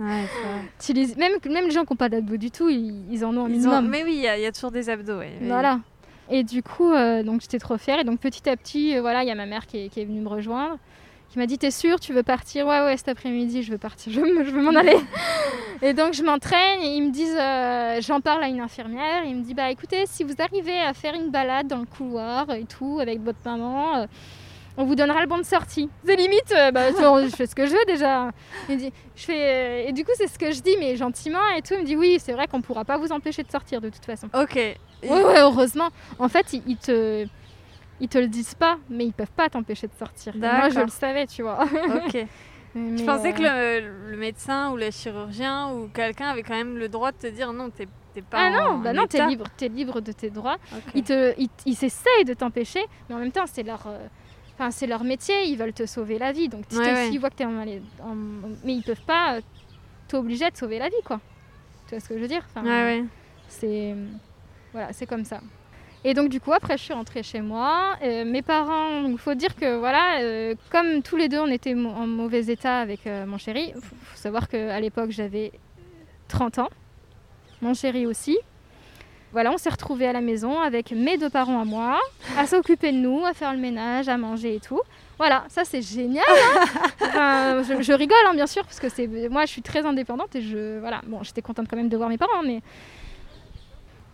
ouais, 0.00 0.24
ça. 0.26 0.84
tu 0.86 0.92
les- 0.92 1.14
même 1.16 1.32
même 1.50 1.64
les 1.66 1.70
gens 1.70 1.84
qui 1.84 1.92
n'ont 1.92 1.96
pas 1.96 2.08
d'abdos 2.08 2.36
du 2.36 2.50
tout, 2.50 2.68
ils, 2.68 3.04
ils 3.12 3.24
en 3.24 3.36
ont 3.36 3.40
un 3.42 3.44
ont- 3.44 3.48
minimum. 3.48 3.88
Mais 3.88 4.04
oui, 4.04 4.14
il 4.16 4.20
y, 4.22 4.28
a- 4.28 4.38
il 4.38 4.42
y 4.42 4.46
a 4.46 4.52
toujours 4.52 4.70
des 4.70 4.88
abdos. 4.90 5.18
ouais. 5.18 5.32
Mais- 5.40 5.48
Voilà. 5.48 5.80
Et 6.30 6.42
du 6.44 6.62
coup, 6.62 6.92
euh, 6.92 7.22
donc 7.22 7.40
j'étais 7.40 7.58
trop 7.58 7.78
fière. 7.78 7.98
Et 8.00 8.04
donc 8.04 8.20
petit 8.20 8.48
à 8.50 8.56
petit, 8.56 8.94
euh, 8.96 9.00
voilà, 9.00 9.22
il 9.22 9.28
y 9.28 9.30
a 9.30 9.34
ma 9.34 9.46
mère 9.46 9.66
qui 9.66 9.84
est, 9.84 9.88
qui 9.88 10.00
est 10.00 10.04
venue 10.04 10.20
me 10.20 10.28
rejoindre, 10.28 10.76
qui 11.28 11.38
m'a 11.38 11.46
dit 11.46 11.58
T'es 11.58 11.70
sûre, 11.70 12.00
tu 12.00 12.12
veux 12.12 12.22
partir? 12.22 12.66
Ouais, 12.66 12.80
ouais, 12.80 12.96
cet 12.96 13.08
après-midi, 13.08 13.62
je 13.62 13.72
veux 13.72 13.78
partir, 13.78 14.12
je 14.12 14.20
veux, 14.20 14.44
je 14.44 14.50
veux 14.50 14.62
m'en 14.62 14.74
aller. 14.74 14.96
et 15.82 15.92
donc 15.92 16.14
je 16.14 16.22
m'entraîne 16.22 16.80
et 16.82 16.96
ils 16.96 17.02
me 17.02 17.10
disent 17.10 17.36
euh, 17.38 18.00
J'en 18.00 18.20
parle 18.20 18.44
à 18.44 18.48
une 18.48 18.60
infirmière. 18.60 19.24
Il 19.24 19.36
me 19.36 19.42
dit 19.42 19.54
Bah 19.54 19.70
écoutez, 19.70 20.04
si 20.06 20.24
vous 20.24 20.34
arrivez 20.38 20.78
à 20.78 20.94
faire 20.94 21.14
une 21.14 21.30
balade 21.30 21.66
dans 21.68 21.78
le 21.78 21.86
couloir 21.86 22.50
et 22.52 22.64
tout 22.64 22.98
avec 23.00 23.20
votre 23.20 23.40
maman, 23.44 23.96
euh, 23.96 24.06
on 24.78 24.84
vous 24.84 24.94
donnera 24.94 25.20
le 25.20 25.26
bon 25.26 25.38
de 25.38 25.42
sortie. 25.42 25.90
C'est 26.04 26.14
limite, 26.14 26.54
euh, 26.56 26.70
bah, 26.70 26.90
je 26.90 27.34
fais 27.34 27.46
ce 27.46 27.54
que 27.54 27.66
je 27.66 27.72
veux 27.72 27.84
déjà. 27.88 28.30
Il 28.68 28.76
me 28.76 28.80
dit, 28.80 28.92
je 29.16 29.24
fais, 29.24 29.82
euh, 29.84 29.88
et 29.88 29.92
du 29.92 30.04
coup, 30.04 30.12
c'est 30.14 30.28
ce 30.28 30.38
que 30.38 30.52
je 30.52 30.60
dis, 30.60 30.76
mais 30.78 30.94
gentiment 30.94 31.46
et 31.56 31.62
tout. 31.62 31.74
Il 31.74 31.80
me 31.80 31.84
dit 31.84 31.96
Oui, 31.96 32.18
c'est 32.20 32.32
vrai 32.32 32.46
qu'on 32.46 32.62
pourra 32.62 32.84
pas 32.84 32.96
vous 32.96 33.10
empêcher 33.10 33.42
de 33.42 33.50
sortir 33.50 33.80
de 33.80 33.90
toute 33.90 34.04
façon. 34.04 34.28
Ok. 34.32 34.54
Ouais, 34.54 34.78
ouais, 35.02 35.40
heureusement. 35.40 35.88
En 36.20 36.28
fait, 36.28 36.52
ils, 36.52 36.62
ils 36.68 36.76
te, 36.76 37.26
ils 38.00 38.08
te 38.08 38.18
le 38.18 38.28
disent 38.28 38.54
pas, 38.54 38.78
mais 38.88 39.06
ils 39.06 39.12
peuvent 39.12 39.30
pas 39.32 39.48
t'empêcher 39.48 39.86
de 39.86 39.94
sortir. 39.94 40.34
Moi, 40.36 40.68
je 40.70 40.80
le 40.80 40.88
savais, 40.88 41.26
tu 41.26 41.42
vois. 41.42 41.62
Ok. 41.64 42.16
Mais, 42.74 42.98
Je 42.98 43.04
pensais 43.04 43.30
euh, 43.30 43.32
que 43.32 43.42
le, 43.86 44.10
le 44.10 44.16
médecin 44.18 44.70
ou 44.70 44.76
le 44.76 44.90
chirurgien 44.90 45.72
ou 45.72 45.88
quelqu'un 45.88 46.28
avait 46.28 46.42
quand 46.42 46.54
même 46.54 46.76
le 46.76 46.88
droit 46.90 47.12
de 47.12 47.16
te 47.16 47.26
dire 47.26 47.52
non, 47.54 47.70
t'es 47.70 47.86
pas. 48.20 48.36
Ah 48.38 48.50
non, 48.50 48.70
en 48.74 48.78
bah 48.78 48.92
non, 48.92 49.06
t'es 49.06 49.26
libre, 49.26 49.46
t'es 49.56 49.68
libre 49.68 50.00
de 50.02 50.12
tes 50.12 50.28
droits. 50.28 50.58
Ok. 50.72 50.92
Ils 50.94 51.02
te, 51.02 51.34
ils, 51.38 51.48
ils 51.64 51.72
essayent 51.84 52.24
de 52.26 52.34
t'empêcher, 52.34 52.84
mais 53.08 53.14
en 53.14 53.18
même 53.18 53.32
temps, 53.32 53.46
c'est 53.46 53.62
leur, 53.62 53.86
euh, 53.86 54.06
enfin, 54.54 54.70
c'est 54.70 54.86
leur 54.86 55.02
métier. 55.02 55.44
Ils 55.46 55.56
veulent 55.56 55.72
te 55.72 55.86
sauver 55.86 56.18
la 56.18 56.32
vie. 56.32 56.48
Donc, 56.48 56.64
Ouais, 56.72 56.78
ouais. 57.10 57.18
voient 57.18 57.30
que 57.30 57.36
t'es 57.36 57.46
en, 57.46 57.56
en- 57.58 58.14
mais 58.64 58.74
ils 58.74 58.82
peuvent 58.82 59.04
pas 59.06 59.36
euh, 59.36 59.40
t'obliger 60.06 60.50
de 60.50 60.56
sauver 60.56 60.78
la 60.78 60.88
vie, 60.88 61.02
quoi. 61.04 61.20
Tu 61.86 61.94
vois 61.94 62.00
ce 62.00 62.08
que 62.08 62.16
je 62.16 62.20
veux 62.20 62.28
dire? 62.28 62.44
Enfin, 62.54 62.64
ouais. 62.66 63.02
C'est 63.48 63.94
voilà, 64.72 64.92
c'est 64.92 65.06
comme 65.06 65.24
ça. 65.24 65.40
Et 66.04 66.14
donc 66.14 66.28
du 66.28 66.40
coup 66.40 66.52
après 66.52 66.78
je 66.78 66.82
suis 66.84 66.94
rentrée 66.94 67.22
chez 67.22 67.40
moi. 67.40 67.96
Euh, 68.02 68.24
mes 68.24 68.42
parents, 68.42 69.02
il 69.06 69.18
faut 69.18 69.34
dire 69.34 69.54
que 69.56 69.76
voilà, 69.78 70.20
euh, 70.20 70.54
comme 70.70 71.02
tous 71.02 71.16
les 71.16 71.28
deux 71.28 71.38
on 71.40 71.48
était 71.48 71.74
en 71.74 72.06
mauvais 72.06 72.46
état 72.46 72.78
avec 72.78 73.06
euh, 73.06 73.26
mon 73.26 73.36
chéri. 73.38 73.72
Faut, 73.74 73.80
faut 74.02 74.16
savoir 74.16 74.48
qu'à 74.48 74.78
l'époque 74.80 75.10
j'avais 75.10 75.52
30 76.28 76.58
ans, 76.60 76.68
mon 77.62 77.74
chéri 77.74 78.06
aussi. 78.06 78.38
Voilà, 79.32 79.52
on 79.52 79.58
s'est 79.58 79.68
retrouvés 79.68 80.06
à 80.06 80.12
la 80.14 80.22
maison 80.22 80.58
avec 80.58 80.90
mes 80.92 81.18
deux 81.18 81.28
parents 81.28 81.60
à 81.60 81.64
moi, 81.66 81.98
à 82.38 82.46
s'occuper 82.46 82.92
de 82.92 82.96
nous, 82.96 83.26
à 83.26 83.34
faire 83.34 83.52
le 83.52 83.58
ménage, 83.58 84.08
à 84.08 84.16
manger 84.16 84.54
et 84.54 84.60
tout. 84.60 84.80
Voilà, 85.18 85.44
ça 85.48 85.64
c'est 85.66 85.82
génial. 85.82 86.24
hein. 86.28 86.64
Enfin, 87.02 87.62
je, 87.64 87.82
je 87.82 87.92
rigole 87.92 88.16
hein, 88.26 88.34
bien 88.34 88.46
sûr 88.46 88.62
parce 88.62 88.78
que 88.80 88.88
c'est 88.88 89.06
moi 89.28 89.44
je 89.44 89.50
suis 89.50 89.62
très 89.62 89.84
indépendante 89.84 90.36
et 90.36 90.40
je 90.42 90.78
voilà 90.78 91.00
bon 91.06 91.22
j'étais 91.24 91.42
contente 91.42 91.66
quand 91.68 91.76
même 91.76 91.88
de 91.88 91.96
voir 91.96 92.08
mes 92.08 92.18
parents 92.18 92.42
mais 92.44 92.60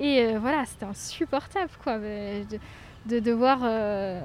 et 0.01 0.25
euh, 0.27 0.39
voilà, 0.39 0.65
c'était 0.65 0.85
insupportable, 0.87 1.71
quoi, 1.83 1.99
de, 1.99 2.45
de 3.07 3.19
devoir, 3.21 3.61
euh, 3.63 4.21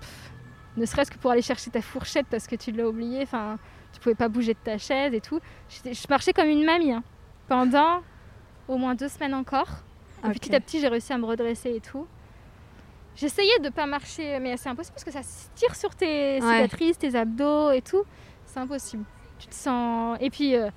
pff, 0.00 0.30
ne 0.76 0.86
serait-ce 0.86 1.10
que 1.10 1.18
pour 1.18 1.30
aller 1.32 1.42
chercher 1.42 1.70
ta 1.70 1.82
fourchette 1.82 2.26
parce 2.30 2.46
que 2.46 2.56
tu 2.56 2.70
l'as 2.72 2.88
oublié, 2.88 3.22
enfin, 3.22 3.58
tu 3.92 4.00
pouvais 4.00 4.14
pas 4.14 4.28
bouger 4.28 4.54
de 4.54 4.58
ta 4.62 4.78
chaise 4.78 5.12
et 5.14 5.20
tout. 5.20 5.40
Je 5.68 6.06
marchais 6.08 6.32
comme 6.32 6.48
une 6.48 6.64
mamie 6.64 6.92
hein, 6.92 7.02
pendant 7.48 8.02
au 8.68 8.76
moins 8.78 8.94
deux 8.94 9.08
semaines 9.08 9.34
encore. 9.34 9.68
Et 10.24 10.30
petit 10.30 10.54
à 10.54 10.60
petit, 10.60 10.80
j'ai 10.80 10.88
réussi 10.88 11.12
à 11.12 11.18
me 11.18 11.24
redresser 11.24 11.70
et 11.74 11.80
tout. 11.80 12.06
J'essayais 13.16 13.58
de 13.58 13.68
pas 13.70 13.86
marcher, 13.86 14.38
mais 14.38 14.56
c'est 14.56 14.68
impossible 14.68 14.94
parce 14.94 15.04
que 15.04 15.10
ça 15.10 15.22
se 15.22 15.48
tire 15.54 15.74
sur 15.74 15.94
tes 15.94 16.40
Ouais. 16.40 16.56
cicatrices, 16.64 16.98
tes 16.98 17.14
abdos 17.16 17.72
et 17.72 17.82
tout. 17.82 18.04
C'est 18.46 18.60
impossible. 18.60 19.04
Tu 19.38 19.48
te 19.48 19.54
sens. 19.54 20.16
Et 20.20 20.30
puis. 20.30 20.54
euh, 20.56 20.70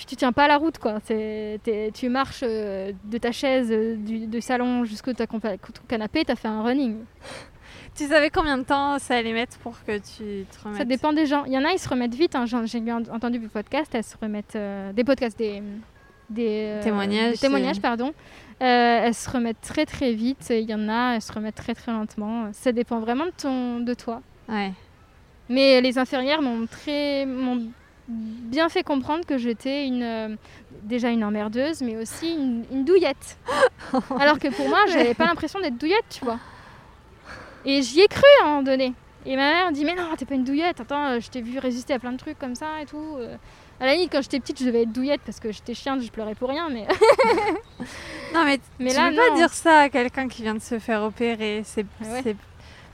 puis 0.00 0.06
tu 0.06 0.16
tiens 0.16 0.32
pas 0.32 0.48
la 0.48 0.56
route 0.56 0.78
quoi. 0.78 0.98
Tu 1.04 2.08
marches 2.08 2.40
euh, 2.42 2.90
de 3.04 3.18
ta 3.18 3.32
chaise 3.32 3.68
euh, 3.70 3.96
du, 3.96 4.26
du 4.26 4.40
salon 4.40 4.84
jusqu'au 4.86 5.12
ton 5.12 5.26
canapé, 5.86 6.24
t'as 6.24 6.36
fait 6.36 6.48
un 6.48 6.62
running. 6.62 6.96
Tu 7.94 8.06
savais 8.06 8.30
combien 8.30 8.56
de 8.56 8.62
temps 8.62 8.98
ça 8.98 9.16
allait 9.16 9.34
mettre 9.34 9.58
pour 9.58 9.74
que 9.84 9.98
tu 9.98 10.46
te 10.46 10.62
remettes? 10.62 10.78
Ça 10.78 10.84
dépend 10.84 11.12
des 11.12 11.26
gens. 11.26 11.44
Il 11.44 11.52
y 11.52 11.58
en 11.58 11.64
a, 11.64 11.72
ils 11.72 11.78
se 11.78 11.88
remettent 11.88 12.14
vite. 12.14 12.34
hein. 12.34 12.46
J'ai 12.46 12.80
bien 12.80 13.02
entendu 13.12 13.38
des 13.38 13.48
podcasts, 13.48 13.94
elles 13.94 14.04
se 14.04 14.16
remettent 14.16 14.56
euh, 14.56 14.92
des 14.92 15.04
podcasts, 15.04 15.36
des 15.36 15.62
des 16.30 16.78
euh, 16.78 16.82
Témoignages, 16.82 17.32
des 17.32 17.38
témoignages, 17.38 17.80
pardon. 17.80 18.14
Euh, 18.62 19.00
elles 19.04 19.14
se 19.14 19.28
remettent 19.28 19.60
très 19.60 19.84
très 19.84 20.14
vite. 20.14 20.46
Il 20.50 20.70
y 20.70 20.74
en 20.74 20.88
a, 20.88 21.16
elles 21.16 21.20
se 21.20 21.32
remettent 21.32 21.56
très 21.56 21.74
très 21.74 21.92
lentement. 21.92 22.48
Ça 22.52 22.72
dépend 22.72 23.00
vraiment 23.00 23.26
de 23.26 23.32
ton 23.36 23.80
de 23.80 23.92
toi. 23.92 24.22
Ouais. 24.48 24.72
Mais 25.50 25.80
les 25.80 25.98
infirmières 25.98 26.40
m'ont 26.40 26.66
très 26.66 27.26
m'ont 27.26 27.66
bien 28.10 28.68
fait 28.68 28.82
comprendre 28.82 29.24
que 29.24 29.38
j'étais 29.38 29.86
une 29.86 30.02
euh, 30.02 30.36
déjà 30.82 31.10
une 31.10 31.22
emmerdeuse, 31.24 31.80
mais 31.82 31.96
aussi 31.96 32.32
une, 32.34 32.64
une 32.72 32.84
douillette. 32.84 33.38
Alors 34.18 34.38
que 34.38 34.48
pour 34.48 34.68
moi, 34.68 34.80
j'avais 34.88 35.14
pas 35.14 35.26
l'impression 35.26 35.60
d'être 35.60 35.76
douillette, 35.78 36.04
tu 36.10 36.24
vois. 36.24 36.38
Et 37.64 37.82
j'y 37.82 38.00
ai 38.00 38.08
cru 38.08 38.22
à 38.42 38.46
un 38.46 38.48
moment 38.48 38.62
donné. 38.62 38.94
Et 39.26 39.36
ma 39.36 39.50
mère 39.50 39.72
dit 39.72 39.84
Mais 39.84 39.94
non, 39.94 40.04
t'es 40.16 40.24
pas 40.24 40.34
une 40.34 40.44
douillette, 40.44 40.80
attends, 40.80 41.06
euh, 41.08 41.20
je 41.20 41.28
t'ai 41.28 41.42
vu 41.42 41.58
résister 41.58 41.92
à 41.92 41.98
plein 41.98 42.12
de 42.12 42.16
trucs 42.16 42.38
comme 42.38 42.54
ça 42.54 42.80
et 42.82 42.86
tout. 42.86 43.16
euh. 43.18 43.36
À 43.78 43.86
la 43.86 43.94
limite, 43.94 44.12
quand 44.12 44.20
j'étais 44.22 44.40
petite, 44.40 44.58
je 44.60 44.66
devais 44.66 44.82
être 44.82 44.92
douillette 44.92 45.22
parce 45.24 45.40
que 45.40 45.52
j'étais 45.52 45.72
chiante, 45.74 46.00
je 46.02 46.10
pleurais 46.10 46.34
pour 46.34 46.48
rien, 46.50 46.68
mais. 46.70 46.86
Non, 48.34 48.44
mais, 48.44 48.60
Mais 48.78 48.90
tu 48.90 48.96
là, 48.96 49.10
peux 49.10 49.16
pas 49.16 49.34
dire 49.36 49.52
ça 49.52 49.80
à 49.80 49.88
quelqu'un 49.88 50.28
qui 50.28 50.42
vient 50.42 50.54
de 50.54 50.60
se 50.60 50.78
faire 50.78 51.02
opérer. 51.02 51.62
C'est. 51.64 51.84
Ouais. 52.02 52.36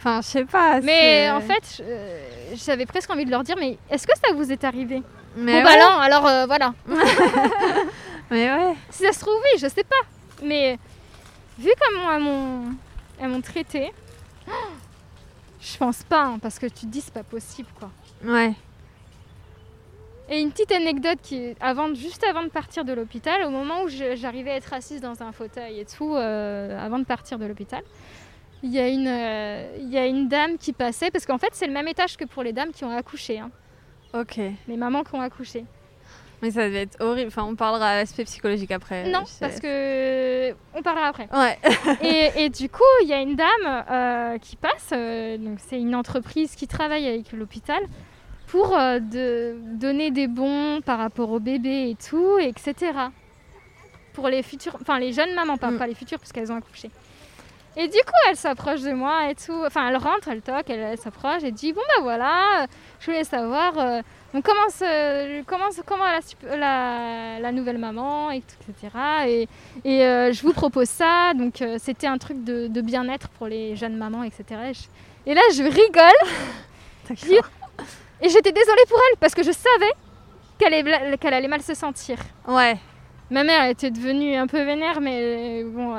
Enfin, 0.06 0.20
je 0.22 0.26
sais 0.28 0.44
pas. 0.44 0.80
mais 0.82 1.28
en 1.30 1.40
fait, 1.40 1.82
euh, 1.82 2.28
j'avais 2.54 2.86
presque 2.86 3.10
envie 3.10 3.24
de 3.24 3.30
leur 3.30 3.42
dire 3.42 3.56
Mais 3.58 3.76
est-ce 3.90 4.06
que 4.06 4.12
ça 4.16 4.32
vous 4.32 4.52
est 4.52 4.62
arrivé? 4.62 5.02
Mais 5.36 5.60
Bon, 5.60 5.68
bah 5.68 5.76
non, 5.80 5.98
alors 5.98 6.26
euh, 6.28 6.46
voilà. 6.46 6.74
mais 8.30 8.52
ouais. 8.52 8.74
Si 8.88 9.02
ça 9.02 9.12
se 9.12 9.18
trouve, 9.18 9.34
oui, 9.34 9.58
je 9.58 9.66
sais 9.66 9.82
pas. 9.82 10.06
Mais 10.44 10.78
vu 11.58 11.70
comment 11.80 12.12
elles 12.12 12.22
m'ont, 12.22 12.76
elles 13.20 13.28
m'ont 13.28 13.40
traité, 13.40 13.90
je 15.60 15.76
pense 15.76 16.04
pas, 16.04 16.22
hein, 16.22 16.38
parce 16.40 16.60
que 16.60 16.66
tu 16.66 16.82
te 16.82 16.86
dis 16.86 17.00
c'est 17.00 17.12
pas 17.12 17.24
possible 17.24 17.68
quoi. 17.76 17.90
Ouais. 18.24 18.52
Et 20.28 20.40
une 20.40 20.52
petite 20.52 20.70
anecdote 20.70 21.18
qui, 21.20 21.54
avant, 21.60 21.92
juste 21.94 22.22
avant 22.24 22.42
de 22.44 22.48
partir 22.48 22.84
de 22.84 22.92
l'hôpital, 22.92 23.42
au 23.44 23.50
moment 23.50 23.82
où 23.82 23.88
j'arrivais 23.88 24.52
à 24.52 24.56
être 24.56 24.72
assise 24.72 25.00
dans 25.00 25.22
un 25.22 25.32
fauteuil 25.32 25.80
et 25.80 25.84
tout, 25.84 26.14
euh, 26.14 26.84
avant 26.84 26.98
de 26.98 27.04
partir 27.04 27.38
de 27.38 27.46
l'hôpital, 27.46 27.82
il 28.62 28.70
y, 28.72 28.78
a 28.78 28.88
une, 28.88 29.06
euh, 29.06 29.76
il 29.80 29.90
y 29.90 29.98
a 29.98 30.06
une 30.06 30.28
dame 30.28 30.56
qui 30.58 30.72
passait, 30.72 31.10
parce 31.10 31.26
qu'en 31.26 31.38
fait 31.38 31.50
c'est 31.52 31.66
le 31.66 31.72
même 31.72 31.88
étage 31.88 32.16
que 32.16 32.24
pour 32.24 32.42
les 32.42 32.52
dames 32.52 32.70
qui 32.72 32.84
ont 32.84 32.90
accouché, 32.96 33.38
hein, 33.38 33.50
Ok. 34.12 34.36
les 34.68 34.76
mamans 34.76 35.04
qui 35.04 35.14
ont 35.14 35.20
accouché. 35.20 35.64
Mais 36.42 36.50
ça 36.50 36.66
devait 36.66 36.82
être 36.82 37.00
horrible. 37.00 37.28
Enfin, 37.28 37.44
on 37.44 37.54
parlera 37.56 37.88
à 37.88 37.96
l'aspect 37.96 38.24
psychologique 38.24 38.70
après. 38.70 39.08
non, 39.08 39.22
parce 39.40 39.58
que 39.58 40.52
on 40.74 40.82
parlera 40.82 41.06
après. 41.06 41.28
Ouais. 41.32 41.58
et, 42.02 42.44
et 42.44 42.48
du 42.50 42.68
coup, 42.68 42.82
il 43.02 43.08
y 43.08 43.14
a 43.14 43.20
une 43.22 43.36
dame 43.36 43.84
euh, 43.90 44.38
qui 44.38 44.56
passe, 44.56 44.90
euh, 44.92 45.38
donc 45.38 45.58
c'est 45.66 45.80
une 45.80 45.94
entreprise 45.94 46.54
qui 46.54 46.66
travaille 46.68 47.06
avec 47.08 47.32
l'hôpital 47.32 47.80
pour 48.48 48.76
euh, 48.76 48.98
de, 49.00 49.56
donner 49.76 50.10
des 50.10 50.26
bons 50.26 50.82
par 50.82 50.98
rapport 50.98 51.30
au 51.30 51.40
bébé 51.40 51.88
et 51.90 51.94
tout, 51.96 52.38
et 52.38 52.48
etc. 52.48 52.92
Pour 54.12 54.28
les 54.28 54.42
futures, 54.42 54.76
enfin 54.80 54.98
les 54.98 55.12
jeunes 55.14 55.34
mamans, 55.34 55.56
pas, 55.56 55.70
Mm. 55.70 55.78
pas 55.78 55.86
les 55.86 55.94
futures 55.94 56.18
parce 56.18 56.32
qu'elles 56.32 56.52
ont 56.52 56.56
accouché. 56.56 56.90
Et 57.78 57.88
du 57.88 57.98
coup, 57.98 58.12
elle 58.30 58.36
s'approche 58.36 58.80
de 58.80 58.92
moi 58.92 59.28
et 59.30 59.34
tout. 59.34 59.62
Enfin, 59.66 59.88
elle 59.88 59.96
rentre, 59.98 60.28
elle 60.28 60.40
toque, 60.40 60.68
elle, 60.70 60.80
elle 60.80 60.98
s'approche 60.98 61.42
et 61.44 61.50
dit 61.50 61.72
Bon, 61.74 61.82
bah 61.96 62.02
voilà, 62.02 62.66
je 63.00 63.06
voulais 63.06 63.24
savoir 63.24 63.78
euh, 63.78 64.00
on 64.32 64.40
commence, 64.40 64.80
euh, 64.82 65.42
commence 65.44 65.80
comment 65.86 66.04
la, 66.06 66.20
sup- 66.22 66.42
la, 66.48 67.38
la 67.38 67.52
nouvelle 67.52 67.78
maman, 67.78 68.30
et 68.30 68.40
tout, 68.40 68.70
etc. 68.70 68.88
Et, 69.26 69.48
et 69.84 70.04
euh, 70.06 70.32
je 70.32 70.42
vous 70.42 70.52
propose 70.54 70.88
ça. 70.88 71.34
Donc, 71.34 71.60
euh, 71.62 71.76
c'était 71.78 72.06
un 72.06 72.18
truc 72.18 72.42
de, 72.44 72.66
de 72.66 72.80
bien-être 72.80 73.28
pour 73.30 73.46
les 73.46 73.76
jeunes 73.76 73.96
mamans, 73.96 74.22
etc. 74.22 74.44
Et, 74.70 74.74
je- 74.74 75.30
et 75.30 75.34
là, 75.34 75.42
je 75.54 75.62
rigole 75.62 76.30
et 78.22 78.28
j'étais 78.28 78.52
désolée 78.52 78.82
pour 78.88 78.98
elle 79.10 79.18
parce 79.18 79.34
que 79.34 79.42
je 79.42 79.52
savais 79.52 79.92
qu'elle 80.58 81.34
allait, 81.34 81.48
mal 81.48 81.60
se 81.62 81.74
sentir. 81.74 82.18
Ouais. 82.48 82.78
Ma 83.30 83.44
mère 83.44 83.64
était 83.68 83.90
devenue 83.90 84.34
un 84.36 84.46
peu 84.46 84.62
vénère, 84.62 85.00
mais 85.00 85.18
euh, 85.62 85.68
bon, 85.68 85.94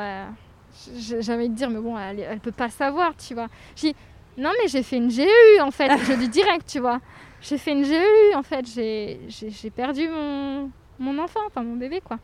j- 0.96 1.22
j'avais 1.22 1.40
envie 1.40 1.50
de 1.50 1.56
dire, 1.56 1.70
mais 1.70 1.80
bon, 1.80 1.98
elle, 1.98 2.20
elle 2.20 2.40
peut 2.40 2.52
pas 2.52 2.70
savoir, 2.70 3.16
tu 3.16 3.34
vois. 3.34 3.48
J'ai 3.76 3.94
non, 4.38 4.52
mais 4.62 4.68
j'ai 4.68 4.84
fait 4.84 4.98
une 4.98 5.08
GU 5.10 5.26
en 5.62 5.72
fait, 5.72 5.92
je 6.06 6.14
dis 6.14 6.30
direct, 6.30 6.68
tu 6.68 6.80
vois. 6.80 7.00
J'ai 7.42 7.58
fait 7.58 7.72
une 7.72 7.84
GU 7.84 8.36
en 8.36 8.44
fait, 8.44 8.66
j'ai 8.68 9.20
j'ai- 9.28 9.50
j'ai 9.50 9.70
perdu 9.70 10.08
mon, 10.08 10.70
mon 11.00 11.18
enfant, 11.20 11.40
enfin 11.48 11.64
mon 11.64 11.76
bébé, 11.76 12.02
quoi. 12.02 12.20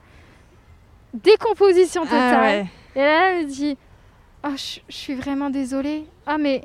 Décomposition 1.13 2.03
totale. 2.03 2.33
Ah 2.35 2.41
ouais. 2.41 2.65
Et 2.95 2.99
là, 2.99 3.31
elle 3.31 3.45
me 3.45 3.49
dit 3.51 3.77
Oh, 4.45 4.49
je, 4.55 4.79
suis 4.89 5.13
vraiment 5.15 5.49
désolée. 5.49 6.05
Ah, 6.25 6.37
mais. 6.37 6.63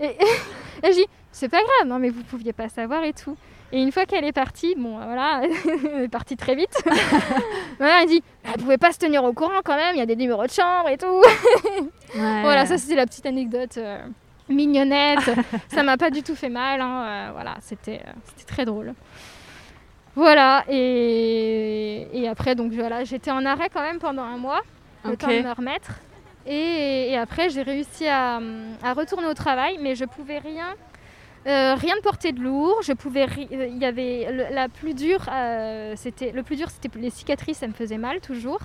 Et, 0.00 0.06
et 0.82 0.86
je 0.86 0.92
dis 0.92 1.06
C'est 1.30 1.48
pas 1.48 1.58
grave, 1.58 1.88
non, 1.88 1.98
mais 1.98 2.08
vous 2.10 2.22
pouviez 2.22 2.52
pas 2.52 2.68
savoir 2.68 3.02
et 3.04 3.12
tout. 3.12 3.36
Et 3.74 3.80
une 3.80 3.90
fois 3.90 4.04
qu'elle 4.04 4.24
est 4.24 4.32
partie, 4.32 4.74
bon, 4.76 4.96
voilà, 4.96 5.40
elle 5.94 6.02
est 6.04 6.08
partie 6.08 6.36
très 6.36 6.54
vite. 6.54 6.74
Mère, 7.80 8.00
elle 8.02 8.08
dit 8.08 8.22
Elle 8.44 8.60
pouvait 8.60 8.76
pas 8.78 8.92
se 8.92 8.98
tenir 8.98 9.24
au 9.24 9.32
courant 9.32 9.60
quand 9.64 9.76
même, 9.76 9.94
il 9.94 9.98
y 9.98 10.02
a 10.02 10.06
des 10.06 10.16
numéros 10.16 10.44
de 10.46 10.50
chambre 10.50 10.88
et 10.90 10.98
tout. 10.98 11.22
Ouais. 12.14 12.42
Voilà, 12.42 12.66
ça 12.66 12.76
c'était 12.76 12.94
la 12.96 13.06
petite 13.06 13.24
anecdote 13.24 13.78
euh, 13.78 13.98
mignonnette. 14.50 15.30
ça 15.72 15.82
m'a 15.82 15.96
pas 15.96 16.10
du 16.10 16.22
tout 16.22 16.34
fait 16.34 16.50
mal. 16.50 16.82
hein, 16.82 17.04
euh, 17.06 17.28
voilà, 17.32 17.54
c'était 17.62 18.02
euh, 18.06 18.10
c'était 18.26 18.44
très 18.44 18.64
drôle. 18.66 18.92
Voilà, 20.14 20.62
et, 20.68 22.06
et 22.12 22.28
après, 22.28 22.54
donc 22.54 22.70
voilà, 22.72 23.02
j'étais 23.04 23.30
en 23.30 23.46
arrêt 23.46 23.70
quand 23.72 23.80
même 23.80 23.98
pendant 23.98 24.24
un 24.24 24.36
mois, 24.36 24.60
le 25.06 25.12
Ok. 25.12 25.18
temps 25.20 25.28
de 25.28 25.40
me 25.40 25.52
remettre. 25.54 25.92
Et, 26.44 27.12
et 27.12 27.16
après, 27.16 27.48
j'ai 27.48 27.62
réussi 27.62 28.06
à, 28.06 28.40
à 28.82 28.92
retourner 28.92 29.26
au 29.28 29.32
travail, 29.34 29.78
mais 29.80 29.94
je 29.94 30.04
pouvais 30.04 30.38
rien. 30.38 30.74
Euh, 31.46 31.74
rien 31.74 31.96
de 31.96 32.00
porter 32.02 32.32
de 32.32 32.40
lourd, 32.40 32.78
je 32.82 32.92
pouvais, 32.92 33.24
euh, 33.24 33.66
il 33.68 33.78
y 33.78 33.84
avait 33.84 34.28
le, 34.30 34.54
la 34.54 34.68
plus 34.68 34.94
dure, 34.94 35.26
euh, 35.32 35.94
c'était 35.96 36.30
le 36.32 36.42
plus 36.42 36.56
dur, 36.56 36.68
c'était 36.70 36.90
les 36.98 37.10
cicatrices, 37.10 37.58
ça 37.58 37.66
me 37.66 37.72
faisait 37.72 37.98
mal 37.98 38.20
toujours, 38.20 38.60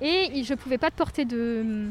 et 0.00 0.42
je 0.42 0.54
pouvais 0.54 0.78
pas 0.78 0.90
porter 0.90 1.24
de, 1.24 1.90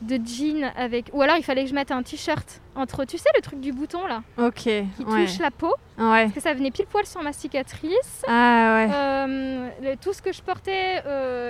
de 0.00 0.16
jean 0.24 0.70
avec. 0.76 1.10
Ou 1.12 1.22
alors 1.22 1.36
il 1.36 1.42
fallait 1.42 1.64
que 1.64 1.70
je 1.70 1.74
mette 1.74 1.90
un 1.90 2.02
t-shirt 2.02 2.60
entre. 2.74 3.04
Tu 3.04 3.16
sais, 3.18 3.28
le 3.36 3.40
truc 3.42 3.60
du 3.60 3.72
bouton 3.72 4.06
là, 4.06 4.22
Ok. 4.38 4.54
qui 4.54 4.70
ouais. 5.06 5.26
touche 5.26 5.38
la 5.38 5.50
peau, 5.50 5.74
Ouais. 5.98 6.22
parce 6.24 6.32
que 6.32 6.40
ça 6.40 6.54
venait 6.54 6.70
pile 6.70 6.86
poil 6.86 7.04
sur 7.06 7.22
ma 7.22 7.32
cicatrice. 7.32 8.24
Ah 8.26 8.74
ouais. 8.86 8.90
Euh, 8.94 9.68
le- 9.82 9.96
tout 9.96 10.12
ce 10.12 10.20
que 10.22 10.32
je 10.32 10.42
portais, 10.42 11.02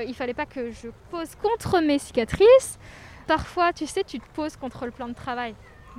il 0.07 0.14
fallait 0.14 0.34
pas 0.34 0.47
que 0.47 0.70
je 0.72 0.88
pose 1.11 1.34
contre 1.40 1.80
mes 1.80 1.99
cicatrices. 1.99 2.78
Parfois, 3.26 3.72
tu 3.72 3.86
sais, 3.86 4.03
tu 4.05 4.18
te 4.20 4.26
poses 4.34 4.57
contre 4.57 4.84
le 4.84 4.90
plan 4.90 5.09
de 5.09 5.14
travail 5.14 5.55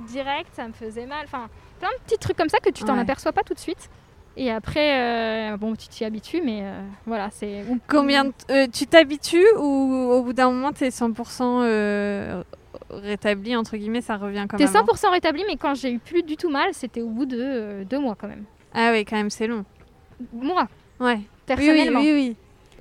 direct, 0.08 0.50
ça 0.54 0.68
me 0.68 0.72
faisait 0.72 1.06
mal. 1.06 1.24
Enfin, 1.24 1.48
plein 1.78 1.88
de 1.90 2.02
petits 2.04 2.18
trucs 2.18 2.36
comme 2.36 2.48
ça 2.48 2.58
que 2.58 2.70
tu 2.70 2.84
t'en 2.84 2.94
Ouais. 2.94 3.00
aperçois 3.00 3.32
pas 3.32 3.42
tout 3.42 3.54
de 3.54 3.58
suite. 3.58 3.88
Et 4.38 4.50
après, 4.50 5.52
euh, 5.52 5.56
bon, 5.56 5.74
tu 5.74 5.88
t'y 5.88 6.04
habitues, 6.04 6.42
mais 6.44 6.60
euh, 6.62 6.82
voilà, 7.06 7.30
c'est. 7.30 7.64
Combien 7.88 8.32
euh, 8.50 8.66
tu 8.72 8.86
t'habitues 8.86 9.46
ou 9.56 9.62
au 10.12 10.22
bout 10.22 10.32
d'un 10.34 10.50
moment 10.50 10.72
t'es 10.72 10.88
100% 10.90 11.62
euh, 11.62 12.42
rétabli 12.90 13.56
entre 13.56 13.76
guillemets 13.78 14.02
ça 14.02 14.16
revient 14.16 14.44
comme 14.48 14.58
T'es 14.58 14.64
avant 14.76 14.92
100% 14.92 15.10
rétabli, 15.10 15.42
mais 15.46 15.56
quand 15.56 15.74
j'ai 15.74 15.90
eu 15.92 15.98
plus 15.98 16.22
du 16.22 16.36
tout 16.36 16.50
mal, 16.50 16.68
c'était 16.74 17.00
au 17.00 17.08
bout 17.08 17.24
de 17.24 17.38
euh, 17.40 17.84
deux 17.84 17.98
mois 17.98 18.14
quand 18.14 18.28
même. 18.28 18.44
Ah 18.74 18.90
oui 18.92 19.04
quand 19.06 19.16
même 19.16 19.30
c'est 19.30 19.46
long. 19.46 19.64
Moi, 20.34 20.68
Ouais. 21.00 21.14
Oui, 21.14 21.16
oui 21.18 21.24
personnellement. 21.46 22.00
oui 22.00 22.12
oui. 22.12 22.36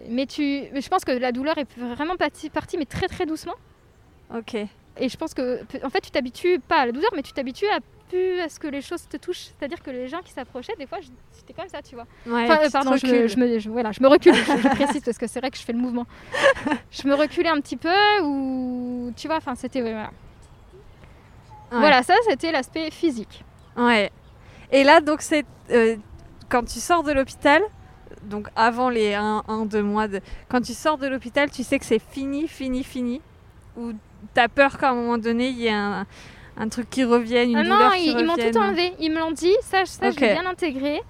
Mais 0.09 0.25
tu, 0.25 0.63
mais 0.73 0.81
je 0.81 0.89
pense 0.89 1.05
que 1.05 1.11
la 1.11 1.31
douleur 1.31 1.57
est 1.57 1.67
vraiment 1.77 2.17
partie, 2.17 2.49
partie, 2.49 2.77
mais 2.77 2.85
très 2.85 3.07
très 3.07 3.25
doucement. 3.25 3.55
Ok. 4.35 4.55
Et 4.55 5.09
je 5.09 5.17
pense 5.17 5.33
que, 5.33 5.61
en 5.83 5.89
fait, 5.89 6.01
tu 6.01 6.11
t'habitues 6.11 6.59
pas 6.59 6.77
à 6.81 6.85
la 6.85 6.91
douleur, 6.91 7.11
mais 7.15 7.21
tu 7.21 7.31
t'habitues 7.33 7.67
à 7.67 7.79
plus 8.09 8.39
à 8.39 8.49
ce 8.49 8.59
que 8.59 8.67
les 8.67 8.81
choses 8.81 9.07
te 9.07 9.17
touchent. 9.17 9.49
C'est-à-dire 9.57 9.81
que 9.81 9.89
les 9.91 10.07
gens 10.07 10.21
qui 10.23 10.31
s'approchaient, 10.31 10.75
des 10.77 10.85
fois, 10.87 10.99
c'était 11.31 11.53
comme 11.53 11.67
ça, 11.69 11.81
tu 11.81 11.95
vois. 11.95 12.05
Ouais, 12.27 12.43
Enfin, 12.45 12.59
euh, 12.61 12.65
tu 12.65 12.71
pardon, 12.71 12.95
je, 12.95 13.05
recules. 13.05 13.27
je 13.29 13.37
me, 13.37 13.59
je- 13.59 13.69
voilà, 13.69 13.91
je 13.91 14.01
me 14.01 14.07
recule, 14.07 14.33
je, 14.33 14.41
je 14.43 14.67
précise 14.69 15.01
parce 15.03 15.17
que 15.17 15.27
c'est 15.27 15.39
vrai 15.39 15.51
que 15.51 15.57
je 15.57 15.63
fais 15.63 15.73
le 15.73 15.79
mouvement. 15.79 16.05
je 16.91 17.07
me 17.07 17.13
reculais 17.15 17.49
un 17.49 17.59
petit 17.61 17.77
peu, 17.77 17.93
ou 18.23 19.11
tu 19.15 19.27
vois, 19.27 19.37
enfin, 19.37 19.55
c'était. 19.55 19.81
voilà. 19.81 20.11
Ouais. 21.71 21.79
voilà, 21.79 22.03
ça, 22.03 22.13
c'était 22.29 22.51
l'aspect 22.51 22.91
physique. 22.91 23.43
Ouais. 23.75 24.11
Et 24.71 24.83
là, 24.83 25.01
donc, 25.01 25.21
c'est 25.21 25.45
euh, 25.71 25.97
quand 26.49 26.63
tu 26.63 26.79
sors 26.79 27.03
de 27.03 27.11
l'hôpital, 27.11 27.61
donc 28.23 28.47
avant 28.55 28.89
les 28.89 29.13
1-2 29.13 29.81
mois, 29.81 30.07
de... 30.07 30.21
quand 30.47 30.61
tu 30.61 30.73
sors 30.73 30.97
de 30.97 31.07
l'hôpital, 31.07 31.49
tu 31.49 31.63
sais 31.63 31.79
que 31.79 31.85
c'est 31.85 31.99
fini, 31.99 32.47
fini, 32.47 32.83
fini. 32.83 33.21
Ou 33.77 33.91
t'as 34.33 34.47
peur 34.47 34.77
qu'à 34.77 34.91
un 34.91 34.95
moment 34.95 35.17
donné, 35.17 35.49
il 35.49 35.57
y 35.57 35.67
ait 35.67 35.71
un, 35.71 36.05
un 36.57 36.69
truc 36.69 36.89
qui 36.89 37.03
revienne, 37.03 37.49
une 37.49 37.57
Ah 37.57 37.63
douleur 37.63 37.79
non, 37.79 37.91
qui 37.91 38.05
ils, 38.11 38.19
ils 38.19 38.25
m'ont 38.25 38.35
tout 38.35 38.57
enlevé. 38.57 38.93
Ils 38.99 39.11
me 39.11 39.19
l'ont 39.19 39.31
dit, 39.31 39.53
ça, 39.61 39.85
ça 39.85 40.09
l'ai 40.09 40.15
bien 40.15 40.45
intégré. 40.45 41.01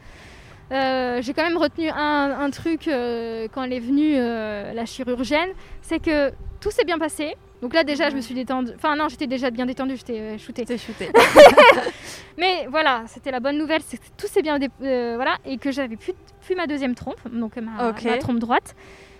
Euh, 0.72 1.22
j'ai 1.22 1.34
quand 1.34 1.43
même 1.43 1.58
retenu 1.58 1.89
un, 1.89 2.38
un 2.39 2.50
truc 2.50 2.88
euh, 2.88 3.48
quand 3.54 3.64
elle 3.64 3.74
est 3.74 3.80
venue, 3.80 4.16
euh, 4.16 4.74
la 4.74 4.86
chirurgienne, 4.86 5.50
c'est 5.82 6.00
que 6.00 6.32
tout 6.60 6.72
s'est 6.72 6.86
bien 6.86 6.98
passé. 6.98 7.36
Donc 7.62 7.74
là 7.74 7.84
déjà 7.84 8.10
je 8.10 8.16
me 8.16 8.22
suis 8.22 8.36
détendue, 8.36 8.72
enfin 8.76 8.96
non 8.96 9.08
j'étais 9.08 9.28
déjà 9.28 9.50
bien 9.50 9.66
détendue, 9.66 9.96
j'étais 9.96 10.38
shootée. 10.38 10.66
T'es 10.66 10.78
shooté. 10.78 11.10
Mais 12.38 12.68
voilà, 12.70 13.04
c'était 13.08 13.32
la 13.32 13.39
bonne 13.39 13.58
nouvelle, 13.58 13.82
c'est 13.86 13.98
que 13.98 14.04
tout 14.18 14.28
s'est 14.28 14.41
bien, 14.41 14.60
voilà, 14.80 15.38
et 15.46 15.58
que 15.58 15.72
j'avais 15.72 15.96
plus, 15.96 16.14
plus 16.41 16.56
ma 16.56 16.68
deuxième 16.68 16.96
trompe, 16.96 17.20
donc 17.32 17.56
ma, 17.58 17.93
ma 17.93 18.18
trompe 18.18 18.39
droite, 18.39 18.76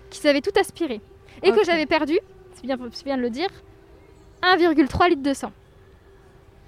qui 0.10 0.20
s'avait 0.20 0.42
tout 0.42 0.52
aspiré. 0.60 1.00
Et 1.44 1.52
que 1.52 1.64
j'avais 1.64 1.86
perdu, 1.86 2.20
c'est 2.54 2.66
bien, 2.66 2.78
c'est 2.92 3.06
bien 3.06 3.18
de 3.18 3.22
le 3.22 3.30
dire, 3.30 3.50
1,3 4.44 5.10
litre 5.10 5.24
de 5.24 5.34
sang. 5.34 5.52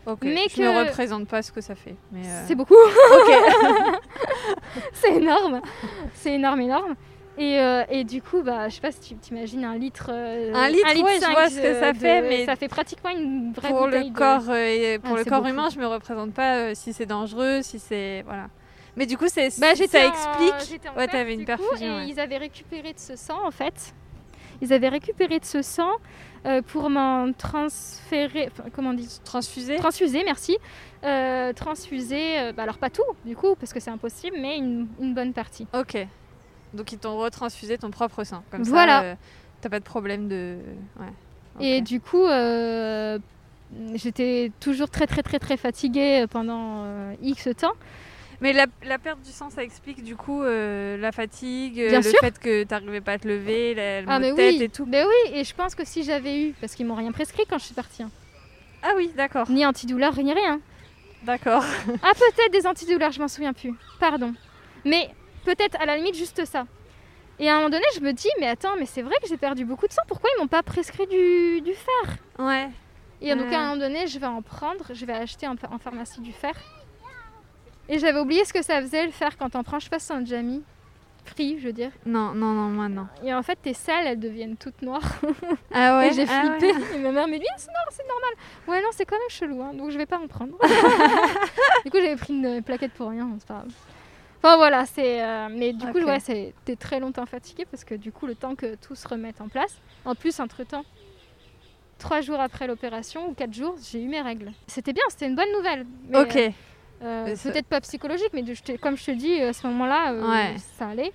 Ok. 0.07 0.19
Mais 0.23 0.45
Je 0.49 0.55
que- 0.55 0.61
me 0.61 0.79
représente 0.85 1.27
pas 1.27 1.41
ce 1.41 1.51
que 1.51 1.61
ça 1.61 1.75
fait. 1.75 1.95
Mais 2.11 2.21
euh, 2.25 2.43
C'est 2.47 2.55
beaucoup. 2.55 2.75
C'est 4.93 5.15
énorme. 5.15 5.61
C'est 6.13 6.33
énorme, 6.33 6.61
énorme. 6.61 6.95
Et, 7.37 7.59
euh, 7.59 7.83
et 7.89 8.03
du 8.03 8.21
coup, 8.21 8.41
bah, 8.41 8.67
je 8.67 8.75
sais 8.75 8.81
pas 8.81 8.91
si 8.91 8.99
tu 8.99 9.15
t'imagines 9.15 9.63
un 9.63 9.77
litre. 9.77 10.09
euh, 10.11 10.51
Un 10.55 10.69
litre, 10.69 10.87
ouais, 11.03 11.19
je 11.21 11.31
vois 11.31 11.49
ce 11.49 11.59
que 11.61 11.79
ça 11.79 11.93
de- 11.93 11.97
fait, 11.99 12.21
mais 12.23 12.45
Ça 12.45 12.55
fait 12.55 12.67
pratiquement 12.67 13.11
une 13.11 13.53
vraie 13.53 13.69
pour 13.69 13.85
bouteille 13.85 14.05
le 14.05 14.09
de- 14.09 14.15
corps, 14.17 14.49
euh, 14.49 14.93
et 14.93 14.97
pour 14.99 15.11
Ah, 15.13 15.17
le 15.17 15.23
c'est 15.23 15.29
corps 15.29 15.39
beaucoup. 15.41 15.51
humain, 15.53 15.69
je 15.71 15.77
me 15.79 15.85
représente 15.85 16.33
pas 16.33 16.73
si 16.73 16.93
c'est 16.93 17.05
dangereux, 17.05 17.59
si 17.61 17.77
c'est 17.77 18.23
voilà. 18.25 18.47
Mais 18.95 19.05
du 19.05 19.17
coup, 19.17 19.25
c'est 19.27 19.49
Bah, 19.59 19.75
ça 19.75 19.83
en- 19.83 20.09
explique. 20.09 20.69
j'étais 20.71 20.89
en 20.89 20.95
Ouais, 20.95 21.07
t'avais 21.07 21.33
une 21.35 21.41
coup, 21.41 21.45
perfusion. 21.45 21.99
et 21.99 22.05
ouais. 22.05 22.09
ils 22.09 22.19
avaient 22.19 22.37
récupéré 22.37 22.93
de 22.93 22.99
ce 22.99 23.15
sang, 23.15 23.37
en 23.45 23.51
fait. 23.51 23.93
ils 24.59 24.73
avaient 24.73 24.89
récupéré 24.89 25.37
de 25.37 25.45
ce 25.45 25.61
sang 25.61 25.91
euh, 26.47 26.61
pour 26.61 26.89
m'en 26.89 27.31
transférer, 27.33 28.49
comment 28.73 28.91
on 28.91 28.93
dit 28.93 29.19
Transfusé 29.25 29.75
Transfuser, 29.77 30.23
merci. 30.23 30.57
Euh, 31.03 31.51
transfuser, 31.53 32.39
euh, 32.39 32.53
bah 32.53 32.63
alors 32.63 32.77
pas 32.77 32.89
tout 32.89 33.03
du 33.25 33.35
coup, 33.35 33.55
parce 33.55 33.73
que 33.73 33.79
c'est 33.79 33.91
impossible, 33.91 34.37
mais 34.39 34.57
une, 34.57 34.87
une 34.99 35.13
bonne 35.13 35.33
partie. 35.33 35.67
Ok. 35.73 35.97
Donc 36.73 36.91
ils 36.91 36.97
t'ont 36.99 37.17
retransfusé 37.17 37.77
ton 37.77 37.91
propre 37.91 38.23
sang. 38.23 38.43
Comme 38.51 38.63
Voilà. 38.63 39.01
ça, 39.01 39.17
t'as 39.61 39.69
pas 39.69 39.79
de 39.79 39.85
problème 39.85 40.27
de. 40.27 40.57
Ouais. 40.99 41.65
Et 41.65 41.81
du 41.81 41.99
coup, 41.99 42.25
j'étais 43.95 44.51
toujours 44.59 44.89
très 44.89 45.07
très 45.07 45.23
très 45.23 45.39
très 45.39 45.57
fatiguée 45.57 46.25
pendant 46.29 46.85
X 47.21 47.49
temps. 47.57 47.73
Mais 48.39 48.53
la, 48.53 48.67
la 48.83 48.99
perte 48.99 49.21
du 49.21 49.31
sang, 49.31 49.49
ça 49.49 49.63
explique 49.63 50.03
du 50.03 50.15
coup 50.15 50.43
euh, 50.43 50.95
la 50.97 51.11
fatigue, 51.11 51.79
euh, 51.81 51.89
Bien 51.89 51.99
le 52.01 52.09
sûr. 52.09 52.19
fait 52.19 52.37
que 52.37 52.63
t'arrivais 52.65 53.01
pas 53.01 53.13
à 53.13 53.17
te 53.17 53.27
lever, 53.27 53.73
la, 53.73 54.01
le 54.01 54.07
Ah 54.09 54.19
mais 54.19 54.33
tête 54.33 54.55
oui, 54.57 54.63
et 54.63 54.69
tout. 54.69 54.85
mais 54.85 55.03
oui, 55.03 55.31
et 55.33 55.43
je 55.43 55.55
pense 55.55 55.73
que 55.73 55.83
si 55.85 56.03
j'avais 56.03 56.41
eu, 56.43 56.53
parce 56.61 56.75
qu'ils 56.75 56.85
m'ont 56.85 56.93
rien 56.95 57.11
prescrit 57.11 57.43
quand 57.49 57.57
je 57.57 57.65
suis 57.65 57.73
partie, 57.73 58.03
hein, 58.03 58.11
Ah 58.83 58.91
oui, 58.95 59.11
d'accord, 59.17 59.49
ni 59.49 59.65
antidouleur, 59.65 60.15
ni 60.19 60.33
rien. 60.33 60.59
d'accord. 61.23 61.63
Ah 62.03 62.11
peut-être 62.13 62.51
des 62.51 62.67
antidouleurs, 62.67 63.11
je 63.11 63.19
m'en 63.19 63.27
souviens 63.27 63.53
plus. 63.53 63.73
Pardon. 63.99 64.33
Mais 64.85 65.09
peut-être 65.43 65.81
à 65.81 65.85
la 65.87 65.97
limite 65.97 66.15
juste 66.15 66.45
ça. 66.45 66.67
Et 67.39 67.49
à 67.49 67.53
un 67.53 67.57
moment 67.57 67.69
donné, 67.71 67.85
je 67.95 68.01
me 68.01 68.13
dis, 68.13 68.29
mais 68.39 68.47
attends, 68.47 68.75
mais 68.79 68.85
c'est 68.85 69.01
vrai 69.01 69.15
que 69.21 69.27
j'ai 69.27 69.37
perdu 69.37 69.65
beaucoup 69.65 69.87
de 69.87 69.93
sang. 69.93 70.01
Pourquoi 70.07 70.29
ils 70.35 70.41
m'ont 70.41 70.47
pas 70.47 70.61
prescrit 70.63 71.05
du, 71.07 71.61
du 71.61 71.73
fer? 71.73 72.17
Ouais. 72.39 72.69
Et 73.21 73.33
donc 73.35 73.51
à 73.51 73.57
un 73.59 73.63
moment 73.69 73.77
donné, 73.77 74.05
je 74.05 74.19
vais 74.19 74.27
en 74.27 74.43
prendre, 74.43 74.85
je 74.93 75.05
vais 75.05 75.13
acheter 75.13 75.47
en, 75.47 75.55
en 75.71 75.79
pharmacie 75.79 76.21
du 76.21 76.31
fer. 76.33 76.53
Et 77.89 77.99
j'avais 77.99 78.19
oublié 78.19 78.43
ce 78.45 78.53
que 78.53 78.61
ça 78.63 78.81
faisait 78.81 79.05
le 79.05 79.11
fer 79.11 79.37
quand 79.37 79.55
on 79.55 79.63
prend, 79.63 79.79
je 79.79 79.85
sais 79.85 79.89
pas 79.89 79.99
si 79.99 80.11
on 80.11 80.17
a 80.17 80.19
déjà 80.19 80.41
mis. 80.41 80.61
Pris, 81.25 81.59
je 81.59 81.65
veux 81.67 81.73
dire. 81.73 81.91
Non, 82.05 82.33
non, 82.33 82.53
non, 82.53 82.69
moi 82.69 82.87
non. 82.87 83.07
Et 83.23 83.33
en 83.33 83.43
fait, 83.43 83.57
tes 83.61 83.73
selles, 83.73 84.07
elles 84.07 84.19
deviennent 84.19 84.55
toutes 84.57 84.81
noires. 84.81 85.01
Ah 85.73 85.97
ouais? 85.97 86.09
Et 86.09 86.13
j'ai 86.13 86.25
ah 86.29 86.57
flippé. 86.57 86.73
ouais. 86.73 86.95
Et 86.95 86.99
ma 86.99 87.11
mère 87.11 87.27
me 87.27 87.37
dit, 87.37 87.45
Ah, 87.49 87.55
c'est 87.57 87.67
normal, 87.67 87.87
c'est 87.91 88.07
normal. 88.07 88.29
Ouais, 88.67 88.81
non, 88.81 88.87
c'est 88.93 89.05
quand 89.05 89.17
même 89.17 89.29
chelou, 89.29 89.61
hein, 89.61 89.73
donc 89.73 89.91
je 89.91 89.97
vais 89.97 90.05
pas 90.05 90.17
en 90.19 90.27
prendre. 90.27 90.57
du 91.85 91.91
coup, 91.91 91.97
j'avais 91.97 92.15
pris 92.15 92.33
une 92.33 92.61
plaquette 92.63 92.93
pour 92.93 93.09
rien, 93.09 93.29
c'est 93.39 93.47
pas 93.47 93.55
grave. 93.55 93.71
Enfin 94.41 94.55
voilà, 94.55 94.85
c'est. 94.85 95.21
euh, 95.21 95.47
mais 95.51 95.73
du 95.73 95.85
coup, 95.87 95.99
ouais, 95.99 96.19
c'était 96.21 96.75
très 96.77 96.99
longtemps 96.99 97.25
fatiguée 97.25 97.65
parce 97.69 97.83
que 97.83 97.95
du 97.95 98.11
coup, 98.11 98.25
le 98.27 98.35
temps 98.35 98.55
que 98.55 98.75
tout 98.75 98.95
se 98.95 99.07
remette 99.07 99.41
en 99.41 99.49
place. 99.49 99.75
En 100.05 100.15
plus, 100.15 100.39
entre 100.39 100.63
temps, 100.63 100.85
trois 101.97 102.21
jours 102.21 102.39
après 102.39 102.67
l'opération 102.67 103.27
ou 103.29 103.33
quatre 103.33 103.53
jours, 103.53 103.75
j'ai 103.91 104.01
eu 104.01 104.07
mes 104.07 104.21
règles. 104.21 104.51
C'était 104.67 104.93
bien, 104.93 105.03
c'était 105.09 105.25
une 105.27 105.35
bonne 105.35 105.51
nouvelle. 105.57 105.85
Mais, 106.07 106.19
Ok. 106.19 106.35
euh, 106.37 106.49
euh, 107.03 107.35
ça- 107.35 107.51
Peut-être 107.51 107.67
pas 107.67 107.81
psychologique, 107.81 108.29
mais 108.33 108.41
de- 108.43 108.53
je 108.53 108.63
te- 108.63 108.77
comme 108.77 108.97
je 108.97 109.05
te 109.05 109.11
dis, 109.11 109.41
à 109.41 109.53
ce 109.53 109.65
moment-là, 109.67 110.11
euh, 110.13 110.29
Ouais. 110.29 110.55
ça 110.77 110.89
allait. 110.89 111.11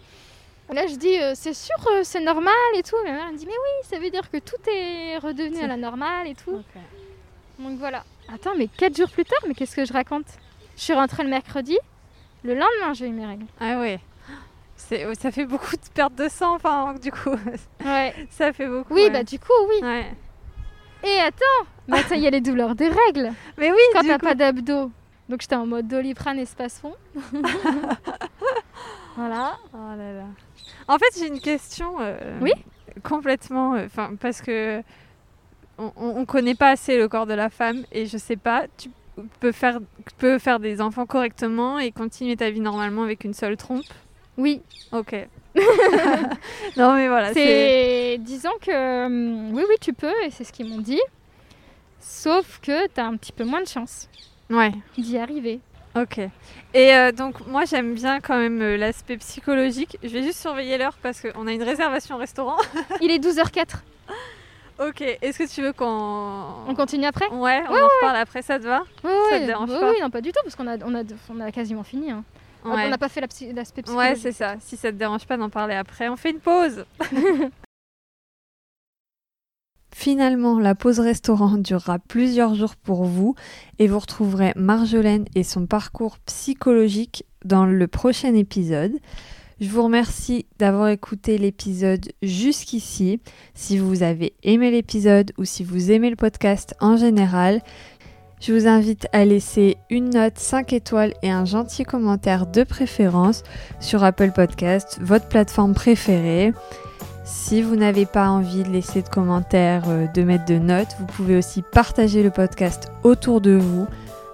Là, 0.73 0.87
je 0.87 0.95
dis, 0.95 1.19
euh, 1.21 1.33
c'est 1.35 1.53
sûr, 1.55 1.75
euh, 1.93 2.01
c'est 2.03 2.21
normal 2.21 2.55
et 2.75 2.83
tout. 2.83 2.97
Ma 3.05 3.13
mère 3.13 3.25
elle 3.27 3.35
me 3.35 3.39
dit, 3.39 3.47
mais 3.47 3.53
oui, 3.53 3.89
ça 3.91 3.99
veut 3.99 4.09
dire 4.11 4.31
que 4.31 4.39
tout 4.39 4.57
est 4.71 5.19
redevenu 5.19 5.61
à 5.61 5.67
la 5.67 5.77
normale 5.77 6.27
et 6.29 6.35
tout. 6.35 6.63
Donc 7.59 7.79
voilà. 7.79 8.05
Attends, 8.33 8.53
mais 8.57 8.69
quatre 8.69 8.97
jours 8.97 9.11
plus 9.11 9.25
tard, 9.25 9.41
mais 9.47 9.55
qu'est-ce 9.55 9.77
que 9.77 9.85
je 9.85 9.93
raconte? 9.93 10.25
Je 10.77 10.83
suis 10.83 10.95
rentrée 10.95 11.25
le 11.25 11.29
mercredi. 11.29 11.77
Le 12.45 12.55
lendemain, 12.55 12.95
j'ai 12.95 13.07
eu 13.07 13.11
mes 13.11 13.27
règles. 13.27 13.45
Ah 13.61 13.79
ouais. 13.81 14.01
Oh, 14.93 15.13
ça 15.19 15.31
fait 15.31 15.45
beaucoup 15.47 15.77
de 15.77 15.89
perte 15.95 16.15
de 16.15 16.29
sang, 16.29 16.55
enfin, 16.57 16.95
du 17.03 17.11
coup. 17.13 17.31
Ouais. 17.85 18.15
ça 18.31 18.53
fait 18.53 18.67
beaucoup. 18.67 18.95
Oui, 18.95 19.03
ouais. 19.05 19.11
bah 19.11 19.23
du 19.25 19.39
coup, 19.39 19.53
oui. 19.69 19.81
Ouais. 19.83 20.07
Et 21.05 21.19
attends, 21.21 21.69
attends, 21.91 22.15
il 22.15 22.21
y 22.23 22.27
a 22.27 22.31
les 22.31 22.41
douleurs 22.41 22.75
des 22.75 22.89
règles. 22.89 23.33
Mais 23.59 23.71
oui, 23.71 23.79
Quand 23.93 24.03
t'as 24.07 24.19
coup. 24.19 24.25
pas 24.27 24.35
d'abdos. 24.35 24.91
Donc 25.33 25.41
j'étais 25.41 25.57
en 25.57 25.65
mode 25.65 25.89
doliprane 25.89 26.39
espace 26.39 26.79
fond. 26.79 26.93
voilà. 29.17 29.57
Oh 29.73 29.97
là 29.97 30.13
là. 30.13 30.27
En 30.89 30.99
fait, 30.99 31.07
j'ai 31.19 31.27
une 31.27 31.41
question. 31.41 31.97
euh, 32.01 32.39
Oui 32.43 32.53
Complètement. 33.03 33.73
euh, 33.77 33.87
parce 34.21 34.43
que 34.43 34.83
on, 35.79 35.91
on 35.97 36.19
on 36.19 36.27
connaît 36.27 36.55
pas 36.55 36.69
assez 36.69 36.99
le 36.99 37.09
corps 37.09 37.25
de 37.25 37.33
la 37.33 37.49
femme 37.49 37.85
et 37.93 38.05
je 38.05 38.19
sais 38.19 38.37
pas. 38.37 38.67
Tu 38.77 38.91
peux 39.41 39.53
faire, 39.53 39.79
tu 40.07 40.15
peux 40.19 40.39
faire 40.39 40.61
des 40.61 40.83
enfants 40.83 41.07
correctement 41.07 41.79
et 41.79 41.93
continuer 41.93 42.37
ta 42.37 42.51
vie 42.51 42.61
normalement 42.61 43.03
avec 43.03 43.25
une 43.25 43.33
seule 43.33 43.57
trompe? 43.57 43.87
Oui, 44.37 44.61
Ok. 44.93 45.15
non 46.77 46.93
mais 46.93 47.09
voilà. 47.09 47.33
C'est. 47.33 48.19
Disons 48.21 48.53
que. 48.61 49.07
hum, 49.07 49.55
oui, 49.55 49.65
oui, 49.67 49.77
tu 49.81 49.95
peux, 49.95 50.13
et 50.27 50.31
c'est 50.31 50.45
ce 50.45 50.53
qu'ils 50.53 50.69
m'ont 50.69 50.83
dit. 50.83 51.01
Sauf 52.01 52.61
que 52.61 52.87
t'as 52.89 53.05
un 53.07 53.17
petit 53.17 53.33
peu 53.33 53.45
moins 53.45 53.63
de 53.63 53.67
chance 53.69 54.11
Ouais. 54.51 54.73
d'y 54.99 55.19
arriver. 55.19 55.61
Ok. 55.95 56.19
Et 56.75 56.95
euh, 56.95 57.13
donc 57.13 57.47
moi 57.47 57.65
j'aime 57.67 57.95
bien 57.95 58.21
quand 58.21 58.37
même 58.39 58.61
euh, 58.63 58.77
l'aspect 58.79 59.17
psychologique. 59.19 59.99
Je 60.03 60.09
vais 60.09 60.23
juste 60.23 60.41
surveiller 60.41 60.79
l'heure 60.79 60.97
parce 61.03 61.21
qu'on 61.21 61.47
a 61.47 61.53
une 61.53 61.63
réservation 61.63 62.15
au 62.15 62.19
restaurant. 62.19 62.57
Il 63.03 63.11
est 63.11 63.19
12h04. 63.19 63.75
ok. 64.89 65.01
Est-ce 65.21 65.39
que 65.39 65.55
tu 65.55 65.61
veux 65.63 65.73
qu'on. 65.75 66.65
On 66.67 66.75
continue 66.75 67.05
après? 67.05 67.29
Ouais, 67.29 67.63
on 67.69 67.73
en 67.75 67.89
reparle 67.89 68.17
après, 68.17 68.41
ça 68.43 68.59
te 68.59 68.65
va? 68.65 68.83
Oui, 69.05 69.11
Ça 69.31 69.39
te 69.41 69.45
dérange 69.47 69.69
pas? 69.69 69.91
oui, 69.91 69.97
non, 70.01 70.09
pas 70.11 70.23
du 70.23 70.33
tout, 70.33 70.41
parce 70.43 70.57
qu'on 70.57 70.67
a, 70.67 70.77
on 70.85 70.95
a, 70.95 71.03
on 71.29 71.41
a 71.41 71.53
quasiment 71.53 71.83
fini. 71.83 72.11
hein. 72.11 72.25
On 72.65 72.75
Ouais. 72.75 72.89
n'a 72.89 72.97
pas 72.97 73.09
fait 73.09 73.21
l'aspect 73.21 73.81
Ouais, 73.81 73.83
psychologique. 73.83 74.17
c'est 74.23 74.33
ça. 74.33 74.55
Si 74.61 74.77
ça 74.77 74.91
te 74.93 74.97
dérange 74.97 75.27
pas 75.27 75.37
d'en 75.37 75.51
parler 75.51 75.75
après, 75.75 76.09
on 76.09 76.17
fait 76.17 76.31
une 76.31 76.41
pause. 76.41 76.85
Finalement, 80.03 80.59
la 80.59 80.75
pause 80.75 80.99
restaurant 80.99 81.57
durera 81.59 82.01
plusieurs 82.01 82.57
jours 82.57 82.75
pour 82.75 83.05
vous 83.05 83.37
et 83.79 83.87
vous 83.87 84.01
retrouverez 84.01 84.53
Marjolaine 84.57 85.27
et 85.37 85.45
son 85.45 85.67
parcours 85.67 86.19
psychologique 86.27 87.25
dans 87.45 87.67
le 87.67 87.87
prochain 87.87 88.35
épisode. 88.35 88.91
Je 89.61 89.69
vous 89.69 89.85
remercie 89.85 90.45
d'avoir 90.59 90.89
écouté 90.89 91.39
l'épisode 91.39 92.05
jusqu'ici. 92.21 93.21
Si 93.55 93.79
vous 93.79 94.03
avez 94.03 94.33
aimé 94.43 94.73
l'épisode 94.73 95.31
ou 95.39 95.45
si 95.45 95.63
vous 95.63 95.93
aimez 95.93 96.11
le 96.11 96.17
podcast 96.17 96.75
en 96.81 96.97
général, 96.97 97.63
je 98.41 98.53
vous 98.53 98.67
invite 98.67 99.07
à 99.13 99.25
laisser 99.25 99.77
une 99.89 100.11
note 100.11 100.37
5 100.37 100.73
étoiles 100.73 101.15
et 101.23 101.31
un 101.31 101.45
gentil 101.45 101.85
commentaire 101.85 102.49
de 102.49 102.65
préférence 102.65 103.45
sur 103.79 104.03
Apple 104.03 104.33
Podcast, 104.33 104.99
votre 105.01 105.29
plateforme 105.29 105.75
préférée. 105.75 106.53
Si 107.35 107.63
vous 107.63 107.77
n'avez 107.77 108.05
pas 108.05 108.29
envie 108.29 108.63
de 108.63 108.69
laisser 108.69 109.01
de 109.01 109.09
commentaires, 109.09 109.85
euh, 109.89 110.07
de 110.07 110.23
mettre 110.23 110.45
de 110.45 110.59
notes, 110.59 110.95
vous 110.99 111.07
pouvez 111.07 111.39
aussi 111.39 111.63
partager 111.63 112.23
le 112.23 112.29
podcast 112.31 112.93
autour 113.05 113.41
de 113.41 113.53
vous. 113.53 113.87